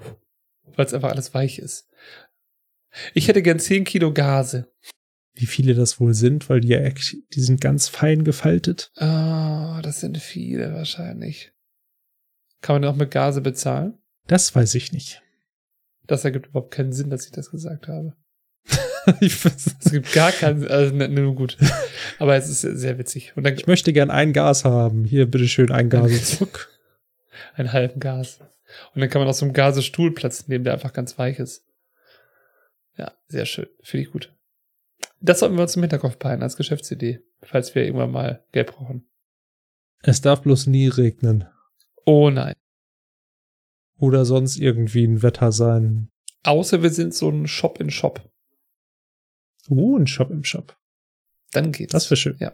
[0.78, 1.90] weil es einfach alles weich ist.
[3.14, 4.72] Ich hätte gern 10 Kilo Gase.
[5.34, 8.94] Wie viele das wohl sind, weil die ja echt, die sind ganz fein gefaltet.
[8.96, 11.52] Ah, das sind viele wahrscheinlich.
[12.62, 13.98] Kann man den auch mit Gase bezahlen?
[14.28, 15.22] Das weiß ich nicht.
[16.08, 18.16] Das ergibt überhaupt keinen Sinn, dass ich das gesagt habe.
[19.20, 21.58] ich, Es gibt gar keinen, also ne, ne, gut.
[22.20, 23.34] Aber es ist sehr witzig.
[23.36, 25.04] Und dann ich möchte gern ein Gas haben.
[25.04, 26.70] Hier, bitteschön, ein Gase zurück.
[27.56, 28.40] einen halben Gas.
[28.94, 31.66] Und dann kann man aus so einem Gasestuhl Platz nehmen, der einfach ganz weich ist.
[32.98, 33.68] Ja, sehr schön.
[33.82, 34.34] Finde ich gut.
[35.22, 39.08] Das sollten wir uns im Hinterkopf behalten als Geschäftsidee, falls wir irgendwann mal Geld brauchen.
[40.02, 41.46] Es darf bloß nie regnen.
[42.06, 42.54] Oh nein.
[43.98, 46.10] Oder sonst irgendwie ein Wetter sein.
[46.44, 48.30] Außer wir sind so ein Shop in Shop.
[49.70, 50.78] Uh, ein Shop im Shop.
[51.52, 51.92] Dann geht's.
[51.92, 52.38] Das wäre schön.
[52.40, 52.54] Ja.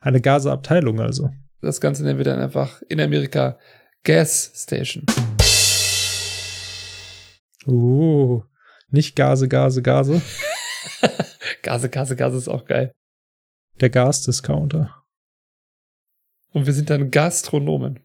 [0.00, 1.30] Eine Gaseabteilung also.
[1.60, 3.58] Das Ganze nennen wir dann einfach in Amerika
[4.02, 5.06] Gas Station.
[7.66, 8.42] Uh,
[8.88, 10.20] nicht Gase, Gase, Gase.
[11.62, 12.92] Gase, Gase, Gase ist auch geil.
[13.80, 15.02] Der Gasdiscounter.
[16.50, 18.00] Und wir sind dann Gastronomen.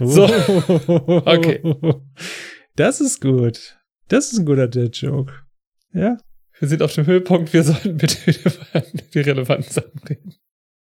[0.00, 0.26] So.
[1.26, 1.62] Okay.
[2.74, 3.78] Das ist gut.
[4.08, 5.32] Das ist ein guter Dead-Joke.
[5.92, 6.16] Ja.
[6.58, 10.34] Wir sind auf dem Höhepunkt, wir sollten bitte über die relevanten Sachen reden.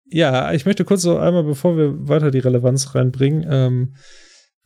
[0.06, 3.96] Ja, ich möchte kurz so einmal, bevor wir weiter die Relevanz reinbringen, ähm,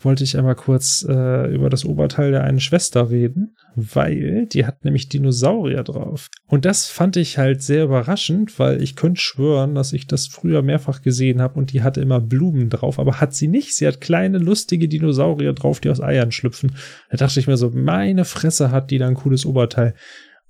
[0.05, 4.85] wollte ich einmal kurz äh, über das Oberteil der einen Schwester reden, weil die hat
[4.85, 6.29] nämlich Dinosaurier drauf.
[6.47, 10.61] Und das fand ich halt sehr überraschend, weil ich könnte schwören, dass ich das früher
[10.61, 13.75] mehrfach gesehen habe und die hatte immer Blumen drauf, aber hat sie nicht.
[13.75, 16.71] Sie hat kleine, lustige Dinosaurier drauf, die aus Eiern schlüpfen.
[17.09, 19.95] Da dachte ich mir so, meine Fresse hat die da ein cooles Oberteil.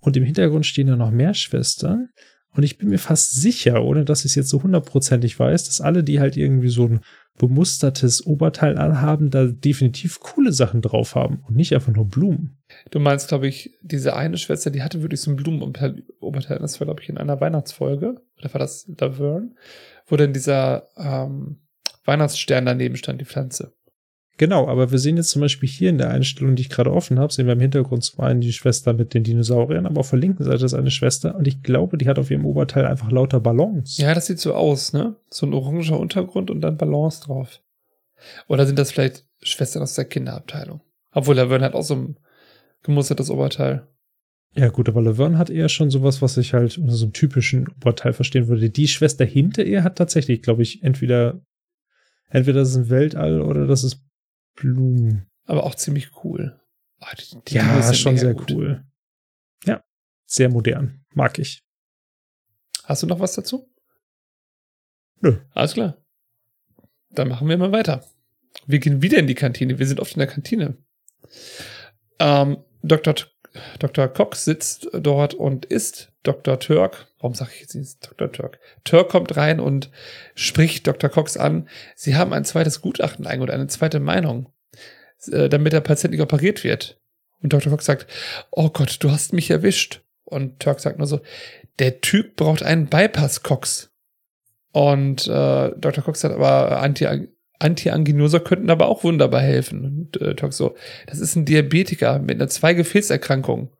[0.01, 2.09] Und im Hintergrund stehen da noch mehr Schwestern.
[2.55, 5.81] Und ich bin mir fast sicher, ohne dass ich es jetzt so hundertprozentig weiß, dass
[5.81, 7.01] alle, die halt irgendwie so ein
[7.37, 12.57] bemustertes Oberteil anhaben, da definitiv coole Sachen drauf haben und nicht einfach nur Blumen.
[12.91, 16.79] Du meinst, glaube ich, diese eine Schwester, die hatte wirklich so ein Blumenumhang Oberteil, das
[16.79, 19.51] war, glaube ich, in einer Weihnachtsfolge, oder war das Laverne,
[20.07, 21.57] wo dann dieser ähm,
[22.05, 23.73] Weihnachtsstern daneben stand, die Pflanze.
[24.37, 27.19] Genau, aber wir sehen jetzt zum Beispiel hier in der Einstellung, die ich gerade offen
[27.19, 30.19] habe, sehen wir im Hintergrund zum einen die Schwester mit den Dinosauriern, aber auf der
[30.19, 33.39] linken Seite ist eine Schwester und ich glaube, die hat auf ihrem Oberteil einfach lauter
[33.39, 33.97] Ballons.
[33.97, 35.15] Ja, das sieht so aus, ne?
[35.29, 37.61] So ein oranger Untergrund und dann Ballons drauf.
[38.47, 40.81] Oder sind das vielleicht Schwestern aus der Kinderabteilung?
[41.11, 42.17] Obwohl Laverne hat auch so ein
[42.83, 43.87] gemustertes Oberteil.
[44.53, 47.67] Ja, gut, aber Laverne hat eher schon sowas, was ich halt unter so einem typischen
[47.69, 48.69] Oberteil verstehen würde.
[48.69, 51.41] Die Schwester hinter ihr hat tatsächlich, glaube ich, entweder,
[52.29, 54.04] entweder das ist ein Weltall oder das ist
[54.55, 55.27] Blumen.
[55.45, 56.59] Aber auch ziemlich cool.
[57.01, 58.51] Oh, die, die ja, schon sehr gut.
[58.51, 58.83] cool.
[59.65, 59.83] Ja,
[60.25, 61.05] sehr modern.
[61.13, 61.63] Mag ich.
[62.83, 63.71] Hast du noch was dazu?
[65.21, 65.39] Nö.
[65.51, 65.97] Alles klar.
[67.09, 68.05] Dann machen wir mal weiter.
[68.65, 69.79] Wir gehen wieder in die Kantine.
[69.79, 70.77] Wir sind oft in der Kantine.
[72.19, 73.15] Ähm, Dr.
[73.79, 74.07] Dr.
[74.09, 76.59] Cox sitzt dort und isst Dr.
[76.59, 77.07] Turk.
[77.19, 78.31] Warum sage ich jetzt nicht Dr.
[78.31, 78.59] Turk?
[78.83, 79.89] Turk kommt rein und
[80.33, 81.09] spricht Dr.
[81.09, 81.69] Cox an.
[81.95, 84.51] Sie haben ein zweites Gutachten eingeholt, eine zweite Meinung,
[85.31, 86.99] äh, damit der Patient nicht operiert wird.
[87.41, 87.71] Und Dr.
[87.71, 88.07] Cox sagt,
[88.51, 90.01] oh Gott, du hast mich erwischt.
[90.23, 91.21] Und Turk sagt nur so,
[91.79, 93.91] der Typ braucht einen Bypass, Cox.
[94.71, 96.03] Und äh, Dr.
[96.03, 97.07] Cox sagt aber, Anti
[97.57, 99.85] Antianginosa könnten aber auch wunderbar helfen.
[99.85, 100.75] Und äh, Turk so,
[101.07, 103.71] das ist ein Diabetiker mit einer Zwei-Gefäßerkrankung.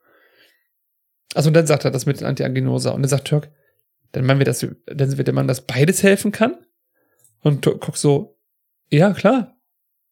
[1.36, 2.92] Also und dann sagt er das mit Antianginosa.
[2.92, 3.52] Und dann sagt Turk,
[4.14, 6.56] dann meinen wir das, dann wird der Mann, dass beides helfen kann?
[7.42, 8.40] Und Turk Cox so,
[8.90, 9.58] ja, klar.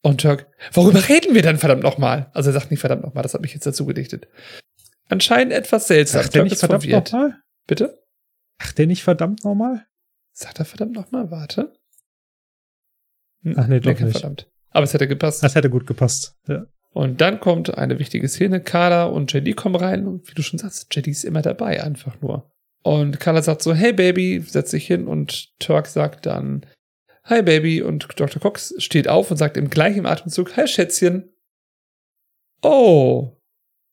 [0.02, 2.30] Und Turk, worüber reden wir dann verdammt nochmal?
[2.34, 4.28] Also er sagt nicht verdammt nochmal, das hat mich jetzt dazu gedichtet.
[5.08, 6.24] Anscheinend etwas seltsam.
[6.24, 7.42] Sagt der nicht verdammt nochmal?
[7.68, 8.04] Bitte?
[8.58, 9.86] Ach, der nicht verdammt nochmal?
[10.34, 11.32] Sagt er verdammt nochmal?
[11.32, 11.74] Warte.
[13.44, 14.12] Hm, Ach nee, doch nicht.
[14.12, 14.52] Verdammt.
[14.72, 15.42] Aber es hätte gepasst.
[15.44, 16.36] Das hätte gut gepasst.
[16.48, 16.66] Ja.
[16.94, 18.62] Und dann kommt eine wichtige Szene.
[18.62, 22.22] Carla und JD kommen rein und wie du schon sagst, JD ist immer dabei, einfach
[22.22, 22.52] nur.
[22.84, 26.66] Und Carla sagt so, hey Baby, setz dich hin und Turk sagt dann,
[27.24, 28.42] hi Baby und Dr.
[28.42, 31.34] Cox steht auf und sagt im gleichen Atemzug, hi Schätzchen.
[32.62, 33.38] Oh.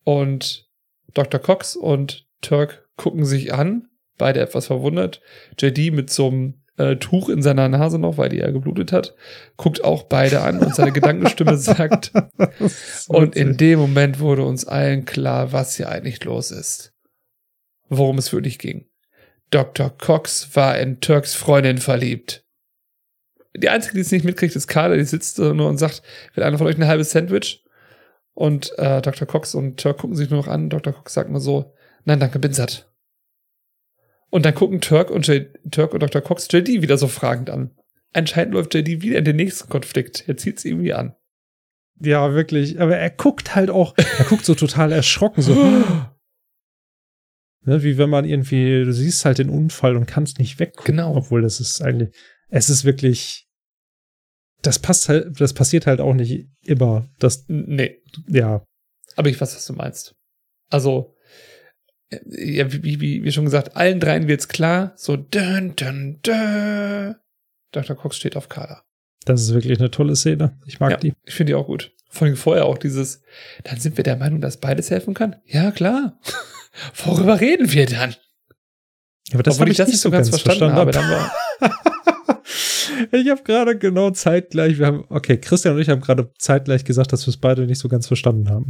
[0.04, 0.68] Und
[1.14, 1.40] Dr.
[1.40, 5.22] Cox und Turk gucken sich an, beide etwas verwundert.
[5.58, 9.14] JD mit so einem äh, Tuch in seiner Nase noch, weil die ja geblutet hat,
[9.56, 12.12] guckt auch beide an und seine Gedankenstimme sagt,
[13.08, 16.92] und in dem Moment wurde uns allen klar, was hier eigentlich los ist.
[17.88, 18.86] Worum es wirklich ging.
[19.50, 19.90] Dr.
[19.90, 22.44] Cox war in Turks Freundin verliebt.
[23.56, 26.02] Die einzige, die es nicht mitkriegt, ist Carla, die sitzt nur und sagt,
[26.34, 27.64] will einer von euch ein halbes Sandwich?
[28.32, 29.26] Und äh, Dr.
[29.26, 30.70] Cox und Turk gucken sich nur noch an.
[30.70, 30.92] Dr.
[30.92, 31.74] Cox sagt nur so,
[32.04, 32.89] nein, danke, bin satt.
[34.30, 36.22] Und dann gucken Turk und, J Turk und Dr.
[36.22, 37.72] Cox JD wieder so fragend an.
[38.12, 40.28] Anscheinend läuft JD wieder in den nächsten Konflikt.
[40.28, 41.14] Er zieht es irgendwie an.
[42.00, 42.80] Ja, wirklich.
[42.80, 45.54] Aber er guckt halt auch, er guckt so total erschrocken, so.
[47.64, 50.74] ne, wie wenn man irgendwie, du siehst halt den Unfall und kannst nicht weg.
[50.84, 51.16] Genau.
[51.16, 52.10] Obwohl das ist eigentlich,
[52.48, 53.48] es ist wirklich,
[54.62, 57.08] das passt halt, das passiert halt auch nicht immer.
[57.18, 58.64] Das, Nee, ja,
[59.16, 60.14] aber ich weiß, was du meinst.
[60.70, 61.14] Also,
[62.26, 64.92] ja, wie, wie, wie schon gesagt, allen dreien wird's klar.
[64.96, 67.16] So, dun, dun, dun.
[67.72, 67.96] Dr.
[67.96, 68.82] Cox steht auf Carla.
[69.24, 70.58] das ist wirklich eine tolle Szene.
[70.66, 71.12] Ich mag Ja, die.
[71.24, 71.92] ich finde die auch gut.
[72.08, 73.22] Vor allem vorher auch dieses,
[73.62, 75.36] dann sind wir der Meinung, dass beides helfen kann?
[75.46, 76.18] Ja, klar.
[77.04, 78.16] Worüber reden wir dann?
[79.32, 80.90] Aber das habe ich das nicht so ganz verstanden habe.
[80.90, 81.32] Dann war,
[83.12, 87.12] ich habe gerade genau zeitgleich, wir haben, okay, Christian und ich haben gerade zeitgleich gesagt,
[87.12, 88.66] dass wir es beide nicht so ganz verstanden haben.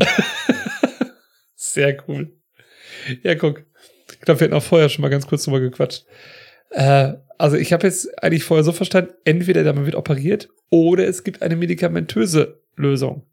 [1.55, 2.37] Sehr cool.
[3.23, 3.65] Ja, guck.
[4.13, 6.05] Ich glaube, wir hatten auch vorher schon mal ganz kurz drüber gequatscht.
[6.71, 11.07] Äh, also ich habe jetzt eigentlich vorher so verstanden, entweder der Mann wird operiert oder
[11.07, 13.27] es gibt eine medikamentöse Lösung.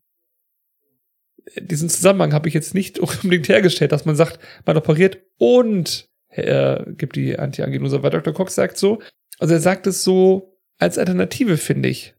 [1.60, 6.84] Diesen Zusammenhang habe ich jetzt nicht unbedingt hergestellt, dass man sagt, man operiert und äh,
[6.94, 8.03] gibt die Antianginose.
[8.03, 8.34] Weil Dr.
[8.34, 9.02] Cox sagt so,
[9.39, 12.15] also er sagt es so als Alternative, finde ich.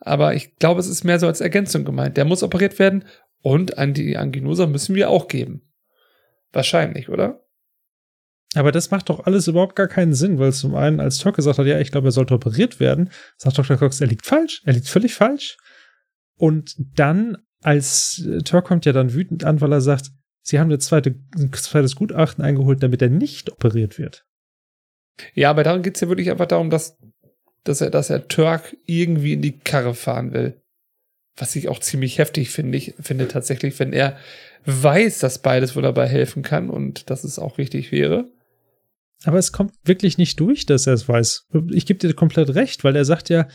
[0.00, 2.16] Aber ich glaube, es ist mehr so als Ergänzung gemeint.
[2.16, 3.04] Der muss operiert werden
[3.40, 5.62] und Antianginosa müssen wir auch geben.
[6.52, 7.42] Wahrscheinlich, oder?
[8.54, 11.58] Aber das macht doch alles überhaupt gar keinen Sinn, weil zum einen, als Turk gesagt
[11.58, 13.76] hat, ja, ich glaube, er sollte operiert werden, sagt Dr.
[13.76, 15.56] Cox, er liegt falsch, er liegt völlig falsch.
[16.36, 20.10] Und dann, als äh, Turk kommt ja dann wütend an, weil er sagt,
[20.42, 24.26] sie haben zweite, ein zweites Gutachten eingeholt, damit er nicht operiert wird.
[25.34, 26.98] Ja, aber darum geht's ja wirklich einfach darum, dass,
[27.64, 30.60] dass er, dass er Turk irgendwie in die Karre fahren will.
[31.36, 34.18] Was ich auch ziemlich heftig finde, ich finde tatsächlich, wenn er
[34.64, 38.30] weiß, dass beides wohl dabei helfen kann und dass es auch wichtig wäre.
[39.24, 41.48] Aber es kommt wirklich nicht durch, dass er es weiß.
[41.70, 43.46] Ich gebe dir komplett recht, weil er sagt ja,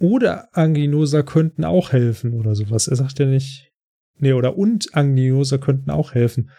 [0.00, 2.88] oder Anginosa könnten auch helfen oder sowas.
[2.88, 3.70] Er sagt ja nicht,
[4.18, 6.50] nee, oder und Anginosa könnten auch helfen.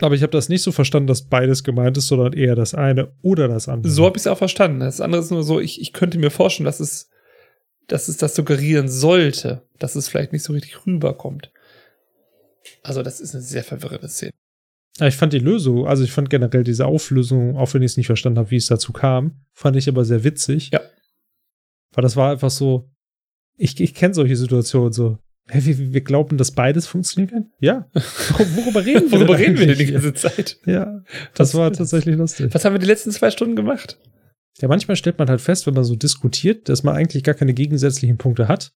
[0.00, 3.12] Aber ich habe das nicht so verstanden, dass beides gemeint ist, sondern eher das eine
[3.22, 3.90] oder das andere.
[3.90, 4.80] So habe ich es auch verstanden.
[4.80, 7.08] Das andere ist nur so, ich, ich könnte mir vorstellen, dass es,
[7.86, 11.50] dass es das suggerieren sollte, dass es vielleicht nicht so richtig rüberkommt.
[12.82, 14.32] Also, das ist eine sehr verwirrende Szene.
[14.98, 17.96] Ja, ich fand die Lösung, also ich fand generell diese Auflösung, auch wenn ich es
[17.96, 20.70] nicht verstanden habe, wie es dazu kam, fand ich aber sehr witzig.
[20.72, 20.80] Ja.
[21.92, 22.90] Weil das war einfach so,
[23.56, 25.18] ich, ich kenne solche Situationen so.
[25.48, 27.50] Hä, wir, wir glauben, dass beides funktionieren kann?
[27.60, 27.88] Ja.
[27.94, 30.58] Worüber reden wir Worüber denn reden wir denn die ganze Zeit?
[30.66, 31.02] Ja,
[31.34, 32.52] das Was war tatsächlich lustig.
[32.52, 33.98] Was haben wir die letzten zwei Stunden gemacht?
[34.60, 37.54] Ja, manchmal stellt man halt fest, wenn man so diskutiert, dass man eigentlich gar keine
[37.54, 38.72] gegensätzlichen Punkte hat.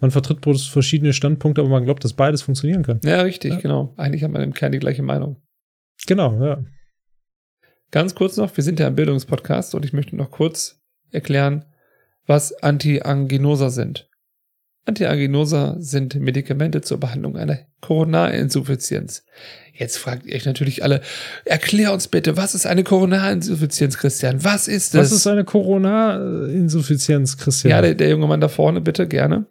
[0.00, 3.00] Man vertritt bloß verschiedene Standpunkte, aber man glaubt, dass beides funktionieren kann.
[3.04, 3.60] Ja, richtig, Ja.
[3.60, 3.94] genau.
[3.96, 5.40] Eigentlich haben wir im Kern die gleiche Meinung.
[6.06, 6.64] Genau, ja.
[7.90, 11.64] Ganz kurz noch, wir sind ja ein Bildungspodcast und ich möchte noch kurz erklären,
[12.26, 14.08] was Antianginosa sind.
[14.86, 19.24] Antianginosa sind Medikamente zur Behandlung einer Koronarinsuffizienz.
[19.76, 21.00] Jetzt fragt ihr euch natürlich alle,
[21.44, 24.44] erklär uns bitte, was ist eine Koronarinsuffizienz, Christian?
[24.44, 25.10] Was ist das?
[25.10, 27.70] Was ist eine Corona-Insuffizienz, Christian?
[27.72, 29.46] Ja, der, der junge Mann da vorne, bitte, gerne.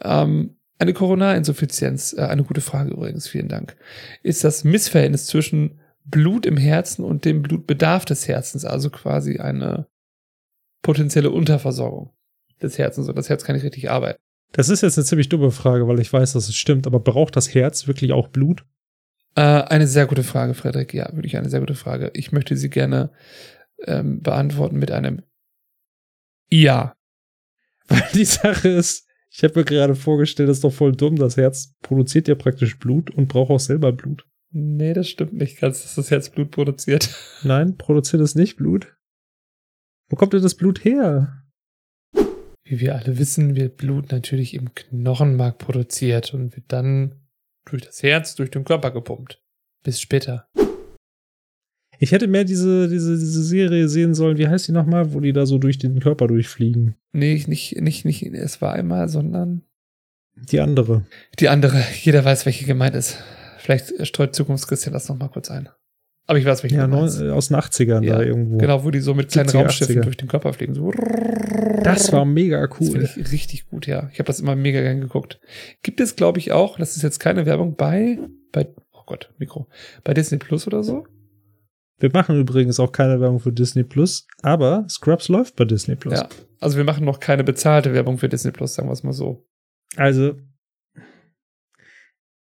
[0.00, 3.76] Ähm, eine Koronarinsuffizienz, äh, eine gute Frage übrigens, vielen Dank,
[4.22, 9.88] ist das Missverhältnis zwischen Blut im Herzen und dem Blutbedarf des Herzens, also quasi eine
[10.82, 12.10] potenzielle Unterversorgung
[12.62, 14.18] des Herzens und das Herz kann nicht richtig arbeiten.
[14.52, 17.34] Das ist jetzt eine ziemlich dumme Frage, weil ich weiß, dass es stimmt, aber braucht
[17.34, 18.64] das Herz wirklich auch Blut?
[19.36, 20.94] Äh, eine sehr gute Frage, Frederik.
[20.94, 22.10] Ja, wirklich eine sehr gute Frage.
[22.14, 23.10] Ich möchte sie gerne
[23.86, 25.22] ähm, beantworten mit einem
[26.50, 26.94] Ja.
[27.88, 31.36] Weil die Sache ist, ich habe mir gerade vorgestellt, das ist doch voll dumm, das
[31.36, 34.26] Herz produziert ja praktisch Blut und braucht auch selber Blut.
[34.52, 37.14] Nee, das stimmt nicht ganz, dass das Herz Blut produziert.
[37.42, 38.96] Nein, produziert es nicht Blut?
[40.08, 41.42] Wo kommt denn das Blut her?
[42.66, 47.23] Wie wir alle wissen, wird Blut natürlich im Knochenmark produziert und wird dann
[47.66, 49.42] durch das Herz durch den Körper gepumpt.
[49.82, 50.48] Bis später.
[51.98, 55.32] Ich hätte mehr diese, diese, diese Serie sehen sollen, wie heißt die nochmal, wo die
[55.32, 56.96] da so durch den Körper durchfliegen.
[57.12, 59.62] Nee, ich- nicht, nicht, nicht, es war einmal, sondern
[60.36, 61.06] Die andere.
[61.38, 61.82] die andere.
[62.02, 63.18] Jeder weiß, welche gemeint ist.
[63.58, 65.68] Vielleicht streut Zukunftschristian das nochmal kurz ein.
[66.26, 68.56] Aber ich weiß, welche Ja, du äh, aus den 80ern Ja, da irgendwo.
[68.58, 70.00] Genau, wo die so mit kleinen 70er, Raumschiffen 80er.
[70.02, 70.74] durch den Körper fliegen.
[70.74, 70.90] So.
[71.82, 72.90] Das war mega Das cool.
[72.92, 74.08] finde ich richtig gut, ja.
[74.12, 75.38] Ich habe das immer mega gern geguckt.
[75.82, 78.18] Gibt es, glaube ich, auch, das ist jetzt keine Werbung, bei,
[78.52, 79.68] bei, oh Gott, Mikro,
[80.02, 81.06] bei Disney Plus oder so?
[81.98, 86.14] Wir machen übrigens auch keine Werbung für Disney Plus, aber Scrubs läuft bei Disney Plus.
[86.18, 86.28] Ja.
[86.58, 89.46] Also wir machen noch keine bezahlte Werbung für Disney Plus, sagen wir es mal so.
[89.96, 90.34] Also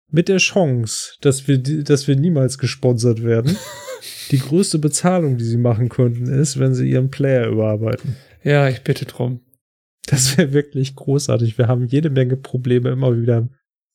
[0.10, 3.58] mit der Chance, dass wir, dass wir niemals gesponsert werden,
[4.32, 8.16] die größte Bezahlung, die sie machen könnten, ist, wenn sie ihren Player überarbeiten.
[8.44, 9.42] Ja, ich bitte drum.
[10.06, 11.58] Das wäre wirklich großartig.
[11.58, 13.50] Wir haben jede Menge Probleme immer wieder.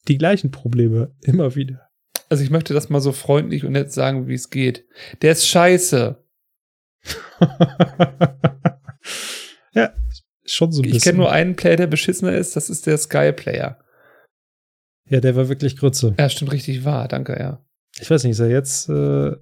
[0.09, 1.89] Die gleichen Probleme immer wieder.
[2.29, 4.85] Also ich möchte das mal so freundlich und nett sagen, wie es geht.
[5.23, 6.23] Der ist scheiße.
[9.73, 9.93] ja,
[10.45, 10.97] schon so ein bisschen.
[10.97, 13.82] Ich kenne nur einen Player, der beschissener ist, das ist der Sky Player.
[15.13, 16.15] Ja, der war wirklich Grütze.
[16.19, 17.63] Ja, stimmt richtig wahr, danke, ja.
[18.01, 18.89] Ich weiß nicht, ist er jetzt.
[18.89, 19.33] Äh,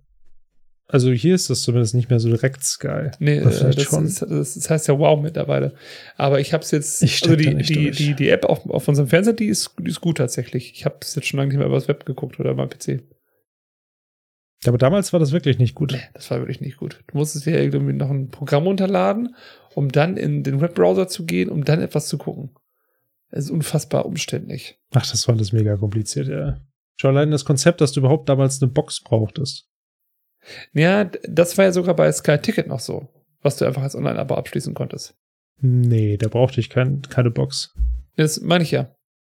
[0.88, 3.12] also hier ist das zumindest nicht mehr so direkt Sky.
[3.20, 4.04] Nee, äh, das, schon.
[4.04, 5.74] ist, das, heißt ja wow mittlerweile.
[6.16, 7.96] Aber ich habe es jetzt, Ich also die, nicht die, durch.
[7.96, 10.72] die, die App auf, auf unserem Fernseher, die ist, die ist gut tatsächlich.
[10.72, 13.04] Ich habe es jetzt schon lange nicht mehr übers Web geguckt oder beim PC.
[14.66, 15.92] Aber damals war das wirklich nicht gut.
[15.92, 17.04] Nee, das war wirklich nicht gut.
[17.06, 19.36] Du musstest dir irgendwie noch ein Programm runterladen,
[19.76, 22.50] um dann in den Webbrowser zu gehen, um dann etwas zu gucken.
[23.30, 24.78] Es ist unfassbar umständlich.
[24.92, 26.60] Ach, das war alles mega kompliziert, ja.
[27.00, 29.66] Schon allein das Konzept, dass du überhaupt damals eine Box brauchtest.
[30.72, 33.08] Ja, das war ja sogar bei Sky Ticket noch so,
[33.42, 35.14] was du einfach als Online-Abo abschließen konntest.
[35.60, 37.74] Nee, da brauchte ich kein, keine Box.
[38.16, 38.94] Das meine ich ja.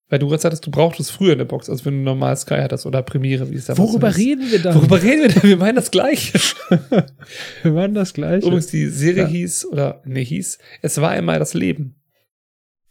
[0.10, 2.86] Weil du gerade sagtest, du brauchtest früher eine Box, als wenn du normal Sky hattest
[2.86, 4.76] oder Premiere, wie es da reden wir da?
[4.76, 5.44] Worüber reden wir denn?
[5.44, 6.38] Wir meinen das Gleiche.
[7.64, 8.46] wir waren das gleiche.
[8.46, 9.28] Übrigens, die Serie Ja.
[9.30, 11.96] hieß, oder nee, hieß, es war einmal das Leben.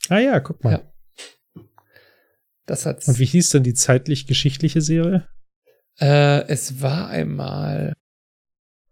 [0.09, 0.73] ah ja, guck mal.
[0.73, 0.90] Ja.
[2.71, 3.09] Das hat's.
[3.09, 5.29] Und wie hieß denn die zeitlich-geschichtliche Serie?
[5.99, 7.95] Äh, es war einmal,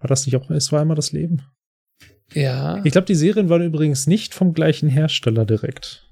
[0.00, 1.42] War das nicht auch, es war einmal das Leben?
[2.34, 2.84] ja.
[2.84, 6.10] Ich glaube, die Serien waren übrigens nicht vom gleichen Hersteller direkt.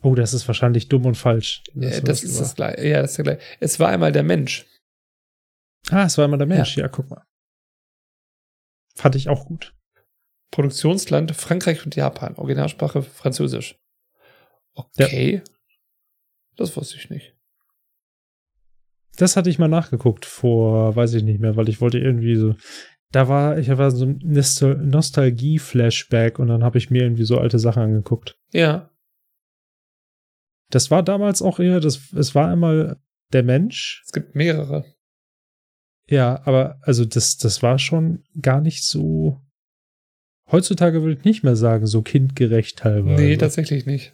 [0.00, 1.64] Oh, das ist wahrscheinlich dumm und falsch.
[1.74, 2.86] Das, äh, das ist das gleiche.
[2.86, 3.40] Ja, das ist der gleiche.
[3.58, 4.64] Es war einmal der Mensch.
[5.90, 6.76] Ah, es war einmal der Mensch.
[6.76, 6.86] Ja.
[6.86, 7.24] guck mal.
[8.94, 9.74] Fand ich auch gut.
[10.52, 12.36] Produktionsland Frankreich und Japan.
[12.36, 13.76] Originalsprache Französisch.
[14.74, 15.42] Okay.
[16.56, 17.34] Das wusste ich nicht.
[19.16, 22.56] Das hatte ich mal nachgeguckt vor, weiß ich nicht mehr, weil ich wollte irgendwie so.
[23.12, 27.38] Da war, ich war so ein Nostal Nostalgie-Flashback und dann habe ich mir irgendwie so
[27.38, 28.36] alte Sachen angeguckt.
[28.52, 28.90] Ja.
[30.70, 33.00] Das war damals auch eher, das, es war einmal
[33.32, 34.02] der Mensch.
[34.04, 34.84] Es gibt mehrere.
[36.08, 39.40] Ja, aber also das, das war schon gar nicht so.
[40.50, 43.22] Heutzutage würde ich nicht mehr sagen, so kindgerecht teilweise.
[43.22, 44.12] Nee, tatsächlich nicht.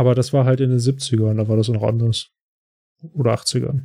[0.00, 2.30] Aber das war halt in den 70ern, da war das noch anders.
[3.12, 3.82] Oder 80ern.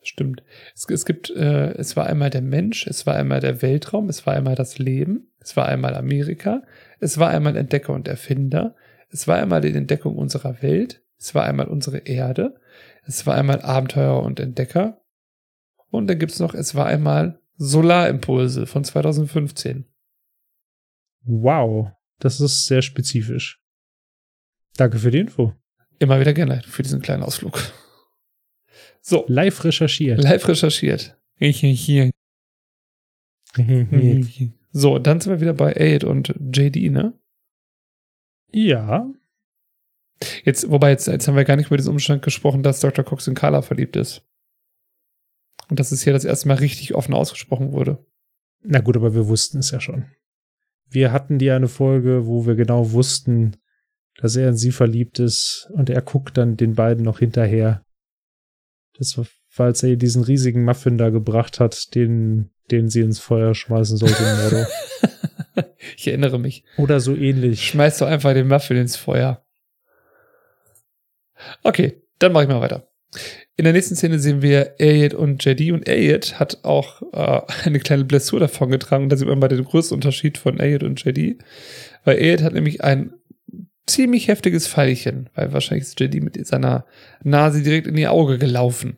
[0.00, 0.44] Stimmt.
[0.72, 4.24] Es, es gibt, äh, es war einmal der Mensch, es war einmal der Weltraum, es
[4.24, 6.62] war einmal das Leben, es war einmal Amerika,
[7.00, 8.76] es war einmal Entdecker und Erfinder,
[9.10, 12.54] es war einmal die Entdeckung unserer Welt, es war einmal unsere Erde,
[13.04, 15.00] es war einmal Abenteuer und Entdecker
[15.90, 19.86] und dann gibt's noch, es war einmal Solarimpulse von 2015.
[21.24, 21.90] Wow,
[22.20, 23.60] das ist sehr spezifisch.
[24.76, 25.52] Danke für die Info.
[25.98, 27.60] Immer wieder gerne für diesen kleinen Ausflug.
[29.00, 30.22] So, Live recherchiert.
[30.22, 31.16] live recherchiert.
[31.38, 32.10] Ich hier.
[34.72, 37.14] So, dann sind wir wieder bei Aid und JD, ne?
[38.52, 39.10] ja,
[40.44, 43.04] Jetzt, wobei, jetzt, jetzt haben wir gar nicht über diesen Umstand gesprochen, dass Dr.
[43.04, 44.22] Cox in Carla verliebt ist.
[45.68, 48.04] Und dass es hier das erste Mal richtig offen ausgesprochen wurde.
[48.62, 50.06] na gut, aber wir wussten es ja schon.
[50.88, 53.56] Wir hatten die eine Folge, wo wir genau wussten,
[54.18, 57.84] dass er in sie verliebt ist und er guckt dann den beiden noch hinterher.
[58.98, 59.26] Das war,
[59.56, 63.96] weil er ihr diesen riesigen Muffin da gebracht hat, den, den sie ins Feuer schmeißen
[63.96, 64.66] sollte im Mordor.
[65.96, 66.64] ich erinnere mich.
[66.78, 67.66] Oder so ähnlich.
[67.66, 69.44] Schmeißt doch einfach den Muffin ins Feuer.
[71.62, 72.88] Okay, dann mache ich mal weiter.
[73.56, 77.78] In der nächsten Szene sehen wir Elliot und JD und Elliot hat auch äh, eine
[77.78, 79.08] kleine Blessur davon getragen.
[79.08, 81.38] Da sieht man mal den größten Unterschied von Elliot und JD.
[82.04, 83.12] Weil Elliot hat nämlich ein
[83.86, 86.84] ziemlich heftiges Pfeilchen, weil wahrscheinlich ist JD mit seiner
[87.22, 88.96] Nase direkt in ihr Auge gelaufen.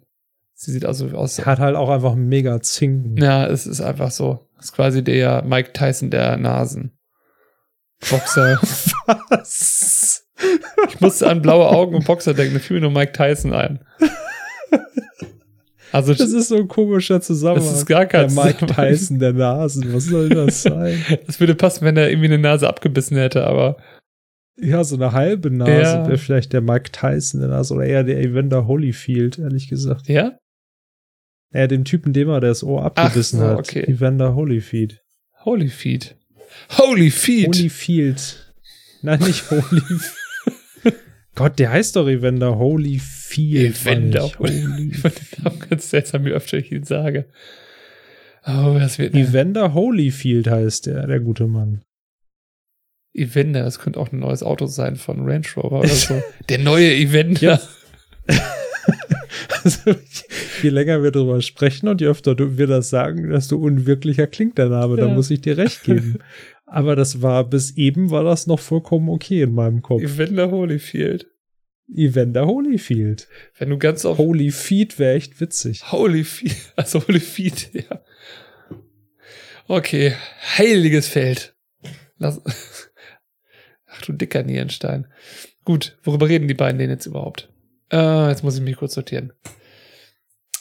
[0.55, 1.45] Sie sieht also aus.
[1.45, 3.17] Hat halt auch einfach mega Zinken.
[3.17, 4.49] Ja, es ist einfach so.
[4.59, 6.99] Es ist quasi der Mike Tyson der Nasen.
[8.11, 8.59] Boxer.
[9.29, 10.27] Was?
[10.89, 13.81] Ich musste an blaue Augen und Boxer denken, da fiel mir nur Mike Tyson ein.
[15.91, 17.67] Also, Das ist so ein komischer Zusammenhang.
[17.67, 18.67] Das ist gar kein Der Mike.
[18.67, 19.93] Tyson der Nasen.
[19.95, 21.03] Was soll das sein?
[21.27, 23.77] das würde passen, wenn er irgendwie eine Nase abgebissen hätte, aber
[24.61, 26.07] Ja, so eine halbe Nase Ja.
[26.09, 30.09] wäre vielleicht der Mike Tyson der Nase oder eher der Evander Holyfield, ehrlich gesagt.
[30.09, 30.37] ja?
[31.53, 33.59] Ja, dem Typen, dem er das Ohr abgebissen so, hat.
[33.59, 33.85] okay.
[33.91, 35.01] Evander Holyfield.
[35.45, 36.17] Holy Feet.
[36.77, 37.47] Holy Feet!
[37.57, 38.53] Holyfield.
[39.03, 40.13] Nein, nicht Holyfield.
[41.35, 43.77] Gott, der heißt doch Evander Holyfield.
[43.87, 47.27] Evander Mann, Holy- Ich fand den Namen ganz seltsam, wie öfter ich ihn sage.
[48.45, 51.83] Oh, das wird Evander Holyfield heißt der, der gute Mann.
[53.15, 56.23] Evander, das könnte auch ein neues Auto sein von Range Rover oder so.
[56.49, 57.41] Der neue Evander.
[57.41, 57.61] Ja.
[59.65, 59.95] Also,
[60.63, 64.69] je länger wir darüber sprechen und je öfter wir das sagen, desto unwirklicher klingt der
[64.69, 64.97] Name.
[64.97, 65.13] Da Ja.
[65.15, 66.19] muss ich dir recht geben.
[66.67, 70.03] Aber das war, bis eben war das noch vollkommen okay in meinem Kopf.
[70.03, 71.27] Evander Holyfield.
[71.95, 73.29] Evander Holyfield.
[73.59, 75.91] Wenn du ganz auf Holyfield wäre echt witzig.
[75.91, 78.03] Holyfield, also Holyfield, ja.
[79.67, 80.15] Okay,
[80.57, 81.55] heiliges Feld.
[82.19, 82.41] Lass,
[84.03, 85.07] du dicker Nierenstein.
[85.65, 87.51] Gut, worüber reden die beiden denn jetzt überhaupt?
[87.93, 89.33] Äh, jetzt muss ich mich kurz sortieren.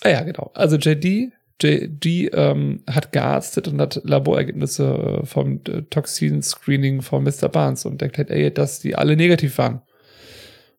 [0.01, 0.51] Ah ja, genau.
[0.53, 7.49] Also JD, JD ähm, hat gearztet und hat Laborergebnisse äh, vom äh, Toxin-Screening von Mr.
[7.49, 9.81] Barnes und erklärt Elliot, dass die alle negativ waren.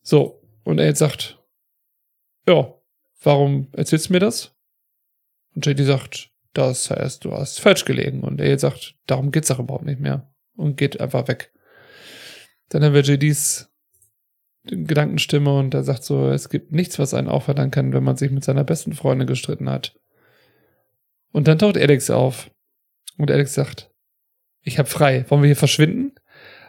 [0.03, 1.39] So, und Elliot sagt,
[2.47, 2.73] ja,
[3.23, 4.55] warum erzählst du mir das?
[5.55, 8.23] Und JD sagt, das heißt, du hast falsch gelegen.
[8.23, 10.33] Und Elliot sagt, darum geht's auch überhaupt nicht mehr.
[10.57, 11.53] Und geht einfach weg.
[12.69, 13.71] Dann haben wir JDs
[14.65, 18.31] Gedankenstimme und er sagt so, es gibt nichts, was einen auffordern kann, wenn man sich
[18.31, 19.99] mit seiner besten Freundin gestritten hat.
[21.33, 22.51] Und dann taucht Alex auf.
[23.17, 23.91] Und Alex sagt,
[24.63, 25.25] ich hab frei.
[25.29, 26.13] Wollen wir hier verschwinden?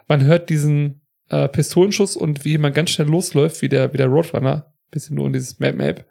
[0.07, 4.07] Man hört diesen äh, Pistolenschuss und wie jemand ganz schnell losläuft, wie der, wie der
[4.07, 4.73] Roadrunner.
[4.91, 6.05] Bisschen nur in dieses Map Map.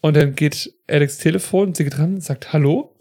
[0.00, 2.96] Und dann geht Alex Telefon, sie geht ran und sagt Hallo.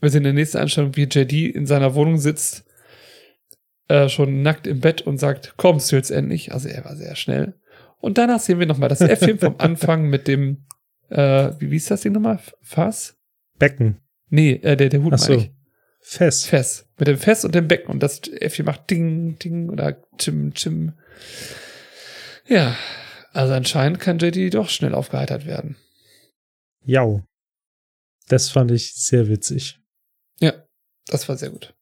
[0.00, 2.64] Wir sehen in der nächsten Einstellung, wie JD in seiner Wohnung sitzt,
[3.88, 6.52] äh, schon nackt im Bett und sagt, kommst du jetzt endlich?
[6.52, 7.54] Also er war sehr schnell.
[7.98, 10.66] Und danach sehen wir nochmal das Äffchen vom Anfang mit dem,
[11.08, 12.40] äh, wie, wie ist das Ding nochmal?
[12.62, 13.16] Fass?
[13.58, 14.00] Becken.
[14.28, 15.34] Nee, äh, der, der Hut Ach so.
[15.34, 15.50] ich.
[16.00, 16.46] Fest.
[16.46, 16.86] Fess.
[16.98, 17.90] Mit dem Fess und dem Becken.
[17.90, 20.92] Und das Äffchen macht Ding, Ding oder Chim, Chim.
[22.46, 22.76] Ja,
[23.32, 25.76] also anscheinend kann JD doch schnell aufgeheitert werden.
[26.84, 27.22] Jau.
[28.28, 29.78] Das fand ich sehr witzig.
[30.40, 30.52] Ja,
[31.06, 31.74] das war sehr gut.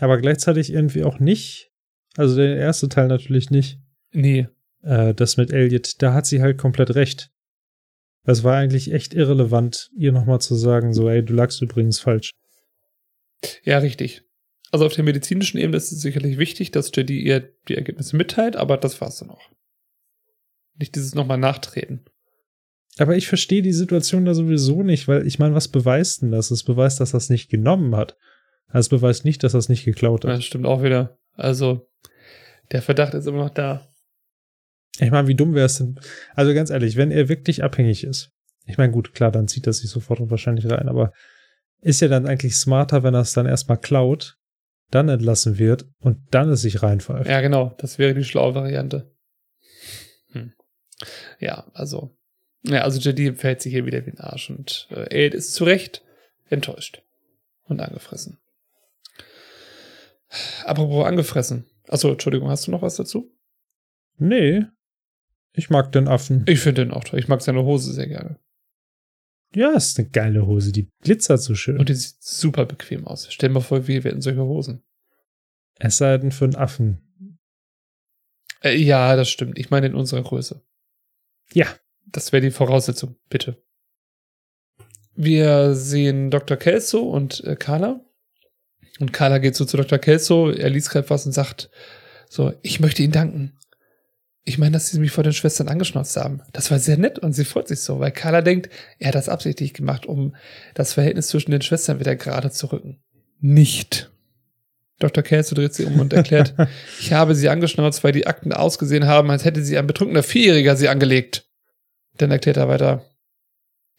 [0.00, 1.70] Aber gleichzeitig irgendwie auch nicht.
[2.16, 3.78] Also der erste Teil natürlich nicht.
[4.12, 4.48] Nee,
[4.82, 7.30] Äh, das mit Elliot, da hat sie halt komplett recht.
[8.24, 12.32] Das war eigentlich echt irrelevant, ihr nochmal zu sagen, so, ey, du lagst übrigens falsch.
[13.64, 14.22] ja, richtig.
[14.70, 18.56] Also auf der medizinischen Ebene ist es sicherlich wichtig, dass JD ihr die Ergebnisse mitteilt,
[18.56, 19.50] aber das war's dann auch.
[20.78, 22.04] Nicht dieses nochmal nachtreten.
[22.98, 26.50] Aber ich verstehe die Situation da sowieso nicht, weil ich meine, was beweist denn das?
[26.50, 28.16] Es beweist, dass es nicht genommen hat.
[28.72, 30.32] Also es beweist nicht, dass er es nicht geklaut hat.
[30.32, 31.18] Das stimmt auch wieder.
[31.34, 31.88] Also,
[32.72, 33.86] der Verdacht ist immer noch da.
[34.98, 36.00] Ich meine, wie dumm wäre es denn?
[36.34, 38.30] Also ganz ehrlich, wenn er wirklich abhängig ist.
[38.66, 41.12] Ich meine, gut, klar, dann zieht er sich sofort und wahrscheinlich rein, aber
[41.80, 44.38] ist ja dann eigentlich smarter, wenn er es dann erstmal klaut,
[44.90, 47.28] dann entlassen wird und dann es sich reinpfeift.
[47.28, 47.74] Ja, genau.
[47.78, 49.10] Das wäre die schlaue Variante.
[50.32, 50.52] Hm.
[51.40, 52.16] Ja, also.
[52.64, 55.64] Ja, also JD verhält sich hier wieder wie ein Arsch und äh, Ed ist zu
[55.64, 56.02] Recht
[56.48, 57.02] enttäuscht
[57.64, 58.38] und angefressen.
[60.64, 61.66] Apropos angefressen.
[61.88, 63.30] Achso, Entschuldigung, hast du noch was dazu?
[64.18, 64.64] Nee.
[65.52, 66.44] Ich mag den Affen.
[66.48, 67.18] Ich finde den auch toll.
[67.18, 68.38] Ich mag seine Hose sehr gerne.
[69.54, 70.72] Ja, ist eine geile Hose.
[70.72, 71.78] Die glitzert so schön.
[71.78, 73.26] Und die sieht super bequem aus.
[73.30, 74.82] Stell dir mal vor, wir hätten solche Hosen.
[75.78, 77.38] es sei denn für einen Affen.
[78.62, 79.58] Äh, ja, das stimmt.
[79.58, 80.62] Ich meine in unserer Größe.
[81.52, 81.66] Ja.
[82.06, 83.62] Das wäre die Voraussetzung, bitte.
[85.14, 86.56] Wir sehen Dr.
[86.56, 88.04] Kelso und äh, Carla.
[88.98, 89.98] Und Carla geht so zu Dr.
[89.98, 91.70] Kelso, er liest gerade was und sagt
[92.28, 93.58] so, ich möchte Ihnen danken.
[94.44, 96.42] Ich meine, dass Sie mich vor den Schwestern angeschnauzt haben.
[96.52, 99.28] Das war sehr nett und sie freut sich so, weil Carla denkt, er hat das
[99.28, 100.34] absichtlich gemacht, um
[100.74, 103.02] das Verhältnis zwischen den Schwestern wieder gerade zu rücken.
[103.40, 104.10] Nicht.
[104.98, 105.22] Dr.
[105.22, 106.54] Kelso dreht sie um und erklärt,
[107.00, 110.76] ich habe sie angeschnauzt, weil die Akten ausgesehen haben, als hätte sie ein betrunkener Vierjähriger
[110.76, 111.46] sie angelegt.
[112.18, 113.04] Dann erklärt er weiter,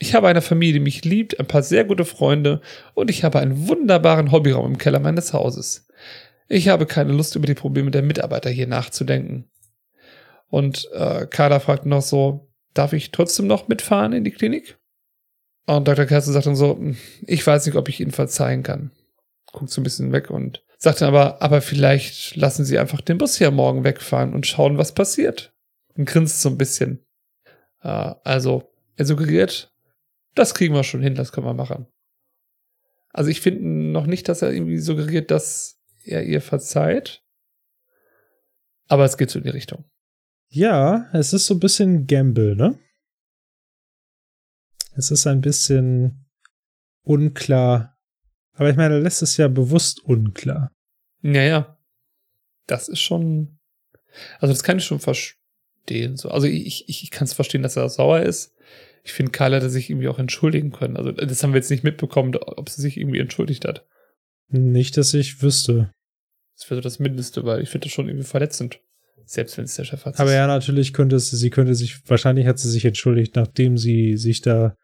[0.04, 2.60] ich habe eine Familie, die mich liebt, ein paar sehr gute Freunde
[2.94, 5.88] und ich habe einen wunderbaren Hobbyraum im Keller meines Hauses.
[6.50, 9.50] Ich habe keine Lust, über die Probleme der Mitarbeiter hier nachzudenken.
[10.50, 14.78] Und äh, Carla fragt noch so, darf ich trotzdem noch mitfahren in die Klinik?
[15.68, 16.06] Und Dr.
[16.06, 18.92] Kerze sagt dann so, "Hm, ich weiß nicht, ob ich Ihnen verzeihen kann.
[19.54, 23.20] Guckt so ein bisschen weg und sagt dann aber, aber vielleicht lassen Sie einfach den
[23.20, 25.54] Bus hier morgen wegfahren und schauen, was passiert.
[25.96, 27.06] Und grinst so ein bisschen.
[27.82, 29.73] Äh, also, er suggeriert,
[30.36, 31.88] das kriegen wir schon hin, das können wir machen.
[33.10, 37.24] Also ich finde noch nicht, dass er irgendwie suggeriert, dass er ihr verzeiht.
[38.88, 39.86] Aber es geht so in die Richtung.
[40.50, 42.80] Ja, es ist so ein bisschen Gamble, ne?
[44.96, 46.26] Es ist ein bisschen
[47.04, 47.98] unklar.
[48.54, 50.72] Aber ich meine, er lässt es ja bewusst unklar.
[51.22, 51.80] Naja,
[52.68, 53.60] das ist schon.
[54.40, 56.18] Also, das kann ich schon verstehen.
[56.18, 56.30] So.
[56.30, 58.53] Also, ich, ich, ich kann es verstehen, dass er sauer ist.
[59.04, 60.98] Ich finde, Karl hätte sich irgendwie auch entschuldigen können.
[60.98, 63.86] Also, das haben wir jetzt nicht mitbekommen, ob sie sich irgendwie entschuldigt hat.
[64.48, 65.92] Nicht, dass ich wüsste.
[66.56, 68.80] Das wäre so das Mindeste, weil ich finde das schon irgendwie verletzend.
[69.26, 70.20] Selbst wenn es der Chef hat.
[70.20, 74.18] Aber ja, natürlich könnte es, sie könnte sich, wahrscheinlich hat sie sich entschuldigt, nachdem sie
[74.18, 74.76] sich da,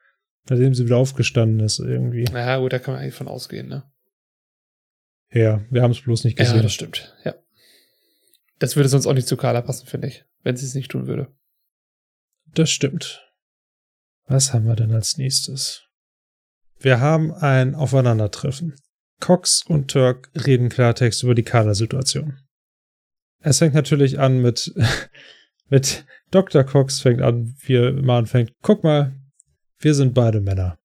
[0.49, 2.25] nachdem sie wieder aufgestanden ist, irgendwie.
[2.31, 3.83] Ja, gut, da kann man eigentlich von ausgehen, ne?
[5.31, 6.55] Ja, wir haben es bloß nicht gesehen.
[6.55, 7.15] Ja, das stimmt.
[7.23, 7.35] Ja.
[8.57, 11.05] Das würde sonst auch nicht zu Carla passen, finde ich, wenn sie es nicht tun
[11.05, 11.27] würde.
[12.53, 13.28] Das stimmt.
[14.29, 15.87] Was haben wir denn als nächstes?
[16.79, 18.75] Wir haben ein Aufeinandertreffen.
[19.19, 22.37] Cox und Turk reden Klartext über die Kader-Situation.
[23.41, 24.71] Es fängt natürlich an mit,
[25.69, 26.63] mit Dr.
[26.63, 28.53] Cox fängt an, wie er immer anfängt.
[28.61, 29.15] Guck mal,
[29.79, 30.77] wir sind beide Männer.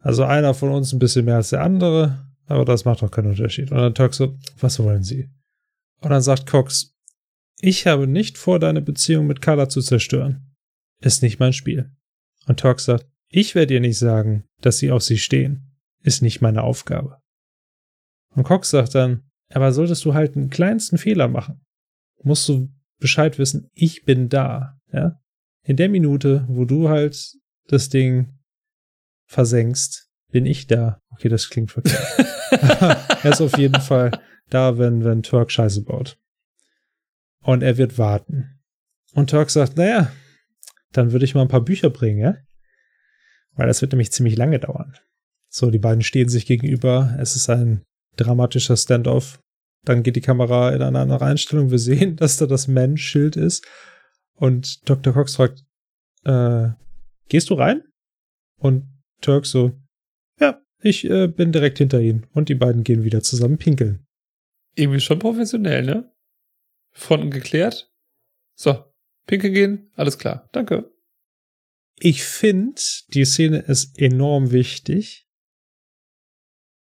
[0.00, 3.30] Also einer von uns ein bisschen mehr als der andere, aber das macht doch keinen
[3.30, 3.70] Unterschied.
[3.70, 5.30] Und dann Turk so, was wollen Sie?
[6.00, 6.96] Und dann sagt Cox,
[7.60, 10.52] ich habe nicht vor, deine Beziehung mit Carla zu zerstören.
[11.00, 11.92] Ist nicht mein Spiel.
[12.46, 15.72] Und Turk sagt, ich werde dir nicht sagen, dass sie auf sie stehen.
[16.02, 17.18] Ist nicht meine Aufgabe.
[18.34, 21.64] Und Cox sagt dann, aber solltest du halt einen kleinsten Fehler machen,
[22.22, 25.18] musst du Bescheid wissen, ich bin da, ja?
[25.64, 27.36] In der Minute, wo du halt
[27.68, 28.38] das Ding
[29.26, 31.00] versenkst, bin ich da.
[31.10, 32.04] Okay, das klingt verkehrt.
[32.50, 34.10] er ist auf jeden Fall
[34.50, 36.18] da, wenn, wenn Turk Scheiße baut.
[37.42, 38.60] Und er wird warten.
[39.14, 40.10] Und Turk sagt, naja,
[40.92, 42.36] dann würde ich mal ein paar Bücher bringen, ja?
[43.54, 44.94] Weil das wird nämlich ziemlich lange dauern.
[45.48, 47.16] So, die beiden stehen sich gegenüber.
[47.20, 47.82] Es ist ein
[48.16, 49.40] dramatischer Standoff.
[49.84, 51.70] Dann geht die Kamera in eine andere Einstellung.
[51.70, 53.66] Wir sehen, dass da das Man-Schild ist.
[54.34, 55.12] Und Dr.
[55.12, 55.62] Cox fragt,
[56.24, 56.70] äh,
[57.28, 57.82] gehst du rein?
[58.58, 58.88] Und
[59.20, 59.72] Turk so,
[60.40, 62.26] ja, ich äh, bin direkt hinter ihnen.
[62.32, 64.06] Und die beiden gehen wieder zusammen pinkeln.
[64.74, 66.10] Irgendwie schon professionell, ne?
[66.92, 67.90] Fronten geklärt.
[68.54, 68.84] So,
[69.26, 70.48] pinkeln gehen, alles klar.
[70.52, 70.90] Danke.
[71.98, 75.28] Ich finde, die Szene ist enorm wichtig,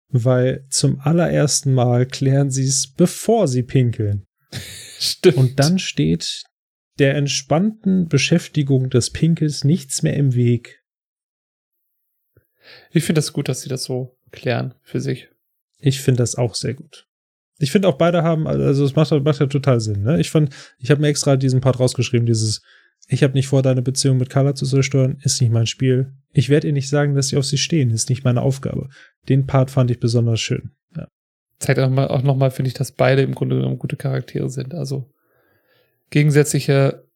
[0.09, 4.27] weil zum allerersten Mal klären sie es, bevor sie pinkeln.
[4.99, 5.37] Stimmt.
[5.37, 6.43] Und dann steht
[6.99, 10.83] der entspannten Beschäftigung des Pinkels nichts mehr im Weg.
[12.91, 15.29] Ich finde das gut, dass sie das so klären für sich.
[15.79, 17.06] Ich finde das auch sehr gut.
[17.59, 20.03] Ich finde auch beide haben, also es macht, macht ja total Sinn.
[20.03, 20.21] Ne?
[20.21, 22.63] Ich fand, ich habe mir extra diesen Part rausgeschrieben, dieses
[23.09, 26.13] Ich habe nicht vor, deine Beziehung mit Carla zu zerstören, ist nicht mein Spiel.
[26.33, 28.89] Ich werde ihr nicht sagen, dass sie auf sie stehen, ist nicht meine Aufgabe.
[29.29, 30.73] Den Part fand ich besonders schön.
[30.95, 31.09] Ja.
[31.59, 34.75] Zeigt auch, mal, auch nochmal, finde ich, dass beide im Grunde genommen gute Charaktere sind.
[34.75, 35.11] Also
[36.11, 37.07] gegensätzliche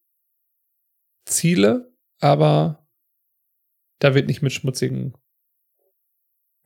[1.25, 2.87] Ziele, aber
[3.99, 5.13] da wird nicht mit schmutzigen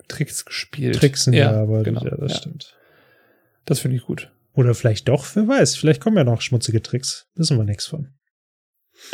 [0.07, 0.95] Tricks gespielt.
[0.95, 2.37] Tricksen, ja, Ja, aber genau, ja, das ja.
[2.37, 2.77] stimmt.
[3.65, 4.31] Das finde ich gut.
[4.53, 7.27] Oder vielleicht doch, wer weiß, vielleicht kommen ja noch schmutzige Tricks.
[7.35, 8.13] Wissen wir nichts von.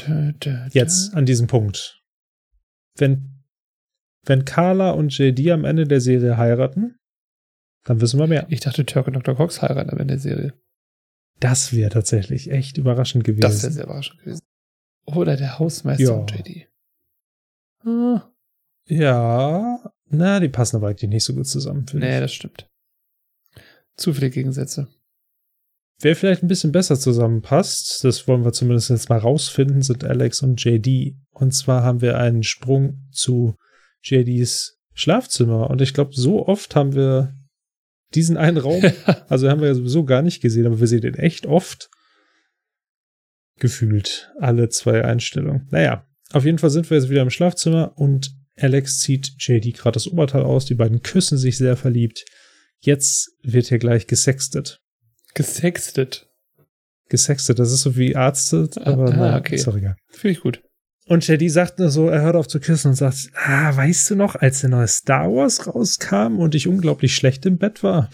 [0.05, 0.69] Dö, dö, dö.
[0.71, 2.01] Jetzt an diesem Punkt.
[2.95, 3.43] Wenn,
[4.25, 6.97] wenn Carla und JD am Ende der Serie heiraten,
[7.85, 8.45] dann wissen wir mehr.
[8.49, 9.35] Ich dachte, Turk und Dr.
[9.35, 10.53] Cox heiraten am Ende der Serie.
[11.39, 13.41] Das wäre tatsächlich echt überraschend gewesen.
[13.41, 14.41] Das wäre sehr überraschend gewesen.
[15.05, 16.11] Oder der Hausmeister Ja.
[16.11, 16.67] und JD.
[17.83, 18.30] Ah,
[18.85, 21.85] Ja, na, die passen aber eigentlich nicht so gut zusammen.
[21.93, 22.19] nee, ich.
[22.19, 22.67] das stimmt.
[24.01, 24.88] Zu viele Gegensätze.
[25.99, 30.41] Wer vielleicht ein bisschen besser zusammenpasst, das wollen wir zumindest jetzt mal rausfinden, sind Alex
[30.41, 31.15] und JD.
[31.30, 33.55] Und zwar haben wir einen Sprung zu
[34.01, 35.69] JDs Schlafzimmer.
[35.69, 37.35] Und ich glaube, so oft haben wir
[38.15, 38.81] diesen einen Raum,
[39.30, 41.91] also haben wir ja sowieso gar nicht gesehen, aber wir sehen den echt oft.
[43.59, 45.67] Gefühlt alle zwei Einstellungen.
[45.69, 49.93] Naja, auf jeden Fall sind wir jetzt wieder im Schlafzimmer und Alex zieht JD gerade
[49.93, 50.65] das Oberteil aus.
[50.65, 52.25] Die beiden küssen sich sehr verliebt.
[52.81, 54.81] Jetzt wird hier gleich gesextet.
[55.35, 56.27] Gesextet.
[57.09, 59.55] Gesextet, das ist so wie arztet, Ah, aber ah, naja, okay.
[59.55, 59.95] ist egal.
[60.09, 60.63] Finde ich gut.
[61.07, 64.15] Und JD sagt nur so, er hört auf zu küssen und sagt, ah, weißt du
[64.15, 68.09] noch, als der neue Star Wars rauskam und ich unglaublich schlecht im Bett war?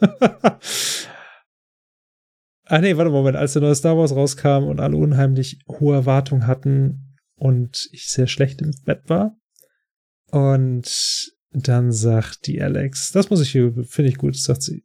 [2.64, 6.46] ah nee, warte Moment, als der neue Star Wars rauskam und alle unheimlich hohe Erwartungen
[6.46, 9.36] hatten und ich sehr schlecht im Bett war.
[10.30, 14.84] Und dann sagt die Alex, das muss ich hier, finde ich gut, sagt sie,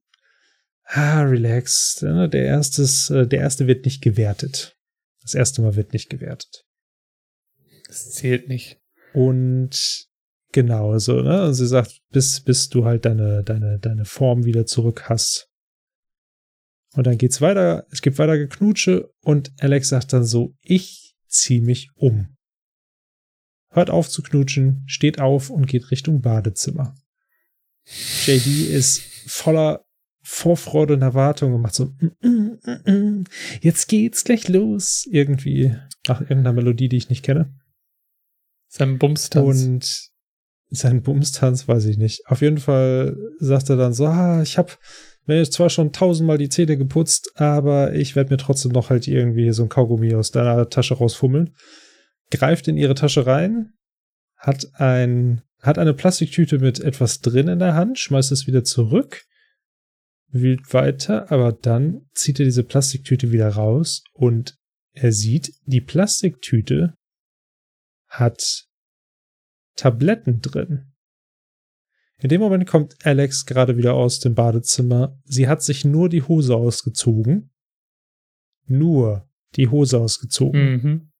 [0.86, 4.78] ah, relax, ne, der erste, ist, äh, der erste wird nicht gewertet.
[5.22, 6.66] Das erste Mal wird nicht gewertet.
[7.88, 8.80] Das zählt nicht.
[9.14, 10.08] Und
[10.52, 11.46] genau so, ne?
[11.46, 15.50] Und sie sagt, bis, bis du halt deine, deine, deine Form wieder zurück hast.
[16.94, 21.62] Und dann geht's weiter, es gibt weiter Geknutsche und Alex sagt dann so, ich zieh
[21.62, 22.36] mich um.
[23.72, 26.96] Hört auf zu knutschen, steht auf und geht Richtung Badezimmer.
[28.26, 29.86] JD ist voller
[30.24, 33.24] Vorfreude und Erwartung und macht so, mm, mm, mm, mm,
[33.62, 35.08] jetzt geht's gleich los.
[35.10, 35.76] Irgendwie
[36.08, 37.54] nach irgendeiner Melodie, die ich nicht kenne.
[38.68, 39.64] Sein Bumstanz.
[39.64, 40.12] Und
[40.70, 42.28] sein Bumstanz weiß ich nicht.
[42.28, 44.74] Auf jeden Fall sagt er dann so, ah, ich habe
[45.26, 49.08] mir jetzt zwar schon tausendmal die Zähne geputzt, aber ich werde mir trotzdem noch halt
[49.08, 51.56] irgendwie so ein Kaugummi aus deiner Tasche rausfummeln.
[52.32, 53.74] Greift in ihre Tasche rein,
[54.36, 59.26] hat ein, hat eine Plastiktüte mit etwas drin in der Hand, schmeißt es wieder zurück,
[60.28, 64.58] wühlt weiter, aber dann zieht er diese Plastiktüte wieder raus und
[64.94, 66.96] er sieht, die Plastiktüte
[68.08, 68.68] hat
[69.76, 70.92] Tabletten drin.
[72.18, 75.18] In dem Moment kommt Alex gerade wieder aus dem Badezimmer.
[75.26, 77.52] Sie hat sich nur die Hose ausgezogen.
[78.66, 80.72] Nur die Hose ausgezogen.
[80.72, 81.11] Mhm.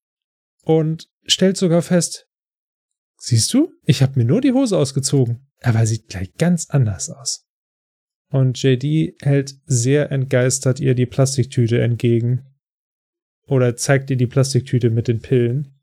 [0.64, 2.28] Und stellt sogar fest,
[3.18, 5.48] siehst du, ich habe mir nur die Hose ausgezogen.
[5.62, 7.46] Aber sieht gleich ganz anders aus.
[8.30, 12.46] Und JD hält sehr entgeistert ihr die Plastiktüte entgegen.
[13.46, 15.80] Oder zeigt ihr die Plastiktüte mit den Pillen.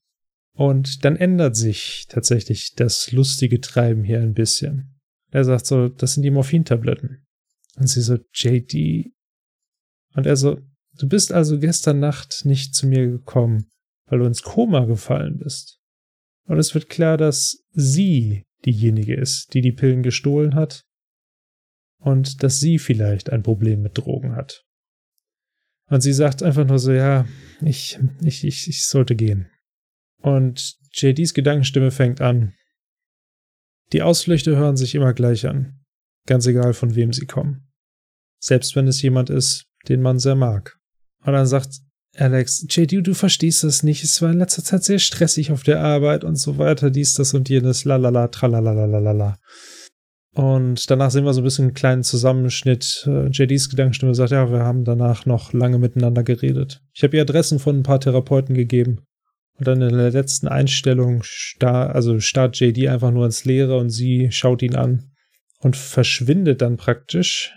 [0.54, 4.98] Und dann ändert sich tatsächlich das lustige Treiben hier ein bisschen.
[5.30, 7.24] Er sagt so, das sind die Morphintabletten.
[7.76, 9.12] Und sie so, JD.
[10.14, 10.58] Und er so,
[10.98, 13.70] du bist also gestern Nacht nicht zu mir gekommen,
[14.08, 15.80] weil du ins Koma gefallen bist.
[16.44, 20.84] Und es wird klar, dass sie diejenige ist, die die Pillen gestohlen hat.
[21.98, 24.64] Und dass sie vielleicht ein Problem mit Drogen hat.
[25.90, 27.26] Und sie sagt einfach nur so, ja,
[27.60, 29.50] ich, ich, ich, ich sollte gehen.
[30.20, 32.54] Und JDs Gedankenstimme fängt an.
[33.92, 35.80] Die Ausflüchte hören sich immer gleich an.
[36.26, 37.68] Ganz egal, von wem sie kommen.
[38.38, 40.78] Selbst wenn es jemand ist, den man sehr mag.
[41.24, 41.80] Und dann sagt
[42.18, 44.02] Alex, JD, du verstehst das nicht.
[44.02, 47.32] Es war in letzter Zeit sehr stressig auf der Arbeit und so weiter, dies, das
[47.32, 49.38] und jenes, lalala, tralalalala.
[50.34, 53.04] Und danach sehen wir so ein bisschen einen kleinen Zusammenschnitt.
[53.06, 56.80] Äh, JDs Gedankenstimme sagt, ja, wir haben danach noch lange miteinander geredet.
[56.92, 59.00] Ich habe ihr Adressen von ein paar Therapeuten gegeben.
[59.54, 63.90] Und dann in der letzten Einstellung star also starrt JD einfach nur ins Leere und
[63.90, 65.10] sie schaut ihn an
[65.60, 67.52] und verschwindet dann praktisch.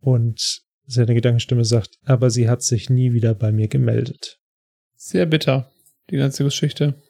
[0.00, 4.38] Und seine Gedankenstimme sagt, aber sie hat sich nie wieder bei mir gemeldet.
[4.94, 5.70] Sehr bitter,
[6.10, 7.00] die ganze Geschichte.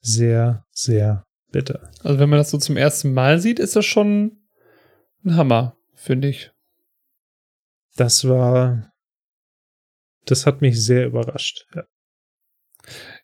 [0.00, 1.90] Sehr, sehr bitter.
[2.02, 4.38] Also wenn man das so zum ersten Mal sieht, ist das schon
[5.24, 6.50] ein Hammer, finde ich.
[7.96, 8.90] Das war,
[10.24, 11.66] das hat mich sehr überrascht.
[11.74, 11.84] Ja.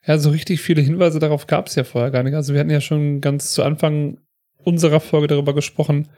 [0.05, 2.35] Ja, so richtig viele Hinweise darauf gab es ja vorher gar nicht.
[2.35, 4.19] Also wir hatten ja schon ganz zu Anfang
[4.63, 6.09] unserer Folge darüber gesprochen,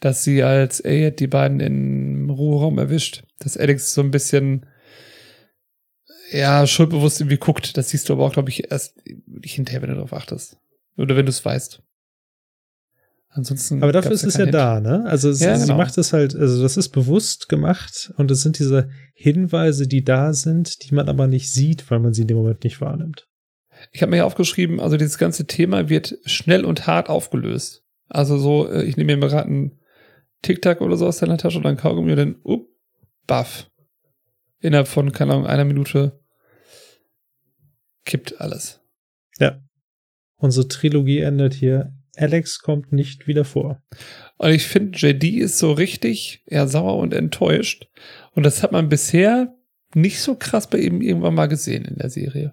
[0.00, 3.24] dass sie als Ayat die beiden im Ruheraum erwischt.
[3.38, 4.66] Dass Alex so ein bisschen
[6.32, 7.76] ja, schuldbewusst irgendwie guckt.
[7.76, 9.00] Das siehst du aber auch, glaube ich, erst
[9.42, 10.58] hinterher, wenn du darauf achtest.
[10.96, 11.80] Oder wenn du es weißt.
[13.28, 13.82] Ansonsten.
[13.82, 14.54] Aber dafür ist es ja Hint.
[14.54, 15.04] da, ne?
[15.06, 15.76] Also sie, Ja, sie genau.
[15.76, 20.32] macht es halt, also das ist bewusst gemacht und es sind diese Hinweise, die da
[20.32, 23.26] sind, die man aber nicht sieht, weil man sie in dem Moment nicht wahrnimmt.
[23.90, 27.82] Ich habe mir hier aufgeschrieben, also dieses ganze Thema wird schnell und hart aufgelöst.
[28.08, 29.80] Also so, äh, ich nehme mir gerade einen
[30.44, 32.66] Tic-Tac oder so aus deiner Tasche oder einen Kaugummi und dann, up,
[33.26, 33.70] baff.
[34.60, 36.20] Innerhalb von, keine Ahnung, einer Minute
[38.04, 38.84] kippt alles.
[40.44, 41.94] Unsere Trilogie endet hier.
[42.16, 43.82] Alex kommt nicht wieder vor.
[44.36, 47.88] Und ich finde, JD ist so richtig eher sauer und enttäuscht.
[48.32, 49.54] Und das hat man bisher
[49.94, 52.52] nicht so krass bei ihm irgendwann mal gesehen in der Serie.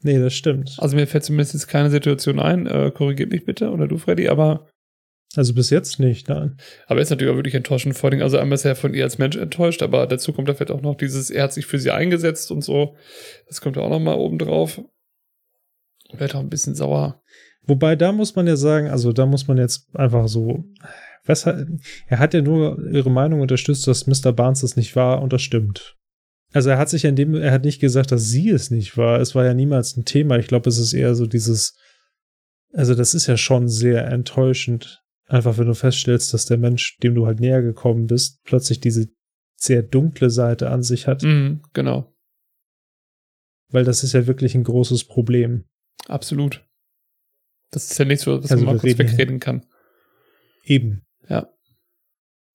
[0.00, 0.76] Nee, das stimmt.
[0.78, 4.68] Also mir fällt zumindest keine Situation ein, äh, korrigiert mich bitte, oder du, Freddy, aber,
[5.34, 6.58] Also bis jetzt nicht, nein.
[6.86, 7.96] aber er ist natürlich auch wirklich enttäuschend.
[7.96, 10.54] Vor allem, also einmal ist er von ihr als Mensch enttäuscht, aber dazu kommt da
[10.54, 12.96] vielleicht auch noch dieses, er hat sich für sie eingesetzt und so.
[13.48, 14.82] Das kommt ja auch noch mal oben drauf.
[16.12, 17.22] Wird auch ein bisschen sauer.
[17.62, 20.64] Wobei, da muss man ja sagen, also da muss man jetzt einfach so,
[21.24, 21.68] weshalb,
[22.08, 24.32] er hat ja nur ihre Meinung unterstützt, dass Mr.
[24.32, 25.96] Barnes das nicht war und das stimmt.
[26.52, 28.98] Also er hat sich ja in dem, er hat nicht gesagt, dass sie es nicht
[28.98, 29.20] war.
[29.20, 30.38] Es war ja niemals ein Thema.
[30.38, 31.78] Ich glaube, es ist eher so dieses,
[32.74, 35.01] also das ist ja schon sehr enttäuschend.
[35.26, 39.08] Einfach wenn du feststellst, dass der Mensch, dem du halt näher gekommen bist, plötzlich diese
[39.56, 41.22] sehr dunkle Seite an sich hat.
[41.22, 42.12] Mhm, genau.
[43.68, 45.64] Weil das ist ja wirklich ein großes Problem.
[46.08, 46.64] Absolut.
[47.70, 49.64] Das ist ja nichts, was Also man mal kurz wegreden kann.
[50.64, 51.06] Eben.
[51.28, 51.48] Ja.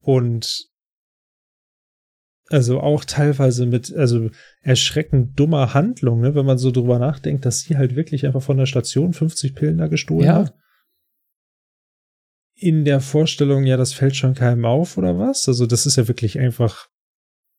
[0.02, 0.68] Und
[2.50, 4.30] also auch teilweise mit, also
[4.62, 8.58] erschreckend dummer Handlung, ne, wenn man so drüber nachdenkt, dass sie halt wirklich einfach von
[8.58, 10.36] der Station 50 Pillen da gestohlen Ja.
[10.36, 10.54] hat.
[12.60, 15.48] In der Vorstellung, ja, das fällt schon keinem auf oder was?
[15.48, 16.88] Also das ist ja wirklich einfach,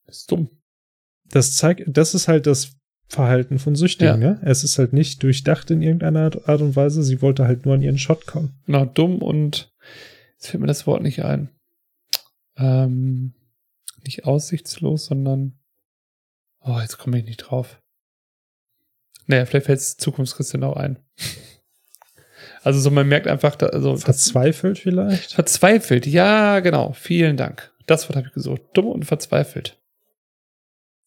[0.07, 0.51] Das ist dumm.
[1.31, 2.73] das zeigt, das ist halt das
[3.09, 4.41] Verhalten von Süchtigen, ne?
[4.44, 7.02] Es ist halt nicht durchdacht in irgendeiner Art und Weise.
[7.02, 8.60] Sie wollte halt nur an ihren Shot kommen.
[8.67, 9.73] Genau, dumm und
[10.35, 11.49] jetzt fällt mir das Wort nicht ein.
[12.57, 13.35] Ähm,
[14.05, 15.59] nicht aussichtslos, sondern
[16.60, 17.81] oh, jetzt komme ich nicht drauf.
[19.27, 20.99] Naja, vielleicht fällt es zukunftsgenau ein.
[22.69, 25.33] Also so, man merkt einfach, da, also Verzweifelt vielleicht?
[25.33, 26.07] verzweifelt.
[26.07, 26.93] Ja, genau.
[26.93, 27.73] Vielen Dank.
[27.87, 28.61] Das Wort habe ich gesucht.
[28.75, 29.81] Dumm und verzweifelt.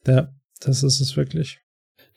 [0.08, 1.60] Ja, das ist es wirklich.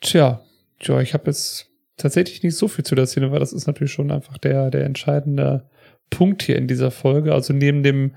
[0.00, 0.42] Tja,
[0.81, 1.66] tja, ich habe jetzt
[1.98, 4.86] tatsächlich nicht so viel zu der Szene, weil das ist natürlich schon einfach der, der
[4.86, 5.68] entscheidende
[6.08, 7.34] Punkt hier in dieser Folge.
[7.34, 8.14] Also neben dem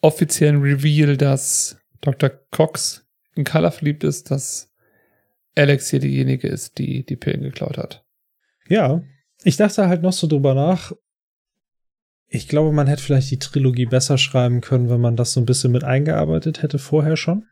[0.00, 2.30] offiziellen Reveal, dass Dr.
[2.50, 3.06] Cox
[3.36, 4.72] in Carla verliebt ist, dass
[5.54, 8.04] Alex hier diejenige ist, die die Pillen geklaut hat.
[8.66, 9.04] Ja,
[9.44, 10.92] ich dachte halt noch so drüber nach.
[12.28, 15.46] Ich glaube, man hätte vielleicht die Trilogie besser schreiben können, wenn man das so ein
[15.46, 17.46] bisschen mit eingearbeitet hätte vorher schon.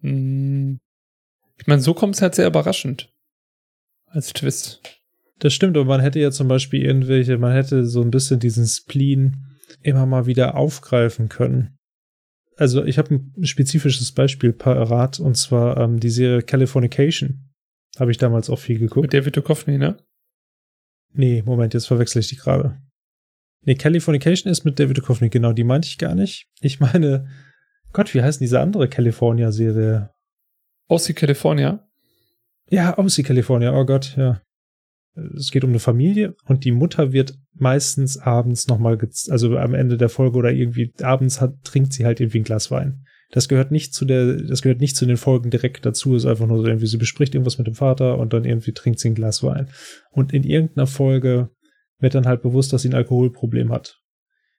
[0.00, 0.80] Hm.
[1.58, 3.12] Ich meine, so kommt es halt sehr überraschend.
[4.06, 4.80] Als Twist.
[5.38, 8.66] Das stimmt, aber man hätte ja zum Beispiel irgendwelche, man hätte so ein bisschen diesen
[8.66, 9.46] Spleen
[9.82, 11.78] immer mal wieder aufgreifen können.
[12.56, 17.50] Also ich habe ein spezifisches Beispiel parat und zwar ähm, die Serie Californication.
[17.98, 19.02] Habe ich damals auch viel geguckt.
[19.02, 19.96] Mit David Duchovny, ne?
[21.12, 22.80] Nee, Moment, jetzt verwechsel ich die gerade.
[23.62, 26.48] Nee, Californication ist mit David Duchovny, genau, die meinte ich gar nicht.
[26.60, 27.28] Ich meine,
[27.92, 30.10] Gott, wie heißt denn diese andere California-Serie?
[30.88, 31.86] OC California.
[32.70, 34.40] Ja, OC California, oh Gott, ja.
[35.36, 38.96] Es geht um eine Familie und die Mutter wird meistens abends nochmal,
[39.28, 42.70] also am Ende der Folge oder irgendwie abends hat, trinkt sie halt irgendwie ein Glas
[42.70, 43.04] Wein.
[43.30, 46.46] Das gehört nicht zu der, das gehört nicht zu den Folgen direkt dazu, ist einfach
[46.46, 49.14] nur so irgendwie, sie bespricht irgendwas mit dem Vater und dann irgendwie trinkt sie ein
[49.14, 49.70] Glas Wein.
[50.10, 51.50] Und in irgendeiner Folge
[52.00, 54.00] wird dann halt bewusst, dass sie ein Alkoholproblem hat.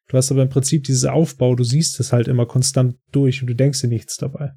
[0.08, 3.48] Du hast aber im Prinzip dieses Aufbau, du siehst es halt immer konstant durch und
[3.48, 4.52] du denkst dir nichts dabei.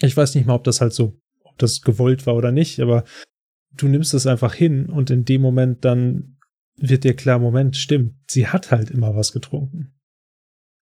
[0.00, 3.04] Ich weiß nicht mal, ob das halt so, ob das gewollt war oder nicht, aber
[3.72, 6.38] du nimmst es einfach hin und in dem Moment dann
[6.76, 9.94] wird dir klar, Moment, stimmt, sie hat halt immer was getrunken.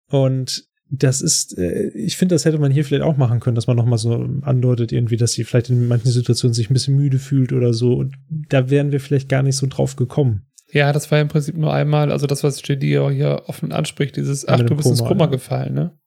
[0.10, 3.65] Und das ist, äh, ich finde, das hätte man hier vielleicht auch machen können, dass
[3.65, 7.17] man nochmal so andeutet irgendwie, dass sie vielleicht in manchen Situationen sich ein bisschen müde
[7.17, 7.93] fühlt oder so.
[7.95, 10.45] Und da wären wir vielleicht gar nicht so drauf gekommen.
[10.72, 13.72] Ja, das war ja im Prinzip nur einmal, also das, was JD auch hier offen
[13.72, 15.31] anspricht, dieses, ach, du bist ins Koma, Koma ja.
[15.31, 15.97] gefallen, ne?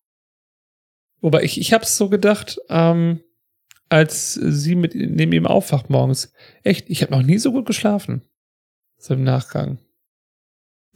[1.20, 3.20] Wobei ich, ich hab's so gedacht, ähm,
[3.88, 6.32] als sie mit neben ihm aufwacht morgens.
[6.62, 8.22] Echt, ich habe noch nie so gut geschlafen.
[8.98, 9.78] So im Nachgang.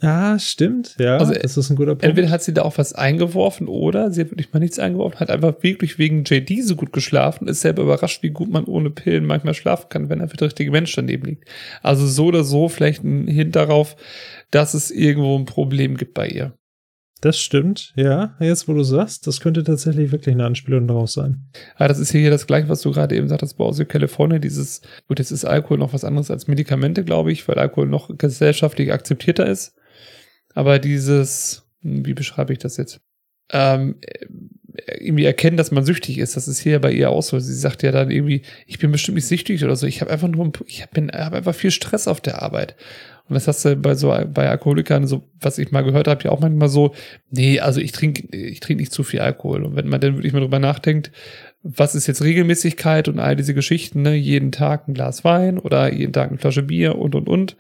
[0.03, 0.97] Ah, stimmt.
[0.99, 2.05] Ja, Also, das ist ein guter Punkt.
[2.05, 5.31] Entweder hat sie da auch was eingeworfen oder sie hat wirklich mal nichts eingeworfen, hat
[5.31, 9.27] einfach wirklich wegen JD so gut geschlafen, ist selber überrascht, wie gut man ohne Pillen
[9.27, 11.45] manchmal schlafen kann, wenn einfach der richtige Mensch daneben liegt.
[11.83, 13.97] Also so oder so vielleicht ein Hint darauf,
[14.51, 16.55] dass es irgendwo ein Problem gibt bei ihr.
[17.21, 18.35] Das stimmt, ja.
[18.41, 21.51] Jetzt, wo du sagst, das könnte tatsächlich wirklich eine Anspielung daraus sein.
[21.77, 24.39] Aber das ist hier das gleiche, was du gerade eben sagtest bei Aussie California.
[24.39, 28.17] Dieses, gut, jetzt ist Alkohol noch was anderes als Medikamente, glaube ich, weil Alkohol noch
[28.17, 29.75] gesellschaftlich akzeptierter ist.
[30.55, 33.01] Aber dieses, hm, wie beschreibe ich das jetzt?
[33.53, 34.27] Ähm, äh,
[34.99, 36.37] irgendwie erkennen, dass man süchtig ist.
[36.37, 37.39] Das ist hier bei ihr auch so.
[37.39, 39.87] Sie sagt ja dann irgendwie, ich bin bestimmt nicht süchtig oder so.
[39.87, 42.77] Ich habe einfach nur, ich habe hab einfach viel Stress auf der Arbeit.
[43.29, 46.33] Und das hast du bei so bei Alkoholikern, so was ich mal gehört habe, ja
[46.33, 46.95] auch manchmal so,
[47.31, 49.65] nee, also ich trinke ich trinke nicht zu viel Alkohol.
[49.65, 51.13] Und wenn man dann wirklich mal drüber nachdenkt,
[51.63, 55.93] was ist jetzt Regelmäßigkeit und all diese Geschichten, ne, jeden Tag ein Glas Wein oder
[55.93, 57.57] jeden Tag eine Flasche Bier und und und.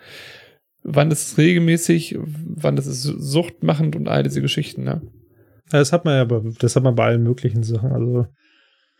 [0.82, 5.02] Wann ist es regelmäßig, wann ist es suchtmachend und all diese Geschichten, ne?
[5.72, 7.92] Ja, Das hat man ja, bei- das hat man bei allen möglichen Sachen.
[7.92, 8.26] Also,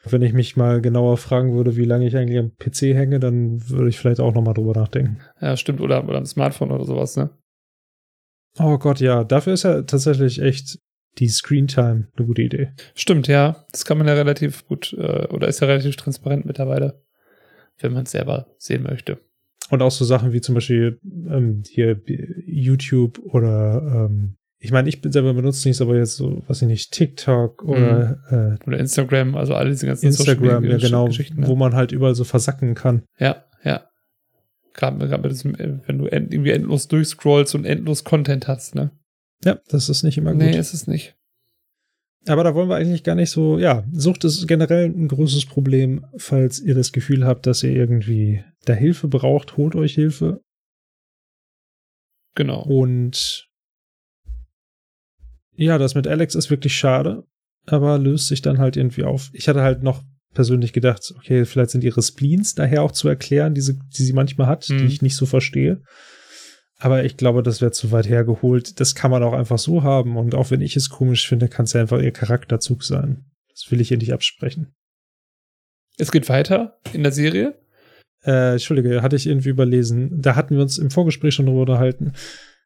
[0.05, 3.69] wenn ich mich mal genauer fragen würde, wie lange ich eigentlich am PC hänge, dann
[3.69, 5.19] würde ich vielleicht auch nochmal drüber nachdenken.
[5.41, 7.31] Ja, stimmt, oder, oder ein Smartphone oder sowas, ne?
[8.59, 10.79] Oh Gott, ja, dafür ist ja tatsächlich echt
[11.19, 12.73] die Screentime eine gute Idee.
[12.95, 13.65] Stimmt, ja.
[13.73, 17.03] Das kann man ja relativ gut, äh, oder ist ja relativ transparent mittlerweile,
[17.79, 19.19] wenn man es selber sehen möchte.
[19.71, 24.91] Und auch so Sachen wie zum Beispiel ähm, hier B- YouTube oder ähm, ich meine,
[24.91, 29.35] ich bin selber benutze nichts, aber jetzt so, was ich nicht, TikTok oder Oder Instagram,
[29.35, 31.47] also alle diese äh, ganzen Social Instagram, Media ja genau, Geschichten.
[31.47, 33.05] Wo man halt überall so versacken kann.
[33.19, 33.87] Ja, ja.
[34.75, 38.91] Gerade gerade diesem, äh, wenn du end, irgendwie endlos durchscrollst und endlos Content hast, ne?
[39.45, 40.43] Ja, das ist nicht immer gut.
[40.43, 41.17] Nee, ist es nicht.
[42.27, 46.05] Aber da wollen wir eigentlich gar nicht so, ja, Sucht ist generell ein großes Problem.
[46.17, 50.43] Falls ihr das Gefühl habt, dass ihr irgendwie da Hilfe braucht, holt euch Hilfe.
[52.35, 52.63] Genau.
[52.63, 53.49] Und
[55.57, 57.25] ja, das mit Alex ist wirklich schade,
[57.67, 59.31] aber löst sich dann halt irgendwie auf.
[59.33, 63.55] Ich hatte halt noch persönlich gedacht, okay, vielleicht sind ihre Spleens daher auch zu erklären,
[63.55, 64.79] diese, die sie manchmal hat, Mhm.
[64.79, 65.83] die ich nicht so verstehe.
[66.83, 68.81] Aber ich glaube, das wäre zu weit hergeholt.
[68.81, 70.17] Das kann man auch einfach so haben.
[70.17, 73.27] Und auch wenn ich es komisch finde, kann es ja einfach ihr Charakterzug sein.
[73.51, 74.75] Das will ich ihr nicht absprechen.
[75.99, 77.61] Es geht weiter in der Serie.
[78.25, 80.23] Äh, Entschuldige, hatte ich irgendwie überlesen.
[80.23, 82.15] Da hatten wir uns im Vorgespräch schon drüber unterhalten.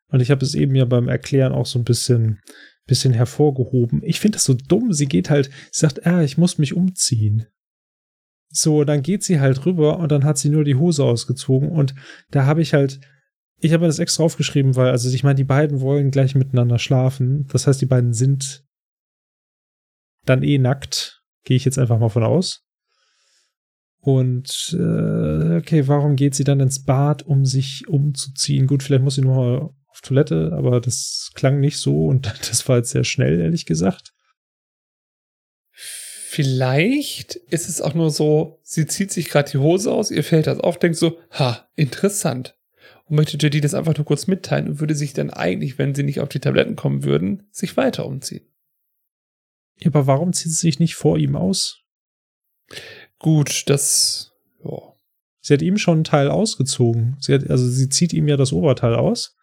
[0.07, 2.41] Und ich habe es eben ja beim Erklären auch so ein bisschen,
[2.87, 4.01] bisschen hervorgehoben.
[4.05, 4.93] Ich finde das so dumm.
[4.93, 7.47] Sie geht halt, sie sagt, ah, ich muss mich umziehen.
[8.49, 11.71] So, dann geht sie halt rüber und dann hat sie nur die Hose ausgezogen.
[11.71, 11.97] Und
[12.31, 13.01] da habe ich halt,
[13.65, 17.47] ich habe das extra aufgeschrieben, weil, also ich meine, die beiden wollen gleich miteinander schlafen.
[17.51, 18.63] Das heißt, die beiden sind
[20.27, 21.23] dann eh nackt.
[21.45, 22.63] Gehe ich jetzt einfach mal von aus.
[24.01, 28.67] Und äh, okay, warum geht sie dann ins Bad, um sich umzuziehen?
[28.67, 32.77] Gut, vielleicht muss sie nur auf Toilette, aber das klang nicht so und das war
[32.77, 34.13] jetzt sehr schnell, ehrlich gesagt.
[35.73, 40.49] Vielleicht ist es auch nur so, sie zieht sich gerade die Hose aus, ihr fällt
[40.49, 42.59] das auf, denkt so, ha, interessant.
[43.07, 46.03] Und möchte JD das einfach nur kurz mitteilen und würde sich dann eigentlich, wenn sie
[46.03, 48.47] nicht auf die Tabletten kommen würden, sich weiter umziehen.
[49.79, 51.83] Ja, aber warum zieht sie sich nicht vor ihm aus?
[53.19, 54.33] Gut, das,
[54.65, 54.95] ja.
[55.41, 57.19] Sie hat ihm schon einen Teil ausgezogen.
[57.21, 59.37] Sie hat, also sie zieht ihm ja das Oberteil aus.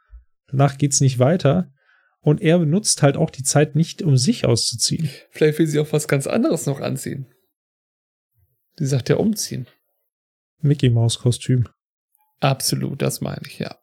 [0.48, 1.72] Danach geht's nicht weiter.
[2.22, 5.10] Und er benutzt halt auch die Zeit nicht, um sich auszuziehen.
[5.30, 7.28] Vielleicht will sie auch was ganz anderes noch anziehen.
[8.78, 9.68] Sie sagt ja umziehen.
[10.60, 11.68] Mickey Maus Kostüm.
[12.42, 13.78] Absolut, das meine ich, ja.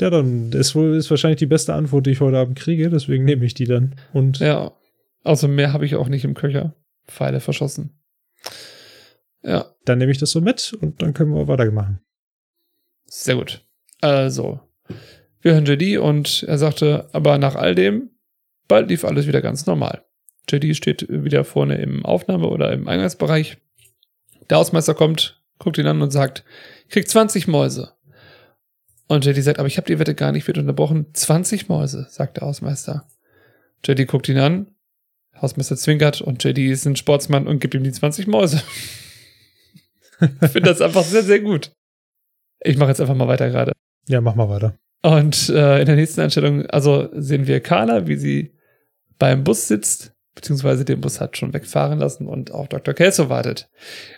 [0.00, 3.24] Ja, dann ist wohl ist wahrscheinlich die beste Antwort, die ich heute Abend kriege, deswegen
[3.24, 3.96] nehme ich die dann.
[4.14, 4.72] Und Ja.
[5.22, 6.74] Also mehr habe ich auch nicht im Köcher.
[7.06, 8.00] Pfeile verschossen.
[9.42, 12.00] Ja, dann nehme ich das so mit und dann können wir weitermachen.
[13.04, 13.66] sehr gut.
[14.00, 14.60] Also,
[15.42, 18.10] wir hören JD und er sagte, aber nach all dem,
[18.68, 20.04] bald lief alles wieder ganz normal.
[20.48, 23.58] JD steht wieder vorne im Aufnahme- oder im Eingangsbereich.
[24.48, 26.44] Der Hausmeister kommt, guckt ihn an und sagt,
[26.84, 27.92] ich krieg 20 Mäuse.
[29.06, 31.06] Und JD sagt, aber ich habe die Wette gar nicht, wird unterbrochen.
[31.12, 33.06] 20 Mäuse, sagt der Hausmeister.
[33.84, 34.74] JD guckt ihn an,
[35.40, 38.62] Hausmeister zwinkert und JD ist ein Sportsmann und gibt ihm die 20 Mäuse.
[40.20, 41.72] ich finde das einfach sehr, sehr gut.
[42.60, 43.72] Ich mache jetzt einfach mal weiter gerade.
[44.06, 44.74] Ja, mach mal weiter.
[45.02, 48.54] Und äh, in der nächsten Einstellung, also sehen wir Carla, wie sie
[49.18, 52.94] beim Bus sitzt, beziehungsweise den Bus hat schon wegfahren lassen und auf Dr.
[52.94, 53.68] Kelso wartet.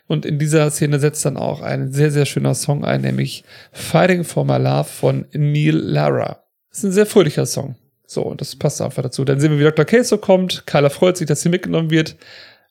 [0.07, 4.25] Und in dieser Szene setzt dann auch ein sehr, sehr schöner Song ein, nämlich Fighting
[4.25, 6.45] for My Love von Neil Lara.
[6.71, 7.77] Das ist ein sehr fröhlicher Song.
[8.07, 9.25] So, und das passt einfach dazu.
[9.25, 9.87] Dann sehen wir, wie Dr.
[9.87, 10.67] Kelso kommt.
[10.67, 12.17] Carla freut sich, dass sie mitgenommen wird.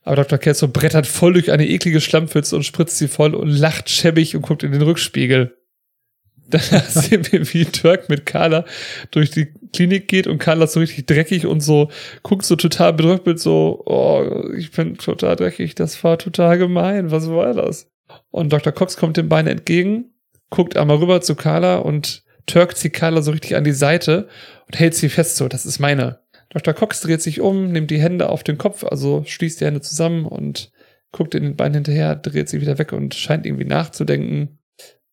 [0.04, 0.40] Aber Dr.
[0.40, 4.44] Kelso brettert voll durch eine eklige Schlammpfütze und spritzt sie voll und lacht schäbig und
[4.44, 5.56] guckt in den Rückspiegel.
[6.48, 8.66] Dann sehen wir, wie Turk mit Carla
[9.12, 11.90] durch die Klinik geht und Carla ist so richtig dreckig und so
[12.24, 17.30] guckt so total bedrückt so, oh, ich bin total dreckig, das war total gemein, was
[17.30, 17.90] war das?
[18.30, 18.74] Und Dr.
[18.74, 20.14] Cox kommt dem Bein entgegen,
[20.50, 24.28] guckt einmal rüber zu Carla und Turk zieht Carla so richtig an die Seite
[24.68, 26.20] und hält sie fest so, das ist meine.
[26.50, 26.74] Dr.
[26.74, 30.26] Cox dreht sich um, nimmt die Hände auf den Kopf, also schließt die Hände zusammen
[30.26, 30.72] und
[31.12, 34.60] guckt in den Bein hinterher, dreht sich wieder weg und scheint irgendwie nachzudenken.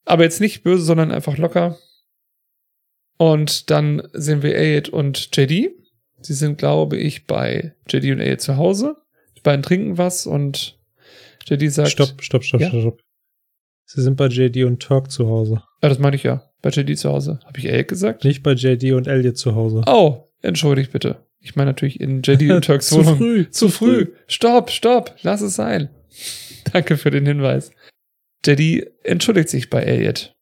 [0.04, 1.78] Aber jetzt nicht böse, sondern einfach locker.
[3.18, 5.70] Und dann sehen wir Aid und JD.
[6.20, 8.96] Sie sind, glaube ich, bei JD und Aid zu Hause.
[9.36, 10.78] Die beiden trinken was und
[11.46, 11.90] JD sagt.
[11.90, 12.68] Stopp, stopp, stopp, Ja?
[12.68, 13.00] stopp, stopp.
[13.84, 15.62] Sie sind bei JD und Talk zu Hause.
[15.82, 16.42] Ja, das meine ich ja.
[16.60, 17.40] Bei JD zu Hause.
[17.44, 18.24] Habe ich Aid gesagt?
[18.24, 19.82] Nicht bei JD und Elliot zu Hause.
[19.86, 21.24] Oh, entschuldigt bitte.
[21.40, 23.16] Ich meine natürlich in JD und Turks Zu Wohnung.
[23.16, 24.08] früh, Zu früh.
[24.26, 25.14] Stopp, stopp.
[25.22, 25.88] Lass es sein.
[26.72, 27.70] Danke für den Hinweis.
[28.44, 30.34] JD entschuldigt sich bei Elliot.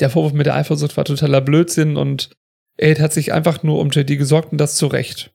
[0.00, 2.30] Der Vorwurf mit der Eifersucht war totaler Blödsinn und
[2.76, 5.32] Elliot hat sich einfach nur um JD gesorgt und das zu Recht.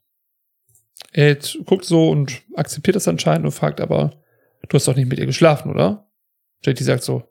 [1.12, 4.22] Elliot guckt so und akzeptiert das anscheinend und fragt aber,
[4.68, 6.10] du hast doch nicht mit ihr geschlafen, oder?
[6.66, 7.24] JD sagt so,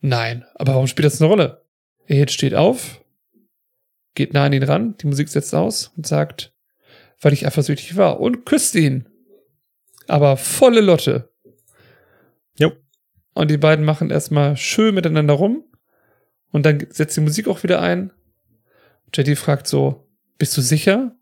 [0.00, 1.64] nein, aber warum spielt das eine Rolle?
[2.06, 3.02] Elliot steht auf,
[4.14, 6.54] geht nah an ihn ran, die Musik setzt aus und sagt,
[7.20, 9.08] weil ich eifersüchtig war und küsst ihn.
[10.06, 11.32] Aber volle Lotte.
[12.58, 12.72] Jo.
[13.34, 15.64] Und die beiden machen erstmal schön miteinander rum
[16.50, 18.12] und dann setzt die Musik auch wieder ein.
[19.14, 20.06] JD fragt so,
[20.38, 21.14] bist du sicher?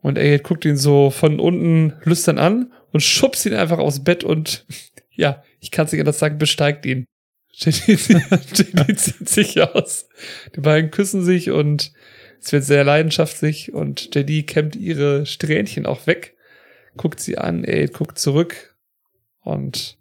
[0.00, 4.24] Und Elliot guckt ihn so von unten lüstern an und schubst ihn einfach aufs Bett
[4.24, 4.66] und
[5.10, 7.04] ja, ich kann es nicht anders sagen, besteigt ihn.
[7.52, 10.08] JD, JD zieht sich aus.
[10.54, 11.92] Die beiden küssen sich und
[12.40, 16.36] es wird sehr leidenschaftlich und JD kämmt ihre Strähnchen auch weg,
[16.96, 18.76] guckt sie an, ey, guckt zurück
[19.42, 19.97] und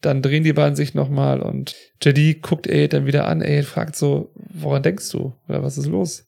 [0.00, 3.96] dann drehen die beiden sich nochmal und JD guckt ey dann wieder an, ey, fragt
[3.96, 5.34] so, woran denkst du?
[5.48, 6.26] Oder was ist los?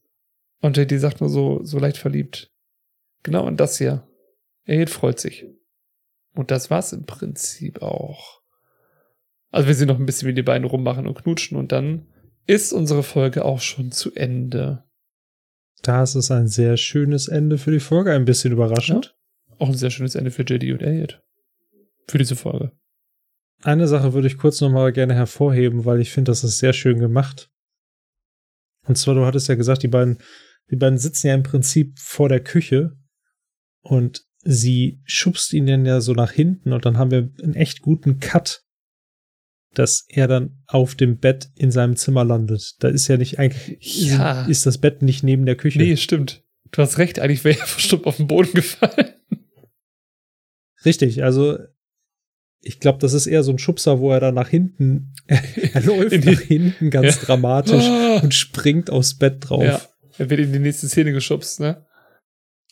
[0.61, 2.51] Und JD sagt nur so, so leicht verliebt.
[3.23, 4.07] Genau, und das hier.
[4.65, 5.47] Ey, freut sich.
[6.35, 8.41] Und das war's im Prinzip auch.
[9.51, 12.07] Also wir sehen noch ein bisschen, wie die beiden rummachen und knutschen und dann
[12.47, 14.85] ist unsere Folge auch schon zu Ende.
[15.83, 19.17] Das ist ein sehr schönes Ende für die Folge, ein bisschen überraschend.
[19.59, 21.23] Auch ein sehr schönes Ende für JD und Elliot.
[22.09, 22.73] Für diese Folge.
[23.63, 26.99] Eine Sache würde ich kurz nochmal gerne hervorheben, weil ich finde, das ist sehr schön
[26.99, 27.51] gemacht.
[28.87, 30.19] Und zwar, du hattest ja gesagt, die beiden,
[30.71, 32.97] die beiden sitzen ja im Prinzip vor der Küche
[33.83, 37.83] und sie schubst ihn dann ja so nach hinten und dann haben wir einen echt
[37.83, 38.65] guten Cut,
[39.75, 42.75] dass er dann auf dem Bett in seinem Zimmer landet.
[42.81, 44.45] Da ist ja nicht eigentlich, Ja.
[44.47, 45.79] ist das Bett nicht neben der Küche.
[45.79, 46.43] Nee, stimmt.
[46.73, 49.13] Du hast recht, eigentlich wäre er verstummt auf den Boden gefallen.
[50.85, 51.59] Richtig, also
[52.63, 56.25] ich glaube, das ist eher so ein Schubser, wo er dann nach hinten, er läuft
[56.25, 57.23] nach hinten ganz Ja.
[57.27, 58.21] dramatisch Ah.
[58.23, 59.65] und springt aufs Bett drauf.
[59.65, 59.81] Ja.
[60.19, 61.85] Er wird in die nächste Szene geschubst, ne?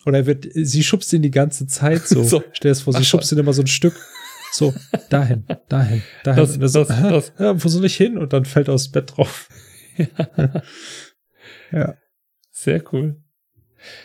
[0.07, 2.23] Oder er wird, sie schubst ihn die ganze Zeit so.
[2.25, 2.43] So.
[2.53, 3.95] Stell dir das vor, sie Ach, schubst ihn immer so ein Stück.
[4.53, 4.75] So,
[5.11, 6.43] dahin, dahin, dahin.
[6.43, 8.19] Das- er so, das- "Aha, das." Ja, wo soll ich hin?
[8.19, 9.49] Und dann fällt er aufs Bett drauf.
[11.73, 11.95] Ja.
[12.51, 13.23] Sehr cool.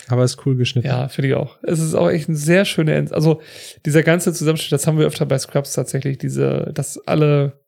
[0.07, 0.87] Aber ist cool geschnitten.
[0.87, 1.57] Ja, finde ich auch.
[1.63, 3.13] Es ist auch echt ein sehr schöner End.
[3.13, 3.41] Also
[3.85, 7.59] dieser ganze Zusammenschnitt, das haben wir öfter bei Scrubs tatsächlich, diese, dass alle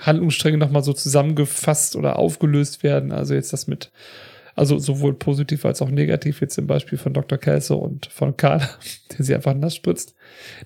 [0.00, 3.12] Handlungsstränge nochmal so zusammengefasst oder aufgelöst werden.
[3.12, 3.90] Also jetzt das mit,
[4.54, 7.38] also sowohl positiv als auch negativ, jetzt im Beispiel von Dr.
[7.38, 8.60] Kelso und von Karl,
[9.10, 10.14] der sie einfach nass spritzt.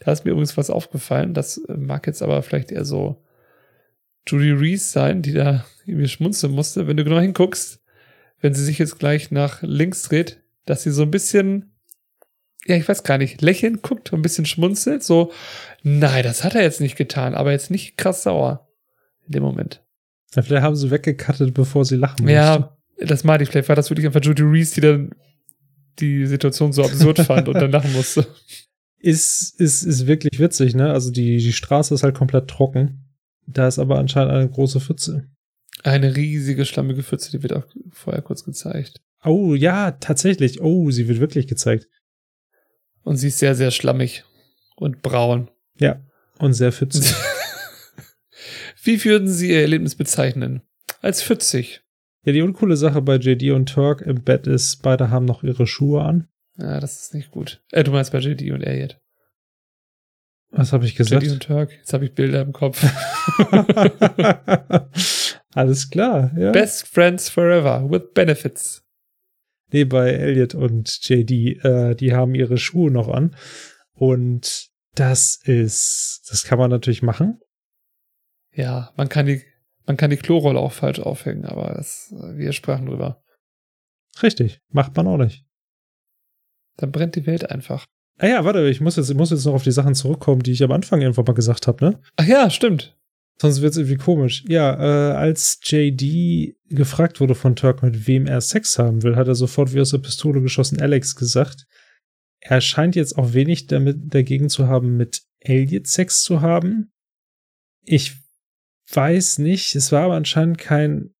[0.04, 1.34] Da ist mir übrigens was aufgefallen.
[1.34, 3.22] Das mag jetzt aber vielleicht eher so
[4.26, 6.86] Judy Reese sein, die da irgendwie schmunzeln musste.
[6.86, 7.80] Wenn du genau hinguckst,
[8.40, 11.74] wenn sie sich jetzt gleich nach links dreht, dass sie so ein bisschen,
[12.66, 15.32] ja, ich weiß gar nicht, lächelnd guckt und ein bisschen schmunzelt, so,
[15.82, 18.68] nein, das hat er jetzt nicht getan, aber jetzt nicht krass sauer
[19.26, 19.82] in dem Moment.
[20.34, 22.32] Ja, vielleicht haben sie weggekattet, bevor sie lachen musste.
[22.32, 25.10] Ja, das meinte ich, vielleicht war das wirklich einfach Judy Reese, die dann
[25.98, 28.26] die Situation so absurd fand und dann lachen musste.
[28.98, 30.92] Ist, ist, ist wirklich witzig, ne?
[30.92, 33.04] Also die, die Straße ist halt komplett trocken.
[33.46, 35.28] Da ist aber anscheinend eine große Pfütze.
[35.82, 39.00] Eine riesige schlammige Pfütze, die wird auch vorher kurz gezeigt.
[39.24, 40.60] Oh, ja, tatsächlich.
[40.60, 41.88] Oh, sie wird wirklich gezeigt.
[43.02, 44.24] Und sie ist sehr, sehr schlammig
[44.76, 45.50] und braun.
[45.78, 46.00] Ja.
[46.38, 47.14] Und sehr pfützig.
[48.82, 50.62] Wie würden Sie Ihr Erlebnis bezeichnen?
[51.00, 51.82] Als pfützig.
[52.24, 55.66] ja, die uncoole Sache bei JD und Turk im Bett ist, beide haben noch ihre
[55.66, 56.28] Schuhe an.
[56.58, 57.62] Ja, das ist nicht gut.
[57.70, 59.00] Äh, du meinst bei JD und Elliot.
[60.50, 61.22] Was habe ich gesagt?
[61.22, 61.72] JD und Turk.
[61.72, 62.82] Jetzt habe ich Bilder im Kopf.
[65.54, 66.50] Alles klar, ja.
[66.50, 68.81] Best Friends Forever with Benefits.
[69.72, 73.34] Nee, bei Elliot und JD, äh, die haben ihre Schuhe noch an.
[73.94, 77.40] Und das ist, das kann man natürlich machen.
[78.54, 79.42] Ja, man kann die
[79.86, 83.22] Man kann die Klorolle auch falsch aufhängen, aber das, wir sprachen drüber.
[84.22, 85.44] Richtig, macht man auch nicht.
[86.76, 87.86] Dann brennt die Welt einfach.
[88.18, 90.52] Ah ja, warte, ich muss jetzt, ich muss jetzt noch auf die Sachen zurückkommen, die
[90.52, 92.00] ich am Anfang irgendwann mal gesagt habe, ne?
[92.16, 92.96] Ach ja, stimmt.
[93.40, 94.44] Sonst wird es irgendwie komisch.
[94.46, 99.28] Ja, äh, als JD gefragt wurde von Turk, mit wem er Sex haben will, hat
[99.28, 101.66] er sofort wie aus der Pistole geschossen Alex gesagt.
[102.40, 106.92] Er scheint jetzt auch wenig damit dagegen zu haben, mit Elliot Sex zu haben.
[107.84, 108.16] Ich
[108.92, 111.10] weiß nicht, es war aber anscheinend kein,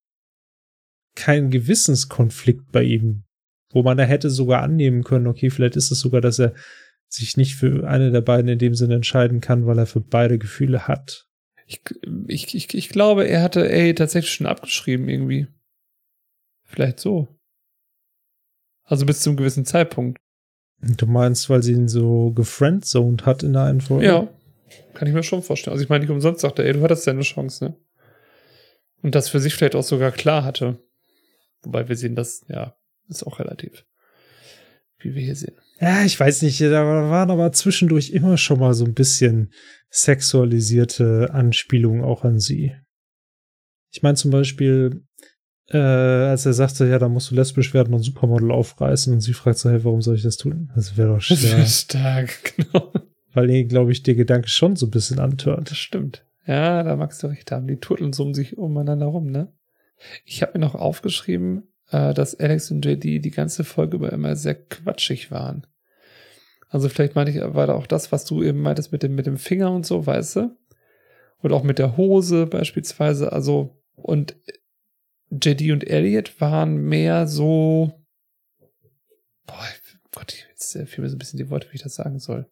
[1.14, 3.24] kein Gewissenskonflikt bei ihm,
[3.70, 6.54] wo man da hätte sogar annehmen können, okay, vielleicht ist es sogar, dass er
[7.08, 10.38] sich nicht für eine der beiden in dem Sinne entscheiden kann, weil er für beide
[10.38, 11.26] Gefühle hat.
[11.72, 11.82] Ich,
[12.28, 15.46] ich, ich, ich glaube, er hatte ey tatsächlich schon abgeschrieben irgendwie.
[16.64, 17.28] Vielleicht so.
[18.84, 20.18] Also bis zu einem gewissen Zeitpunkt.
[20.80, 24.04] Du meinst, weil sie ihn so gefriendzoned hat in der einen Folge?
[24.04, 24.28] Ja,
[24.94, 25.72] kann ich mir schon vorstellen.
[25.72, 27.76] Also ich meine, nicht umsonst sagt er, ey, du hattest deine Chance, ne?
[29.02, 30.78] Und das für sich vielleicht auch sogar klar hatte.
[31.62, 32.76] Wobei wir sehen, das, ja,
[33.08, 33.84] ist auch relativ.
[34.98, 35.56] Wie wir hier sehen.
[35.80, 39.52] Ja, ich weiß nicht, da waren aber zwischendurch immer schon mal so ein bisschen
[39.90, 42.72] sexualisierte Anspielungen auch an sie.
[43.90, 45.02] Ich meine zum Beispiel,
[45.68, 49.32] äh, als er sagte, ja, da musst du lesbisch werden und Supermodel aufreißen und sie
[49.32, 50.70] fragt so, hey, warum soll ich das tun?
[50.74, 51.56] Das wäre doch Das schwer.
[51.58, 52.92] wäre stark, genau.
[53.32, 55.70] weil ihn, glaube ich, der Gedanke schon so ein bisschen antört.
[55.70, 56.24] Das stimmt.
[56.46, 57.66] Ja, da magst du recht haben.
[57.66, 59.52] Die turteln so um sich umeinander rum, ne?
[60.24, 64.34] Ich habe mir noch aufgeschrieben, äh, dass Alex und JD die ganze Folge über immer
[64.34, 65.66] sehr quatschig waren.
[66.68, 69.26] Also vielleicht meine ich, war da auch das, was du eben meintest mit dem, mit
[69.26, 70.56] dem Finger und so, weißt du?
[71.42, 73.32] Oder auch mit der Hose beispielsweise.
[73.32, 74.36] Also, und
[75.30, 77.92] JD und Elliot waren mehr so,
[79.46, 79.66] boah,
[80.14, 82.46] Gott, jetzt äh, fehlen mir so ein bisschen die Worte, wie ich das sagen soll.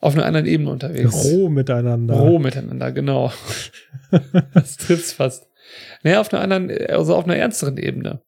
[0.00, 1.24] Auf einer anderen Ebene unterwegs.
[1.24, 2.14] Roh miteinander.
[2.14, 3.32] Roh miteinander, genau.
[4.54, 5.46] das trifft's fast.
[6.02, 8.22] Naja, auf einer anderen, also auf einer ernsteren Ebene.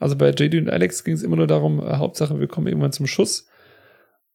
[0.00, 2.90] Also bei JD und Alex ging es immer nur darum, äh, Hauptsache, wir kommen irgendwann
[2.90, 3.46] zum Schuss.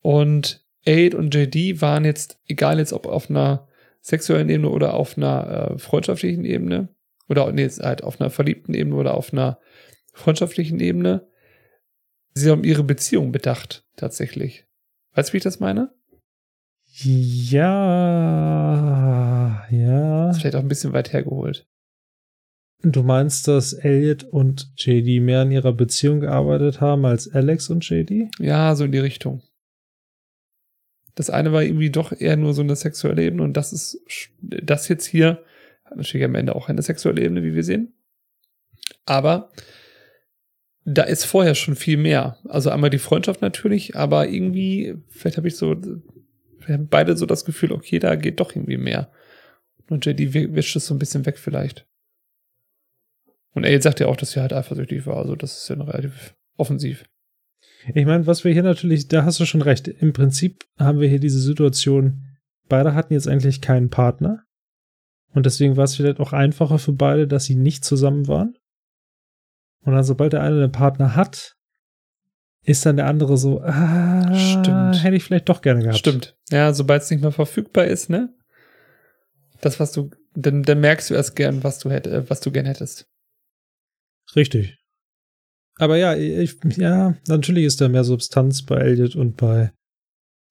[0.01, 3.67] Und Aid und JD waren jetzt, egal jetzt ob auf einer
[4.01, 6.89] sexuellen Ebene oder auf einer äh, freundschaftlichen Ebene,
[7.27, 9.59] oder nee, jetzt halt auf einer verliebten Ebene oder auf einer
[10.13, 11.27] freundschaftlichen Ebene,
[12.35, 14.67] sie haben ihre Beziehung bedacht, tatsächlich.
[15.15, 15.91] Weißt du, wie ich das meine?
[17.01, 17.65] Ja,
[19.71, 20.27] ja.
[20.27, 21.67] Das ist vielleicht auch ein bisschen weit hergeholt.
[22.87, 27.89] Du meinst, dass Elliot und JD mehr an ihrer Beziehung gearbeitet haben als Alex und
[27.89, 28.29] JD?
[28.37, 29.41] Ja, so in die Richtung.
[31.15, 34.03] Das eine war irgendwie doch eher nur so eine sexuelle Ebene und das ist,
[34.39, 35.43] das jetzt hier
[35.83, 37.91] hat natürlich am Ende auch eine sexuelle Ebene, wie wir sehen.
[39.07, 39.49] Aber
[40.83, 42.37] da ist vorher schon viel mehr.
[42.47, 47.25] Also einmal die Freundschaft natürlich, aber irgendwie, vielleicht habe ich so, wir haben beide so
[47.25, 49.11] das Gefühl, okay, da geht doch irgendwie mehr.
[49.89, 51.87] Und JD wischt es so ein bisschen weg vielleicht.
[53.55, 55.87] Und Aid sagt ja auch, dass sie halt eifersüchtig war, also das ist ja noch
[55.87, 57.05] relativ offensiv.
[57.93, 59.87] Ich meine, was wir hier natürlich, da hast du schon recht.
[59.87, 62.23] Im Prinzip haben wir hier diese Situation,
[62.67, 64.43] beide hatten jetzt eigentlich keinen Partner.
[65.33, 68.57] Und deswegen war es vielleicht auch einfacher für beide, dass sie nicht zusammen waren.
[69.83, 71.55] Und dann, sobald der eine einen Partner hat,
[72.63, 75.03] ist dann der andere so, ah, Stimmt.
[75.03, 75.99] hätte ich vielleicht doch gerne gehabt.
[75.99, 76.35] Stimmt.
[76.49, 78.33] Ja, sobald es nicht mehr verfügbar ist, ne?
[79.61, 82.51] Das, was du, dann, dann merkst du erst gern, was du hätt, äh, was du
[82.51, 83.07] gern hättest.
[84.35, 84.77] Richtig.
[85.77, 89.71] Aber ja, ich, ja, natürlich ist da mehr Substanz bei Elliot und bei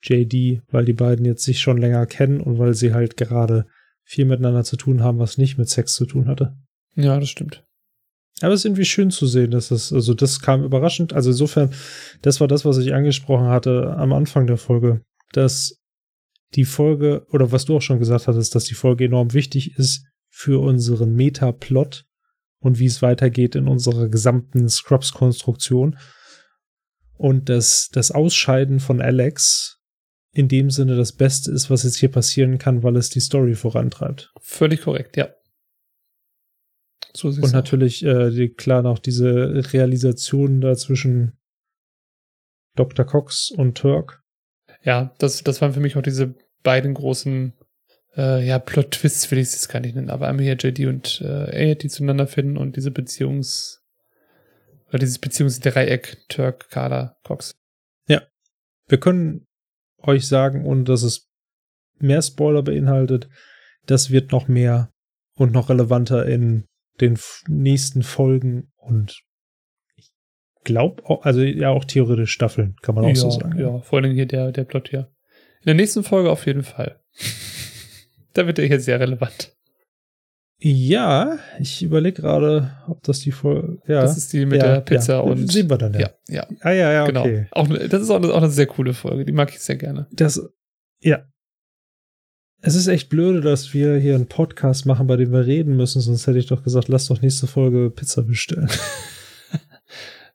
[0.03, 3.67] JD, weil die beiden jetzt sich schon länger kennen und weil sie halt gerade
[4.05, 6.55] viel miteinander zu tun haben, was nicht mit Sex zu tun hatte.
[6.95, 7.65] Ja, das stimmt.
[8.41, 11.13] Aber es ist irgendwie schön zu sehen, dass das, also das kam überraschend.
[11.13, 11.73] Also insofern,
[12.21, 15.81] das war das, was ich angesprochen hatte am Anfang der Folge, dass
[16.55, 20.05] die Folge, oder was du auch schon gesagt hattest, dass die Folge enorm wichtig ist
[20.31, 22.05] für unseren Metaplot
[22.65, 25.99] und wie es weitergeht in unserer gesamten Scrubs-Konstruktion.
[27.17, 29.81] Und dass das Ausscheiden von Alex
[30.33, 33.55] in dem Sinne das Beste ist, was jetzt hier passieren kann, weil es die Story
[33.55, 34.33] vorantreibt.
[34.41, 35.29] Völlig korrekt, ja.
[37.17, 41.39] So und natürlich, äh, die, klar, noch diese Realisation da zwischen
[42.75, 43.05] Dr.
[43.05, 44.23] Cox und Turk.
[44.83, 46.35] Ja, das, das waren für mich auch diese
[46.65, 47.53] beiden großen
[48.17, 51.21] äh, ja, Plot-Twists will ich es jetzt gar nicht nennen, aber einmal hier JD und
[51.25, 53.79] äh, A, die zueinander finden und diese Beziehungs-
[54.89, 57.53] oder dieses Beziehungsdreieck Turk, Carla, Cox.
[58.09, 58.23] Ja.
[58.87, 59.47] Wir können
[59.99, 61.29] euch sagen, ohne dass es
[61.99, 63.29] mehr Spoiler beinhaltet,
[63.87, 64.91] das wird noch mehr
[65.37, 66.67] und noch relevanter in
[67.01, 67.19] den
[67.49, 69.23] nächsten Folgen und
[69.97, 70.13] ich
[70.63, 73.59] glaube, also ja auch theoretisch Staffeln, kann man auch ja, so sagen.
[73.59, 75.11] Ja, vor allem hier der, der Plot hier.
[75.61, 77.01] In der nächsten Folge auf jeden Fall.
[78.35, 79.57] Da wird er hier sehr relevant.
[80.61, 83.79] Ja, ich überlege gerade, ob das die Folge.
[83.87, 85.21] Ja, Das ist die mit ja, der Pizza ja.
[85.21, 85.51] und.
[85.51, 86.01] Sehen wir dann, ja.
[86.01, 87.21] ja, ja, Ah, ja, ja, genau.
[87.23, 87.49] okay.
[87.51, 89.25] Auch, ne- das ist auch, eine- auch eine sehr coole Folge.
[89.25, 90.07] Die mag ich sehr gerne.
[90.13, 90.41] Das,
[91.01, 91.27] ja.
[92.63, 96.01] Es ist echt blöde, dass wir hier einen Podcast machen, bei dem wir reden müssen,
[96.01, 98.71] sonst hätte ich doch gesagt, lass doch nächste Folge Pizza bestellen.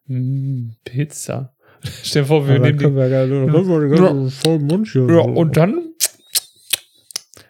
[0.06, 1.56] Mm, Pizza.
[2.04, 2.86] Stell dir vor, wir Aber nehmen die.
[2.86, 5.08] wir wir den ganzen vollen Mund hier.
[5.10, 5.89] Ja, und dann.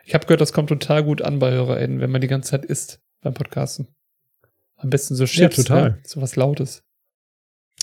[0.10, 2.66] Ich habe gehört, das kommt total gut an bei HörerInnen, wenn man die ganze Zeit
[2.66, 3.90] isst beim Podcasten.
[4.76, 5.58] Am besten so Chips.
[5.58, 5.92] total.
[5.92, 6.00] Ne?
[6.04, 6.84] So was Lautes.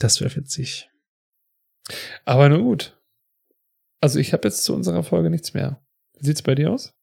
[0.01, 0.91] Das wäre witzig.
[2.25, 3.01] Aber nun gut.
[4.01, 5.81] Also ich habe jetzt zu unserer Folge nichts mehr.
[6.19, 6.95] Wie sieht's bei dir aus?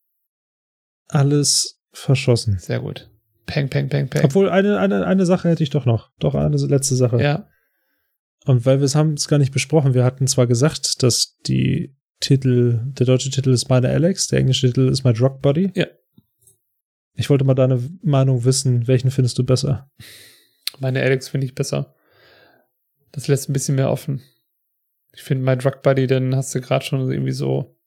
[1.08, 2.60] Alles verschossen.
[2.60, 3.10] Sehr gut.
[3.46, 4.26] Peng, peng, peng, peng.
[4.26, 6.12] Obwohl, eine, eine, eine Sache hätte ich doch noch.
[6.20, 7.22] Doch, eine letzte Sache.
[7.22, 7.48] ja.
[8.44, 11.96] Und weil wir es haben es gar nicht besprochen, wir hatten zwar gesagt, dass die
[12.24, 15.72] Titel, der deutsche Titel ist meine Alex, der englische Titel ist My Drug Buddy.
[15.76, 15.88] Ja.
[17.16, 19.92] Ich wollte mal deine Meinung wissen, welchen findest du besser?
[20.80, 21.94] Meine Alex finde ich besser.
[23.12, 24.22] Das lässt ein bisschen mehr offen.
[25.14, 27.78] Ich finde, My Drug Buddy, dann hast du gerade schon irgendwie so,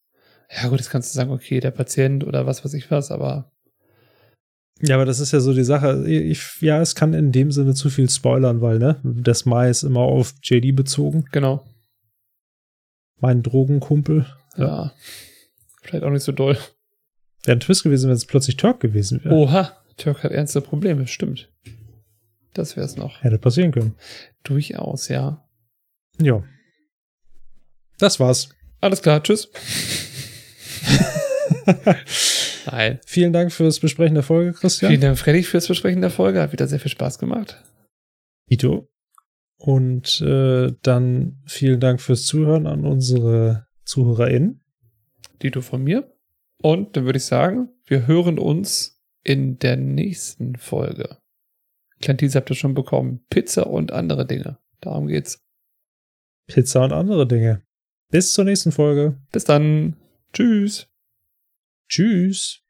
[0.54, 3.50] ja gut, jetzt kannst du sagen, okay, der Patient oder was weiß ich was, aber
[4.82, 6.04] Ja, aber das ist ja so die Sache.
[6.06, 9.82] Ich, ja, es kann in dem Sinne zu viel spoilern, weil, ne, das Mai ist
[9.82, 11.24] immer auf JD bezogen.
[11.32, 11.64] genau.
[13.18, 14.26] Mein Drogenkumpel.
[14.56, 14.92] Ja.
[15.82, 16.58] Vielleicht auch nicht so doll.
[17.44, 19.34] Wäre ein Twist gewesen, wenn es plötzlich Turk gewesen wäre.
[19.34, 21.50] Oha, Türk hat ernste Probleme, stimmt.
[22.54, 23.22] Das wär's noch.
[23.22, 23.94] Hätte passieren können.
[24.42, 25.46] Durchaus, ja.
[26.20, 26.42] Ja.
[27.98, 28.48] Das war's.
[28.80, 29.48] Alles klar, tschüss.
[32.66, 32.98] Nein.
[33.06, 34.90] Vielen Dank fürs Besprechen der Folge, Christian.
[34.90, 36.40] Vielen Dank, Freddy, fürs Besprechen der Folge.
[36.40, 37.62] Hat wieder sehr viel Spaß gemacht.
[38.48, 38.88] Ito.
[39.66, 44.60] Und äh, dann vielen Dank fürs Zuhören an unsere ZuhörerInnen.
[45.42, 46.16] Dito von mir.
[46.62, 51.18] Und dann würde ich sagen, wir hören uns in der nächsten Folge.
[52.00, 53.26] Kleinen Teaser habt ihr schon bekommen.
[53.28, 54.58] Pizza und andere Dinge.
[54.80, 55.44] Darum geht's.
[56.46, 57.62] Pizza und andere Dinge.
[58.12, 59.20] Bis zur nächsten Folge.
[59.32, 59.96] Bis dann.
[60.32, 60.86] Tschüss.
[61.88, 62.62] Tschüss.